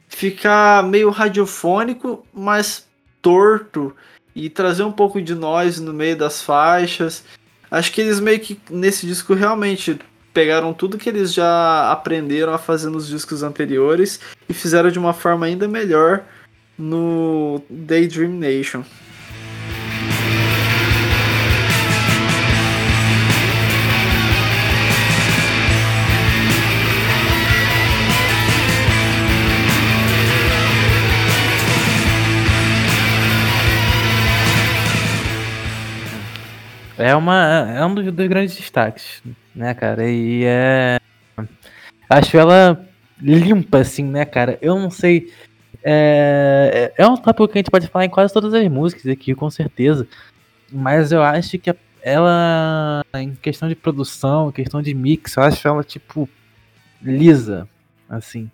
ficar 0.08 0.84
meio 0.84 1.10
radiofônico, 1.10 2.24
mas 2.32 2.86
torto 3.20 3.94
e 4.34 4.48
trazer 4.48 4.84
um 4.84 4.92
pouco 4.92 5.20
de 5.20 5.34
noise 5.34 5.82
no 5.82 5.92
meio 5.92 6.16
das 6.16 6.42
faixas. 6.42 7.24
Acho 7.70 7.92
que 7.92 8.00
eles 8.00 8.20
meio 8.20 8.38
que 8.38 8.60
nesse 8.70 9.06
disco 9.06 9.34
realmente 9.34 9.98
pegaram 10.32 10.72
tudo 10.72 10.98
que 10.98 11.08
eles 11.08 11.32
já 11.32 11.90
aprenderam 11.90 12.52
a 12.52 12.58
fazer 12.58 12.88
nos 12.88 13.06
discos 13.06 13.42
anteriores 13.42 14.20
e 14.48 14.54
fizeram 14.54 14.90
de 14.90 14.98
uma 14.98 15.12
forma 15.12 15.46
ainda 15.46 15.68
melhor 15.68 16.24
no 16.78 17.62
Daydream 17.68 18.32
Nation. 18.32 18.82
É, 37.02 37.16
uma, 37.16 37.74
é 37.76 37.84
um 37.84 37.94
dos, 37.94 38.12
dos 38.12 38.28
grandes 38.28 38.54
destaques, 38.54 39.20
né, 39.54 39.74
cara? 39.74 40.08
E 40.08 40.44
é. 40.44 40.98
Acho 42.08 42.36
ela 42.36 42.86
limpa, 43.20 43.78
assim, 43.78 44.04
né, 44.04 44.24
cara? 44.24 44.56
Eu 44.62 44.78
não 44.78 44.88
sei 44.88 45.32
é, 45.82 46.92
é 46.96 47.06
um 47.06 47.16
tópico 47.16 47.48
que 47.48 47.58
a 47.58 47.60
gente 47.60 47.70
pode 47.70 47.88
falar 47.88 48.04
em 48.04 48.10
quase 48.10 48.32
todas 48.32 48.52
as 48.54 48.68
músicas 48.68 49.06
aqui, 49.06 49.34
com 49.34 49.50
certeza. 49.50 50.06
Mas 50.70 51.12
eu 51.12 51.22
acho 51.22 51.58
que 51.58 51.74
ela, 52.02 53.04
em 53.14 53.34
questão 53.34 53.68
de 53.68 53.74
produção, 53.74 54.50
questão 54.50 54.82
de 54.82 54.92
mix, 54.94 55.36
eu 55.36 55.42
acho 55.44 55.68
ela, 55.68 55.84
tipo, 55.84 56.28
lisa, 57.00 57.68
assim. 58.08 58.50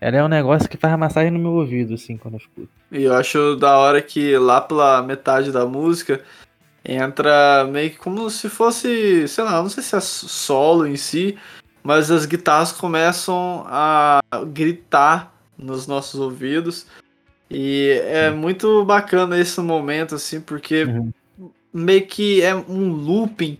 Ela 0.00 0.16
é 0.16 0.24
um 0.24 0.28
negócio 0.28 0.68
que 0.68 0.76
faz 0.76 0.98
massagem 0.98 1.30
no 1.30 1.38
meu 1.38 1.52
ouvido, 1.52 1.94
assim, 1.94 2.16
quando 2.16 2.34
eu 2.34 2.38
escuto. 2.38 2.68
E 2.90 3.04
eu 3.04 3.14
acho 3.14 3.56
da 3.56 3.78
hora 3.78 4.00
que 4.00 4.36
lá 4.36 4.60
pela 4.60 5.02
metade 5.02 5.52
da 5.52 5.66
música 5.66 6.22
entra 6.84 7.66
meio 7.70 7.90
que 7.90 7.98
como 7.98 8.28
se 8.30 8.48
fosse, 8.48 9.28
sei 9.28 9.44
lá, 9.44 9.62
não 9.62 9.68
sei 9.68 9.82
se 9.82 9.94
é 9.94 10.00
solo 10.00 10.86
em 10.86 10.96
si, 10.96 11.36
mas 11.82 12.10
as 12.10 12.26
guitarras 12.26 12.72
começam 12.72 13.64
a 13.68 14.20
gritar 14.48 15.34
nos 15.60 15.86
nossos 15.86 16.18
ouvidos. 16.20 16.86
E 17.50 18.00
é 18.06 18.30
muito 18.30 18.84
bacana 18.84 19.38
esse 19.38 19.60
momento, 19.60 20.14
assim, 20.14 20.40
porque 20.40 20.84
uhum. 20.84 21.12
meio 21.72 22.06
que 22.06 22.42
é 22.42 22.54
um 22.54 22.92
looping 22.92 23.58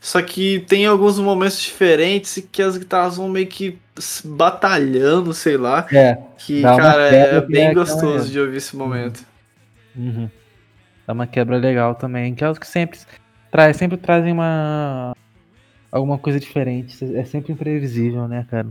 só 0.00 0.22
que 0.22 0.60
tem 0.60 0.86
alguns 0.86 1.18
momentos 1.18 1.60
diferentes 1.60 2.42
que 2.52 2.62
as 2.62 2.76
guitarras 2.76 3.16
vão 3.16 3.28
meio 3.28 3.46
que 3.46 3.78
batalhando, 4.24 5.34
sei 5.34 5.56
lá. 5.56 5.86
É. 5.92 6.16
Que, 6.38 6.62
cara, 6.62 7.08
é 7.08 7.40
bem 7.40 7.66
é 7.66 7.74
gostoso 7.74 8.30
de 8.30 8.38
ouvir 8.38 8.58
esse 8.58 8.76
momento. 8.76 9.24
Uhum. 9.96 10.30
Dá 11.06 11.12
uma 11.12 11.26
quebra 11.26 11.56
legal 11.56 11.94
também. 11.96 12.34
Que 12.34 12.44
é 12.44 12.50
os 12.50 12.58
que 12.58 12.66
sempre, 12.66 12.98
traz, 13.50 13.76
sempre 13.76 13.96
trazem 13.96 14.32
uma. 14.32 15.16
alguma 15.90 16.16
coisa 16.16 16.38
diferente. 16.38 16.96
É 17.16 17.24
sempre 17.24 17.52
imprevisível, 17.52 18.28
né, 18.28 18.46
cara? 18.48 18.68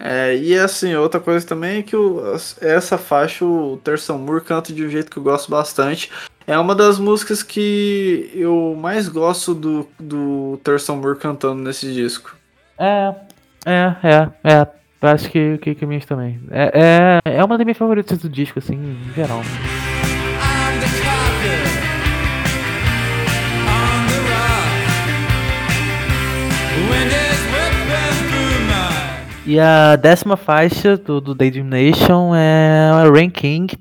É, 0.00 0.36
e 0.36 0.56
assim, 0.56 0.94
outra 0.94 1.20
coisa 1.20 1.46
também 1.46 1.78
é 1.78 1.82
que 1.82 1.96
o, 1.96 2.22
essa 2.60 2.96
faixa, 2.96 3.44
o 3.44 3.78
Terção 3.82 4.18
Moore 4.18 4.44
canta 4.44 4.72
de 4.72 4.84
um 4.84 4.88
jeito 4.88 5.10
que 5.10 5.16
eu 5.16 5.22
gosto 5.22 5.50
bastante. 5.50 6.10
É 6.46 6.58
uma 6.58 6.74
das 6.74 6.98
músicas 6.98 7.42
que 7.42 8.30
eu 8.34 8.76
mais 8.80 9.08
gosto 9.08 9.54
do, 9.54 9.88
do 9.98 10.58
Thurston 10.64 10.96
Moore 10.96 11.18
cantando 11.18 11.62
nesse 11.62 11.92
disco. 11.92 12.36
É, 12.78 13.14
é, 13.66 13.94
é, 14.02 14.28
é. 14.44 14.66
Acho 15.00 15.30
que, 15.30 15.58
que, 15.58 15.74
que 15.74 15.86
minhas 15.86 16.06
também. 16.06 16.40
É, 16.50 17.20
é, 17.24 17.36
é 17.36 17.44
uma 17.44 17.56
das 17.56 17.64
minhas 17.64 17.78
favoritas 17.78 18.18
do 18.18 18.28
disco, 18.28 18.58
assim, 18.58 18.74
em 18.74 19.12
geral. 19.14 19.42
E 29.48 29.58
a 29.58 29.96
décima 29.96 30.36
faixa 30.36 30.94
do, 30.98 31.22
do 31.22 31.34
Daydream 31.34 31.64
Nation 31.64 32.34
é 32.34 32.90
Rain 33.10 33.30
King. 33.30 33.74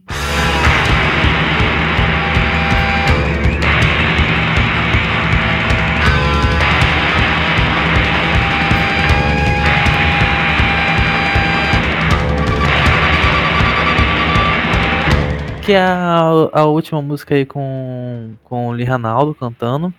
que 15.66 15.74
é 15.74 15.82
a, 15.82 16.22
a 16.54 16.64
última 16.64 17.02
música 17.02 17.36
aí 17.36 17.46
com, 17.46 18.36
com 18.46 18.70
o 18.70 18.72
Lee 18.72 18.86
Ranaldo 18.86 19.36
cantando. 19.36 19.94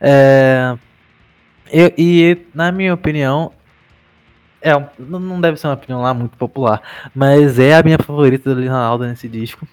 É, 0.00 0.78
e, 1.70 1.92
e, 1.98 2.46
na 2.54 2.72
minha 2.72 2.94
opinião, 2.94 3.52
é, 4.60 4.72
não 4.98 5.40
deve 5.40 5.56
ser 5.58 5.66
uma 5.66 5.74
opinião 5.74 6.02
lá 6.02 6.12
muito 6.12 6.36
popular, 6.36 6.80
mas 7.14 7.58
é 7.58 7.76
a 7.76 7.82
minha 7.82 7.98
favorita 7.98 8.54
do 8.54 8.60
Lee 8.60 8.68
Ranaldo 8.68 9.06
nesse 9.06 9.28
disco. 9.28 9.66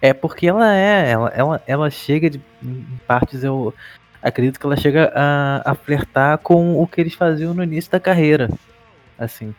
É 0.00 0.12
porque 0.12 0.46
ela 0.46 0.72
é, 0.74 1.10
ela, 1.10 1.28
ela, 1.30 1.62
ela 1.66 1.90
chega 1.90 2.30
de, 2.30 2.40
em 2.62 3.00
partes, 3.06 3.42
eu 3.42 3.74
acredito 4.22 4.60
que 4.60 4.66
ela 4.66 4.76
chega 4.76 5.12
a, 5.14 5.72
a 5.72 5.74
flertar 5.74 6.38
com 6.38 6.80
o 6.80 6.86
que 6.86 7.00
eles 7.00 7.14
faziam 7.14 7.54
no 7.54 7.62
início 7.62 7.90
da 7.90 7.98
carreira. 7.98 8.48
Assim, 9.18 9.54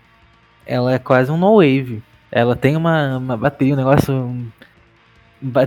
ela 0.66 0.94
é 0.94 1.00
quase 1.00 1.32
um 1.32 1.38
no 1.38 1.58
wave. 1.58 2.02
Ela 2.32 2.56
tem 2.56 2.76
uma, 2.76 3.18
uma 3.18 3.38
bateria, 3.38 3.74
um 3.74 3.78
negócio. 3.78 4.14
Um, 4.14 4.50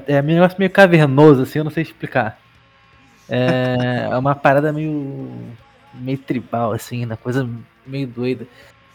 é 0.06 0.20
um 0.20 0.24
negócio 0.24 0.58
meio 0.58 0.70
cavernoso, 0.70 1.42
assim, 1.42 1.58
eu 1.58 1.64
não 1.64 1.70
sei 1.70 1.82
explicar. 1.82 2.38
É, 3.28 4.08
é 4.10 4.16
uma 4.16 4.34
parada 4.34 4.72
meio. 4.72 5.30
meio 5.92 6.18
tribal, 6.18 6.72
assim, 6.72 7.04
uma 7.04 7.16
coisa 7.16 7.48
meio 7.86 8.06
doida. 8.06 8.46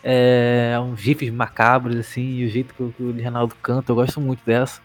É, 0.03 0.77
uns 0.81 1.01
riffs 1.01 1.29
macabros, 1.31 1.95
assim, 1.97 2.21
e 2.21 2.45
o 2.45 2.49
jeito 2.49 2.73
que 2.73 2.83
o, 2.83 2.91
que 2.91 3.03
o 3.03 3.23
Ronaldo 3.23 3.55
canta, 3.61 3.91
eu 3.91 3.95
gosto 3.95 4.21
muito 4.21 4.41
dessa. 4.45 4.81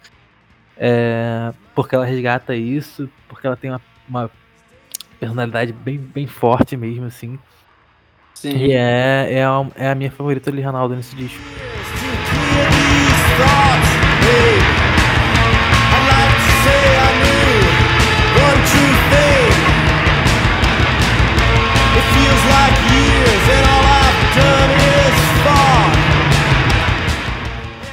É, 0.76 1.52
porque 1.74 1.94
ela 1.94 2.04
resgata 2.04 2.54
isso, 2.54 3.08
porque 3.28 3.46
ela 3.46 3.56
tem 3.56 3.70
uma, 3.70 3.80
uma 4.08 4.30
personalidade 5.20 5.72
bem, 5.72 5.98
bem 5.98 6.26
forte 6.26 6.76
mesmo, 6.76 7.06
assim. 7.06 7.38
Sim. 8.34 8.56
E 8.56 8.72
é, 8.72 9.28
é, 9.30 9.44
a, 9.44 9.66
é 9.76 9.90
a 9.90 9.94
minha 9.94 10.10
favorita 10.10 10.50
do 10.50 10.60
Ronaldo 10.60 10.96
nesse 10.96 11.14
disco. 11.14 11.40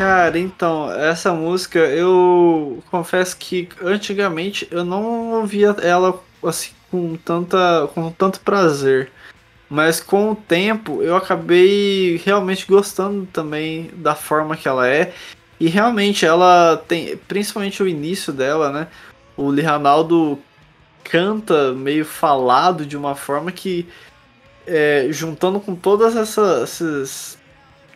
Cara, 0.02 0.40
então, 0.40 0.92
essa 0.92 1.32
música 1.32 1.78
eu 1.78 2.84
confesso 2.90 3.38
que 3.38 3.70
antigamente 3.84 4.68
eu 4.72 4.84
não 4.84 5.34
ouvia 5.34 5.76
ela 5.80 6.20
assim 6.44 6.72
com 6.90 7.16
tanta 7.18 7.88
com 7.94 8.12
tanto 8.12 8.40
prazer. 8.40 9.12
Mas 9.70 10.00
com 10.00 10.32
o 10.32 10.36
tempo 10.36 11.04
eu 11.04 11.16
acabei 11.16 12.20
realmente 12.26 12.66
gostando 12.66 13.28
também 13.28 13.92
da 13.94 14.16
forma 14.16 14.58
que 14.58 14.68
ela 14.68 14.88
é. 14.88 15.14
E 15.60 15.68
realmente 15.68 16.26
ela 16.26 16.78
tem, 16.88 17.16
principalmente 17.16 17.84
o 17.84 17.88
início 17.88 18.34
dela, 18.34 18.72
né? 18.72 18.88
O 19.38 19.52
Lee 19.52 19.64
Ranaldo 19.64 20.40
canta 21.04 21.74
meio 21.74 22.06
falado 22.06 22.88
de 22.88 22.98
uma 22.98 23.14
forma 23.14 23.52
que, 23.52 23.88
é, 24.66 25.10
juntando 25.12 25.60
com 25.60 25.76
todas 25.76 26.16
essas, 26.16 26.64
essas 26.64 27.41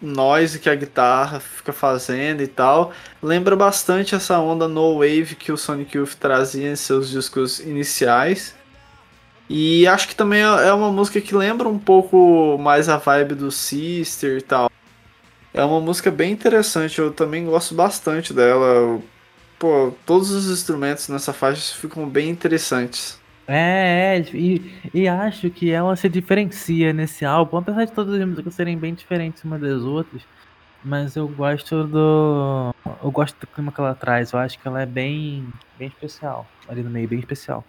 noise 0.02 0.60
que 0.60 0.70
a 0.70 0.76
guitarra 0.76 1.40
fica 1.40 1.74
fazendo 1.74 2.42
e 2.42 2.48
tal, 2.48 2.92
lembra 3.22 3.56
bastante 3.56 4.16
essa 4.16 4.40
onda 4.40 4.68
no 4.68 5.00
wave 5.00 5.36
que 5.36 5.52
o 5.52 5.58
Sonic 5.58 5.98
Youth 5.98 6.16
trazia 6.20 6.72
em 6.72 6.76
seus 6.76 7.10
discos 7.10 7.60
iniciais. 7.60 8.54
E 9.50 9.88
acho 9.88 10.08
que 10.08 10.16
também 10.16 10.42
é 10.42 10.74
uma 10.74 10.92
música 10.92 11.22
que 11.22 11.36
lembra 11.36 11.70
um 11.70 11.78
pouco 11.78 12.58
mais 12.60 12.90
a 12.90 12.98
vibe 12.98 13.36
do 13.36 13.52
Sister 13.52 14.38
e 14.40 14.42
tal. 14.42 14.72
É 15.54 15.64
uma 15.64 15.80
música 15.80 16.12
bem 16.12 16.32
interessante, 16.32 17.00
eu 17.00 17.12
também 17.12 17.46
gosto 17.46 17.76
bastante 17.76 18.34
dela. 18.34 19.00
Pô, 19.58 19.94
todos 20.06 20.32
os 20.32 20.50
instrumentos 20.50 21.08
nessa 21.08 21.32
faixa 21.32 21.76
ficam 21.76 22.10
bem 22.10 22.30
interessantes. 22.30 23.20
É, 23.48 24.18
é 24.18 24.20
e, 24.34 24.74
e 24.94 25.08
acho 25.08 25.50
que 25.50 25.72
ela 25.72 25.96
se 25.96 26.10
diferencia 26.10 26.92
nesse 26.92 27.24
álbum, 27.26 27.58
apesar 27.58 27.86
de 27.86 27.92
todas 27.92 28.20
as 28.20 28.28
músicas 28.28 28.56
serem 28.56 28.78
bem 28.78 28.94
diferentes 28.94 29.44
umas 29.44 29.62
das 29.62 29.82
outras. 29.84 30.24
Mas 30.84 31.16
eu 31.16 31.28
gosto 31.28 31.84
do. 31.86 32.74
Eu 33.04 33.10
gosto 33.10 33.40
do 33.40 33.48
clima 33.48 33.72
que 33.72 33.80
ela 33.80 33.96
traz. 33.96 34.32
Eu 34.32 34.40
acho 34.40 34.60
que 34.60 34.68
ela 34.68 34.82
é 34.82 34.86
bem, 34.86 35.48
bem 35.80 35.88
especial. 35.88 36.48
Ali 36.68 36.84
no 36.84 36.92
meio, 36.92 37.08
bem 37.08 37.18
especial. 37.18 37.64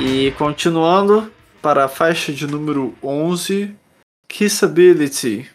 E 0.00 0.30
continuando 0.32 1.30
para 1.60 1.84
a 1.84 1.88
faixa 1.88 2.32
de 2.32 2.46
número 2.46 2.94
11, 3.02 3.74
Kissability. 4.28 5.48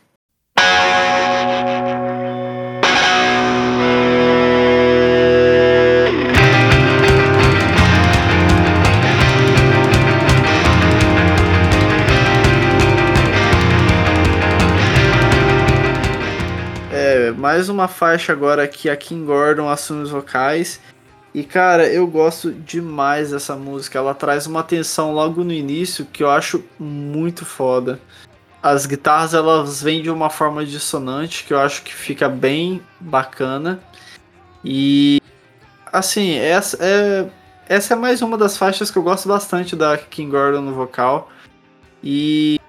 mais 17.37 17.69
uma 17.69 17.87
faixa 17.87 18.33
agora 18.33 18.67
que 18.67 18.89
a 18.89 18.97
Kim 18.97 19.23
Gordon 19.23 19.69
assume 19.69 20.01
os 20.01 20.09
vocais. 20.09 20.81
E 21.35 21.43
cara, 21.43 21.85
eu 21.85 22.07
gosto 22.07 22.53
demais 22.53 23.31
dessa 23.31 23.57
música. 23.57 23.99
Ela 23.99 24.15
traz 24.15 24.47
uma 24.47 24.63
tensão 24.63 25.11
logo 25.11 25.43
no 25.43 25.51
início 25.51 26.05
que 26.05 26.23
eu 26.23 26.29
acho 26.31 26.63
muito 26.79 27.43
foda. 27.43 27.99
As 28.63 28.85
guitarras 28.85 29.33
elas 29.33 29.83
vêm 29.83 30.01
de 30.01 30.09
uma 30.09 30.29
forma 30.29 30.65
dissonante 30.65 31.43
que 31.43 31.53
eu 31.53 31.59
acho 31.59 31.83
que 31.83 31.93
fica 31.93 32.29
bem 32.29 32.81
bacana. 33.01 33.81
E 34.63 35.21
assim, 35.91 36.35
essa 36.35 36.77
é, 36.79 37.27
essa 37.67 37.95
é 37.95 37.97
mais 37.97 38.21
uma 38.21 38.37
das 38.37 38.57
faixas 38.57 38.89
que 38.89 38.97
eu 38.97 39.03
gosto 39.03 39.27
bastante 39.27 39.75
da 39.75 39.97
King 39.97 40.31
Gordon 40.31 40.61
no 40.61 40.73
vocal. 40.73 41.29
E 42.01 42.61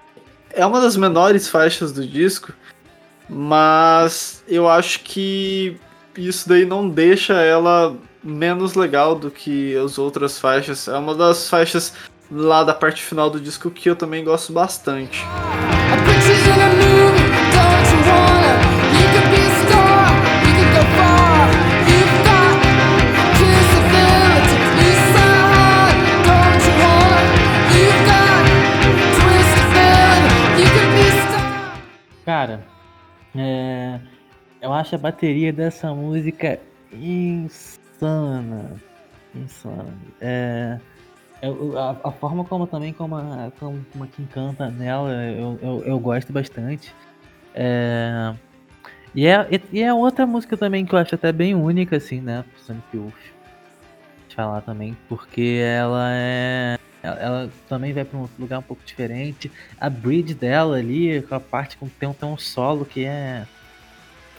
é 0.51 0.65
uma 0.65 0.81
das 0.81 0.97
menores 0.97 1.47
faixas 1.47 1.93
do 1.93 2.05
disco, 2.05 2.51
mas 3.29 4.43
eu 4.45 4.67
acho 4.67 4.99
que 5.05 5.79
isso 6.17 6.49
daí 6.49 6.65
não 6.65 6.89
deixa 6.89 7.35
ela 7.35 7.95
menos 8.23 8.73
legal 8.73 9.15
do 9.15 9.31
que 9.31 9.75
as 9.77 9.97
outras 9.97 10.39
faixas. 10.39 10.87
É 10.87 10.97
uma 10.97 11.15
das 11.15 11.49
faixas 11.49 11.93
lá 12.31 12.63
da 12.63 12.73
parte 12.73 13.01
final 13.01 13.29
do 13.29 13.39
disco 13.39 13.71
que 13.71 13.89
eu 13.89 13.95
também 13.95 14.23
gosto 14.23 14.51
bastante. 14.51 15.23
Cara, 32.25 32.61
é, 33.33 34.01
eu 34.61 34.73
acho 34.73 34.95
a 34.95 34.97
bateria 34.97 35.53
dessa 35.53 35.93
música 35.93 36.59
insana. 36.91 37.76
Insana. 39.35 39.93
É, 40.21 40.79
eu, 41.41 41.77
a, 41.77 41.91
a, 42.03 42.11
forma 42.11 42.43
como 42.43 42.65
também 42.65 42.93
como 42.93 43.15
a, 43.15 43.51
como, 43.59 43.85
como 43.91 44.03
a 44.03 44.07
Kim 44.07 44.25
canta 44.25 44.69
nela, 44.69 45.11
eu, 45.25 45.59
eu, 45.61 45.83
eu 45.85 45.99
gosto 45.99 46.33
bastante. 46.33 46.93
É, 47.53 48.33
e, 49.13 49.27
é, 49.27 49.47
e 49.71 49.81
é 49.81 49.93
outra 49.93 50.25
música 50.25 50.57
também 50.57 50.85
que 50.85 50.93
eu 50.93 50.99
acho 50.99 51.15
até 51.15 51.31
bem 51.31 51.55
única, 51.55 51.97
assim, 51.97 52.21
né? 52.21 52.43
Sonic 52.57 52.85
Youth. 52.93 53.13
Falar 54.35 54.61
também, 54.61 54.95
porque 55.09 55.63
ela 55.63 56.11
é 56.11 56.77
ela, 57.01 57.15
ela, 57.19 57.51
também 57.67 57.91
vai 57.91 58.05
para 58.05 58.19
um 58.19 58.27
lugar 58.37 58.59
um 58.59 58.63
pouco 58.63 58.83
diferente. 58.85 59.51
A 59.79 59.89
bridge 59.89 60.35
dela 60.35 60.77
ali, 60.77 61.21
com 61.23 61.33
a 61.33 61.39
parte 61.39 61.77
com 61.77 61.87
tem, 61.87 62.13
tem 62.13 62.29
um 62.29 62.37
solo 62.37 62.85
que 62.85 63.03
é 63.05 63.45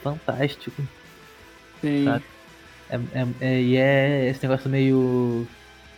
fantástico. 0.03 0.81
Sim. 1.81 2.05
Sabe? 2.05 2.25
É, 2.91 2.97
é, 2.97 3.27
é, 3.41 3.61
e 3.61 3.77
é 3.77 4.29
esse 4.31 4.43
negócio 4.43 4.69
meio. 4.69 5.47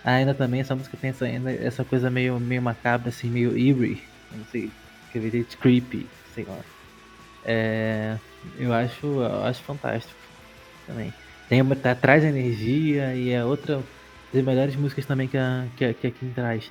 Ah, 0.04 0.14
ainda 0.14 0.34
também 0.34 0.60
essa 0.60 0.74
música 0.74 0.96
tem 0.96 1.10
essa, 1.10 1.28
essa 1.28 1.84
coisa 1.84 2.10
meio, 2.10 2.40
meio 2.40 2.62
macabra, 2.62 3.10
assim, 3.10 3.28
meio 3.28 3.56
eerie. 3.56 4.02
Não 4.32 4.44
sei. 4.46 4.70
Que 5.12 5.44
creepy, 5.60 6.06
sei 6.34 6.44
lá. 6.44 6.58
É, 7.44 8.16
eu 8.58 8.72
acho, 8.72 9.06
eu 9.06 9.44
acho 9.44 9.62
fantástico 9.62 10.14
também. 10.86 11.12
Tem, 11.48 11.64
tá, 11.76 11.94
traz 11.94 12.24
energia 12.24 13.14
e 13.14 13.30
é 13.30 13.44
outra 13.44 13.82
das 14.32 14.44
melhores 14.44 14.76
músicas 14.76 15.04
também 15.04 15.26
que 15.26 15.36
a, 15.36 15.66
que 15.76 15.92
que 15.94 16.06
a 16.06 16.10
Kim 16.10 16.30
traz. 16.32 16.70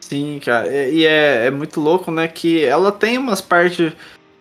Sim, 0.00 0.40
cara. 0.44 0.68
E 0.88 1.04
é, 1.06 1.46
é 1.46 1.50
muito 1.50 1.80
louco, 1.80 2.10
né? 2.10 2.26
Que 2.26 2.64
ela 2.64 2.90
tem 2.90 3.18
umas 3.18 3.40
partes 3.40 3.92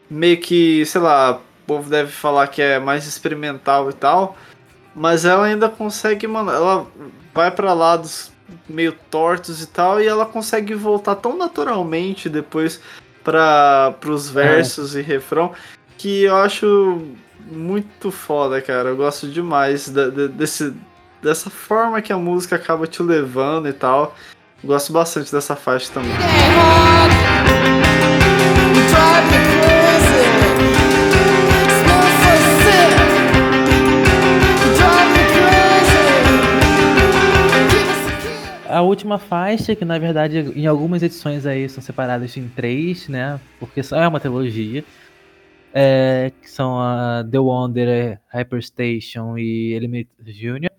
meio 0.10 0.38
que, 0.38 0.86
sei 0.86 1.02
lá, 1.02 1.42
povo 1.68 1.90
deve 1.90 2.12
falar 2.12 2.48
que 2.48 2.62
é 2.62 2.80
mais 2.80 3.06
experimental 3.06 3.90
e 3.90 3.94
tal. 3.94 4.38
Mas 4.96 5.26
ela 5.26 5.46
ainda 5.46 5.70
consegue, 5.70 6.26
mano. 6.26 6.50
Ela 6.50 6.88
vai 7.34 7.52
para 7.52 7.74
lados 7.74 8.32
meio 8.68 8.94
tortos 9.12 9.62
e 9.62 9.68
tal. 9.68 10.02
E 10.02 10.08
ela 10.08 10.26
consegue 10.26 10.74
voltar 10.74 11.16
tão 11.16 11.38
naturalmente 11.38 12.30
depois 12.30 12.82
para 13.24 13.94
os 14.06 14.30
versos 14.30 14.96
é. 14.96 15.00
e 15.00 15.04
refrão. 15.04 15.52
Que 15.98 16.24
eu 16.24 16.36
acho 16.38 17.02
muito 17.52 18.10
foda, 18.10 18.62
cara. 18.62 18.90
Eu 18.90 18.98
gosto 18.98 19.28
demais 19.28 19.90
desse, 19.90 20.74
dessa 21.22 21.50
forma 21.50 22.02
que 22.02 22.14
a 22.14 22.18
música 22.18 22.56
acaba 22.56 22.88
te 22.88 23.04
levando 23.04 23.68
e 23.68 23.74
tal. 23.74 24.16
Gosto 24.64 24.92
bastante 24.92 25.32
dessa 25.32 25.56
faixa 25.56 25.92
também. 25.94 26.12
A 38.78 38.82
última 38.84 39.18
faixa, 39.18 39.76
que 39.76 39.84
na 39.84 39.98
verdade 39.98 40.38
em 40.38 40.68
algumas 40.68 41.02
edições 41.02 41.48
aí 41.48 41.68
são 41.68 41.82
separadas 41.82 42.38
em 42.38 42.48
três, 42.48 43.10
né? 43.10 43.42
Porque 43.60 43.82
só 43.82 43.96
é 43.98 44.08
uma 44.08 44.20
trilogia. 44.20 44.86
É, 45.74 46.32
que 46.40 46.48
são 46.48 46.80
a 46.80 47.26
The 47.28 47.40
Wonder, 47.40 48.22
Hyperstation 48.32 49.36
e 49.36 49.74
Eliminator 49.74 50.24
Jr. 50.24 50.70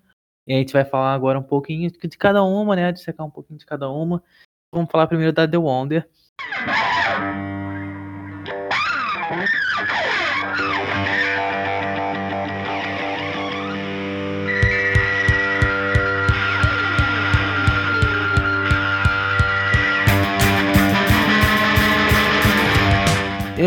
E 0.46 0.54
a 0.54 0.58
gente 0.58 0.72
vai 0.72 0.84
falar 0.84 1.12
agora 1.12 1.40
um 1.40 1.42
pouquinho 1.42 1.90
de 1.90 2.16
cada 2.16 2.44
uma, 2.44 2.76
né? 2.76 2.92
De 2.92 3.00
secar 3.00 3.24
um 3.24 3.30
pouquinho 3.30 3.58
de 3.58 3.66
cada 3.66 3.90
uma. 3.90 4.22
Vamos 4.72 4.88
falar 4.92 5.08
primeiro 5.08 5.32
da 5.32 5.48
The 5.48 5.58
Wonder. 5.58 6.08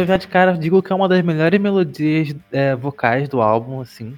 Eu 0.02 0.08
já 0.08 0.18
de 0.18 0.28
cara 0.28 0.58
digo 0.58 0.82
que 0.82 0.92
é 0.92 0.96
uma 0.96 1.08
das 1.08 1.22
melhores 1.22 1.60
melodias 1.60 2.36
é, 2.52 2.76
vocais 2.76 3.30
do 3.30 3.40
álbum, 3.40 3.82
assim. 3.82 4.18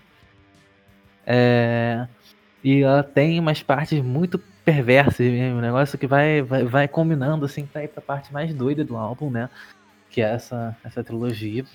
É, 1.27 2.07
e 2.64 2.81
ela 2.81 3.03
tem 3.03 3.38
umas 3.38 3.61
partes 3.61 4.01
muito 4.01 4.39
perversas 4.64 5.27
mesmo, 5.27 5.57
um 5.57 5.61
negócio 5.61 5.97
que 5.97 6.07
vai, 6.07 6.41
vai, 6.41 6.64
vai 6.64 6.88
combinando 6.88 7.43
assim 7.43 7.65
pra 7.65 7.84
ir 7.84 7.89
pra 7.89 8.01
parte 8.01 8.31
mais 8.31 8.53
doida 8.53 8.85
do 8.85 8.95
álbum, 8.95 9.30
né? 9.30 9.49
Que 10.10 10.22
é 10.22 10.34
essa, 10.34 10.76
essa 10.85 11.03
trilogia. 11.03 11.65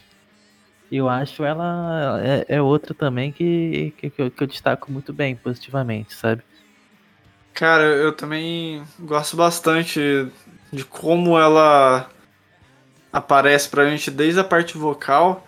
E 0.90 0.96
eu 0.96 1.06
acho 1.06 1.44
ela 1.44 2.18
é, 2.24 2.46
é 2.48 2.62
outra 2.62 2.94
também 2.94 3.30
que, 3.30 3.92
que, 3.98 4.08
que, 4.08 4.22
eu, 4.22 4.30
que 4.30 4.42
eu 4.42 4.46
destaco 4.46 4.90
muito 4.90 5.12
bem, 5.12 5.36
positivamente, 5.36 6.14
sabe? 6.14 6.42
Cara, 7.52 7.84
eu 7.84 8.12
também 8.12 8.82
gosto 9.00 9.36
bastante 9.36 10.00
de 10.72 10.84
como 10.86 11.38
ela 11.38 12.08
aparece 13.12 13.68
pra 13.68 13.88
gente 13.88 14.10
desde 14.10 14.40
a 14.40 14.44
parte 14.44 14.76
vocal 14.76 15.46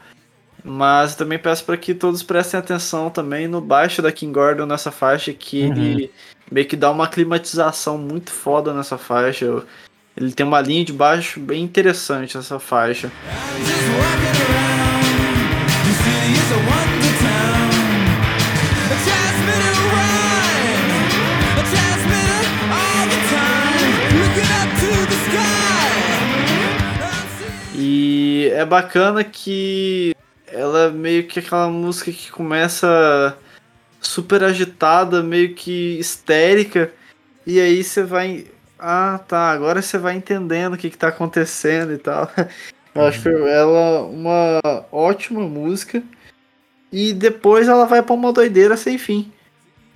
mas 0.65 1.15
também 1.15 1.39
peço 1.39 1.65
para 1.65 1.77
que 1.77 1.95
todos 1.95 2.23
prestem 2.23 2.61
atenção 2.61 3.11
também 3.11 3.49
no 3.49 3.61
baixo 3.61 4.03
da 4.03 4.13
King 4.13 4.33
Gordon 4.33 4.67
nessa 4.67 4.91
faixa, 4.91 5.33
que 5.33 5.65
uhum. 5.65 5.73
ele 5.73 6.13
meio 6.51 6.67
que 6.67 6.77
dá 6.77 6.91
uma 6.91 7.09
climatização 7.09 7.97
muito 7.97 8.31
foda 8.31 8.75
nessa 8.75 8.99
faixa. 8.99 9.63
Ele 10.17 10.33
tem 10.33 10.45
uma 10.45 10.61
linha 10.61 10.85
de 10.85 10.93
baixo 10.93 11.41
bem 11.41 11.63
interessante 11.63 12.37
essa 12.37 12.59
faixa. 12.59 13.11
E 14.67 14.70
é 28.61 28.65
bacana 28.65 29.25
que 29.25 30.15
ela 30.47 30.85
é 30.85 30.91
meio 30.91 31.27
que 31.27 31.39
aquela 31.39 31.69
música 31.69 32.13
que 32.13 32.31
começa 32.31 33.37
super 34.01 34.45
agitada, 34.45 35.23
meio 35.23 35.55
que 35.55 35.99
histérica, 35.99 36.93
e 37.47 37.59
aí 37.59 37.83
você 37.83 38.03
vai. 38.03 38.47
Ah, 38.79 39.21
tá, 39.27 39.51
agora 39.51 39.83
você 39.83 39.99
vai 39.99 40.15
entendendo 40.15 40.75
o 40.75 40.77
que, 40.77 40.91
que 40.91 40.99
tá 40.99 41.09
acontecendo 41.09 41.93
e 41.93 41.99
tal. 41.99 42.31
Eu 42.95 43.07
acho 43.07 43.29
uhum. 43.29 43.47
ela 43.47 44.03
uma 44.03 44.61
ótima 44.91 45.41
música. 45.43 46.03
E 46.93 47.13
depois 47.13 47.69
ela 47.69 47.87
vai 47.87 48.03
pra 48.03 48.15
uma 48.15 48.33
doideira 48.33 48.77
sem 48.77 48.99
fim. 48.99 49.31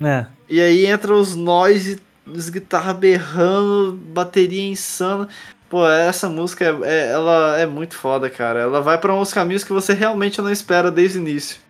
É. 0.00 0.26
E 0.48 0.60
aí 0.60 0.86
entra 0.86 1.12
os 1.12 1.34
nós, 1.34 1.98
as 2.32 2.48
guitarras 2.48 2.96
berrando, 2.96 3.92
bateria 3.92 4.70
insana. 4.70 5.28
Pô, 5.74 5.88
essa 5.88 6.28
música, 6.28 6.64
é, 6.64 6.68
é, 6.84 7.10
ela 7.10 7.58
é 7.58 7.66
muito 7.66 7.96
foda, 7.96 8.30
cara. 8.30 8.60
Ela 8.60 8.80
vai 8.80 8.96
para 8.96 9.12
uns 9.12 9.34
caminhos 9.34 9.64
que 9.64 9.72
você 9.72 9.92
realmente 9.92 10.40
não 10.40 10.48
espera 10.48 10.88
desde 10.88 11.18
o 11.18 11.20
início. 11.20 11.60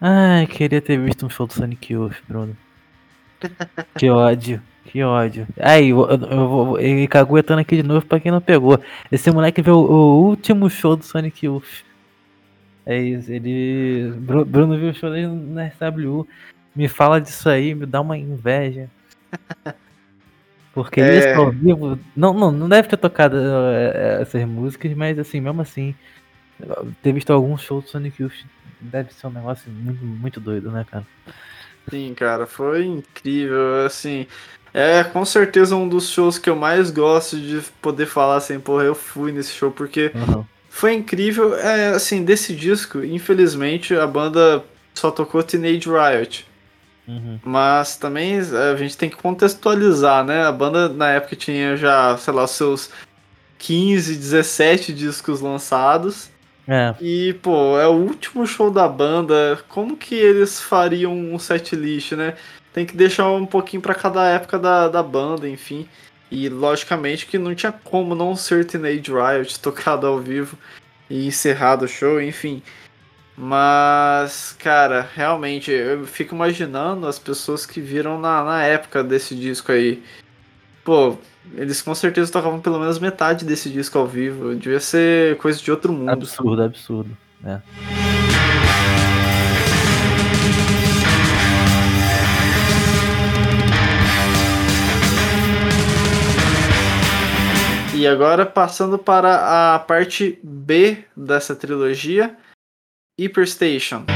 Ai, 0.00 0.46
queria 0.46 0.80
ter 0.80 0.96
visto 1.00 1.26
um 1.26 1.28
show 1.28 1.44
do 1.44 1.52
Sonic 1.52 1.92
Youth, 1.92 2.14
Bruno. 2.28 2.56
que 3.98 4.08
ódio, 4.08 4.62
que 4.84 5.02
ódio. 5.02 5.48
Aí, 5.58 5.88
eu, 5.90 6.08
eu 6.08 6.48
vou 6.48 6.78
caguetando 7.10 7.60
aqui 7.60 7.74
de 7.74 7.82
novo 7.82 8.06
pra 8.06 8.20
quem 8.20 8.30
não 8.30 8.40
pegou. 8.40 8.80
Esse 9.10 9.32
moleque 9.32 9.60
viu 9.60 9.78
o, 9.78 9.90
o 9.90 10.28
último 10.28 10.70
show 10.70 10.94
do 10.94 11.04
Sonic 11.04 11.44
Youth. 11.44 11.82
É 12.86 12.96
isso, 12.96 13.32
ele. 13.32 14.12
Bruno 14.46 14.78
viu 14.78 14.90
o 14.90 14.94
show 14.94 15.10
dele 15.10 15.26
na 15.26 15.68
SW. 15.70 16.24
me 16.72 16.86
fala 16.86 17.20
disso 17.20 17.48
aí, 17.48 17.74
me 17.74 17.84
dá 17.84 18.00
uma 18.00 18.16
inveja. 18.16 18.88
Porque 20.74 21.00
É. 21.00 21.18
isso 21.18 21.40
ao 21.40 21.50
vivo. 21.50 21.98
Não, 22.16 22.34
não, 22.34 22.50
não 22.50 22.68
deve 22.68 22.88
ter 22.88 22.96
tocado 22.96 23.36
eh, 23.38 24.18
essas 24.22 24.44
músicas, 24.44 24.92
mas 24.94 25.18
assim, 25.18 25.40
mesmo 25.40 25.62
assim, 25.62 25.94
ter 27.02 27.12
visto 27.12 27.32
alguns 27.32 27.62
shows 27.62 27.84
do 27.84 27.90
Sonic 27.90 28.20
Youth 28.22 28.32
deve 28.80 29.12
ser 29.12 29.26
um 29.28 29.30
negócio 29.30 29.70
muito, 29.70 30.04
muito 30.04 30.40
doido, 30.40 30.70
né, 30.70 30.84
cara? 30.90 31.04
Sim, 31.88 32.12
cara, 32.14 32.46
foi 32.46 32.84
incrível, 32.84 33.84
assim. 33.86 34.26
É 34.72 35.04
com 35.04 35.24
certeza 35.24 35.76
um 35.76 35.88
dos 35.88 36.08
shows 36.10 36.38
que 36.38 36.50
eu 36.50 36.56
mais 36.56 36.90
gosto 36.90 37.38
de 37.38 37.60
poder 37.80 38.06
falar 38.06 38.36
assim, 38.36 38.58
porra, 38.58 38.82
eu 38.84 38.94
fui 38.94 39.30
nesse 39.30 39.52
show, 39.52 39.70
porque 39.70 40.10
Uhum. 40.14 40.44
foi 40.68 40.94
incrível. 40.94 41.54
É, 41.54 41.90
assim, 41.90 42.24
desse 42.24 42.54
disco, 42.54 43.04
infelizmente, 43.04 43.94
a 43.94 44.06
banda 44.06 44.64
só 44.92 45.10
tocou 45.12 45.42
Teenage 45.42 45.88
Riot. 45.88 46.46
Uhum. 47.06 47.38
Mas 47.44 47.96
também 47.96 48.38
a 48.38 48.76
gente 48.76 48.96
tem 48.96 49.10
que 49.10 49.16
contextualizar, 49.16 50.24
né? 50.24 50.44
A 50.44 50.52
banda 50.52 50.88
na 50.88 51.10
época 51.10 51.36
tinha 51.36 51.76
já, 51.76 52.16
sei 52.16 52.32
lá, 52.32 52.46
seus 52.46 52.90
15, 53.58 54.16
17 54.16 54.92
discos 54.92 55.40
lançados. 55.40 56.30
É, 56.66 56.94
E, 57.00 57.34
pô, 57.42 57.78
é 57.78 57.86
o 57.86 57.92
último 57.92 58.46
show 58.46 58.70
da 58.70 58.88
banda. 58.88 59.58
Como 59.68 59.96
que 59.96 60.14
eles 60.14 60.60
fariam 60.60 61.12
um 61.12 61.38
set 61.38 61.76
list, 61.76 62.12
né? 62.12 62.34
Tem 62.72 62.86
que 62.86 62.96
deixar 62.96 63.30
um 63.30 63.46
pouquinho 63.46 63.82
pra 63.82 63.94
cada 63.94 64.26
época 64.26 64.58
da, 64.58 64.88
da 64.88 65.02
banda, 65.02 65.48
enfim. 65.48 65.86
E 66.30 66.48
logicamente 66.48 67.26
que 67.26 67.38
não 67.38 67.54
tinha 67.54 67.70
como 67.70 68.14
não 68.14 68.34
ser 68.34 68.64
Teenage 68.64 69.12
Riot 69.12 69.60
tocado 69.60 70.06
ao 70.06 70.18
vivo 70.18 70.58
e 71.08 71.26
encerrado 71.26 71.84
o 71.84 71.88
show, 71.88 72.20
enfim. 72.20 72.62
Mas, 73.36 74.54
cara, 74.58 75.08
realmente, 75.14 75.70
eu 75.70 76.06
fico 76.06 76.34
imaginando 76.34 77.06
as 77.06 77.18
pessoas 77.18 77.66
que 77.66 77.80
viram 77.80 78.18
na, 78.20 78.44
na 78.44 78.62
época 78.62 79.02
desse 79.02 79.34
disco 79.34 79.72
aí. 79.72 80.02
Pô, 80.84 81.16
eles 81.54 81.82
com 81.82 81.94
certeza 81.94 82.30
tocavam 82.30 82.60
pelo 82.60 82.78
menos 82.78 82.98
metade 82.98 83.44
desse 83.44 83.68
disco 83.68 83.98
ao 83.98 84.06
vivo. 84.06 84.54
Devia 84.54 84.80
ser 84.80 85.36
coisa 85.38 85.60
de 85.60 85.70
outro 85.70 85.92
mundo. 85.92 86.10
absurdo, 86.10 86.62
absurdo. 86.62 87.16
É. 87.44 87.60
E 97.96 98.06
agora 98.06 98.44
passando 98.44 98.98
para 98.98 99.74
a 99.74 99.78
parte 99.78 100.38
B 100.42 100.98
dessa 101.16 101.56
trilogia, 101.56 102.36
Hyperstation. 103.16 104.06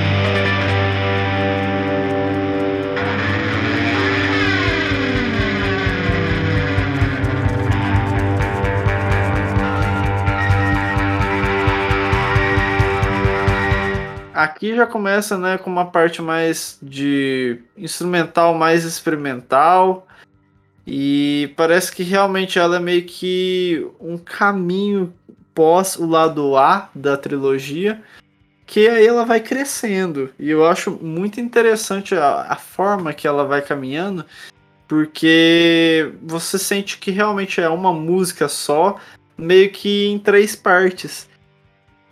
Aqui 14.34 14.74
já 14.74 14.84
começa, 14.84 15.38
né, 15.38 15.58
com 15.58 15.70
uma 15.70 15.86
parte 15.86 16.20
mais 16.20 16.76
de 16.82 17.60
instrumental, 17.76 18.52
mais 18.54 18.84
experimental. 18.84 20.08
E 20.84 21.54
parece 21.56 21.94
que 21.94 22.02
realmente 22.02 22.58
ela 22.58 22.76
é 22.76 22.80
meio 22.80 23.04
que 23.04 23.86
um 24.00 24.18
caminho 24.18 25.14
pós 25.54 25.94
o 25.94 26.06
lado 26.06 26.56
A 26.56 26.88
da 26.92 27.16
trilogia, 27.16 28.02
que 28.68 28.86
aí 28.86 29.06
ela 29.06 29.24
vai 29.24 29.40
crescendo. 29.40 30.30
E 30.38 30.50
eu 30.50 30.66
acho 30.66 30.90
muito 31.02 31.40
interessante 31.40 32.14
a, 32.14 32.42
a 32.42 32.56
forma 32.56 33.14
que 33.14 33.26
ela 33.26 33.46
vai 33.46 33.62
caminhando, 33.62 34.26
porque 34.86 36.12
você 36.22 36.58
sente 36.58 36.98
que 36.98 37.10
realmente 37.10 37.62
é 37.62 37.68
uma 37.70 37.94
música 37.94 38.46
só, 38.46 39.00
meio 39.38 39.70
que 39.72 40.06
em 40.08 40.18
três 40.18 40.54
partes. 40.54 41.26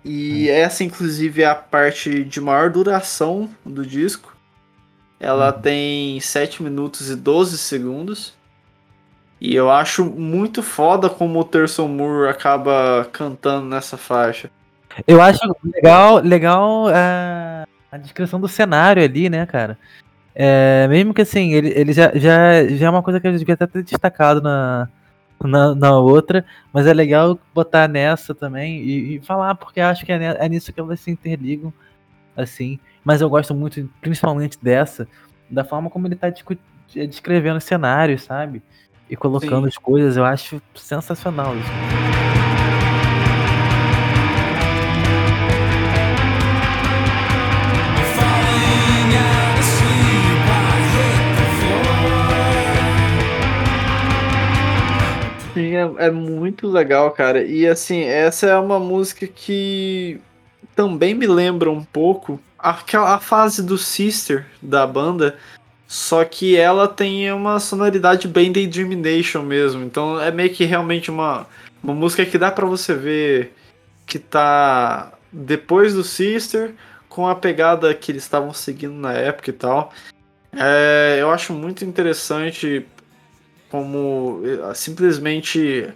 E 0.02 0.48
essa, 0.48 0.82
inclusive, 0.82 1.42
é 1.42 1.46
a 1.46 1.54
parte 1.54 2.24
de 2.24 2.40
maior 2.40 2.70
duração 2.70 3.50
do 3.62 3.84
disco. 3.84 4.34
Ela 5.20 5.54
Uhum. 5.54 5.60
tem 5.60 6.20
7 6.20 6.62
minutos 6.62 7.10
e 7.10 7.16
12 7.16 7.58
segundos. 7.58 8.32
E 9.38 9.54
eu 9.54 9.70
acho 9.70 10.06
muito 10.06 10.62
foda 10.62 11.10
como 11.10 11.38
o 11.38 11.44
Terson 11.44 11.86
Moore 11.86 12.30
acaba 12.30 13.06
cantando 13.12 13.66
nessa 13.66 13.98
faixa. 13.98 14.50
Eu 15.06 15.20
acho 15.20 15.40
legal, 15.64 16.16
legal 16.18 16.90
é, 16.90 17.64
a 17.90 17.96
descrição 17.98 18.40
do 18.40 18.48
cenário 18.48 19.02
ali, 19.02 19.28
né, 19.28 19.44
cara? 19.46 19.78
É, 20.34 20.86
mesmo 20.88 21.14
que 21.14 21.22
assim, 21.22 21.52
ele, 21.52 21.68
ele 21.74 21.92
já, 21.92 22.12
já, 22.14 22.66
já 22.68 22.86
é 22.86 22.90
uma 22.90 23.02
coisa 23.02 23.18
que 23.18 23.26
eu 23.26 23.32
devia 23.32 23.54
até 23.54 23.66
ter 23.66 23.82
destacado 23.82 24.40
na, 24.40 24.88
na, 25.42 25.74
na 25.74 25.98
outra, 25.98 26.44
mas 26.72 26.86
é 26.86 26.92
legal 26.92 27.38
botar 27.54 27.88
nessa 27.88 28.34
também 28.34 28.82
e, 28.82 29.16
e 29.16 29.20
falar, 29.20 29.54
porque 29.54 29.80
acho 29.80 30.04
que 30.04 30.12
é, 30.12 30.36
é 30.38 30.48
nisso 30.48 30.72
que 30.72 30.80
elas 30.80 31.00
se 31.00 31.10
interligam, 31.10 31.72
assim. 32.36 32.78
Mas 33.02 33.20
eu 33.20 33.30
gosto 33.30 33.54
muito, 33.54 33.88
principalmente 34.00 34.58
dessa, 34.60 35.08
da 35.48 35.64
forma 35.64 35.88
como 35.88 36.06
ele 36.06 36.16
tá 36.16 36.28
discu- 36.28 36.58
descrevendo 36.92 37.56
os 37.56 37.64
cenários, 37.64 38.22
sabe? 38.22 38.62
E 39.08 39.16
colocando 39.16 39.62
Sim. 39.62 39.68
as 39.68 39.78
coisas, 39.78 40.16
eu 40.16 40.24
acho 40.24 40.60
sensacional 40.74 41.56
isso. 41.56 42.25
Sim, 55.56 55.74
é, 55.74 56.06
é 56.08 56.10
muito 56.10 56.68
legal, 56.68 57.10
cara. 57.12 57.42
E 57.42 57.66
assim, 57.66 58.02
essa 58.02 58.46
é 58.46 58.58
uma 58.58 58.78
música 58.78 59.26
que 59.26 60.20
também 60.74 61.14
me 61.14 61.26
lembra 61.26 61.70
um 61.70 61.82
pouco 61.82 62.38
aquela 62.58 63.14
a 63.14 63.18
fase 63.18 63.62
do 63.62 63.78
Sister 63.78 64.44
da 64.60 64.86
banda, 64.86 65.38
só 65.86 66.22
que 66.26 66.56
ela 66.56 66.86
tem 66.86 67.32
uma 67.32 67.58
sonoridade 67.58 68.28
bem 68.28 68.52
Daydream 68.52 68.90
Nation 69.00 69.40
mesmo. 69.40 69.82
Então 69.82 70.20
é 70.20 70.30
meio 70.30 70.52
que 70.52 70.66
realmente 70.66 71.10
uma, 71.10 71.46
uma 71.82 71.94
música 71.94 72.26
que 72.26 72.36
dá 72.36 72.50
pra 72.50 72.66
você 72.66 72.92
ver 72.92 73.54
que 74.04 74.18
tá 74.18 75.14
depois 75.32 75.94
do 75.94 76.04
Sister, 76.04 76.74
com 77.08 77.26
a 77.26 77.34
pegada 77.34 77.94
que 77.94 78.12
eles 78.12 78.24
estavam 78.24 78.52
seguindo 78.52 78.92
na 78.92 79.14
época 79.14 79.48
e 79.48 79.54
tal. 79.54 79.90
É, 80.52 81.16
eu 81.18 81.30
acho 81.30 81.54
muito 81.54 81.82
interessante 81.82 82.84
como 83.70 84.42
eh, 84.44 84.74
simplesmente 84.74 85.88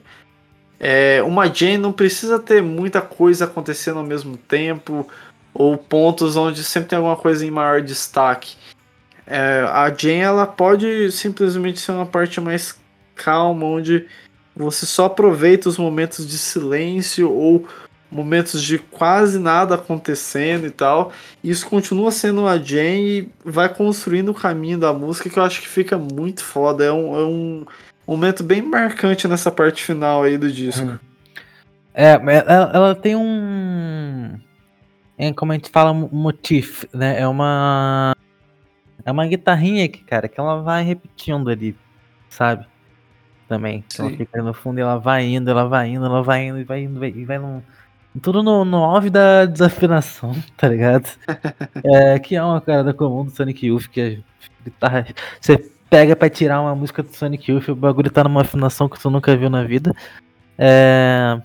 é, 0.79 1.23
uma 1.23 1.53
Jane 1.53 1.77
não 1.77 1.93
precisa 1.93 2.39
ter 2.39 2.63
muita 2.63 3.03
coisa 3.03 3.45
acontecendo 3.45 3.99
ao 3.99 4.05
mesmo 4.05 4.37
tempo 4.37 5.07
ou 5.53 5.77
pontos 5.77 6.37
onde 6.37 6.65
sempre 6.65 6.89
tem 6.89 6.97
alguma 6.97 7.17
coisa 7.17 7.45
em 7.45 7.51
maior 7.51 7.83
destaque. 7.83 8.57
É, 9.27 9.61
a 9.69 9.93
Jane 9.95 10.21
ela 10.21 10.47
pode 10.47 11.13
simplesmente 11.13 11.79
ser 11.79 11.93
uma 11.93 12.07
parte 12.07 12.41
mais 12.41 12.79
calma, 13.15 13.67
onde 13.67 14.07
você 14.57 14.87
só 14.87 15.05
aproveita 15.05 15.69
os 15.69 15.77
momentos 15.77 16.27
de 16.27 16.39
silêncio 16.39 17.31
ou 17.31 17.69
momentos 18.11 18.63
de 18.63 18.79
quase 18.79 19.39
nada 19.39 19.77
acontecendo 19.77 20.67
e 20.67 20.71
tal. 20.71 21.13
Isso 21.43 21.69
continua 21.69 22.11
sendo 22.11 22.47
a 22.47 22.59
Jane 22.59 23.21
e 23.21 23.29
vai 23.45 23.69
construindo 23.69 24.31
o 24.31 24.35
caminho 24.35 24.79
da 24.79 24.93
música 24.93 25.31
que 25.31 25.39
eu 25.39 25.43
acho 25.45 25.61
que 25.61 25.69
fica 25.69 25.97
muito 25.97 26.45
foda. 26.45 26.85
É 26.85 26.93
um, 26.93 27.17
é 27.17 27.25
um 27.25 27.67
momento 28.07 28.43
bem 28.43 28.61
marcante 28.63 29.29
nessa 29.29 29.51
parte 29.51 29.85
final 29.85 30.23
aí 30.23 30.37
do 30.37 30.51
disco. 30.51 30.85
Uhum. 30.87 30.99
É, 31.95 32.13
ela, 32.13 32.71
ela 32.75 32.95
tem 32.95 33.17
um. 33.17 34.39
É 35.19 35.33
como 35.33 35.53
a 35.53 35.55
gente 35.55 35.71
fala, 35.71 35.93
motif, 35.93 36.85
né? 36.93 37.21
É 37.21 37.29
uma. 37.29 38.17
É 39.05 39.11
uma 39.11 39.27
guitarrinha 39.27 39.89
que, 39.89 40.03
cara, 40.05 40.29
que 40.29 40.39
ela 40.39 40.63
vai 40.63 40.83
repetindo 40.83 41.51
ali, 41.51 41.77
sabe? 42.29 42.67
Também. 43.49 43.85
Que 43.89 44.01
ela 44.01 44.11
fica 44.11 44.43
no 44.43 44.55
fundo 44.55 44.79
e 44.79 44.83
ela 44.83 44.99
vai 44.99 45.25
indo, 45.25 45.51
ela 45.51 45.67
vai 45.67 45.89
indo, 45.89 46.05
ela 46.07 46.23
vai 46.23 46.47
indo, 46.47 46.59
e 46.61 46.65
vai 46.65 46.83
indo, 46.85 47.01
vai- 47.01 47.11
e 47.15 47.25
vai 47.25 47.39
num. 47.39 47.63
Tudo 48.21 48.43
no, 48.43 48.65
no 48.65 48.79
auge 48.85 49.09
da 49.09 49.47
desafinação, 49.47 50.35
tá 50.57 50.69
ligado? 50.69 51.09
É, 51.85 52.19
que 52.19 52.35
é 52.35 52.43
uma 52.43 52.61
cara 52.61 52.93
comum 52.93 53.25
do 53.25 53.31
Sonic 53.31 53.67
Youth, 53.67 53.87
que 53.89 54.01
a 54.01 54.65
guitarra. 54.65 55.07
Você 55.41 55.71
pega 55.89 56.17
pra 56.17 56.29
tirar 56.29 56.61
uma 56.61 56.75
música 56.75 57.03
do 57.03 57.15
Sonic 57.15 57.51
Youth, 57.51 57.69
o 57.69 57.75
bagulho 57.77 58.11
tá 58.11 58.25
numa 58.25 58.41
afinação 58.41 58.89
que 58.89 58.99
tu 59.01 59.11
nunca 59.11 59.37
viu 59.37 59.49
na 59.49 59.63
vida. 59.65 59.95
É. 60.59 61.41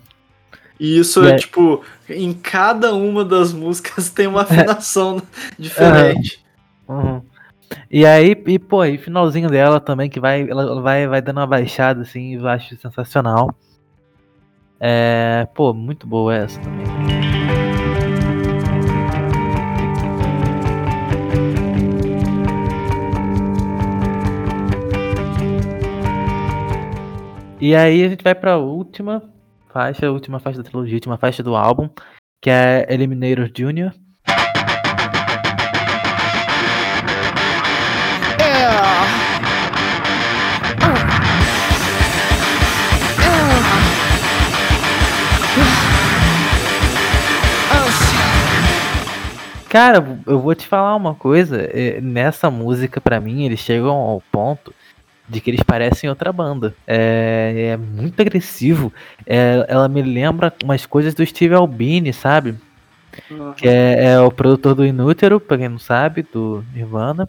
E 0.79 0.99
isso 0.99 1.23
é 1.25 1.33
aí- 1.33 1.39
tipo, 1.39 1.83
em 2.09 2.33
cada 2.33 2.93
uma 2.93 3.23
das 3.23 3.53
músicas 3.53 4.09
tem 4.09 4.27
uma 4.27 4.41
afinação 4.43 5.21
diferente. 5.57 6.43
Uhum. 6.87 7.21
E 7.89 8.05
aí, 8.05 8.35
e 8.45 8.59
pô, 8.59 8.83
e 8.85 8.97
finalzinho 8.97 9.49
dela 9.49 9.79
também, 9.79 10.09
que 10.09 10.19
vai, 10.19 10.47
ela 10.49 10.81
vai, 10.81 11.07
vai 11.07 11.21
dando 11.21 11.37
uma 11.37 11.47
baixada, 11.47 12.01
assim, 12.01 12.35
eu 12.35 12.47
acho 12.47 12.75
sensacional. 12.77 13.55
É, 14.79 15.47
pô, 15.53 15.73
muito 15.73 16.05
boa 16.05 16.35
essa 16.35 16.59
também. 16.61 16.85
E 27.59 27.75
aí 27.75 28.03
a 28.03 28.09
gente 28.09 28.23
vai 28.23 28.35
para 28.35 28.53
a 28.53 28.57
última 28.57 29.23
faixa, 29.69 30.05
a 30.05 30.11
última 30.11 30.39
faixa 30.39 30.61
da 30.61 30.63
trilogia, 30.63 30.93
a 30.93 30.97
última 30.97 31.17
faixa 31.17 31.41
do 31.41 31.55
álbum, 31.55 31.89
que 32.41 32.49
é 32.49 32.85
Eliminator 32.87 33.49
Jr. 33.49 33.91
Cara, 49.75 50.21
eu 50.25 50.39
vou 50.39 50.55
te 50.55 50.65
falar 50.65 50.95
uma 50.95 51.13
coisa. 51.13 51.57
é, 51.61 51.99
Nessa 51.99 52.49
música, 52.49 53.01
pra 53.01 53.19
mim, 53.19 53.43
eles 53.43 53.59
chegam 53.59 53.91
ao 53.91 54.23
ponto 54.31 54.73
de 55.27 55.41
que 55.41 55.49
eles 55.49 55.63
parecem 55.63 56.09
outra 56.09 56.31
banda. 56.31 56.73
É, 56.87 57.71
é 57.73 57.77
muito 57.77 58.17
agressivo. 58.21 58.93
É, 59.27 59.65
ela 59.67 59.89
me 59.89 60.01
lembra 60.01 60.53
umas 60.63 60.85
coisas 60.85 61.13
do 61.13 61.25
Steve 61.25 61.53
Albini, 61.53 62.13
sabe? 62.13 62.55
Que 63.57 63.67
é, 63.67 64.13
é 64.13 64.19
o 64.21 64.31
produtor 64.31 64.75
do 64.75 64.85
Inútero, 64.85 65.41
pra 65.41 65.57
quem 65.57 65.67
não 65.67 65.77
sabe, 65.79 66.25
do 66.31 66.63
Nirvana. 66.73 67.27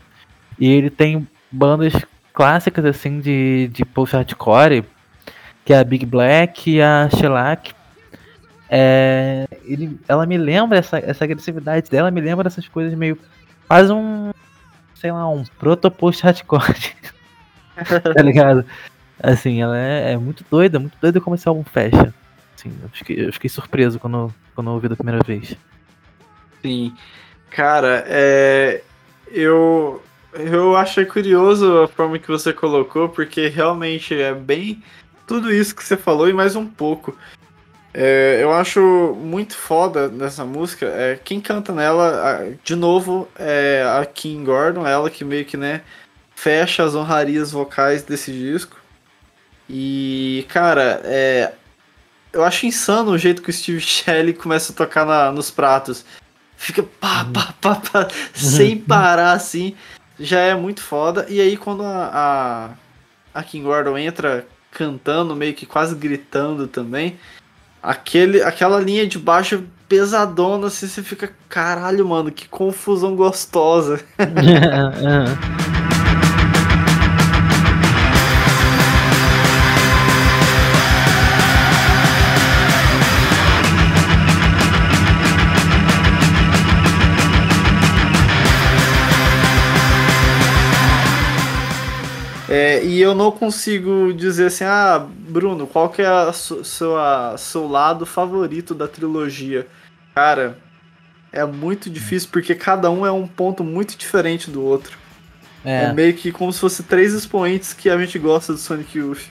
E 0.57 0.71
ele 0.71 0.89
tem 0.89 1.27
bandas 1.51 1.95
clássicas, 2.33 2.85
assim, 2.85 3.19
de, 3.19 3.69
de 3.73 3.85
post-hardcore, 3.85 4.85
que 5.65 5.73
é 5.73 5.81
a 5.81 5.83
Big 5.83 6.07
Black 6.07 6.71
e 6.71 6.81
a 6.81 7.09
Shellac. 7.11 7.75
É, 8.69 9.47
ele, 9.65 9.99
ela 10.09 10.27
me 10.27 10.37
lembra, 10.37 10.79
essa, 10.79 10.99
essa 10.99 11.25
agressividade 11.25 11.91
dela 11.91 12.11
me 12.11 12.21
lembra 12.21 12.49
essas 12.49 12.67
coisas 12.69 12.97
meio. 12.97 13.19
Faz 13.69 13.91
um. 13.91 14.33
Sei 14.95 15.13
lá, 15.13 15.29
um 15.29 15.45
proto-post-hardcore. 15.59 16.95
tá 18.15 18.23
ligado? 18.23 18.65
Assim, 19.23 19.63
ela 19.63 19.79
é, 19.79 20.13
é 20.13 20.17
muito 20.17 20.45
doida, 20.51 20.79
muito 20.79 20.97
doida 21.01 21.21
como 21.21 21.37
esse 21.37 21.49
álbum 21.49 21.65
fecha. 21.65 22.13
Assim, 22.55 22.73
eu 22.83 22.89
fiquei, 22.91 23.27
eu 23.27 23.33
fiquei 23.33 23.51
surpreso 23.51 23.99
quando, 23.99 24.35
quando 24.55 24.71
ouvi 24.71 24.89
da 24.89 24.97
primeira 24.97 25.23
vez. 25.23 25.57
Sim. 26.63 26.95
Cara, 27.51 28.05
é. 28.07 28.83
Eu. 29.31 30.03
Eu 30.33 30.77
achei 30.77 31.07
curioso 31.07 31.79
a 31.79 31.89
forma 31.89 32.19
que 32.19 32.29
você 32.29 32.53
colocou, 32.53 33.09
porque 33.09 33.49
realmente 33.49 34.15
é 34.15 34.35
bem 34.35 34.83
tudo 35.27 35.51
isso 35.51 35.75
que 35.75 35.83
você 35.83 35.97
falou 35.97 36.29
e 36.29 36.33
mais 36.33 36.55
um 36.55 36.67
pouco. 36.67 37.17
É, 37.99 38.41
eu 38.43 38.53
acho 38.53 39.17
muito 39.19 39.57
foda 39.57 40.07
nessa 40.09 40.45
música. 40.45 40.85
É, 40.85 41.19
quem 41.25 41.41
canta 41.41 41.73
nela, 41.73 42.43
a- 42.43 42.51
de 42.63 42.77
novo, 42.77 43.27
é 43.39 43.83
a 43.99 44.05
Kim 44.05 44.45
Gordon, 44.45 44.87
ela 44.87 45.09
que 45.09 45.25
meio 45.25 45.47
que, 45.47 45.57
né, 45.57 45.81
fecha 46.35 46.85
as 46.85 46.95
honrarias 46.95 47.51
vocais 47.53 48.03
desse 48.03 48.31
disco. 48.31 48.77
E, 49.69 50.45
cara, 50.51 51.01
é, 51.05 51.53
eu 52.35 52.45
acho 52.45 52.67
insano 52.67 53.13
o 53.13 53.19
jeito 53.19 53.41
que 53.41 53.49
o 53.49 53.53
Steve 53.53 53.81
Shelley 53.81 54.35
começa 54.35 54.73
a 54.73 54.77
tocar 54.77 55.07
na- 55.07 55.33
nos 55.33 55.51
pratos. 55.51 56.05
Fica 56.59 56.83
pá, 56.83 57.25
pá, 57.33 57.55
pá, 57.63 57.77
pá, 57.77 58.09
sem 58.35 58.77
parar 58.79 59.33
assim. 59.33 59.75
Já 60.21 60.41
é 60.41 60.55
muito 60.55 60.83
foda. 60.83 61.25
E 61.31 61.41
aí 61.41 61.57
quando 61.57 61.83
a, 61.83 62.11
a, 63.35 63.41
a 63.41 63.43
Kim 63.43 63.63
Gordon 63.63 63.97
entra 63.97 64.47
cantando, 64.71 65.35
meio 65.35 65.55
que 65.55 65.65
quase 65.65 65.95
gritando 65.95 66.67
também, 66.67 67.19
aquele, 67.87 68.43
aquela 68.43 68.81
linha 68.81 69.07
de 69.07 69.19
baixo 69.19 69.63
pesadona, 69.89 70.67
assim, 70.67 70.89
você 70.89 71.03
fica, 71.03 71.31
caralho, 71.49 72.07
mano, 72.07 72.33
que 72.33 72.49
confusão 72.49 73.15
gostosa. 73.15 74.01
É, 92.49 92.85
e 92.85 93.01
eu 93.01 93.15
não 93.15 93.33
consigo 93.33 94.13
dizer 94.13 94.47
assim, 94.47 94.65
ah, 94.65 95.05
Bruno, 95.29 95.67
qual 95.67 95.89
que 95.89 96.01
é 96.03 96.07
a 96.07 96.33
su- 96.33 96.65
sua, 96.65 97.37
seu 97.37 97.67
lado 97.67 98.07
favorito 98.07 98.73
da 98.75 98.87
trilogia? 98.87 99.67
Cara, 100.15 100.57
é 101.33 101.45
muito 101.45 101.91
difícil 101.91 102.29
porque 102.31 102.55
cada 102.55 102.89
um 102.91 103.05
é 103.05 103.11
um 103.11 103.27
ponto 103.27 103.65
muito 103.65 103.97
diferente 103.97 104.51
do 104.51 104.63
outro. 104.63 104.97
É, 105.65 105.85
É, 105.87 105.93
meio 105.93 106.15
que 106.15 106.31
como 106.31 106.53
se 106.53 106.61
fosse 106.61 106.85
três 106.85 107.13
expoentes 107.13 107.73
que 107.73 107.91
a 107.91 107.99
gente 107.99 108.17
gosta 108.19 108.53
do 108.53 108.59
Sonic 108.59 108.97
Youth. 108.97 109.23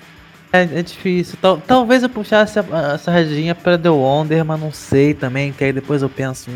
é, 0.52 0.64
é 0.64 0.82
difícil. 0.84 1.38
Tal- 1.42 1.58
talvez 1.66 2.04
eu 2.04 2.10
puxasse 2.10 2.60
a, 2.60 2.64
a 2.94 2.98
sardinha 2.98 3.56
pra 3.56 3.78
The 3.78 3.90
Wonder, 3.90 4.44
mas 4.44 4.60
não 4.60 4.72
sei 4.74 5.14
também, 5.14 5.54
que 5.54 5.64
aí 5.64 5.72
depois 5.72 6.02
eu 6.02 6.10
penso 6.10 6.52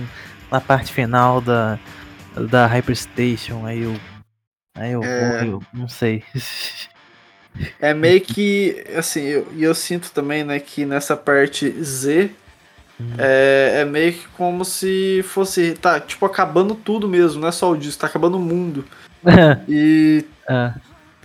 na 0.51 0.59
parte 0.59 0.91
final 0.91 1.39
da, 1.39 1.79
da 2.49 2.67
Hyperstation, 2.67 3.65
aí 3.65 3.83
eu. 3.83 3.95
Aí 4.79 4.93
eu, 4.93 5.03
É. 5.03 5.43
eu 5.45 5.61
não 5.73 5.87
sei. 5.87 6.23
É 7.81 7.93
meio 7.93 8.21
que, 8.21 8.85
assim, 8.95 9.21
eu- 9.21 9.47
e 9.53 9.63
eu, 9.63 9.73
sinto 9.75 10.11
também, 10.11 10.43
né, 10.43 10.59
que 10.59 10.85
nessa 10.85 11.17
parte 11.17 11.69
Z 11.83 12.29
é, 13.17 13.79
é 13.81 13.85
meio 13.85 14.13
que 14.13 14.27
como 14.29 14.63
se 14.63 15.23
fosse, 15.27 15.73
tá, 15.73 15.99
tipo, 15.99 16.25
acabando 16.25 16.75
tudo 16.75 17.07
mesmo, 17.07 17.41
não 17.41 17.47
é 17.47 17.51
só 17.51 17.71
o 17.71 17.75
disco, 17.77 17.99
tá 18.01 18.07
acabando 18.07 18.37
o 18.37 18.39
mundo. 18.41 18.85
E 19.67 20.23
É. 20.47 20.73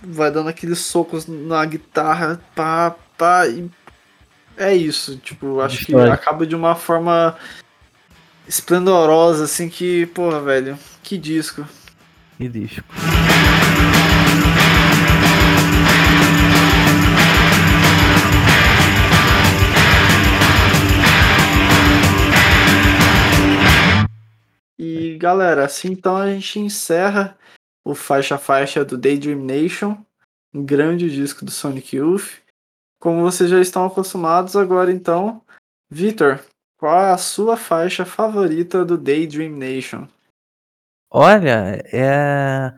vai 0.03 0.31
dando 0.31 0.49
aqueles 0.49 0.79
socos 0.79 1.25
na 1.27 1.63
guitarra, 1.63 2.41
pá, 2.55 2.95
pá, 3.17 3.47
e 3.47 3.69
é 4.57 4.73
isso, 4.75 5.17
tipo, 5.17 5.61
acho 5.61 5.85
que 5.85 5.95
acaba 5.95 6.45
de 6.45 6.55
uma 6.55 6.75
forma 6.75 7.37
esplendorosa, 8.47 9.45
assim, 9.45 9.69
que, 9.69 10.05
porra, 10.07 10.41
velho, 10.41 10.77
que 11.03 11.17
disco. 11.17 11.65
E 12.37 12.49
disco. 12.49 12.83
E 24.77 25.17
galera, 25.17 25.63
assim 25.63 25.93
então 25.93 26.17
a 26.17 26.29
gente 26.33 26.59
encerra 26.59 27.37
o 27.85 27.95
faixa 27.95 28.37
faixa 28.37 28.83
do 28.83 28.97
Daydream 28.97 29.39
Nation, 29.39 29.97
um 30.53 30.65
grande 30.65 31.09
disco 31.09 31.45
do 31.45 31.51
Sonic 31.51 31.95
Youth. 31.95 32.41
Como 32.99 33.21
vocês 33.21 33.49
já 33.49 33.61
estão 33.61 33.85
acostumados 33.85 34.57
agora 34.57 34.91
então, 34.91 35.41
Vitor, 35.89 36.43
qual 36.77 36.99
é 36.99 37.11
a 37.11 37.17
sua 37.17 37.55
faixa 37.55 38.03
favorita 38.03 38.83
do 38.83 38.97
Daydream 38.97 39.51
Nation? 39.51 40.07
Olha, 41.17 41.81
é. 41.93 42.73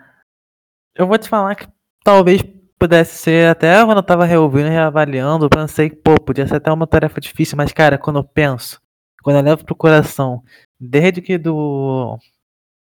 Eu 0.95 1.07
vou 1.07 1.18
te 1.18 1.27
falar 1.27 1.55
que 1.55 1.68
talvez 2.03 2.43
pudesse 2.77 3.15
ser 3.18 3.49
até 3.49 3.84
quando 3.84 3.97
eu 3.97 4.03
tava 4.03 4.26
reouvindo 4.26 4.68
e 4.68 4.69
reavaliando, 4.69 5.45
eu 5.45 5.49
pensei 5.49 5.89
que, 5.89 5.95
pô, 5.95 6.14
podia 6.22 6.45
ser 6.47 6.57
até 6.57 6.72
uma 6.72 6.85
tarefa 6.85 7.19
difícil, 7.19 7.57
mas 7.57 7.73
cara, 7.73 7.97
quando 7.97 8.19
eu 8.19 8.23
penso, 8.23 8.80
quando 9.23 9.38
eu 9.38 9.41
levo 9.43 9.65
pro 9.65 9.76
coração, 9.76 10.43
desde 10.80 11.22
que 11.22 11.38
do. 11.39 12.19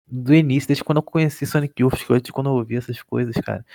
Do 0.07 0.33
início, 0.35 0.67
desde 0.67 0.83
quando 0.83 0.97
eu 0.97 1.03
conheci 1.03 1.45
Sonic 1.45 1.81
Youth, 1.81 2.07
desde 2.09 2.31
quando 2.31 2.49
eu 2.49 2.53
ouvi 2.55 2.75
essas 2.77 3.01
coisas, 3.03 3.35
cara. 3.37 3.65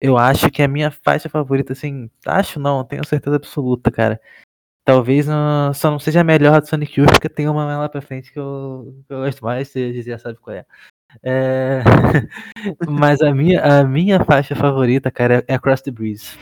Eu 0.00 0.18
acho 0.18 0.50
que 0.50 0.62
a 0.62 0.68
minha 0.68 0.90
faixa 0.90 1.28
favorita, 1.28 1.72
assim, 1.74 2.10
acho 2.26 2.60
não, 2.60 2.84
tenho 2.84 3.06
certeza 3.06 3.36
absoluta, 3.36 3.90
cara. 3.90 4.20
Talvez 4.84 5.26
não- 5.28 5.74
só 5.74 5.90
não 5.90 5.98
seja 6.00 6.20
a 6.22 6.24
melhor 6.24 6.60
do 6.60 6.68
Sonic 6.68 7.00
Youth, 7.00 7.10
porque 7.12 7.28
tem 7.28 7.48
uma 7.48 7.78
lá 7.78 7.88
pra 7.88 8.02
frente 8.02 8.32
que 8.32 8.38
eu, 8.40 9.02
que 9.08 9.14
eu 9.14 9.20
gosto 9.24 9.44
mais, 9.44 9.68
você 9.68 10.02
já 10.02 10.18
sabe 10.18 10.38
qual 10.40 10.56
é. 10.56 10.66
É, 11.22 11.82
Mas 12.88 13.20
a 13.20 13.34
minha, 13.34 13.60
a 13.60 13.84
minha 13.84 14.22
faixa 14.24 14.54
favorita, 14.54 15.10
cara, 15.10 15.44
é 15.48 15.54
Across 15.54 15.82
the 15.82 15.90
Breeze. 15.90 16.36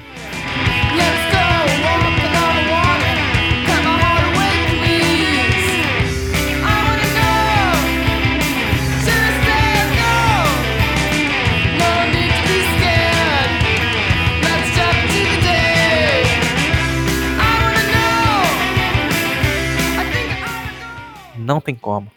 Não 21.39 21.61
tem 21.61 21.77
como. 21.77 22.16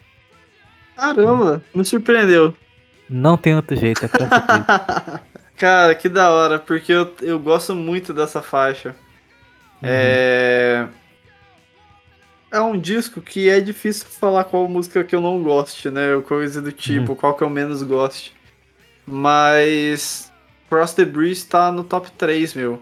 Caramba, 1.00 1.62
me 1.74 1.82
surpreendeu. 1.82 2.54
Não 3.08 3.38
tem 3.38 3.56
outro 3.56 3.74
jeito, 3.74 4.04
é. 4.04 4.08
Cara, 5.56 5.94
que 5.94 6.08
da 6.08 6.30
hora, 6.30 6.58
porque 6.58 6.92
eu, 6.92 7.10
eu 7.22 7.38
gosto 7.38 7.74
muito 7.74 8.12
dessa 8.12 8.42
faixa. 8.42 8.94
É. 9.82 10.86
É 12.52 12.60
um 12.60 12.78
disco 12.78 13.20
que 13.20 13.48
é 13.48 13.60
difícil 13.60 14.06
falar 14.08 14.44
qual 14.44 14.68
música 14.68 15.02
que 15.04 15.14
eu 15.14 15.20
não 15.20 15.42
goste, 15.42 15.90
né? 15.90 16.14
Ou 16.14 16.22
coisa 16.22 16.60
do 16.60 16.72
tipo, 16.72 17.16
qual 17.16 17.34
que 17.34 17.42
eu 17.42 17.50
menos 17.50 17.82
goste. 17.82 18.34
Mas. 19.06 20.30
Cross 20.68 20.94
the 20.94 21.04
Breeze 21.04 21.46
tá 21.46 21.72
no 21.72 21.82
top 21.82 22.10
3, 22.12 22.54
meu. 22.54 22.80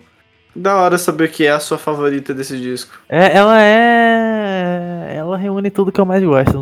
Da 0.55 0.77
hora 0.77 0.99
saber 0.99 1.31
que 1.31 1.47
é 1.47 1.51
a 1.51 1.61
sua 1.61 1.78
favorita 1.78 2.35
desse 2.35 2.59
disco. 2.59 2.99
É, 3.09 3.36
ela 3.36 3.62
é. 3.62 5.15
Ela 5.16 5.36
reúne 5.36 5.70
tudo 5.70 5.93
que 5.93 6.01
eu 6.01 6.07
mais 6.07 6.23
gosto 6.23 6.59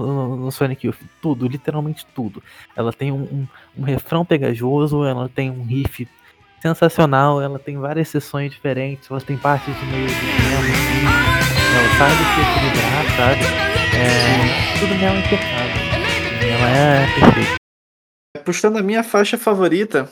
no, 0.47 0.53
Sonic 0.53 0.87
Youth. 0.87 0.99
Tudo, 1.21 1.47
literalmente 1.47 2.07
tudo. 2.15 2.43
Ela 2.75 2.93
tem 2.93 3.13
um, 3.13 3.23
um, 3.23 3.47
um 3.79 3.83
refrão 3.83 4.25
pegajoso, 4.25 5.05
ela 5.05 5.29
tem 5.29 5.51
um 5.51 5.65
riff 5.65 6.09
sensacional, 6.63 7.41
ela 7.41 7.59
tem 7.59 7.77
várias 7.79 8.09
sessões 8.09 8.51
diferentes, 8.53 9.11
ela 9.11 9.21
tem 9.21 9.37
partes 9.37 9.75
de 9.79 9.87
meio 9.87 10.07
de 10.07 10.15
tema, 10.15 10.59
assim. 10.61 11.47
Ela 11.77 11.99
sabe 11.99 12.15
se 12.17 12.41
equilibrar, 12.41 13.05
sabe? 13.17 13.67
É, 13.97 14.79
tudo 14.81 14.95
nela 14.95 15.17
é 15.17 15.21
impecável. 15.21 15.87
Ela 16.49 16.71
é 16.71 17.07
perfeita. 17.21 17.57
Puxando 18.45 18.77
a 18.77 18.83
minha 18.83 19.03
faixa 19.03 19.37
favorita, 19.37 20.11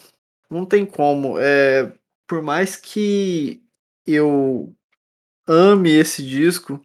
não 0.51 0.65
tem 0.65 0.85
como. 0.85 1.37
É, 1.39 1.93
por 2.27 2.43
mais 2.43 2.77
que 2.77 3.63
eu 4.07 4.73
ame 5.47 5.91
esse 5.91 6.23
disco 6.23 6.81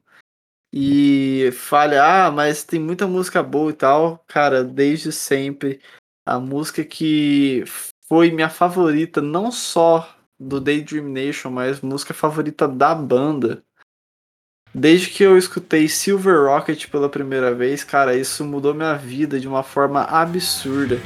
e 0.72 1.50
fale, 1.54 1.98
ah, 1.98 2.32
mas 2.32 2.64
tem 2.64 2.80
muita 2.80 3.08
música 3.08 3.42
boa 3.42 3.72
e 3.72 3.74
tal, 3.74 4.24
cara, 4.28 4.64
desde 4.64 5.12
sempre, 5.12 5.82
a 6.26 6.40
música 6.40 6.84
que 6.84 7.64
foi 8.08 8.32
minha 8.32 8.50
favorita, 8.50 9.22
não 9.22 9.52
só 9.52 10.16
do 10.40 10.60
Daydream 10.62 11.10
Nation, 11.10 11.50
mas 11.50 11.82
música 11.82 12.14
favorita 12.14 12.68
da 12.68 12.94
banda. 12.96 13.64
Desde 14.74 15.10
que 15.10 15.24
eu 15.24 15.38
escutei 15.38 15.88
Silver 15.88 16.46
Rocket 16.46 16.88
pela 16.90 17.10
primeira 17.10 17.54
vez, 17.54 17.84
cara, 17.84 18.16
isso 18.16 18.46
mudou 18.46 18.74
minha 18.74 18.96
vida 18.96 19.40
de 19.40 19.48
uma 19.48 19.64
forma 19.64 20.04
absurda. 20.04 21.00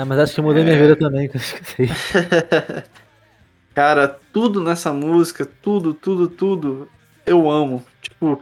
É, 0.00 0.04
mas 0.04 0.18
acho 0.18 0.34
que 0.34 0.40
eu 0.40 0.44
mudei 0.44 0.64
minha 0.64 0.78
vida 0.78 0.96
também, 0.96 1.28
que 1.28 1.36
eu 1.36 1.40
esqueci. 1.40 1.88
Cara, 3.74 4.18
tudo 4.32 4.62
nessa 4.64 4.94
música, 4.94 5.44
tudo, 5.44 5.92
tudo, 5.92 6.26
tudo, 6.26 6.88
eu 7.26 7.50
amo. 7.50 7.84
Tipo, 8.00 8.40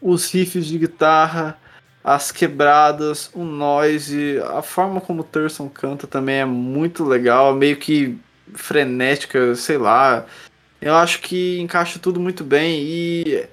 os 0.00 0.30
riffs 0.30 0.66
de 0.66 0.76
guitarra, 0.76 1.58
as 2.02 2.30
quebradas, 2.30 3.30
o 3.32 3.44
noise, 3.44 4.38
a 4.54 4.60
forma 4.60 5.00
como 5.00 5.22
o 5.22 5.24
Thurston 5.24 5.70
canta 5.70 6.06
também 6.06 6.36
é 6.36 6.44
muito 6.44 7.02
legal, 7.02 7.54
meio 7.54 7.78
que 7.78 8.18
frenética, 8.52 9.54
sei 9.54 9.78
lá. 9.78 10.26
Eu 10.82 10.94
acho 10.96 11.20
que 11.20 11.58
encaixa 11.60 11.98
tudo 11.98 12.20
muito 12.20 12.44
bem 12.44 12.82
e, 12.82 13.46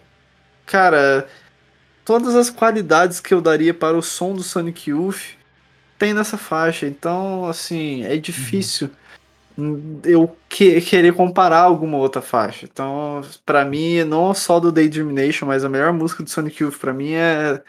cara, 0.65 1.29
todas 2.03 2.35
as 2.35 2.49
qualidades 2.49 3.21
que 3.21 3.33
eu 3.33 3.39
daria 3.39 3.73
para 3.73 3.97
o 3.97 4.01
som 4.01 4.35
do 4.35 4.43
Sonic 4.43 4.89
Youth 4.89 5.39
tem 6.01 6.15
nessa 6.15 6.35
faixa. 6.35 6.87
Então, 6.87 7.45
assim, 7.45 8.03
é 8.03 8.17
difícil 8.17 8.89
eu 10.03 10.35
que- 10.49 10.81
querer 10.81 11.13
comparar 11.13 11.59
alguma 11.59 11.97
outra 11.99 12.23
faixa. 12.23 12.65
Então, 12.65 13.21
pra 13.45 13.63
mim, 13.63 14.03
não 14.03 14.33
só 14.33 14.59
do 14.59 14.71
Daydream 14.71 15.11
Nation, 15.11 15.45
mas 15.45 15.63
a 15.63 15.69
melhor 15.69 15.93
música 15.93 16.23
do 16.23 16.29
Sonic 16.29 16.63
Youth 16.63 16.79
pra 16.79 16.91
mim 16.91 17.11
é 17.13 17.61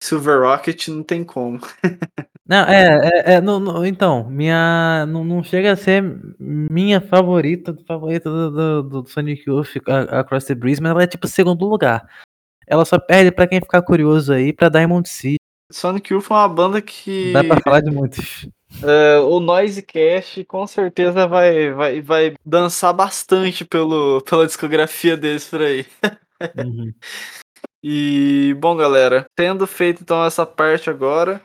Silver 0.00 0.40
Rocket, 0.42 0.86
não 0.88 1.02
tem 1.02 1.24
como. 1.24 1.58
Não, 2.46 2.64
é, 2.66 3.10
é, 3.26 3.34
é, 3.34 3.40
não, 3.40 3.60
não, 3.60 3.86
então, 3.86 4.28
minha. 4.28 5.06
Não, 5.06 5.22
não 5.24 5.40
chega 5.40 5.70
a 5.70 5.76
ser 5.76 6.02
minha 6.36 7.00
favorita, 7.00 7.76
favorita 7.86 8.28
do, 8.28 8.50
do, 8.50 9.02
do 9.02 9.08
Sonic 9.08 9.44
Youth 9.48 9.76
a- 9.86 10.18
Across 10.18 10.46
the 10.46 10.56
Breeze, 10.56 10.82
mas 10.82 10.90
ela 10.90 11.04
é 11.04 11.06
tipo 11.06 11.28
segundo 11.28 11.64
lugar. 11.64 12.08
Ela 12.66 12.84
só 12.84 12.98
perde 12.98 13.30
pra 13.30 13.46
quem 13.46 13.60
ficar 13.60 13.82
curioso 13.82 14.32
aí 14.32 14.52
pra 14.52 14.68
Diamond 14.68 15.08
City. 15.08 15.36
Sonic 15.70 16.12
Youth 16.12 16.30
é 16.30 16.34
uma 16.34 16.48
banda 16.48 16.82
que 16.82 17.32
Dá 17.32 17.44
pra 17.44 17.60
falar 17.60 17.80
de 17.80 17.90
muitos. 17.90 18.48
é, 18.82 19.18
o 19.20 19.40
Noise 19.40 19.82
Cast 19.82 20.44
com 20.44 20.66
certeza 20.66 21.26
vai, 21.26 21.72
vai, 21.72 22.00
vai 22.00 22.34
dançar 22.44 22.92
bastante 22.92 23.64
pelo, 23.64 24.20
pela 24.22 24.46
discografia 24.46 25.16
deles 25.16 25.46
por 25.48 25.62
aí. 25.62 25.86
Uhum. 26.56 26.92
E, 27.82 28.54
bom, 28.58 28.76
galera, 28.76 29.24
tendo 29.34 29.66
feito 29.66 30.02
então 30.02 30.22
essa 30.22 30.44
parte 30.44 30.90
agora, 30.90 31.40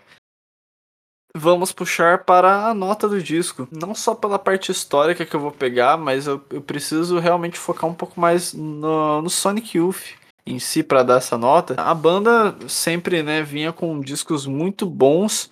vamos 1.33 1.71
puxar 1.71 2.25
para 2.25 2.67
a 2.67 2.73
nota 2.73 3.07
do 3.07 3.21
disco. 3.21 3.67
Não 3.71 3.95
só 3.95 4.13
pela 4.13 4.37
parte 4.37 4.69
histórica 4.69 5.25
que 5.25 5.33
eu 5.33 5.39
vou 5.39 5.51
pegar, 5.51 5.97
mas 5.97 6.27
eu, 6.27 6.43
eu 6.49 6.61
preciso 6.61 7.19
realmente 7.19 7.57
focar 7.57 7.89
um 7.89 7.93
pouco 7.93 8.19
mais 8.19 8.53
no, 8.53 9.21
no 9.21 9.29
Sonic 9.29 9.77
Youth 9.77 10.13
em 10.47 10.59
si 10.59 10.83
para 10.83 11.03
dar 11.03 11.17
essa 11.17 11.37
nota. 11.37 11.75
A 11.77 11.93
banda 11.93 12.55
sempre, 12.67 13.23
né, 13.23 13.41
vinha 13.41 13.73
com 13.73 13.99
discos 13.99 14.45
muito 14.45 14.85
bons. 14.85 15.51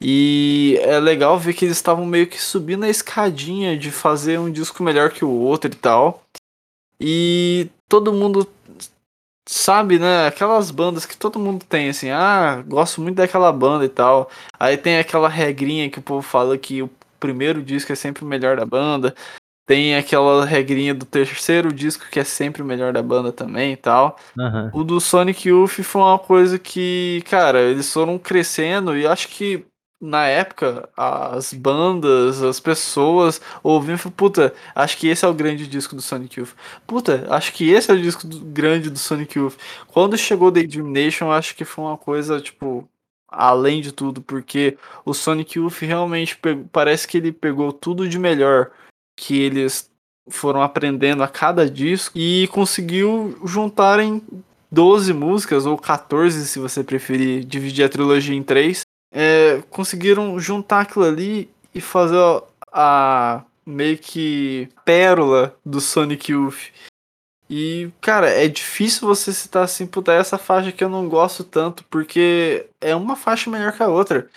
E 0.00 0.78
é 0.82 1.00
legal 1.00 1.36
ver 1.38 1.54
que 1.54 1.64
eles 1.64 1.76
estavam 1.76 2.06
meio 2.06 2.28
que 2.28 2.40
subindo 2.40 2.84
a 2.84 2.88
escadinha 2.88 3.76
de 3.76 3.90
fazer 3.90 4.38
um 4.38 4.50
disco 4.50 4.82
melhor 4.82 5.10
que 5.10 5.24
o 5.24 5.30
outro 5.30 5.70
e 5.72 5.74
tal. 5.74 6.22
E 7.00 7.68
todo 7.88 8.12
mundo 8.12 8.48
sabe, 9.48 9.98
né? 9.98 10.26
Aquelas 10.26 10.70
bandas 10.70 11.06
que 11.06 11.16
todo 11.16 11.38
mundo 11.38 11.64
tem, 11.64 11.88
assim, 11.88 12.10
ah, 12.10 12.62
gosto 12.66 13.00
muito 13.00 13.16
daquela 13.16 13.52
banda 13.52 13.84
e 13.84 13.88
tal. 13.88 14.30
Aí 14.58 14.76
tem 14.76 14.98
aquela 14.98 15.28
regrinha 15.28 15.90
que 15.90 15.98
o 15.98 16.02
povo 16.02 16.22
fala 16.22 16.56
que 16.58 16.82
o 16.82 16.90
primeiro 17.18 17.62
disco 17.62 17.92
é 17.92 17.96
sempre 17.96 18.24
o 18.24 18.26
melhor 18.26 18.56
da 18.56 18.66
banda. 18.66 19.14
Tem 19.68 19.94
aquela 19.96 20.46
regrinha 20.46 20.94
do 20.94 21.04
terceiro 21.04 21.70
disco 21.70 22.06
que 22.10 22.18
é 22.18 22.24
sempre 22.24 22.62
o 22.62 22.64
melhor 22.64 22.90
da 22.90 23.02
banda 23.02 23.30
também 23.30 23.74
e 23.74 23.76
tal. 23.76 24.18
Aham. 24.40 24.70
O 24.72 24.82
do 24.82 24.98
Sonic 24.98 25.46
Youth 25.46 25.82
foi 25.82 26.00
uma 26.00 26.18
coisa 26.18 26.58
que, 26.58 27.22
cara, 27.28 27.60
eles 27.60 27.92
foram 27.92 28.18
crescendo 28.18 28.96
e 28.96 29.06
acho 29.06 29.28
que 29.28 29.66
na 30.00 30.26
época 30.26 30.88
as 30.96 31.52
bandas, 31.52 32.42
as 32.42 32.58
pessoas 32.58 33.42
ouviam 33.62 33.96
e 33.96 33.98
falaram, 33.98 34.16
puta, 34.16 34.54
acho 34.74 34.96
que 34.96 35.06
esse 35.08 35.24
é 35.24 35.28
o 35.28 35.34
grande 35.34 35.66
disco 35.66 35.94
do 35.94 36.00
Sonic 36.00 36.40
Youth. 36.40 36.54
Puta, 36.86 37.26
acho 37.28 37.52
que 37.52 37.70
esse 37.70 37.90
é 37.90 37.94
o 37.94 38.00
disco 38.00 38.26
do- 38.26 38.40
grande 38.40 38.88
do 38.88 38.98
Sonic 38.98 39.38
Youth. 39.38 39.56
Quando 39.88 40.16
chegou 40.16 40.50
Daydream 40.50 40.88
Nation, 40.88 41.30
acho 41.30 41.54
que 41.54 41.64
foi 41.66 41.84
uma 41.84 41.98
coisa, 41.98 42.40
tipo, 42.40 42.88
além 43.28 43.82
de 43.82 43.92
tudo, 43.92 44.22
porque 44.22 44.78
o 45.04 45.12
Sonic 45.12 45.58
Youth 45.58 45.80
realmente 45.82 46.38
pe- 46.38 46.64
parece 46.72 47.06
que 47.06 47.18
ele 47.18 47.32
pegou 47.32 47.70
tudo 47.70 48.08
de 48.08 48.18
melhor 48.18 48.70
que 49.18 49.40
eles 49.40 49.90
foram 50.30 50.62
aprendendo 50.62 51.22
a 51.22 51.28
cada 51.28 51.68
disco 51.68 52.16
e 52.16 52.48
conseguiu 52.52 53.36
juntar 53.44 53.98
em 53.98 54.22
12 54.70 55.12
músicas, 55.12 55.66
ou 55.66 55.76
14 55.76 56.46
se 56.46 56.58
você 56.58 56.84
preferir 56.84 57.44
dividir 57.44 57.84
a 57.84 57.88
trilogia 57.88 58.36
em 58.36 58.42
três. 58.42 58.82
É, 59.12 59.62
conseguiram 59.70 60.38
juntar 60.38 60.82
aquilo 60.82 61.04
ali 61.04 61.50
e 61.74 61.80
fazer 61.80 62.16
a 62.70 63.42
meio 63.66 63.98
que 63.98 64.68
pérola 64.84 65.56
do 65.64 65.80
Sonic 65.80 66.30
Youth. 66.30 66.70
E, 67.50 67.90
cara, 68.00 68.28
é 68.28 68.46
difícil 68.46 69.08
você 69.08 69.32
citar 69.32 69.64
assim, 69.64 69.86
puta, 69.86 70.12
essa 70.12 70.36
faixa 70.36 70.70
que 70.70 70.84
eu 70.84 70.88
não 70.88 71.08
gosto 71.08 71.42
tanto, 71.42 71.82
porque 71.84 72.68
é 72.80 72.94
uma 72.94 73.16
faixa 73.16 73.50
melhor 73.50 73.72
que 73.72 73.82
a 73.82 73.88
outra. 73.88 74.28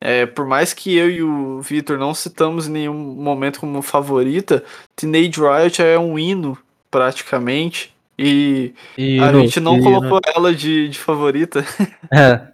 É, 0.00 0.26
por 0.26 0.46
mais 0.46 0.72
que 0.72 0.96
eu 0.96 1.10
e 1.10 1.22
o 1.22 1.60
Victor 1.60 1.98
não 1.98 2.14
citamos 2.14 2.68
em 2.68 2.72
nenhum 2.72 2.94
momento 2.94 3.58
como 3.58 3.82
favorita, 3.82 4.64
Teenage 4.94 5.40
Riot 5.40 5.82
é 5.82 5.98
um 5.98 6.18
hino, 6.18 6.56
praticamente. 6.90 7.92
E 8.18 8.74
E 8.96 9.18
a 9.20 9.32
gente 9.32 9.60
não 9.60 9.78
e 9.78 9.82
colocou 9.82 10.20
ela 10.34 10.54
de, 10.54 10.88
de 10.88 10.98
favorita. 10.98 11.64
É, 12.10 12.48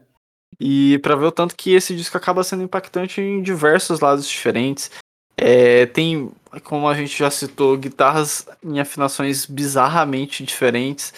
E 0.61 0.99
pra 0.99 1.15
ver 1.15 1.27
o 1.27 1.33
tanto 1.33 1.55
que 1.55 1.73
esse 1.75 1.95
disco 1.95 2.17
acaba 2.17 2.43
sendo 2.43 2.63
impactante 2.63 3.21
em 3.21 3.43
diversos 3.43 4.01
lados 4.01 4.29
diferentes. 4.29 4.91
É, 5.37 5.87
tem, 5.87 6.31
como 6.63 6.89
a 6.89 6.95
gente 6.95 7.17
já 7.17 7.31
citou, 7.31 7.77
guitarras 7.77 8.47
em 8.63 8.81
afinações 8.81 9.47
bizarramente 9.47 10.45
diferentes. 10.45 11.13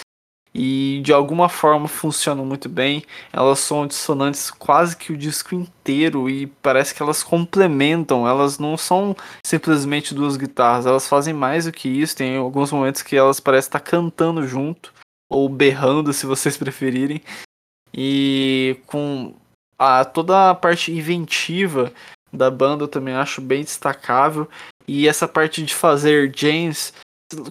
E 0.59 1.03
de 1.05 1.12
alguma 1.12 1.51
forma 1.51 1.87
funcionam 1.87 2.47
muito 2.47 2.66
bem. 2.66 3.05
Elas 3.31 3.59
são 3.59 3.87
dissonantes 3.87 4.51
quase 4.51 4.97
que 4.97 5.12
o 5.12 5.16
disco 5.16 5.55
inteiro. 5.55 6.31
E 6.31 6.47
parece 6.47 6.95
que 6.95 7.03
elas 7.03 7.23
complementam. 7.23 8.27
Elas 8.27 8.59
não 8.59 8.74
são 8.74 9.15
simplesmente 9.45 10.15
duas 10.15 10.39
guitarras. 10.39 10.87
Elas 10.87 11.07
fazem 11.07 11.35
mais 11.35 11.66
do 11.66 11.73
que 11.73 11.91
isso. 11.91 12.16
Tem 12.16 12.39
alguns 12.39 12.73
momentos 12.73 13.03
que 13.03 13.15
elas 13.15 13.39
parecem 13.39 13.69
estar 13.69 13.81
cantando 13.81 14.49
junto. 14.49 14.95
Ou 15.31 15.47
berrando, 15.47 16.11
se 16.15 16.24
vocês 16.24 16.57
preferirem 16.59 17.20
e 17.93 18.78
com 18.87 19.35
a, 19.78 20.05
toda 20.05 20.51
a 20.51 20.55
parte 20.55 20.93
inventiva 20.93 21.93
da 22.33 22.51
banda 22.51 22.85
eu 22.85 22.89
também 22.89 23.15
acho 23.15 23.41
bem 23.41 23.62
destacável 23.62 24.49
e 24.87 25.09
essa 25.09 25.27
parte 25.27 25.62
de 25.62 25.74
fazer 25.74 26.33
James 26.37 26.93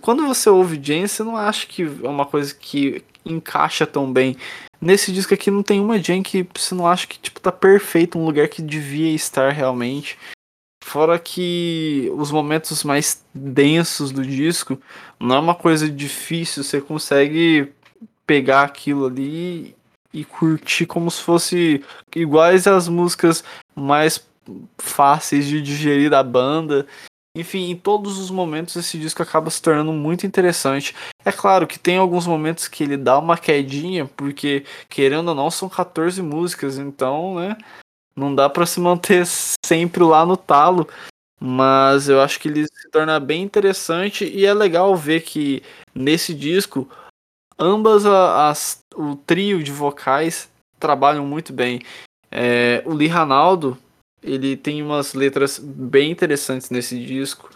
quando 0.02 0.26
você 0.26 0.50
ouve 0.50 0.80
James 0.82 1.12
você 1.12 1.24
não 1.24 1.36
acha 1.36 1.68
que 1.68 1.84
é 1.84 2.08
uma 2.08 2.26
coisa 2.26 2.54
que 2.54 3.04
encaixa 3.26 3.86
tão 3.86 4.12
bem 4.12 4.38
nesse 4.80 5.12
disco 5.12 5.34
aqui 5.34 5.52
não 5.52 5.64
tem 5.64 5.80
uma 5.80 6.02
Jane 6.02 6.24
que 6.24 6.48
você 6.56 6.74
não 6.74 6.88
acha 6.88 7.08
que 7.08 7.20
tipo 7.20 7.40
tá 7.40 7.52
perfeito 7.52 8.18
um 8.18 8.26
lugar 8.26 8.48
que 8.48 8.62
devia 8.62 9.14
estar 9.14 9.52
realmente 9.52 10.18
Fora 10.86 11.18
que 11.18 12.12
os 12.16 12.32
momentos 12.32 12.84
mais 12.84 13.26
densos 13.34 14.12
do 14.12 14.24
disco 14.24 14.80
não 15.20 15.36
é 15.36 15.40
uma 15.40 15.56
coisa 15.56 15.90
difícil, 15.90 16.64
você 16.64 16.80
consegue 16.80 17.74
pegar 18.26 18.62
aquilo 18.62 19.08
ali 19.08 19.76
e 20.14 20.24
curtir 20.24 20.86
como 20.86 21.10
se 21.10 21.24
fosse 21.24 21.84
iguais 22.16 22.68
às 22.68 22.88
músicas 22.88 23.44
mais 23.76 24.24
fáceis 24.78 25.48
de 25.48 25.60
digerir 25.60 26.12
da 26.12 26.22
banda. 26.22 26.86
Enfim, 27.36 27.70
em 27.70 27.76
todos 27.76 28.18
os 28.18 28.32
momentos 28.32 28.76
esse 28.78 28.98
disco 28.98 29.22
acaba 29.22 29.50
se 29.50 29.62
tornando 29.62 29.92
muito 29.92 30.26
interessante. 30.26 30.96
É 31.24 31.32
claro 31.32 31.68
que 31.68 31.78
tem 31.78 31.98
alguns 31.98 32.26
momentos 32.26 32.68
que 32.70 32.84
ele 32.84 32.96
dá 32.96 33.20
uma 33.20 33.38
quedinha, 33.38 34.06
porque 34.16 34.64
querendo 34.90 35.30
ou 35.30 35.36
não 35.36 35.52
são 35.52 35.68
14 35.68 36.22
músicas, 36.22 36.78
então, 36.78 37.36
né, 37.36 37.58
não 38.16 38.34
dá 38.34 38.50
pra 38.50 38.66
se 38.66 38.80
manter 38.80 39.26
sempre 39.66 40.04
lá 40.04 40.26
no 40.26 40.38
talo. 40.38 40.88
Mas 41.38 42.08
eu 42.08 42.22
acho 42.22 42.40
que 42.40 42.48
ele 42.48 42.66
se 42.66 42.90
torna 42.90 43.20
bem 43.20 43.44
interessante 43.44 44.26
e 44.26 44.46
é 44.46 44.54
legal 44.54 44.96
ver 44.96 45.22
que 45.22 45.62
nesse 45.94 46.34
disco 46.34 46.90
ambas 47.60 48.06
as 48.06 48.80
o 48.96 49.18
trio 49.18 49.62
de 49.62 49.72
vocais 49.72 50.50
trabalham 50.80 51.26
muito 51.26 51.52
bem. 51.52 51.82
É, 52.32 52.82
o 52.86 52.94
Lee 52.94 53.10
Ranaldo 53.10 53.78
ele 54.26 54.58
tem 54.58 54.82
umas 54.82 55.14
letras 55.14 55.60
bem 55.60 56.12
interessantes 56.12 56.70
nesse 56.70 57.04
disco. 57.04 57.50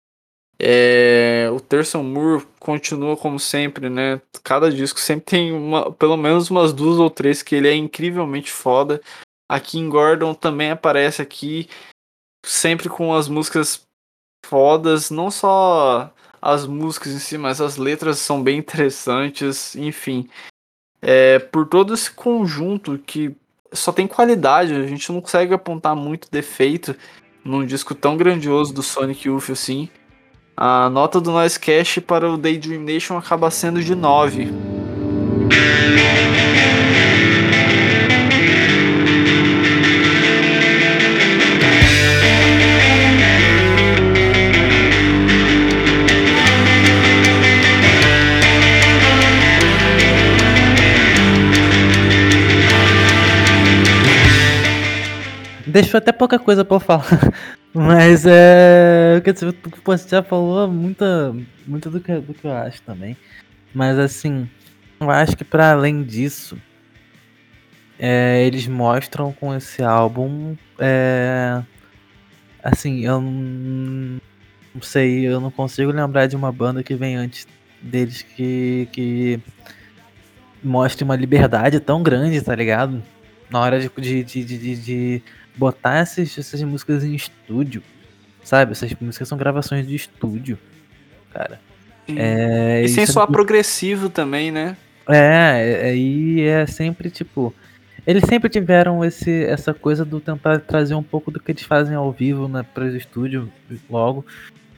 É, 0.62 1.50
o 1.54 1.60
Terson 1.60 2.04
Moore 2.04 2.46
continua 2.60 3.16
como 3.16 3.40
sempre, 3.40 3.90
né? 3.90 4.22
Cada 4.44 4.70
disco 4.70 5.00
sempre 5.00 5.26
tem 5.26 5.54
uma, 5.54 5.92
pelo 5.92 6.18
menos 6.18 6.50
umas 6.50 6.74
duas 6.74 7.00
ou 7.00 7.10
três 7.10 7.42
que 7.42 7.56
ele 7.56 7.70
é 7.70 7.76
incrivelmente 7.76 8.52
foda. 8.52 9.02
A 9.48 9.60
Kim 9.60 9.90
Gordon 9.90 10.34
também 10.34 10.70
aparece 10.70 11.22
aqui, 11.22 11.70
sempre 12.46 12.90
com 12.90 13.14
as 13.14 13.30
músicas 13.30 13.82
fodas, 14.46 15.10
não 15.10 15.32
só 15.32 16.14
as 16.42 16.66
músicas 16.68 17.14
em 17.14 17.20
si, 17.20 17.38
mas 17.38 17.62
as 17.62 17.78
letras 17.78 18.20
são 18.20 18.44
bem 18.44 18.60
interessantes, 18.60 19.76
enfim. 19.76 20.30
É, 21.02 21.40
por 21.40 21.68
todo 21.68 21.94
esse 21.94 22.12
conjunto 22.12 22.98
que 23.00 23.36
só 23.72 23.92
tem 23.92 24.08
qualidade, 24.08 24.74
a 24.74 24.88
gente 24.88 25.12
não 25.12 25.22
consegue 25.22 25.54
apontar 25.54 25.96
muito 25.96 26.28
defeito 26.32 26.96
num 27.44 27.66
disco 27.66 27.96
tão 27.96 28.18
grandioso 28.18 28.74
do 28.74 28.84
Sonic 28.84 29.28
Youth 29.28 29.50
assim. 29.52 29.90
A 30.56 30.90
nota 30.90 31.22
do 31.22 31.32
Noise 31.32 31.60
Cash 31.60 32.00
para 32.06 32.30
o 32.30 32.38
Daydream 32.38 32.82
Nation 32.82 33.18
acaba 33.18 33.50
sendo 33.50 33.82
de 33.82 33.96
9. 33.96 34.52
Deixou 55.72 55.98
até 55.98 56.12
pouca 56.12 56.38
coisa 56.40 56.64
pra 56.66 56.76
eu 56.76 56.80
falar. 56.80 57.06
Mas 57.74 58.26
é. 58.26 59.22
Quer 59.24 59.34
dizer, 59.34 59.56
você 59.84 60.10
já 60.10 60.24
falou 60.24 60.68
muita, 60.68 61.36
muito 61.68 61.90
do 61.90 62.00
que, 62.00 62.14
do 62.20 62.34
que 62.34 62.46
eu 62.46 62.52
acho 62.54 62.82
também. 62.82 63.16
Mas 63.74 64.00
assim, 64.00 64.50
eu 65.00 65.10
acho 65.10 65.38
que 65.38 65.44
pra 65.44 65.72
além 65.72 66.04
disso, 66.04 66.58
é, 68.00 68.44
eles 68.46 68.68
mostram 68.68 69.32
com 69.32 69.54
esse 69.56 69.84
álbum. 69.84 70.56
É, 70.80 71.62
assim, 72.64 73.06
eu 73.06 73.22
não, 73.22 73.32
não 74.74 74.82
sei, 74.82 75.28
eu 75.28 75.40
não 75.40 75.52
consigo 75.52 75.92
lembrar 75.92 76.26
de 76.26 76.36
uma 76.36 76.52
banda 76.52 76.82
que 76.82 76.96
vem 76.96 77.16
antes 77.16 77.48
deles 77.82 78.24
que, 78.24 78.88
que 78.92 79.40
mostre 80.64 81.04
uma 81.04 81.16
liberdade 81.16 81.80
tão 81.80 82.02
grande, 82.02 82.42
tá 82.42 82.56
ligado? 82.56 83.02
Na 83.50 83.60
hora 83.60 83.80
de, 83.80 83.90
de, 83.98 84.24
de, 84.24 84.44
de- 84.58 84.76
de 84.76 85.22
botar 85.60 85.98
essas, 85.98 86.38
essas 86.38 86.62
músicas 86.64 87.04
em 87.04 87.14
estúdio, 87.14 87.84
sabe? 88.44 88.72
Essas 88.72 88.94
músicas 89.00 89.28
são 89.28 89.38
gravações 89.38 89.86
de 89.86 89.94
estúdio, 89.96 90.58
cara. 91.34 91.60
É, 92.08 92.82
e 92.84 92.90
sem 92.90 93.04
é 93.04 93.06
soar 93.06 93.28
muito- 93.28 93.36
progressivo 93.36 94.10
também, 94.10 94.50
né? 94.52 94.76
é, 95.08 95.90
é, 95.90 95.96
e 95.96 96.42
é 96.42 96.66
sempre 96.66 97.12
tipo. 97.12 97.54
Eles 98.08 98.24
sempre 98.28 98.50
tiveram 98.50 99.04
esse, 99.04 99.44
essa 99.44 99.74
coisa 99.74 100.04
do 100.06 100.20
tentar 100.20 100.60
trazer 100.62 100.96
um 100.96 101.04
pouco 101.04 101.30
do 101.30 101.40
que 101.40 101.52
eles 101.52 101.62
fazem 101.64 101.96
ao 101.96 102.12
vivo 102.12 102.48
né, 102.48 102.66
para 102.74 102.86
os 102.86 102.96
estúdios 102.96 103.48
logo. 103.90 104.26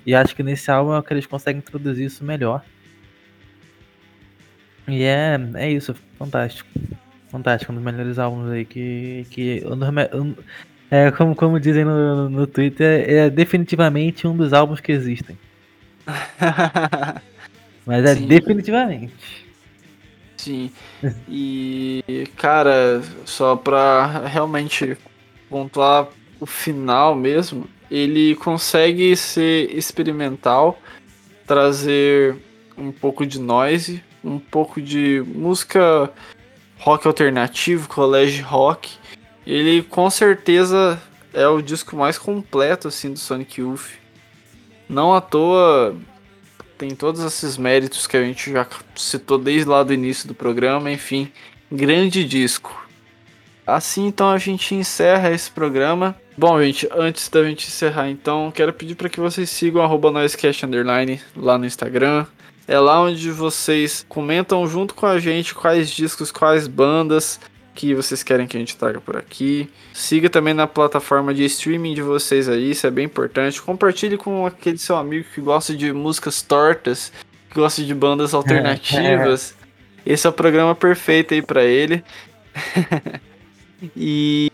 E 0.06 0.14
acho 0.16 0.36
que 0.36 0.42
nesse 0.44 0.70
álbum 0.72 0.98
é 0.98 1.02
que 1.02 1.14
eles 1.14 1.28
conseguem 1.28 1.60
introduzir 1.60 2.08
isso 2.08 2.26
melhor. 2.26 2.66
E 4.88 5.04
é, 5.04 5.40
é 5.56 5.72
isso, 5.72 5.96
fantástico. 6.18 6.68
Fantástico, 7.30 7.72
um 7.72 7.76
dos 7.76 7.84
melhores 7.86 8.20
álbuns 8.20 8.52
aí 8.52 8.66
que. 8.66 9.26
que 9.30 9.64
um 9.66 9.78
dos 9.78 9.88
um- 10.14 10.36
é, 10.92 11.10
como, 11.10 11.34
como 11.34 11.58
dizem 11.58 11.86
no, 11.86 12.30
no 12.30 12.46
Twitter, 12.46 13.10
é 13.10 13.30
definitivamente 13.30 14.28
um 14.28 14.36
dos 14.36 14.52
álbuns 14.52 14.82
que 14.82 14.92
existem. 14.92 15.38
Mas 17.88 18.04
é 18.04 18.16
Sim. 18.16 18.28
definitivamente. 18.28 19.14
Sim. 20.36 20.70
E, 21.30 22.28
cara, 22.36 23.02
só 23.26 23.56
pra 23.56 24.26
realmente 24.28 24.98
pontuar 25.50 26.10
o 26.40 26.46
final 26.46 27.16
mesmo, 27.16 27.68
ele 27.90 28.36
consegue 28.36 29.16
ser 29.16 29.74
experimental, 29.76 30.78
trazer 31.46 32.36
um 32.78 32.92
pouco 32.92 33.26
de 33.26 33.40
noise, 33.40 34.04
um 34.24 34.40
pouco 34.40 34.82
de 34.82 35.24
música 35.28 36.12
rock 36.80 37.08
alternativo, 37.08 37.88
college 37.88 38.42
rock. 38.42 38.90
Ele 39.46 39.82
com 39.84 40.10
certeza 40.10 41.02
é 41.34 41.48
o 41.48 41.62
disco 41.62 41.96
mais 41.96 42.18
completo 42.18 42.88
assim 42.88 43.12
do 43.12 43.20
Sonic 43.20 43.62
Youth. 43.62 44.00
Não 44.88 45.14
à 45.14 45.22
toa 45.22 45.96
tem 46.78 46.96
todos 46.96 47.24
esses 47.24 47.58
méritos 47.58 48.08
que 48.08 48.18
a 48.18 48.24
gente 48.24 48.52
já 48.52 48.66
citou 48.96 49.38
desde 49.38 49.70
lá 49.70 49.84
do 49.84 49.94
início 49.94 50.28
do 50.28 50.34
programa, 50.34 50.92
enfim, 50.92 51.32
grande 51.72 52.24
disco. 52.24 52.88
Assim 53.66 54.08
então 54.08 54.30
a 54.30 54.38
gente 54.38 54.74
encerra 54.76 55.32
esse 55.32 55.50
programa. 55.50 56.16
Bom, 56.38 56.62
gente, 56.62 56.88
antes 56.92 57.30
da 57.30 57.44
gente 57.44 57.68
encerrar, 57.68 58.10
então, 58.10 58.52
quero 58.52 58.74
pedir 58.74 58.96
para 58.96 59.10
que 59.10 59.20
vocês 59.20 59.50
sigam 59.50 59.88
noisecast 60.12 60.66
lá 61.36 61.58
no 61.58 61.66
Instagram. 61.66 62.26
É 62.68 62.80
lá 62.80 63.02
onde 63.02 63.32
vocês 63.32 64.06
comentam 64.08 64.66
junto 64.68 64.96
com 64.96 65.06
a 65.06 65.20
gente 65.20 65.54
quais 65.54 65.90
discos, 65.90 66.32
quais 66.32 66.68
bandas 66.68 67.40
que 67.82 67.96
vocês 67.96 68.22
querem 68.22 68.46
que 68.46 68.56
a 68.56 68.60
gente 68.60 68.78
traga 68.78 69.02
por 69.02 69.18
aqui. 69.18 69.68
Siga 69.92 70.30
também 70.30 70.54
na 70.54 70.68
plataforma 70.68 71.34
de 71.34 71.44
streaming 71.46 71.96
de 71.96 72.04
vocês 72.04 72.48
aí, 72.48 72.70
isso 72.70 72.86
é 72.86 72.92
bem 72.92 73.06
importante. 73.06 73.60
Compartilhe 73.60 74.18
com 74.18 74.46
aquele 74.46 74.78
seu 74.78 74.96
amigo 74.96 75.26
que 75.34 75.42
gosta 75.42 75.76
de 75.76 75.92
músicas 75.92 76.44
tortas, 76.44 77.12
que 77.50 77.56
gosta 77.56 77.84
de 77.84 77.96
bandas 77.96 78.36
alternativas. 78.36 79.56
Esse 80.06 80.28
é 80.28 80.30
o 80.30 80.34
programa 80.34 80.76
perfeito 80.76 81.34
aí 81.34 81.42
pra 81.42 81.64
ele. 81.64 82.04
e 83.98 84.52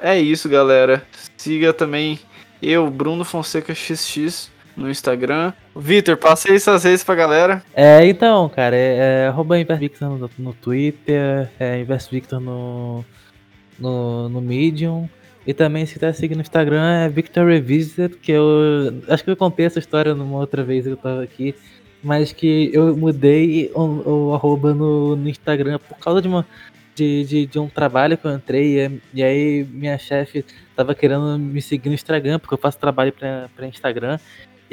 é 0.00 0.20
isso, 0.20 0.48
galera. 0.48 1.04
Siga 1.36 1.72
também 1.72 2.20
eu, 2.62 2.88
Bruno 2.88 3.24
Fonseca 3.24 3.74
XX, 3.74 4.51
no 4.76 4.90
Instagram. 4.90 5.52
Vitor, 5.74 6.16
passei 6.16 6.56
essas 6.56 6.84
redes 6.84 7.04
pra 7.04 7.14
galera. 7.14 7.62
É, 7.74 8.06
então, 8.06 8.48
cara, 8.48 8.76
é, 8.76 9.24
é 9.24 9.26
arroba 9.28 9.58
InversVictor 9.58 10.08
no, 10.08 10.30
no 10.38 10.52
Twitter, 10.54 11.48
é 11.58 11.80
InversVictor 11.80 12.40
no, 12.40 13.04
no, 13.78 14.28
no 14.28 14.40
Medium. 14.40 15.08
E 15.46 15.52
também 15.52 15.84
se 15.86 15.98
tá 15.98 16.12
seguindo 16.12 16.36
no 16.36 16.42
Instagram 16.42 17.04
é 17.04 17.08
Victor 17.08 17.48
Revisited, 17.48 18.16
que 18.16 18.30
eu 18.30 19.02
acho 19.08 19.24
que 19.24 19.30
eu 19.30 19.36
contei 19.36 19.66
essa 19.66 19.80
história 19.80 20.14
numa 20.14 20.38
outra 20.38 20.62
vez 20.62 20.84
que 20.84 20.90
eu 20.90 20.96
tava 20.96 21.22
aqui, 21.22 21.54
mas 22.02 22.32
que 22.32 22.70
eu 22.72 22.96
mudei 22.96 23.70
o, 23.74 24.28
o 24.28 24.34
arroba 24.34 24.72
no, 24.72 25.16
no 25.16 25.28
Instagram 25.28 25.80
por 25.80 25.98
causa 25.98 26.22
de 26.22 26.28
uma 26.28 26.46
de, 26.94 27.24
de, 27.24 27.46
de 27.46 27.58
um 27.58 27.68
trabalho 27.68 28.18
que 28.18 28.26
eu 28.26 28.34
entrei 28.34 28.78
e, 28.78 29.00
e 29.14 29.22
aí 29.22 29.64
minha 29.70 29.98
chefe 29.98 30.44
tava 30.76 30.94
querendo 30.94 31.38
me 31.38 31.60
seguir 31.60 31.88
no 31.88 31.94
Instagram, 31.94 32.38
porque 32.38 32.54
eu 32.54 32.58
faço 32.58 32.78
trabalho 32.78 33.12
pra 33.12 33.66
Instagram. 33.66 34.18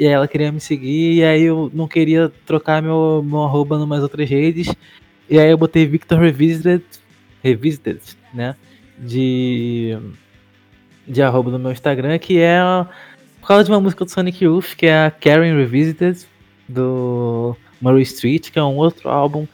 E 0.00 0.06
aí 0.06 0.14
ela 0.14 0.26
queria 0.26 0.50
me 0.50 0.60
seguir, 0.60 1.16
e 1.16 1.22
aí 1.22 1.42
eu 1.42 1.70
não 1.74 1.86
queria 1.86 2.32
trocar 2.46 2.80
meu, 2.80 3.22
meu 3.22 3.42
arroba 3.42 3.76
numas 3.76 4.02
outras 4.02 4.26
redes. 4.30 4.74
E 5.28 5.38
aí 5.38 5.50
eu 5.50 5.58
botei 5.58 5.86
Victor 5.86 6.18
Revisited, 6.18 6.82
Revisited, 7.42 8.00
né? 8.32 8.56
De, 8.98 9.98
de 11.06 11.20
arroba 11.20 11.50
no 11.50 11.58
meu 11.58 11.70
Instagram, 11.70 12.18
que 12.18 12.38
é 12.38 12.60
por 13.42 13.48
causa 13.48 13.64
de 13.64 13.70
uma 13.70 13.78
música 13.78 14.02
do 14.02 14.10
Sonic 14.10 14.42
Youth, 14.42 14.74
que 14.74 14.86
é 14.86 15.04
a 15.04 15.10
Karen 15.10 15.54
Revisited, 15.54 16.26
do 16.66 17.54
Murray 17.78 18.02
Street, 18.04 18.50
que 18.50 18.58
é 18.58 18.64
um 18.64 18.76
outro 18.76 19.10
álbum 19.10 19.46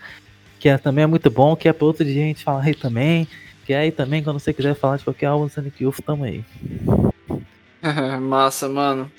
que 0.61 0.69
é, 0.69 0.79
também 0.79 1.03
é 1.03 1.07
muito 1.09 1.29
bom, 1.29 1.57
que 1.57 1.69
é 1.69 1.73
pra 1.73 1.87
outro 1.87 2.05
dia 2.05 2.23
a 2.23 2.27
gente 2.27 2.45
falar 2.45 2.63
aí 2.63 2.75
também. 2.75 3.27
Que 3.65 3.75
aí 3.75 3.91
também, 3.91 4.23
quando 4.23 4.39
você 4.39 4.53
quiser 4.53 4.77
falar 4.77 4.97
de 4.97 5.03
qualquer 5.03 5.27
álbum 5.27 5.47
do 5.47 5.53
Sonic 5.53 5.83
Youth, 5.83 5.99
tamo 6.07 6.23
aí. 6.23 6.45
Massa, 8.23 8.69
mano. 8.69 9.11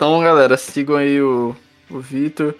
Então, 0.00 0.18
galera, 0.22 0.56
sigam 0.56 0.96
aí 0.96 1.20
o, 1.20 1.54
o 1.90 2.00
Vitor. 2.00 2.54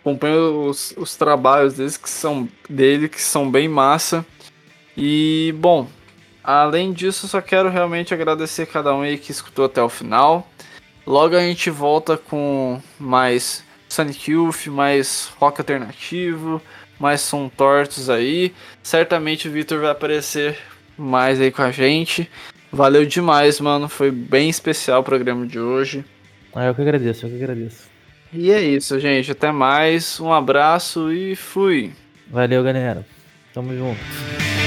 Acompanhem 0.00 0.36
os, 0.36 0.92
os 0.98 1.16
trabalhos 1.16 1.72
deles 1.72 1.96
que 1.96 2.10
são, 2.10 2.46
dele, 2.68 3.08
que 3.08 3.22
são 3.22 3.50
bem 3.50 3.66
massa. 3.66 4.22
E, 4.94 5.54
bom, 5.56 5.88
além 6.42 6.92
disso, 6.92 7.26
só 7.26 7.40
quero 7.40 7.70
realmente 7.70 8.12
agradecer 8.12 8.66
cada 8.66 8.94
um 8.94 9.00
aí 9.00 9.16
que 9.16 9.30
escutou 9.30 9.64
até 9.64 9.82
o 9.82 9.88
final. 9.88 10.46
Logo 11.06 11.34
a 11.34 11.40
gente 11.40 11.70
volta 11.70 12.18
com 12.18 12.78
mais 13.00 13.64
Sonic 13.88 14.32
Youth, 14.32 14.66
mais 14.66 15.32
rock 15.40 15.62
alternativo, 15.62 16.60
mais 17.00 17.22
som 17.22 17.48
tortos 17.48 18.10
aí. 18.10 18.54
Certamente 18.82 19.48
o 19.48 19.50
Vitor 19.50 19.80
vai 19.80 19.90
aparecer 19.90 20.58
mais 20.98 21.40
aí 21.40 21.50
com 21.50 21.62
a 21.62 21.70
gente. 21.70 22.30
Valeu 22.70 23.06
demais, 23.06 23.58
mano. 23.58 23.88
Foi 23.88 24.10
bem 24.10 24.50
especial 24.50 25.00
o 25.00 25.04
programa 25.04 25.46
de 25.46 25.58
hoje. 25.58 26.04
Ah, 26.54 26.66
eu 26.66 26.74
que 26.74 26.82
agradeço, 26.82 27.26
eu 27.26 27.30
que 27.30 27.36
agradeço. 27.36 27.88
E 28.32 28.50
é 28.50 28.60
isso, 28.62 28.98
gente. 28.98 29.30
Até 29.32 29.50
mais. 29.52 30.20
Um 30.20 30.32
abraço 30.32 31.12
e 31.12 31.34
fui. 31.34 31.92
Valeu, 32.30 32.62
galera. 32.62 33.04
Tamo 33.52 33.76
junto. 33.76 34.63